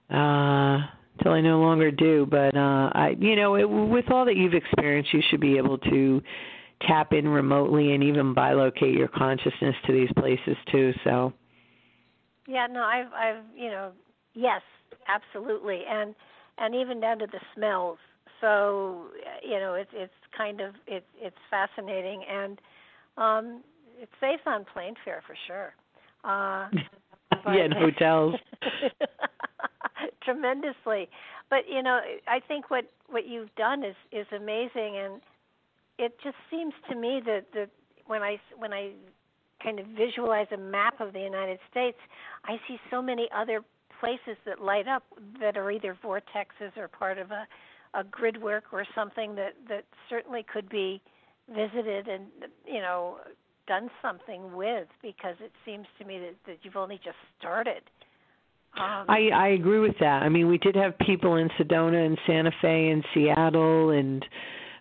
Uh, 0.10 0.80
until 1.18 1.34
I 1.34 1.42
no 1.42 1.60
longer 1.60 1.92
do. 1.92 2.26
But 2.30 2.56
uh, 2.56 2.90
I, 2.94 3.16
you 3.20 3.36
know, 3.36 3.56
it, 3.56 3.66
with 3.66 4.10
all 4.12 4.26
that 4.26 4.36
you've 4.36 4.54
experienced, 4.54 5.14
you 5.14 5.22
should 5.30 5.40
be 5.40 5.58
able 5.58 5.78
to 5.78 6.22
tap 6.88 7.14
in 7.14 7.28
remotely 7.28 7.94
and 7.94 8.04
even 8.04 8.34
bilocate 8.34 8.98
your 8.98 9.08
consciousness 9.08 9.76
to 9.86 9.94
these 9.94 10.10
places 10.18 10.58
too. 10.72 10.94
So 11.04 11.34
yeah, 12.52 12.68
no, 12.68 12.84
I've 12.84 13.12
I've 13.14 13.44
you 13.56 13.70
know, 13.70 13.92
yes, 14.34 14.62
absolutely. 15.08 15.82
And 15.90 16.14
and 16.58 16.76
even 16.76 17.00
down 17.00 17.20
to 17.20 17.28
the 17.28 17.40
smells. 17.56 17.98
So, 18.42 19.06
you 19.42 19.60
know, 19.60 19.76
it's 19.76 19.92
it's 19.94 20.14
kind 20.38 20.60
of 20.60 20.74
it's 20.86 21.06
it's 21.20 21.36
fascinating 21.50 22.24
and 22.30 22.60
um 23.18 23.64
it 24.00 24.10
saves 24.20 24.42
on 24.46 24.66
plane 24.66 24.96
fare 25.06 25.24
for 25.26 25.36
sure. 25.48 25.74
Uh 26.24 26.70
yeah, 27.54 27.66
in 27.66 27.72
hotels. 27.72 28.36
tremendously. 30.24 31.08
But 31.50 31.60
you 31.70 31.82
know, 31.82 32.02
I 32.28 32.40
think 32.46 32.70
what 32.70 32.86
what 33.10 33.28
you've 33.28 33.54
done 33.56 33.84
is 33.86 33.96
is 34.12 34.28
amazing 34.36 34.98
and 34.98 35.22
it 35.98 36.18
just 36.24 36.38
seems 36.50 36.74
to 36.90 36.96
me 36.96 37.22
that 37.26 37.46
that 37.54 37.70
when 38.08 38.22
I 38.22 38.38
when 38.58 38.74
I 38.74 38.92
kind 39.64 39.80
of 39.80 39.86
visualize 39.88 40.48
a 40.54 40.58
map 40.58 41.00
of 41.00 41.14
the 41.14 41.20
United 41.20 41.60
States, 41.70 41.98
I 42.46 42.58
see 42.68 42.78
so 42.90 43.02
many 43.02 43.28
other 43.36 43.62
places 44.00 44.38
that 44.46 44.62
light 44.62 44.88
up 44.88 45.04
that 45.40 45.58
are 45.58 45.72
either 45.72 45.98
vortexes 46.04 46.76
or 46.76 46.88
part 46.88 47.18
of 47.18 47.32
a, 47.32 47.48
a 47.94 48.04
grid 48.04 48.42
work 48.42 48.66
or 48.72 48.86
something 48.96 49.36
that, 49.36 49.54
that 49.70 49.84
certainly 50.10 50.46
could 50.52 50.70
be 50.70 51.02
visited 51.50 52.08
and 52.08 52.26
you 52.66 52.80
know 52.80 53.18
done 53.68 53.90
something 54.02 54.56
with 54.56 54.88
because 55.02 55.36
it 55.40 55.52
seems 55.66 55.86
to 56.00 56.06
me 56.06 56.20
that, 56.20 56.36
that 56.46 56.58
you've 56.64 56.76
only 56.76 57.00
just 57.04 57.18
started. 57.40 57.84
Um, 58.78 59.06
I 59.10 59.30
I 59.34 59.48
agree 59.50 59.80
with 59.80 59.96
that. 60.00 60.24
I 60.24 60.30
mean, 60.30 60.48
we 60.48 60.58
did 60.58 60.76
have 60.76 60.98
people 61.00 61.36
in 61.36 61.50
Sedona 61.60 62.06
and 62.06 62.18
Santa 62.26 62.52
Fe 62.62 62.90
and 62.90 63.04
Seattle 63.14 63.90
and 63.90 64.26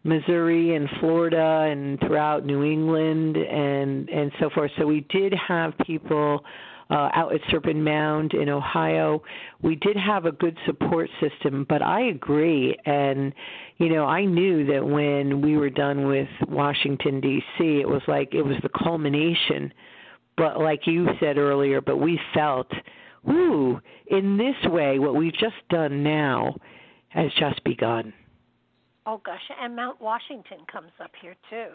Missouri 0.05 0.77
and 0.77 0.89
Florida 0.99 1.69
and 1.71 1.99
throughout 2.01 2.45
New 2.47 2.65
England 2.65 3.37
and 3.37 4.09
and 4.09 4.33
so 4.41 4.51
forth. 4.51 4.71
So 4.79 4.87
we 4.87 5.07
did 5.11 5.35
have 5.49 5.75
people 5.85 6.43
uh, 6.91 7.09
out 7.15 7.33
at 7.33 7.41
Serpent 7.51 7.79
Mound 7.79 8.35
in 8.35 8.49
Ohio. 8.49 9.23
We 9.63 9.77
did 9.77 9.97
have 9.97 10.27
a 10.27 10.33
good 10.33 10.57
support 10.67 11.09
system, 11.21 11.65
but 11.69 11.83
I 11.83 12.09
agree. 12.09 12.77
And, 12.85 13.33
you 13.79 13.89
know, 13.91 14.07
I 14.07 14.25
knew 14.25 14.67
that 14.67 14.85
when 14.85 15.41
we 15.41 15.57
were 15.57 15.71
done 15.71 16.07
with 16.09 16.29
Washington, 16.49 17.21
D.C., 17.21 17.81
it 17.81 17.89
was 17.89 18.03
like 18.09 18.35
it 18.35 18.43
was 18.43 18.57
the 18.63 18.71
culmination. 18.71 19.73
But 20.37 20.59
like 20.59 20.87
you 20.87 21.07
said 21.21 21.39
earlier, 21.39 21.81
but 21.81 21.99
we 21.99 22.19
felt, 22.35 22.71
ooh, 23.29 23.81
in 24.09 24.37
this 24.37 24.71
way, 24.71 24.99
what 24.99 25.15
we've 25.15 25.35
just 25.35 25.57
done 25.69 26.03
now 26.03 26.57
has 27.11 27.31
just 27.39 27.63
begun. 27.63 28.13
Oh 29.07 29.21
gosh, 29.25 29.41
and 29.61 29.75
Mount 29.75 30.01
Washington 30.01 30.59
comes 30.71 30.93
up 31.03 31.11
here 31.21 31.35
too. 31.49 31.69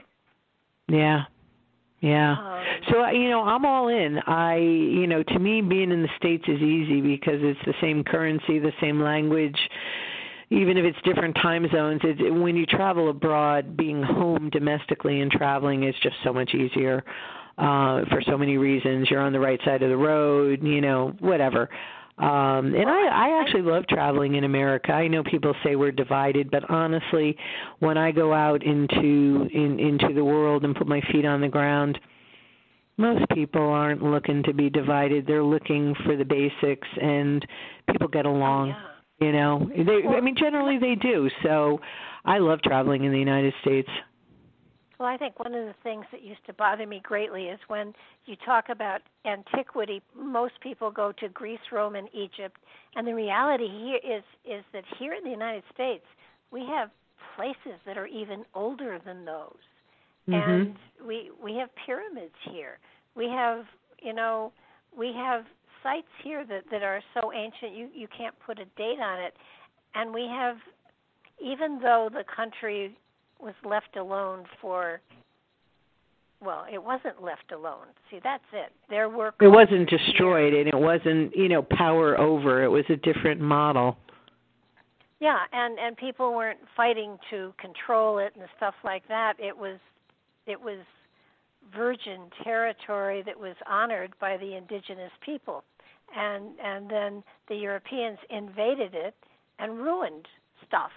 Yeah. 0.88 1.23
Yeah. 2.02 2.34
Um, 2.34 2.64
so 2.91 3.10
you 3.10 3.30
know, 3.30 3.41
I'm 3.41 3.65
all 3.65 3.88
in. 3.88 4.19
I 4.27 4.57
you 4.57 5.07
know, 5.07 5.23
to 5.23 5.39
me 5.39 5.61
being 5.61 5.91
in 5.91 6.02
the 6.02 6.10
states 6.18 6.43
is 6.47 6.61
easy 6.61 7.02
because 7.02 7.39
it's 7.41 7.60
the 7.65 7.73
same 7.81 8.03
currency, 8.03 8.60
the 8.60 8.73
same 8.80 9.02
language. 9.02 9.57
Even 10.52 10.77
if 10.77 10.85
it's 10.85 10.97
different 11.03 11.35
time 11.41 11.68
zones, 11.73 12.02
it, 12.03 12.31
when 12.31 12.56
you 12.56 12.68
travel 12.68 13.10
abroad, 13.10 13.76
being 13.76 14.03
home 14.03 14.49
domestically 14.52 15.22
and 15.22 15.31
traveling 15.31 15.84
is 15.84 15.95
just 16.03 16.15
so 16.23 16.31
much 16.31 16.53
easier 16.53 17.03
uh 17.57 18.03
for 18.10 18.22
so 18.27 18.38
many 18.38 18.57
reasons. 18.57 19.10
You're 19.10 19.22
on 19.22 19.34
the 19.34 19.39
right 19.39 19.60
side 19.65 19.81
of 19.81 19.89
the 19.89 19.97
road, 19.97 20.61
you 20.61 20.81
know, 20.81 21.15
whatever. 21.19 21.69
Um, 22.18 22.74
and 22.74 22.90
I, 22.90 23.08
I 23.08 23.42
actually 23.42 23.64
love 23.64 23.86
traveling 23.88 24.36
in 24.36 24.46
America. 24.46 24.94
I 24.94 25.08
know 25.08 25.22
people 25.22 25.54
say 25.66 25.76
we're 25.76 25.92
divided, 25.92 26.50
but 26.50 26.70
honestly, 26.70 27.36
when 27.80 27.98
I 27.98 28.12
go 28.12 28.34
out 28.34 28.64
into 28.64 29.50
in, 29.54 29.80
into 29.80 30.14
the 30.14 30.24
world 30.24 30.64
and 30.64 30.74
put 30.74 30.88
my 30.88 31.02
feet 31.12 31.26
on 31.26 31.42
the 31.42 31.50
ground, 31.50 32.00
most 32.98 33.28
people 33.34 33.62
aren't 33.62 34.02
looking 34.02 34.44
to 34.44 34.54
be 34.54 34.70
divided. 34.70 35.28
They're 35.28 35.44
looking 35.44 35.94
for 36.06 36.16
the 36.16 36.24
basics, 36.24 36.88
and 37.02 37.46
people 37.92 38.08
get 38.08 38.26
along. 38.26 38.70
Oh, 38.70 38.76
yeah. 38.78 39.26
You 39.28 39.32
know, 39.32 39.70
they, 39.76 40.08
I 40.08 40.22
mean, 40.22 40.36
generally 40.38 40.78
they 40.78 40.96
do. 40.96 41.30
So, 41.44 41.80
I 42.26 42.38
love 42.40 42.62
traveling 42.62 43.04
in 43.04 43.12
the 43.12 43.20
United 43.20 43.54
States. 43.62 43.90
Well, 44.99 45.09
I 45.09 45.17
think 45.17 45.39
one 45.39 45.53
of 45.53 45.65
the 45.65 45.76
things 45.84 46.05
that 46.11 46.23
used 46.23 46.45
to 46.47 46.53
bother 46.53 46.88
me 46.88 47.01
greatly 47.03 47.45
is 47.45 47.59
when 47.67 47.93
you 48.26 48.35
talk 48.45 48.69
about 48.69 49.01
antiquity, 49.26 50.01
most 50.17 50.53
people 50.61 50.89
go 50.89 51.11
to 51.19 51.27
Greece, 51.30 51.59
Rome, 51.72 51.95
and 51.95 52.07
Egypt, 52.13 52.57
and 52.95 53.05
the 53.05 53.13
reality 53.13 53.67
here 53.67 53.99
is 54.17 54.23
is 54.45 54.63
that 54.73 54.84
here 54.97 55.13
in 55.13 55.23
the 55.23 55.30
United 55.30 55.63
States, 55.73 56.05
we 56.51 56.61
have 56.61 56.89
places 57.35 57.80
that 57.85 57.97
are 57.97 58.07
even 58.07 58.45
older 58.53 58.99
than 59.05 59.26
those. 59.26 59.53
Mm-hmm. 60.30 60.49
And 60.49 60.76
we 61.05 61.30
we 61.43 61.55
have 61.55 61.69
pyramids 61.85 62.35
here. 62.51 62.77
We 63.15 63.26
have, 63.26 63.65
you 64.01 64.13
know, 64.13 64.53
we 64.97 65.13
have 65.15 65.43
sites 65.84 66.07
here 66.23 66.45
that 66.45 66.63
that 66.72 66.84
are 66.84 67.01
so 67.13 67.34
ancient 67.34 67.76
you 67.76 67.89
you 67.93 68.07
can't 68.17 68.35
put 68.45 68.59
a 68.59 68.65
date 68.77 68.99
on 69.01 69.19
it. 69.22 69.34
And 69.93 70.13
we 70.13 70.27
have 70.27 70.57
even 71.43 71.80
though 71.81 72.09
the 72.11 72.23
country 72.23 72.97
was 73.40 73.53
left 73.64 73.95
alone 73.98 74.45
for 74.62 75.02
well, 76.41 76.66
it 76.72 76.84
wasn't 76.84 77.24
left 77.24 77.52
alone. 77.52 77.88
See, 78.12 78.20
that's 78.24 78.44
it. 78.53 78.72
There 78.90 79.10
were 79.10 79.34
It 79.41 79.48
wasn't 79.48 79.90
destroyed 79.90 80.53
and 80.53 80.68
it 80.68 80.78
wasn't, 80.78 81.36
you 81.36 81.49
know, 81.49 81.64
power 81.64 82.20
over. 82.20 82.64
It 82.64 82.68
was 82.68 82.86
a 82.90 82.98
different 82.98 83.41
model. 83.41 83.98
Yeah, 85.20 85.40
and 85.53 85.80
and 85.80 85.95
people 85.95 86.36
weren't 86.36 86.60
fighting 86.76 87.18
to 87.32 87.53
control 87.60 88.20
it 88.20 88.34
and 88.36 88.48
stuff 88.57 88.76
like 88.84 89.07
that. 89.07 89.34
It 89.40 89.57
was 89.57 89.80
it 90.45 90.60
was 90.60 90.80
virgin 91.76 92.30
territory 92.44 93.24
that 93.26 93.40
was 93.40 93.56
honored 93.68 94.14
by 94.20 94.38
the 94.38 94.56
indigenous 94.56 95.12
people. 95.26 95.64
And 96.16 96.60
and 96.64 96.90
then 96.90 97.24
the 97.48 97.56
Europeans 97.56 98.20
invaded 98.30 98.94
it 98.94 99.16
and 99.57 99.78
ruined 99.78 100.28
stuff. 100.68 100.91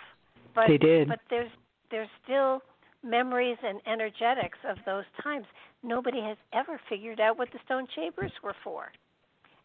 But 0.54 0.66
they 0.66 0.78
did. 0.78 1.08
but 1.08 1.20
there's 1.30 1.50
there's 1.90 2.08
still 2.24 2.62
memories 3.04 3.56
and 3.62 3.80
energetics 3.86 4.58
of 4.68 4.76
those 4.84 5.04
times. 5.22 5.46
Nobody 5.82 6.20
has 6.20 6.36
ever 6.52 6.80
figured 6.88 7.20
out 7.20 7.38
what 7.38 7.48
the 7.52 7.58
stone 7.64 7.86
chambers 7.94 8.32
were 8.42 8.56
for. 8.64 8.90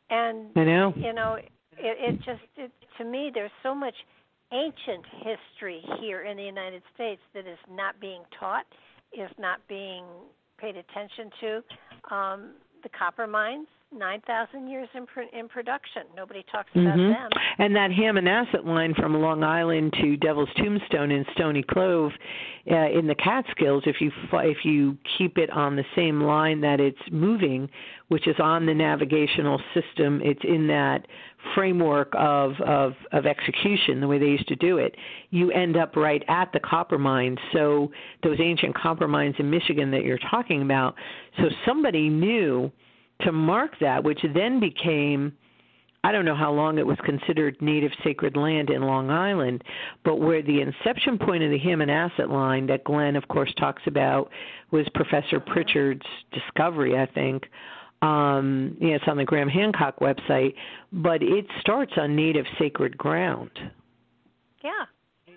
And 0.09 0.49
I 0.55 0.63
know. 0.63 0.93
you 0.95 1.13
know, 1.13 1.35
it, 1.35 1.49
it 1.77 2.17
just 2.17 2.41
it, 2.55 2.71
to 2.97 3.03
me 3.03 3.31
there's 3.33 3.51
so 3.63 3.73
much 3.73 3.95
ancient 4.51 5.05
history 5.17 5.81
here 5.99 6.21
in 6.21 6.37
the 6.37 6.43
United 6.43 6.83
States 6.93 7.21
that 7.33 7.47
is 7.47 7.57
not 7.71 7.99
being 7.99 8.21
taught, 8.39 8.65
is 9.11 9.31
not 9.39 9.59
being 9.67 10.05
paid 10.59 10.75
attention 10.77 11.31
to. 11.41 12.15
Um, 12.15 12.51
the 12.83 12.89
copper 12.89 13.25
mines, 13.25 13.67
9,000 13.97 14.67
years 14.67 14.87
in, 14.93 15.05
pr- 15.05 15.21
in 15.33 15.47
production. 15.47 16.03
Nobody 16.15 16.43
talks 16.51 16.69
about 16.73 16.97
Mhm. 16.97 17.13
them. 17.13 17.29
And 17.57 17.75
that 17.75 17.91
Hammonasset 17.91 18.65
line 18.65 18.93
from 18.95 19.19
Long 19.19 19.43
Island 19.43 19.93
to 19.93 20.17
Devil's 20.17 20.49
Tombstone 20.55 21.11
in 21.11 21.25
Stony 21.33 21.63
Clove, 21.63 22.11
uh, 22.69 22.75
in 22.75 23.07
the 23.07 23.15
Catskills, 23.15 23.83
if 23.85 24.01
you 24.01 24.11
if 24.33 24.65
you 24.65 24.97
keep 25.17 25.37
it 25.37 25.49
on 25.51 25.75
the 25.75 25.85
same 25.95 26.21
line 26.21 26.61
that 26.61 26.79
it's 26.79 26.99
moving, 27.11 27.69
which 28.07 28.27
is 28.27 28.39
on 28.39 28.65
the 28.65 28.73
navigational 28.73 29.61
system, 29.73 30.21
it's 30.23 30.43
in 30.43 30.67
that 30.67 31.07
framework 31.53 32.13
of 32.15 32.59
of 32.61 32.95
of 33.11 33.25
execution, 33.25 33.99
the 33.99 34.07
way 34.07 34.17
they 34.17 34.29
used 34.29 34.47
to 34.47 34.55
do 34.55 34.77
it. 34.77 34.95
You 35.29 35.51
end 35.51 35.77
up 35.77 35.95
right 35.95 36.23
at 36.27 36.51
the 36.53 36.59
copper 36.59 36.97
mines. 36.97 37.39
So 37.51 37.91
those 38.23 38.39
ancient 38.39 38.75
copper 38.75 39.07
mines 39.07 39.35
in 39.39 39.49
Michigan 39.49 39.91
that 39.91 40.03
you're 40.03 40.19
talking 40.29 40.61
about. 40.61 40.95
So 41.37 41.49
somebody 41.65 42.09
knew 42.09 42.71
to 43.21 43.31
mark 43.31 43.71
that, 43.79 44.03
which 44.03 44.19
then 44.33 44.59
became 44.59 45.33
I 46.05 46.11
don't 46.11 46.25
know 46.25 46.35
how 46.35 46.51
long 46.51 46.77
it 46.77 46.85
was 46.85 46.97
considered 47.05 47.55
native 47.61 47.91
sacred 48.03 48.35
land 48.35 48.69
in 48.69 48.81
Long 48.81 49.09
Island, 49.09 49.63
but 50.03 50.17
where 50.17 50.41
the 50.41 50.59
inception 50.59 51.17
point 51.17 51.43
of 51.43 51.49
the 51.49 51.57
human 51.57 51.87
Hammonasset 51.87 52.29
line 52.29 52.67
that 52.67 52.83
Glenn, 52.83 53.15
of 53.15 53.25
course, 53.29 53.53
talks 53.57 53.81
about 53.87 54.29
was 54.71 54.85
Professor 54.95 55.39
Pritchard's 55.39 56.05
discovery, 56.33 56.97
I 56.97 57.05
think. 57.05 57.43
Um, 58.01 58.75
yeah, 58.81 58.95
it's 58.95 59.05
on 59.07 59.15
the 59.15 59.23
Graham 59.23 59.47
Hancock 59.47 59.99
website, 59.99 60.55
but 60.91 61.23
it 61.23 61.45
starts 61.61 61.93
on 61.95 62.17
native 62.17 62.45
sacred 62.59 62.97
ground. 62.97 63.51
Yeah. 64.61 64.71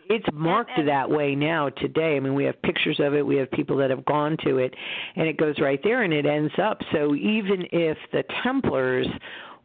It's 0.08 0.26
marked 0.32 0.72
and- 0.76 0.88
that 0.88 1.10
way 1.10 1.34
now 1.34 1.68
today. 1.68 2.16
I 2.16 2.20
mean, 2.20 2.34
we 2.34 2.44
have 2.44 2.60
pictures 2.62 3.00
of 3.00 3.14
it. 3.14 3.24
We 3.24 3.36
have 3.36 3.50
people 3.50 3.76
that 3.78 3.90
have 3.90 4.04
gone 4.04 4.36
to 4.44 4.58
it, 4.58 4.74
and 5.16 5.26
it 5.26 5.36
goes 5.36 5.58
right 5.60 5.82
there, 5.82 6.02
and 6.02 6.12
it 6.12 6.26
ends 6.26 6.52
up. 6.58 6.80
So 6.92 7.14
even 7.14 7.66
if 7.72 7.98
the 8.12 8.24
Templars 8.42 9.08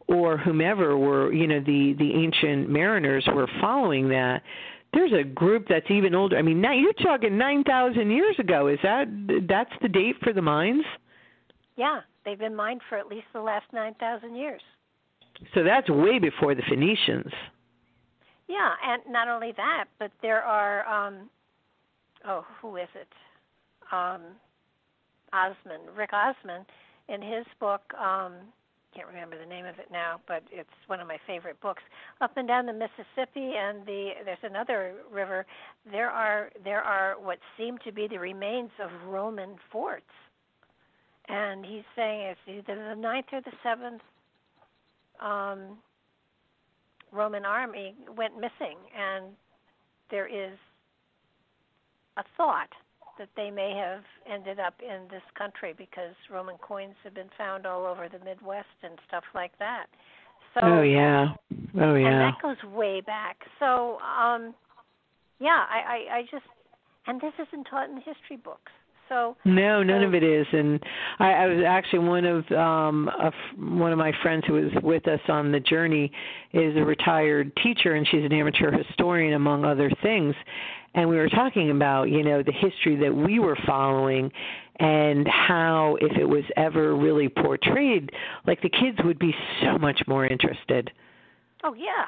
or 0.08 0.36
whomever 0.36 0.98
were, 0.98 1.32
you 1.32 1.46
know, 1.46 1.60
the 1.60 1.94
the 1.94 2.12
ancient 2.14 2.68
mariners 2.68 3.26
were 3.34 3.46
following 3.60 4.08
that, 4.08 4.42
there's 4.92 5.12
a 5.12 5.22
group 5.22 5.66
that's 5.68 5.90
even 5.90 6.14
older. 6.14 6.36
I 6.36 6.42
mean, 6.42 6.60
now 6.60 6.72
you're 6.72 6.92
talking 6.94 7.38
nine 7.38 7.64
thousand 7.64 8.10
years 8.10 8.38
ago. 8.38 8.66
Is 8.66 8.80
that 8.82 9.06
that's 9.48 9.72
the 9.80 9.88
date 9.88 10.16
for 10.22 10.32
the 10.32 10.42
mines? 10.42 10.84
Yeah, 11.76 12.00
they've 12.24 12.38
been 12.38 12.54
mined 12.54 12.80
for 12.88 12.98
at 12.98 13.08
least 13.08 13.26
the 13.32 13.40
last 13.40 13.64
9,000 13.72 14.34
years. 14.34 14.60
So 15.54 15.64
that's 15.64 15.88
way 15.88 16.18
before 16.18 16.54
the 16.54 16.62
Phoenicians. 16.68 17.32
Yeah, 18.52 18.74
and 18.84 19.02
not 19.10 19.28
only 19.28 19.52
that, 19.56 19.86
but 19.98 20.10
there 20.20 20.42
are 20.42 20.86
um 20.86 21.30
oh, 22.28 22.44
who 22.60 22.76
is 22.76 22.88
it? 22.94 23.08
Um 23.90 24.20
Osmon, 25.32 25.96
Rick 25.96 26.10
Osmon 26.12 26.66
in 27.08 27.22
his 27.22 27.46
book 27.58 27.80
um 27.98 28.34
can't 28.94 29.08
remember 29.08 29.38
the 29.38 29.46
name 29.46 29.64
of 29.64 29.78
it 29.78 29.88
now, 29.90 30.20
but 30.28 30.42
it's 30.52 30.68
one 30.86 31.00
of 31.00 31.08
my 31.08 31.16
favorite 31.26 31.58
books. 31.62 31.82
Up 32.20 32.36
and 32.36 32.46
down 32.46 32.66
the 32.66 32.74
Mississippi 32.74 33.54
and 33.56 33.86
the 33.86 34.10
there's 34.26 34.36
another 34.42 34.96
river, 35.10 35.46
there 35.90 36.10
are 36.10 36.50
there 36.62 36.82
are 36.82 37.14
what 37.18 37.38
seem 37.56 37.78
to 37.86 37.92
be 37.92 38.06
the 38.06 38.18
remains 38.18 38.70
of 38.84 38.90
Roman 39.08 39.56
forts. 39.70 40.04
And 41.28 41.64
he's 41.64 41.84
saying 41.96 42.20
it's 42.20 42.40
either 42.46 42.90
the 42.90 43.00
ninth 43.00 43.26
or 43.32 43.40
the 43.40 43.52
seventh 43.62 44.02
um 45.20 45.78
Roman 47.12 47.44
army 47.44 47.94
went 48.16 48.34
missing, 48.36 48.78
and 48.96 49.26
there 50.10 50.26
is 50.26 50.56
a 52.16 52.24
thought 52.36 52.68
that 53.18 53.28
they 53.36 53.50
may 53.50 53.74
have 53.76 54.02
ended 54.30 54.58
up 54.58 54.74
in 54.80 55.06
this 55.10 55.22
country 55.36 55.74
because 55.76 56.14
Roman 56.30 56.56
coins 56.58 56.94
have 57.04 57.14
been 57.14 57.30
found 57.36 57.66
all 57.66 57.84
over 57.86 58.08
the 58.08 58.24
Midwest 58.24 58.66
and 58.82 58.98
stuff 59.06 59.24
like 59.34 59.56
that. 59.58 59.86
So, 60.54 60.60
oh 60.62 60.82
yeah. 60.82 61.28
Oh 61.80 61.94
yeah. 61.94 62.08
and 62.08 62.20
that 62.20 62.42
goes 62.42 62.56
way 62.72 63.00
back. 63.00 63.36
So, 63.58 63.98
um, 63.98 64.54
yeah, 65.38 65.64
I, 65.68 66.08
I, 66.10 66.16
I 66.16 66.22
just, 66.30 66.44
and 67.06 67.20
this 67.20 67.32
isn't 67.48 67.64
taught 67.64 67.90
in 67.90 67.96
history 67.96 68.36
books. 68.42 68.72
So, 69.08 69.36
No, 69.44 69.82
none 69.82 70.00
So- 70.02 70.08
of 70.08 70.14
it 70.14 70.22
is. 70.22 70.46
And 70.52 70.82
I, 71.18 71.32
I 71.32 71.46
was 71.46 71.64
actually 71.66 72.00
one 72.00 72.24
of 72.24 72.50
um 72.52 73.08
a, 73.08 73.30
one 73.58 73.92
of 73.92 73.98
my 73.98 74.12
friends 74.22 74.44
who 74.46 74.54
was 74.54 74.72
with 74.82 75.06
us 75.08 75.20
on 75.28 75.52
the 75.52 75.60
journey 75.60 76.10
is 76.52 76.76
a 76.76 76.84
retired 76.84 77.52
teacher, 77.62 77.94
and 77.94 78.06
she's 78.08 78.24
an 78.24 78.32
amateur 78.32 78.70
historian 78.70 79.34
among 79.34 79.64
other 79.64 79.90
things. 80.02 80.34
And 80.94 81.08
we 81.08 81.16
were 81.16 81.28
talking 81.28 81.70
about 81.70 82.04
you 82.04 82.22
know 82.22 82.42
the 82.42 82.52
history 82.52 82.96
that 82.96 83.14
we 83.14 83.38
were 83.38 83.58
following, 83.66 84.30
and 84.78 85.26
how 85.28 85.96
if 86.00 86.16
it 86.16 86.24
was 86.24 86.44
ever 86.56 86.96
really 86.96 87.28
portrayed, 87.28 88.10
like 88.46 88.60
the 88.62 88.70
kids 88.70 88.98
would 89.04 89.18
be 89.18 89.34
so 89.62 89.78
much 89.78 90.00
more 90.06 90.26
interested 90.26 90.90
oh 91.64 91.74
yeah, 91.74 92.06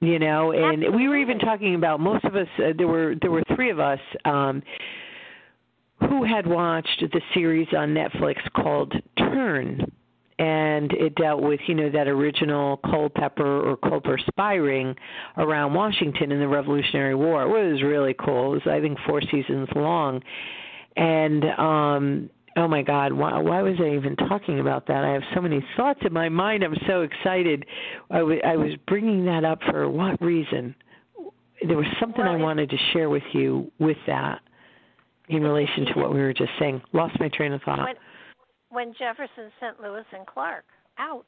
you 0.00 0.18
know 0.18 0.52
and 0.52 0.94
we 0.94 1.08
were 1.08 1.16
even 1.16 1.38
talking 1.38 1.74
about 1.74 2.00
most 2.00 2.24
of 2.24 2.36
us 2.36 2.46
uh, 2.58 2.72
there 2.76 2.86
were 2.86 3.14
there 3.20 3.30
were 3.30 3.42
three 3.56 3.70
of 3.70 3.80
us 3.80 3.98
um 4.24 4.62
who 6.08 6.24
had 6.24 6.46
watched 6.46 7.04
the 7.12 7.20
series 7.34 7.68
on 7.76 7.90
Netflix 7.90 8.36
called 8.54 8.94
Turn 9.18 9.90
and 10.38 10.92
it 10.92 11.14
dealt 11.16 11.42
with 11.42 11.60
you 11.66 11.74
know 11.74 11.90
that 11.90 12.06
original 12.06 12.76
Culpeper 12.78 13.70
or 13.70 13.76
Culper 13.76 14.18
spy 14.26 14.54
ring 14.54 14.94
around 15.36 15.74
Washington 15.74 16.30
in 16.30 16.38
the 16.38 16.46
Revolutionary 16.48 17.14
War. 17.14 17.42
It 17.42 17.72
was 17.72 17.82
really 17.82 18.14
cool. 18.14 18.52
It 18.52 18.64
was 18.64 18.66
I 18.70 18.80
think 18.80 18.98
4 19.06 19.22
seasons 19.30 19.68
long. 19.74 20.22
And 20.96 21.44
um 21.58 22.30
oh 22.56 22.68
my 22.68 22.82
god, 22.82 23.12
why 23.12 23.38
why 23.38 23.62
was 23.62 23.76
I 23.80 23.96
even 23.96 24.14
talking 24.16 24.60
about 24.60 24.86
that? 24.86 25.04
I 25.04 25.12
have 25.12 25.22
so 25.34 25.40
many 25.40 25.64
thoughts 25.76 26.00
in 26.04 26.12
my 26.12 26.28
mind. 26.28 26.62
I'm 26.62 26.76
so 26.86 27.02
excited. 27.02 27.66
I 28.10 28.22
was 28.22 28.72
bringing 28.86 29.24
that 29.26 29.44
up 29.44 29.58
for 29.70 29.88
what 29.88 30.20
reason? 30.22 30.74
There 31.66 31.76
was 31.76 31.86
something 31.98 32.24
Well, 32.24 32.34
I 32.34 32.36
wanted 32.36 32.70
to 32.70 32.76
share 32.92 33.10
with 33.10 33.24
you 33.32 33.72
with 33.80 33.96
that 34.06 34.40
in 35.28 35.42
relation 35.42 35.86
to 35.86 36.00
what 36.00 36.12
we 36.12 36.20
were 36.20 36.32
just 36.32 36.50
saying. 36.58 36.80
Lost 36.92 37.18
my 37.20 37.28
train 37.28 37.52
of 37.52 37.62
thought. 37.62 37.84
when 37.84 37.96
when 38.70 38.94
Jefferson 38.98 39.50
sent 39.60 39.80
Lewis 39.80 40.04
and 40.12 40.26
Clark 40.26 40.64
out, 40.98 41.26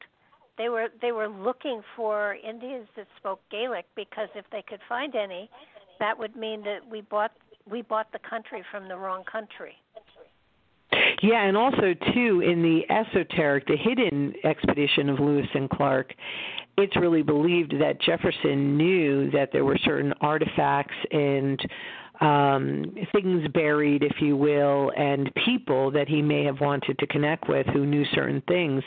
they 0.59 0.69
were 0.69 0.89
they 1.01 1.13
were 1.13 1.29
looking 1.29 1.83
for 1.97 2.37
Indians 2.47 2.87
that 2.97 3.07
spoke 3.17 3.41
Gaelic 3.51 3.87
because 3.97 4.29
if 4.35 4.45
they 4.53 4.63
could 4.63 4.81
find 4.89 5.15
any, 5.15 5.49
that 5.99 6.19
would 6.19 6.37
mean 6.37 6.63
that 6.65 6.81
we 6.89 7.01
bought 7.03 7.33
we 7.71 7.83
bought 7.83 8.13
the 8.13 8.19
country 8.29 8.63
from 8.71 8.89
the 8.89 8.97
wrong 8.97 9.25
country. 9.31 9.75
Yeah, 11.23 11.45
and 11.45 11.57
also 11.57 11.95
too 12.15 12.41
in 12.41 12.63
the 12.63 12.83
esoteric, 12.91 13.67
the 13.67 13.77
hidden 13.77 14.35
expedition 14.45 15.09
of 15.09 15.21
Lewis 15.21 15.47
and 15.55 15.69
Clark, 15.69 16.15
it's 16.79 16.97
really 16.97 17.23
believed 17.23 17.75
that 17.81 18.01
Jefferson 18.01 18.77
knew 18.77 19.31
that 19.31 19.51
there 19.53 19.65
were 19.65 19.79
certain 19.85 20.13
artifacts 20.21 20.95
and 21.11 21.61
um 22.21 22.85
things 23.13 23.47
buried 23.55 24.03
if 24.03 24.21
you 24.21 24.37
will 24.37 24.93
and 24.97 25.31
people 25.45 25.91
that 25.91 26.09
he 26.09 26.21
may 26.21 26.45
have 26.45 26.61
wanted 26.61 26.99
to 26.99 27.07
connect 27.07 27.49
with 27.49 27.67
who 27.69 27.87
knew 27.87 28.05
certain 28.15 28.43
things. 28.47 28.83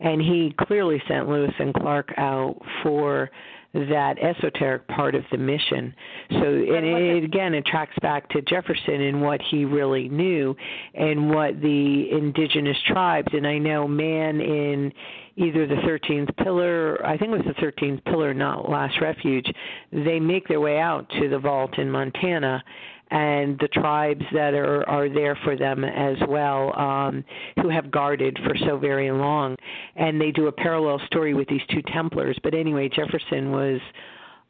And 0.00 0.20
he 0.20 0.54
clearly 0.66 1.02
sent 1.08 1.28
Lewis 1.28 1.52
and 1.58 1.72
Clark 1.74 2.12
out 2.18 2.56
for 2.82 3.30
that 3.74 4.16
esoteric 4.22 4.86
part 4.88 5.14
of 5.14 5.24
the 5.32 5.36
mission. 5.38 5.92
So 6.30 6.36
and 6.44 6.86
it, 6.86 7.16
it- 7.16 7.24
again 7.24 7.54
it 7.54 7.66
tracks 7.66 7.94
back 8.00 8.28
to 8.30 8.40
Jefferson 8.42 9.00
and 9.02 9.20
what 9.20 9.40
he 9.50 9.64
really 9.64 10.08
knew 10.08 10.56
and 10.94 11.30
what 11.30 11.60
the 11.60 12.06
indigenous 12.12 12.76
tribes 12.86 13.28
and 13.32 13.46
I 13.46 13.58
know 13.58 13.88
man 13.88 14.40
in 14.40 14.92
either 15.36 15.66
the 15.66 15.74
13th 15.76 16.34
pillar, 16.36 17.04
I 17.04 17.16
think 17.18 17.32
it 17.32 17.44
was 17.44 17.54
the 17.56 17.60
13th 17.60 18.04
pillar, 18.04 18.32
not 18.32 18.70
Last 18.70 19.00
Refuge, 19.00 19.52
they 19.92 20.20
make 20.20 20.46
their 20.46 20.60
way 20.60 20.78
out 20.78 21.08
to 21.20 21.28
the 21.28 21.40
vault 21.40 21.76
in 21.78 21.90
Montana 21.90 22.62
and 23.10 23.58
the 23.60 23.68
tribes 23.68 24.24
that 24.32 24.54
are 24.54 24.88
are 24.88 25.08
there 25.08 25.36
for 25.44 25.56
them 25.56 25.84
as 25.84 26.16
well 26.28 26.76
um 26.78 27.24
who 27.60 27.68
have 27.68 27.90
guarded 27.90 28.38
for 28.44 28.56
so 28.66 28.78
very 28.78 29.10
long 29.10 29.56
and 29.96 30.20
they 30.20 30.30
do 30.30 30.46
a 30.46 30.52
parallel 30.52 31.00
story 31.06 31.34
with 31.34 31.48
these 31.48 31.60
two 31.70 31.82
templars 31.92 32.36
but 32.42 32.54
anyway 32.54 32.88
jefferson 32.88 33.50
was 33.50 33.80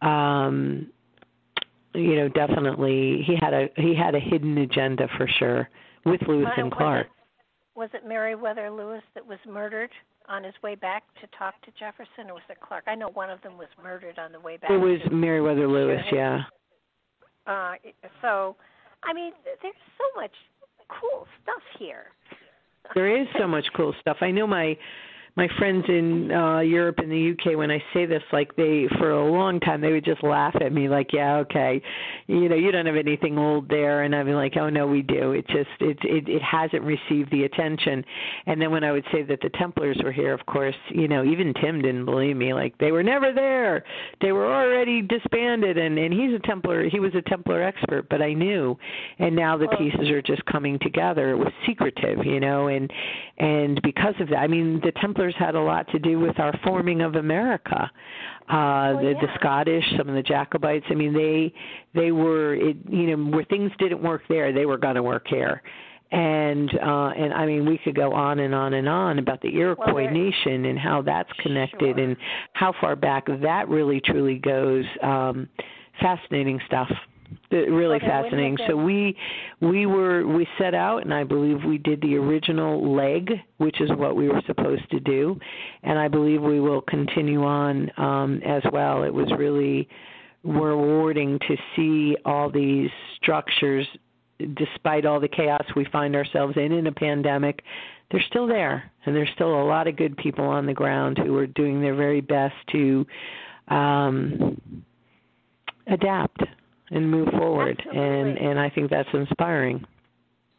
um 0.02 0.86
you 1.94 2.16
know 2.16 2.28
definitely 2.28 3.22
he 3.26 3.36
had 3.40 3.52
a 3.52 3.68
he 3.76 3.94
had 3.94 4.14
a 4.14 4.20
hidden 4.20 4.58
agenda 4.58 5.08
for 5.16 5.28
sure 5.38 5.68
with 6.06 6.20
lewis 6.28 6.46
Was 6.46 6.54
and 6.58 6.72
clark 6.72 7.08
Was 7.74 7.90
it 7.92 8.06
Meriwether 8.06 8.70
Lewis 8.70 9.02
that 9.14 9.26
was 9.26 9.38
murdered 9.48 9.90
on 10.28 10.44
his 10.44 10.54
way 10.62 10.74
back 10.74 11.02
to 11.20 11.26
talk 11.36 11.60
to 11.62 11.70
Jefferson, 11.78 12.30
or 12.30 12.34
was 12.34 12.42
it 12.48 12.56
Clark? 12.60 12.84
I 12.86 12.94
know 12.94 13.10
one 13.10 13.28
of 13.30 13.42
them 13.42 13.58
was 13.58 13.68
murdered 13.82 14.18
on 14.18 14.32
the 14.32 14.40
way 14.40 14.56
back. 14.56 14.70
it 14.70 14.78
was 14.78 14.98
meriwether 15.12 15.68
lewis 15.68 16.00
yeah 16.12 16.42
uh, 17.46 17.74
so 18.22 18.56
I 19.04 19.12
mean, 19.12 19.32
there's 19.62 19.74
so 19.98 20.20
much 20.20 20.32
cool 20.88 21.26
stuff 21.42 21.62
here. 21.78 22.06
There 22.94 23.20
is 23.20 23.26
so 23.38 23.46
much 23.56 23.66
cool 23.76 23.94
stuff. 24.00 24.18
I 24.20 24.30
know 24.30 24.46
my 24.46 24.76
my 25.36 25.48
friends 25.58 25.84
in 25.88 26.30
uh 26.30 26.60
Europe 26.60 26.98
and 26.98 27.10
the 27.10 27.32
UK 27.32 27.56
when 27.58 27.70
I 27.70 27.82
say 27.92 28.06
this 28.06 28.22
like 28.32 28.54
they 28.54 28.86
for 28.98 29.10
a 29.10 29.32
long 29.32 29.58
time 29.58 29.80
they 29.80 29.90
would 29.90 30.04
just 30.04 30.22
laugh 30.22 30.54
at 30.60 30.72
me 30.72 30.88
like 30.88 31.12
yeah 31.12 31.36
okay. 31.38 31.82
You 32.28 32.48
know 32.48 32.54
you 32.54 32.70
don't 32.70 32.86
have 32.86 32.94
anything 32.94 33.36
old 33.36 33.68
there. 33.68 34.02
And 34.02 34.14
I'd 34.14 34.26
be 34.26 34.34
like 34.34 34.56
oh 34.56 34.70
no 34.70 34.86
we 34.86 35.02
do. 35.02 35.32
It 35.32 35.46
just 35.48 35.70
it 35.80 35.98
it 36.02 36.28
it 36.28 36.42
hasn't 36.42 36.82
received 36.82 37.32
the 37.32 37.44
attention. 37.44 38.04
And 38.46 38.60
then 38.60 38.70
when 38.70 38.84
I 38.84 38.92
would 38.92 39.04
say 39.12 39.22
that 39.24 39.40
the 39.42 39.50
Templars 39.58 40.00
were 40.04 40.12
here 40.12 40.32
of 40.32 40.46
course 40.46 40.76
you 40.90 41.08
know 41.08 41.24
even 41.24 41.52
Tim 41.54 41.82
didn't 41.82 42.04
believe 42.04 42.36
me 42.36 42.54
like 42.54 42.78
they 42.78 42.92
were 42.92 43.02
never 43.02 43.32
there. 43.32 43.84
They 44.20 44.30
were 44.30 44.46
already 44.46 45.02
disbanded. 45.02 45.78
And 45.78 45.98
and 45.98 46.14
he's 46.14 46.32
a 46.32 46.46
Templar 46.46 46.88
he 46.88 47.00
was 47.00 47.14
a 47.16 47.22
Templar 47.22 47.60
expert 47.60 48.08
but 48.08 48.22
I 48.22 48.34
knew. 48.34 48.78
And 49.18 49.34
now 49.34 49.56
the 49.56 49.68
pieces 49.78 50.10
are 50.10 50.22
just 50.22 50.44
coming 50.44 50.78
together. 50.80 51.30
It 51.30 51.38
was 51.38 51.52
secretive 51.66 52.24
you 52.24 52.38
know 52.38 52.68
and 52.68 52.88
and 53.38 53.82
because 53.82 54.14
of 54.20 54.28
that 54.28 54.38
I 54.38 54.46
mean 54.46 54.80
the 54.84 54.92
Templars 55.00 55.23
had 55.38 55.54
a 55.54 55.60
lot 55.60 55.88
to 55.92 55.98
do 55.98 56.18
with 56.18 56.38
our 56.38 56.52
forming 56.64 57.00
of 57.00 57.14
America. 57.14 57.90
Uh 58.50 58.52
oh, 58.52 58.98
the 59.00 59.10
yeah. 59.12 59.20
the 59.22 59.28
Scottish, 59.38 59.84
some 59.96 60.08
of 60.08 60.14
the 60.14 60.22
Jacobites, 60.22 60.84
I 60.90 60.94
mean 60.94 61.14
they 61.14 61.52
they 61.98 62.12
were 62.12 62.54
it 62.54 62.76
you 62.90 63.16
know 63.16 63.30
where 63.30 63.44
things 63.44 63.70
didn't 63.78 64.02
work 64.02 64.22
there, 64.28 64.52
they 64.52 64.66
were 64.66 64.76
going 64.76 64.96
to 64.96 65.02
work 65.02 65.26
here. 65.28 65.62
And 66.12 66.70
uh 66.74 67.08
and 67.16 67.32
I 67.32 67.46
mean 67.46 67.66
we 67.66 67.78
could 67.78 67.96
go 67.96 68.12
on 68.12 68.40
and 68.40 68.54
on 68.54 68.74
and 68.74 68.88
on 68.88 69.18
about 69.18 69.40
the 69.40 69.48
Iroquois 69.56 70.04
Well, 70.04 70.10
nation 70.12 70.66
and 70.66 70.78
how 70.78 71.00
that's 71.00 71.30
connected 71.40 71.96
Sure. 71.96 72.04
and 72.04 72.16
how 72.52 72.74
far 72.80 72.96
back 72.96 73.26
that 73.26 73.68
really 73.68 74.00
truly 74.04 74.36
goes. 74.38 74.84
Um 75.02 75.48
fascinating 76.00 76.60
stuff. 76.66 76.90
Really 77.50 77.96
Okay, 77.96 78.06
fascinating. 78.06 78.56
So 78.66 78.76
we 78.76 79.16
we 79.60 79.86
were 79.86 80.26
we 80.26 80.46
set 80.58 80.74
out 80.74 81.04
and 81.04 81.14
I 81.14 81.24
believe 81.24 81.62
we 81.64 81.78
did 81.78 82.00
the 82.00 82.16
original 82.16 82.94
leg, 82.94 83.30
which 83.58 83.80
is 83.80 83.90
what 83.96 84.16
we 84.16 84.28
were 84.28 84.42
supposed 84.46 84.88
to 84.90 85.00
do, 85.00 85.38
and 85.82 85.98
I 85.98 86.08
believe 86.08 86.42
we 86.42 86.60
will 86.60 86.82
continue 86.82 87.44
on 87.44 87.90
um 87.96 88.40
as 88.44 88.62
well. 88.72 89.04
It 89.04 89.14
was 89.14 89.30
really 89.38 89.88
rewarding 90.44 91.38
to 91.48 91.56
see 91.74 92.16
all 92.24 92.50
these 92.50 92.90
structures 93.16 93.86
despite 94.56 95.06
all 95.06 95.20
the 95.20 95.28
chaos 95.28 95.64
we 95.74 95.86
find 95.86 96.14
ourselves 96.14 96.54
in 96.56 96.72
in 96.72 96.86
a 96.86 96.92
pandemic 96.92 97.62
they're 98.10 98.24
still 98.28 98.46
there 98.46 98.90
and 99.06 99.16
there's 99.16 99.30
still 99.34 99.62
a 99.62 99.64
lot 99.64 99.86
of 99.86 99.96
good 99.96 100.16
people 100.16 100.44
on 100.44 100.66
the 100.66 100.74
ground 100.74 101.16
who 101.16 101.34
are 101.36 101.46
doing 101.46 101.80
their 101.80 101.94
very 101.94 102.20
best 102.20 102.54
to 102.70 103.06
um 103.68 104.60
adapt 105.86 106.42
and 106.94 107.10
move 107.10 107.28
forward 107.38 107.80
and 107.92 107.98
Absolutely. 107.98 108.46
and 108.46 108.60
I 108.60 108.70
think 108.70 108.90
that's 108.90 109.08
inspiring. 109.12 109.84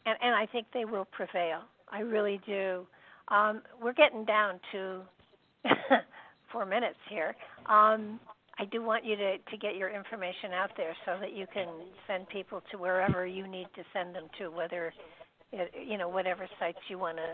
and 0.06 0.18
and 0.22 0.36
I 0.36 0.45
think 0.52 0.68
they 0.74 0.86
will 0.86 1.06
prevail. 1.12 1.62
I 1.91 1.99
really 1.99 2.40
do. 2.45 2.86
Um, 3.30 3.62
we're 3.82 3.94
getting 3.94 4.26
down 4.26 4.60
to 4.72 5.02
four 6.52 6.66
minutes 6.66 6.99
here. 7.10 7.36
Um, 7.68 8.20
I 8.60 8.66
do 8.72 8.84
want 8.84 9.03
you 9.06 9.16
to 9.16 9.38
to 9.38 9.57
get 9.57 9.76
your 9.76 9.90
information 9.90 10.52
out 10.53 10.72
there 10.78 10.95
so 11.06 11.18
that 11.20 11.34
you 11.34 11.45
can 11.53 11.68
send 12.07 12.28
people 12.30 12.62
to 12.72 12.78
wherever 12.78 13.26
you 13.26 13.48
need 13.48 13.68
to 13.76 13.84
send 13.94 14.16
them 14.16 14.28
to, 14.40 14.49
whether 14.49 14.94
it, 15.52 15.72
you 15.88 15.98
know 15.98 16.10
whatever 16.10 16.48
sites 16.60 16.80
you 16.90 16.98
want 16.99 17.18
to 17.18 17.30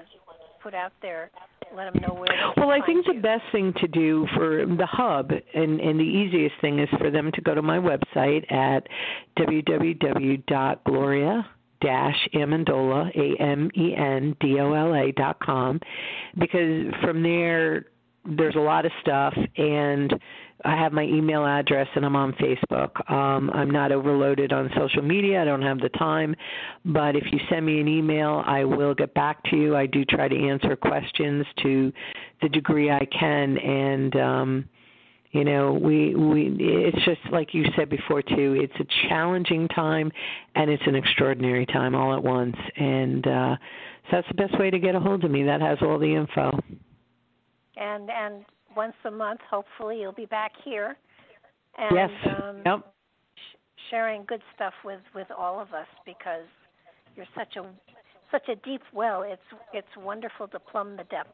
put 0.64 0.74
out 0.74 0.94
there. 1.02 1.30
Let 1.76 1.94
them 1.94 2.02
know 2.02 2.14
where. 2.16 2.28
Well, 2.58 2.70
I 2.70 2.86
think 2.86 3.06
the 3.06 3.20
best 3.22 3.44
thing 3.52 3.74
to 3.80 3.88
do 3.88 4.28
for 4.36 4.66
the 4.66 4.86
hub 4.86 5.32
and 5.32 5.80
and 5.80 6.00
the 6.00 6.04
easiest 6.04 6.56
thing 6.62 6.80
is 6.80 6.90
for 6.98 7.10
them 7.10 7.32
to 7.34 7.42
go 7.42 7.56
to 7.56 7.62
my 7.62 7.78
website 7.78 8.52
at 8.52 8.88
www.gloria 9.38 10.46
dash 11.82 12.28
amendola 12.36 13.10
a 13.16 13.42
m 13.42 13.72
e 13.76 13.96
n 13.96 14.36
d 14.40 14.60
o 14.60 14.74
l 14.74 14.94
a 14.94 15.12
dot 15.14 15.40
com 15.40 15.80
because 16.38 16.94
from 17.02 17.24
there 17.24 17.86
there's 18.26 18.56
a 18.56 18.60
lot 18.60 18.86
of 18.86 18.92
stuff 19.02 19.34
and 19.58 20.14
I 20.66 20.76
have 20.76 20.94
my 20.94 21.04
email 21.04 21.46
address 21.46 21.88
and 21.96 22.06
I'm 22.06 22.16
on 22.16 22.34
Facebook. 22.34 23.10
Um, 23.12 23.50
I'm 23.52 23.70
not 23.72 23.92
overloaded 23.92 24.54
on 24.54 24.70
social 24.78 25.02
media. 25.02 25.42
I 25.42 25.46
don't 25.46 25.62
have 25.62 25.80
the 25.80 25.90
time. 25.90 26.36
But 26.86 27.16
if 27.16 27.24
you 27.32 27.40
send 27.50 27.66
me 27.66 27.80
an 27.80 27.88
email, 27.88 28.44
I 28.46 28.64
will 28.64 28.94
get 28.94 29.14
back 29.14 29.44
to 29.46 29.56
you. 29.56 29.76
I 29.76 29.86
do 29.86 30.06
try 30.06 30.28
to 30.28 30.48
answer 30.48 30.76
questions 30.76 31.46
to 31.64 31.92
the 32.42 32.50
degree 32.50 32.90
I 32.92 33.06
can 33.06 33.58
and 33.58 34.16
um 34.16 34.66
you 35.34 35.46
know, 35.46 35.72
we 35.72 36.14
we 36.14 36.58
it's 36.60 37.06
just 37.06 37.22
like 37.32 37.54
you 37.54 37.64
said 37.78 37.90
before 37.90 38.22
too, 38.22 38.58
it's 38.60 38.74
a 38.82 39.08
challenging 39.08 39.68
time 39.70 40.12
and 40.56 40.70
it's 40.70 40.84
an 40.86 40.96
extraordinary 40.96 41.66
time 41.66 41.96
all 41.96 42.14
at 42.14 42.22
once. 42.22 42.58
And 42.76 43.26
uh 43.26 43.56
so 44.10 44.18
that's 44.18 44.28
the 44.28 44.34
best 44.34 44.60
way 44.60 44.70
to 44.70 44.80
get 44.80 44.94
a 44.94 45.00
hold 45.00 45.24
of 45.24 45.32
me. 45.32 45.44
That 45.44 45.62
has 45.62 45.78
all 45.82 45.98
the 45.98 46.14
info. 46.14 46.52
and 47.78 48.10
and 48.10 48.46
once 48.76 48.94
a 49.06 49.12
month, 49.12 49.42
hopefully, 49.50 50.02
you'll 50.02 50.12
be 50.12 50.26
back 50.26 50.52
here. 50.64 50.96
And, 51.78 51.96
yes. 51.96 52.10
Um, 52.26 52.58
yep. 52.66 52.94
sh- 53.36 53.58
sharing 53.90 54.26
good 54.26 54.42
stuff 54.56 54.74
with 54.84 55.02
with 55.16 55.28
all 55.38 55.60
of 55.60 55.74
us 55.74 55.88
because 56.06 56.46
you're 57.16 57.26
such 57.36 57.56
a 57.56 57.66
such 58.32 58.48
a 58.50 58.56
deep 58.68 58.82
well. 58.94 59.24
It's 59.24 59.42
it's 59.74 59.88
wonderful 59.98 60.48
to 60.50 60.60
plumb 60.60 60.98
the 60.98 61.04
depths. 61.06 61.32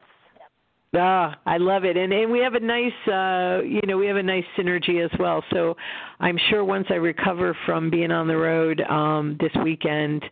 Ah, 0.96 1.38
I 1.44 1.58
love 1.58 1.84
it. 1.84 1.96
And 1.96 2.12
and 2.12 2.30
we 2.30 2.38
have 2.40 2.54
a 2.54 2.60
nice 2.60 3.08
uh 3.08 3.62
you 3.62 3.80
know, 3.86 3.98
we 3.98 4.06
have 4.06 4.16
a 4.16 4.22
nice 4.22 4.44
synergy 4.56 5.04
as 5.04 5.10
well. 5.18 5.44
So 5.52 5.76
I'm 6.20 6.38
sure 6.48 6.64
once 6.64 6.86
I 6.90 6.94
recover 6.94 7.56
from 7.66 7.90
being 7.90 8.10
on 8.10 8.26
the 8.26 8.36
road 8.36 8.80
um 8.82 9.36
this 9.40 9.52
weekend 9.62 10.24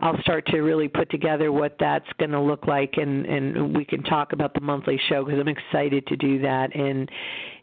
I'll 0.00 0.20
start 0.22 0.46
to 0.46 0.60
really 0.60 0.88
put 0.88 1.10
together 1.10 1.52
what 1.52 1.76
that's 1.78 2.06
going 2.18 2.30
to 2.30 2.40
look 2.40 2.66
like 2.66 2.94
and 2.96 3.26
and 3.26 3.76
we 3.76 3.84
can 3.84 4.02
talk 4.02 4.32
about 4.32 4.54
the 4.54 4.60
monthly 4.60 5.00
show 5.08 5.24
because 5.24 5.40
I'm 5.40 5.48
excited 5.48 6.06
to 6.06 6.16
do 6.16 6.40
that 6.40 6.74
and 6.74 7.10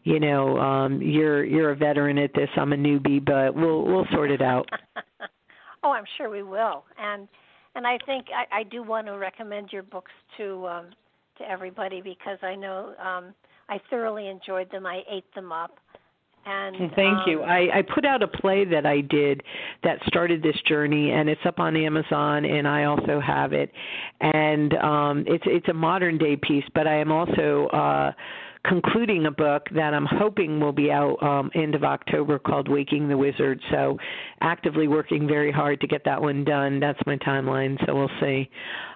you 0.04 0.20
know 0.20 0.58
um 0.58 1.02
you're 1.02 1.44
you're 1.44 1.70
a 1.72 1.76
veteran 1.76 2.18
at 2.18 2.32
this 2.34 2.48
I'm 2.56 2.72
a 2.72 2.76
newbie 2.76 3.24
but 3.24 3.54
we'll 3.54 3.84
we'll 3.84 4.06
sort 4.12 4.30
it 4.30 4.42
out 4.42 4.68
oh, 5.82 5.90
I'm 5.90 6.04
sure 6.16 6.30
we 6.30 6.42
will. 6.42 6.84
And 6.98 7.28
and 7.74 7.86
I 7.86 7.98
think 8.06 8.26
I, 8.34 8.60
I 8.60 8.62
do 8.64 8.82
want 8.82 9.06
to 9.06 9.12
recommend 9.12 9.72
your 9.72 9.82
books 9.82 10.12
to 10.36 10.66
um, 10.66 10.86
to 11.38 11.48
everybody 11.48 12.00
because 12.00 12.38
I 12.42 12.54
know 12.54 12.94
um, 12.98 13.34
I 13.68 13.80
thoroughly 13.90 14.28
enjoyed 14.28 14.70
them. 14.70 14.86
I 14.86 15.02
ate 15.10 15.32
them 15.34 15.52
up. 15.52 15.78
And 16.48 16.92
Thank 16.94 17.26
you. 17.26 17.42
um, 17.42 17.48
I, 17.48 17.78
I 17.78 17.82
put 17.82 18.04
out 18.04 18.22
a 18.22 18.28
play 18.28 18.64
that 18.64 18.86
I 18.86 19.00
did 19.00 19.42
that 19.84 19.98
started 20.06 20.42
this 20.42 20.56
journey, 20.66 21.12
and 21.12 21.28
it's 21.28 21.40
up 21.44 21.58
on 21.58 21.76
Amazon, 21.76 22.44
and 22.44 22.66
I 22.66 22.84
also 22.84 23.20
have 23.20 23.52
it. 23.52 23.70
And 24.20 24.74
um, 24.74 25.24
it's 25.26 25.44
it's 25.46 25.68
a 25.68 25.74
modern 25.74 26.18
day 26.18 26.36
piece, 26.36 26.64
but 26.74 26.86
I 26.86 26.96
am 26.96 27.12
also 27.12 27.66
uh, 27.68 28.12
concluding 28.64 29.26
a 29.26 29.30
book 29.30 29.66
that 29.74 29.94
I'm 29.94 30.06
hoping 30.06 30.60
will 30.60 30.72
be 30.72 30.90
out 30.90 31.22
um, 31.22 31.50
end 31.54 31.74
of 31.74 31.84
October 31.84 32.38
called 32.38 32.68
Waking 32.68 33.08
the 33.08 33.16
Wizard. 33.16 33.60
So 33.70 33.98
actively 34.40 34.88
working 34.88 35.26
very 35.26 35.52
hard 35.52 35.80
to 35.80 35.86
get 35.86 36.04
that 36.04 36.20
one 36.20 36.44
done. 36.44 36.80
That's 36.80 36.98
my 37.06 37.16
timeline. 37.18 37.78
So 37.86 37.94
we'll 37.94 38.10
see. 38.20 38.50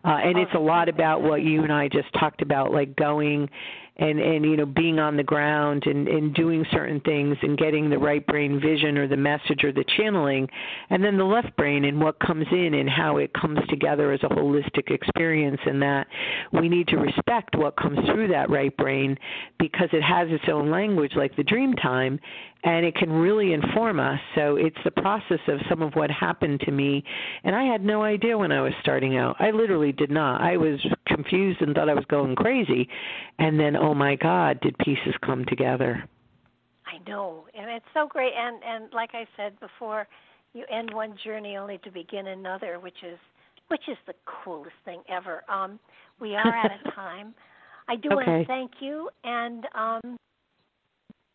Uh, 0.05 0.19
and 0.25 0.39
it's 0.39 0.53
a 0.55 0.59
lot 0.59 0.89
about 0.89 1.23
what 1.23 1.43
you 1.43 1.63
and 1.63 1.73
I 1.73 1.89
just 1.89 2.13
talked 2.19 2.43
about, 2.43 2.73
like 2.73 2.95
going 2.97 3.49
and 3.97 4.19
and 4.21 4.45
you 4.45 4.57
know 4.57 4.65
being 4.65 4.99
on 4.99 5.17
the 5.17 5.23
ground 5.23 5.83
and 5.87 6.09
and 6.09 6.35
doing 6.35 6.65
certain 6.73 6.99
things 7.01 7.37
and 7.43 7.59
getting 7.59 7.91
the 7.91 7.99
right 7.99 8.27
brain 8.27 8.59
vision 8.59 8.97
or 8.97 9.07
the 9.07 9.17
message 9.17 9.65
or 9.65 9.73
the 9.73 9.85
channeling 9.97 10.49
and 10.91 11.05
then 11.05 11.19
the 11.19 11.25
left 11.25 11.55
brain 11.57 11.85
and 11.85 12.01
what 12.01 12.19
comes 12.21 12.47
in 12.53 12.75
and 12.75 12.89
how 12.89 13.19
it 13.19 13.31
comes 13.35 13.59
together 13.69 14.13
as 14.13 14.21
a 14.23 14.29
holistic 14.29 14.91
experience 14.91 15.61
and 15.67 15.83
that 15.83 16.07
we 16.53 16.69
need 16.69 16.89
to 16.89 16.97
respect 16.97 17.55
what 17.57 17.77
comes 17.77 17.99
through 18.07 18.29
that 18.29 18.49
right 18.49 18.75
brain 18.79 19.17
because 19.59 19.89
it 19.93 20.03
has 20.03 20.29
its 20.31 20.45
own 20.51 20.71
language 20.71 21.13
like 21.15 21.37
the 21.37 21.45
dream 21.45 21.75
time 21.75 22.19
and 22.65 22.87
it 22.87 22.95
can 22.95 23.11
really 23.11 23.53
inform 23.53 23.99
us 23.99 24.21
so 24.35 24.57
it's 24.57 24.77
the 24.85 24.91
process 24.91 25.41
of 25.49 25.59
some 25.69 25.83
of 25.83 25.95
what 25.95 26.11
happened 26.11 26.61
to 26.61 26.71
me 26.71 27.03
and 27.45 27.55
i 27.55 27.65
had 27.65 27.85
no 27.85 28.03
idea 28.03 28.37
when 28.37 28.53
i 28.53 28.61
was 28.61 28.73
starting 28.81 29.17
out 29.17 29.37
i 29.39 29.51
literally 29.51 29.93
did 29.93 30.11
not 30.11 30.41
i 30.41 30.57
was 30.57 30.79
confused 31.07 31.61
and 31.61 31.75
thought 31.75 31.89
i 31.89 31.95
was 31.95 32.05
going 32.09 32.35
crazy 32.37 32.89
and 33.39 33.59
then 33.59 33.77
oh 33.77 33.95
my 33.95 34.17
god 34.17 34.61
did 34.61 34.77
pieces 34.79 35.15
come 35.25 35.45
together 35.47 36.09
I 36.93 37.09
know, 37.09 37.47
and 37.55 37.71
it's 37.71 37.87
so 37.95 38.07
great. 38.07 38.33
And 38.37 38.63
and 38.63 38.93
like 38.93 39.11
I 39.15 39.27
said 39.37 39.59
before, 39.61 40.07
you 40.53 40.65
end 40.71 40.93
one 40.93 41.17
journey 41.25 41.57
only 41.57 41.79
to 41.79 41.91
begin 41.91 42.29
another, 42.29 42.79
which 42.79 43.03
is 43.03 43.19
which 43.69 43.83
is 43.89 43.97
the 44.07 44.15
coolest 44.27 44.77
thing 44.85 45.03
ever. 45.09 45.43
Um, 45.49 45.79
we 46.21 46.35
are 46.35 46.55
out 46.55 46.71
of 46.73 46.95
time. 46.95 47.35
I 47.89 47.97
do 47.97 48.11
want 48.11 48.27
to 48.27 48.45
thank 48.47 48.73
you, 48.81 49.09
and 49.25 49.67
um, 49.75 50.17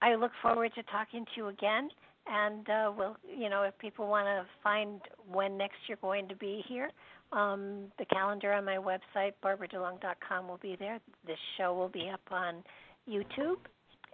I 0.02 0.16
look 0.16 0.32
forward 0.42 0.72
to 0.76 0.84
talking 0.84 1.26
to 1.26 1.32
you 1.36 1.48
again. 1.48 1.90
And 2.30 2.70
uh, 2.70 2.92
we'll, 2.96 3.16
you 3.26 3.50
know, 3.50 3.64
if 3.64 3.78
people 3.80 4.08
want 4.08 4.26
to 4.26 4.46
find 4.62 5.00
when 5.32 5.58
next 5.58 5.78
you're 5.88 5.98
going 6.02 6.28
to 6.28 6.36
be 6.36 6.62
here, 6.68 6.90
um, 7.32 7.86
the 7.98 8.06
calendar 8.06 8.54
on 8.54 8.66
my 8.66 8.78
website, 8.78 9.34
barbaradulong.com, 9.44 10.48
will 10.48 10.60
be 10.62 10.76
there. 10.78 11.00
This 11.26 11.38
show 11.58 11.74
will 11.74 11.90
be 11.90 12.10
up 12.14 12.22
on 12.32 12.64
YouTube, 13.10 13.58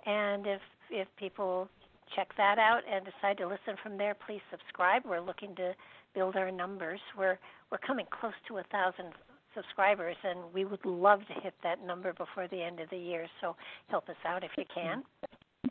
and 0.05 0.45
if 0.47 0.61
if 0.91 1.07
people 1.17 1.67
check 2.15 2.29
that 2.37 2.59
out 2.59 2.81
and 2.91 3.05
decide 3.05 3.37
to 3.37 3.47
listen 3.47 3.75
from 3.81 3.97
there, 3.97 4.15
please 4.25 4.41
subscribe. 4.51 5.03
We're 5.05 5.21
looking 5.21 5.55
to 5.55 5.73
build 6.13 6.35
our 6.35 6.51
numbers. 6.51 6.99
We're 7.17 7.39
we're 7.71 7.79
coming 7.79 8.05
close 8.19 8.33
to 8.47 8.57
a 8.57 8.63
thousand 8.71 9.13
subscribers, 9.55 10.15
and 10.23 10.39
we 10.53 10.65
would 10.65 10.85
love 10.85 11.19
to 11.27 11.41
hit 11.41 11.53
that 11.63 11.85
number 11.85 12.13
before 12.13 12.47
the 12.47 12.61
end 12.61 12.79
of 12.79 12.89
the 12.89 12.97
year. 12.97 13.27
So 13.41 13.55
help 13.89 14.09
us 14.09 14.15
out 14.25 14.43
if 14.43 14.51
you 14.57 14.65
can. 14.73 15.03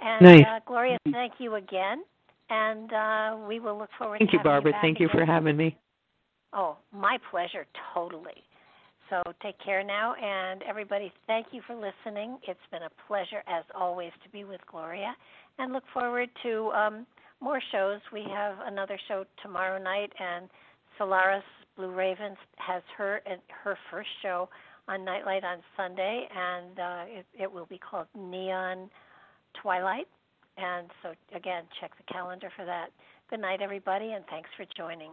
And 0.00 0.24
nice. 0.24 0.44
uh, 0.48 0.60
Gloria, 0.66 0.98
thank 1.10 1.34
you 1.38 1.56
again, 1.56 2.02
and 2.50 2.92
uh, 2.92 3.46
we 3.46 3.60
will 3.60 3.78
look 3.78 3.90
forward. 3.98 4.18
Thank 4.18 4.30
to 4.30 4.38
you, 4.38 4.42
Barbara. 4.42 4.70
You 4.70 4.72
Barbara. 4.72 4.80
thank 4.82 5.00
you 5.00 5.08
for 5.12 5.24
having 5.24 5.56
me. 5.56 5.76
Oh, 6.52 6.76
my 6.92 7.18
pleasure, 7.30 7.66
totally. 7.94 8.44
So 9.10 9.22
take 9.42 9.56
care 9.62 9.84
now, 9.84 10.14
and 10.14 10.62
everybody, 10.62 11.12
thank 11.26 11.48
you 11.52 11.60
for 11.66 11.74
listening. 11.74 12.38
It's 12.48 12.58
been 12.70 12.82
a 12.82 12.90
pleasure, 13.06 13.42
as 13.46 13.64
always, 13.74 14.10
to 14.24 14.28
be 14.30 14.44
with 14.44 14.60
Gloria, 14.70 15.14
and 15.58 15.72
look 15.72 15.84
forward 15.92 16.30
to 16.42 16.70
um, 16.70 17.06
more 17.40 17.60
shows. 17.72 18.00
We 18.12 18.24
have 18.32 18.54
another 18.64 18.98
show 19.08 19.24
tomorrow 19.42 19.82
night, 19.82 20.10
and 20.18 20.48
Solaris 20.96 21.44
Blue 21.76 21.90
Ravens 21.90 22.38
has 22.56 22.82
her 22.96 23.20
her 23.64 23.76
first 23.90 24.08
show 24.22 24.48
on 24.88 25.04
Nightlight 25.04 25.44
on 25.44 25.58
Sunday, 25.76 26.26
and 26.34 26.78
uh, 26.78 27.04
it, 27.06 27.26
it 27.38 27.52
will 27.52 27.66
be 27.66 27.78
called 27.78 28.06
Neon 28.16 28.88
Twilight. 29.60 30.08
And 30.56 30.88
so, 31.02 31.14
again, 31.34 31.64
check 31.80 31.92
the 31.96 32.12
calendar 32.12 32.50
for 32.56 32.64
that. 32.64 32.90
Good 33.30 33.40
night, 33.40 33.62
everybody, 33.62 34.12
and 34.12 34.24
thanks 34.28 34.50
for 34.56 34.66
joining. 34.76 35.12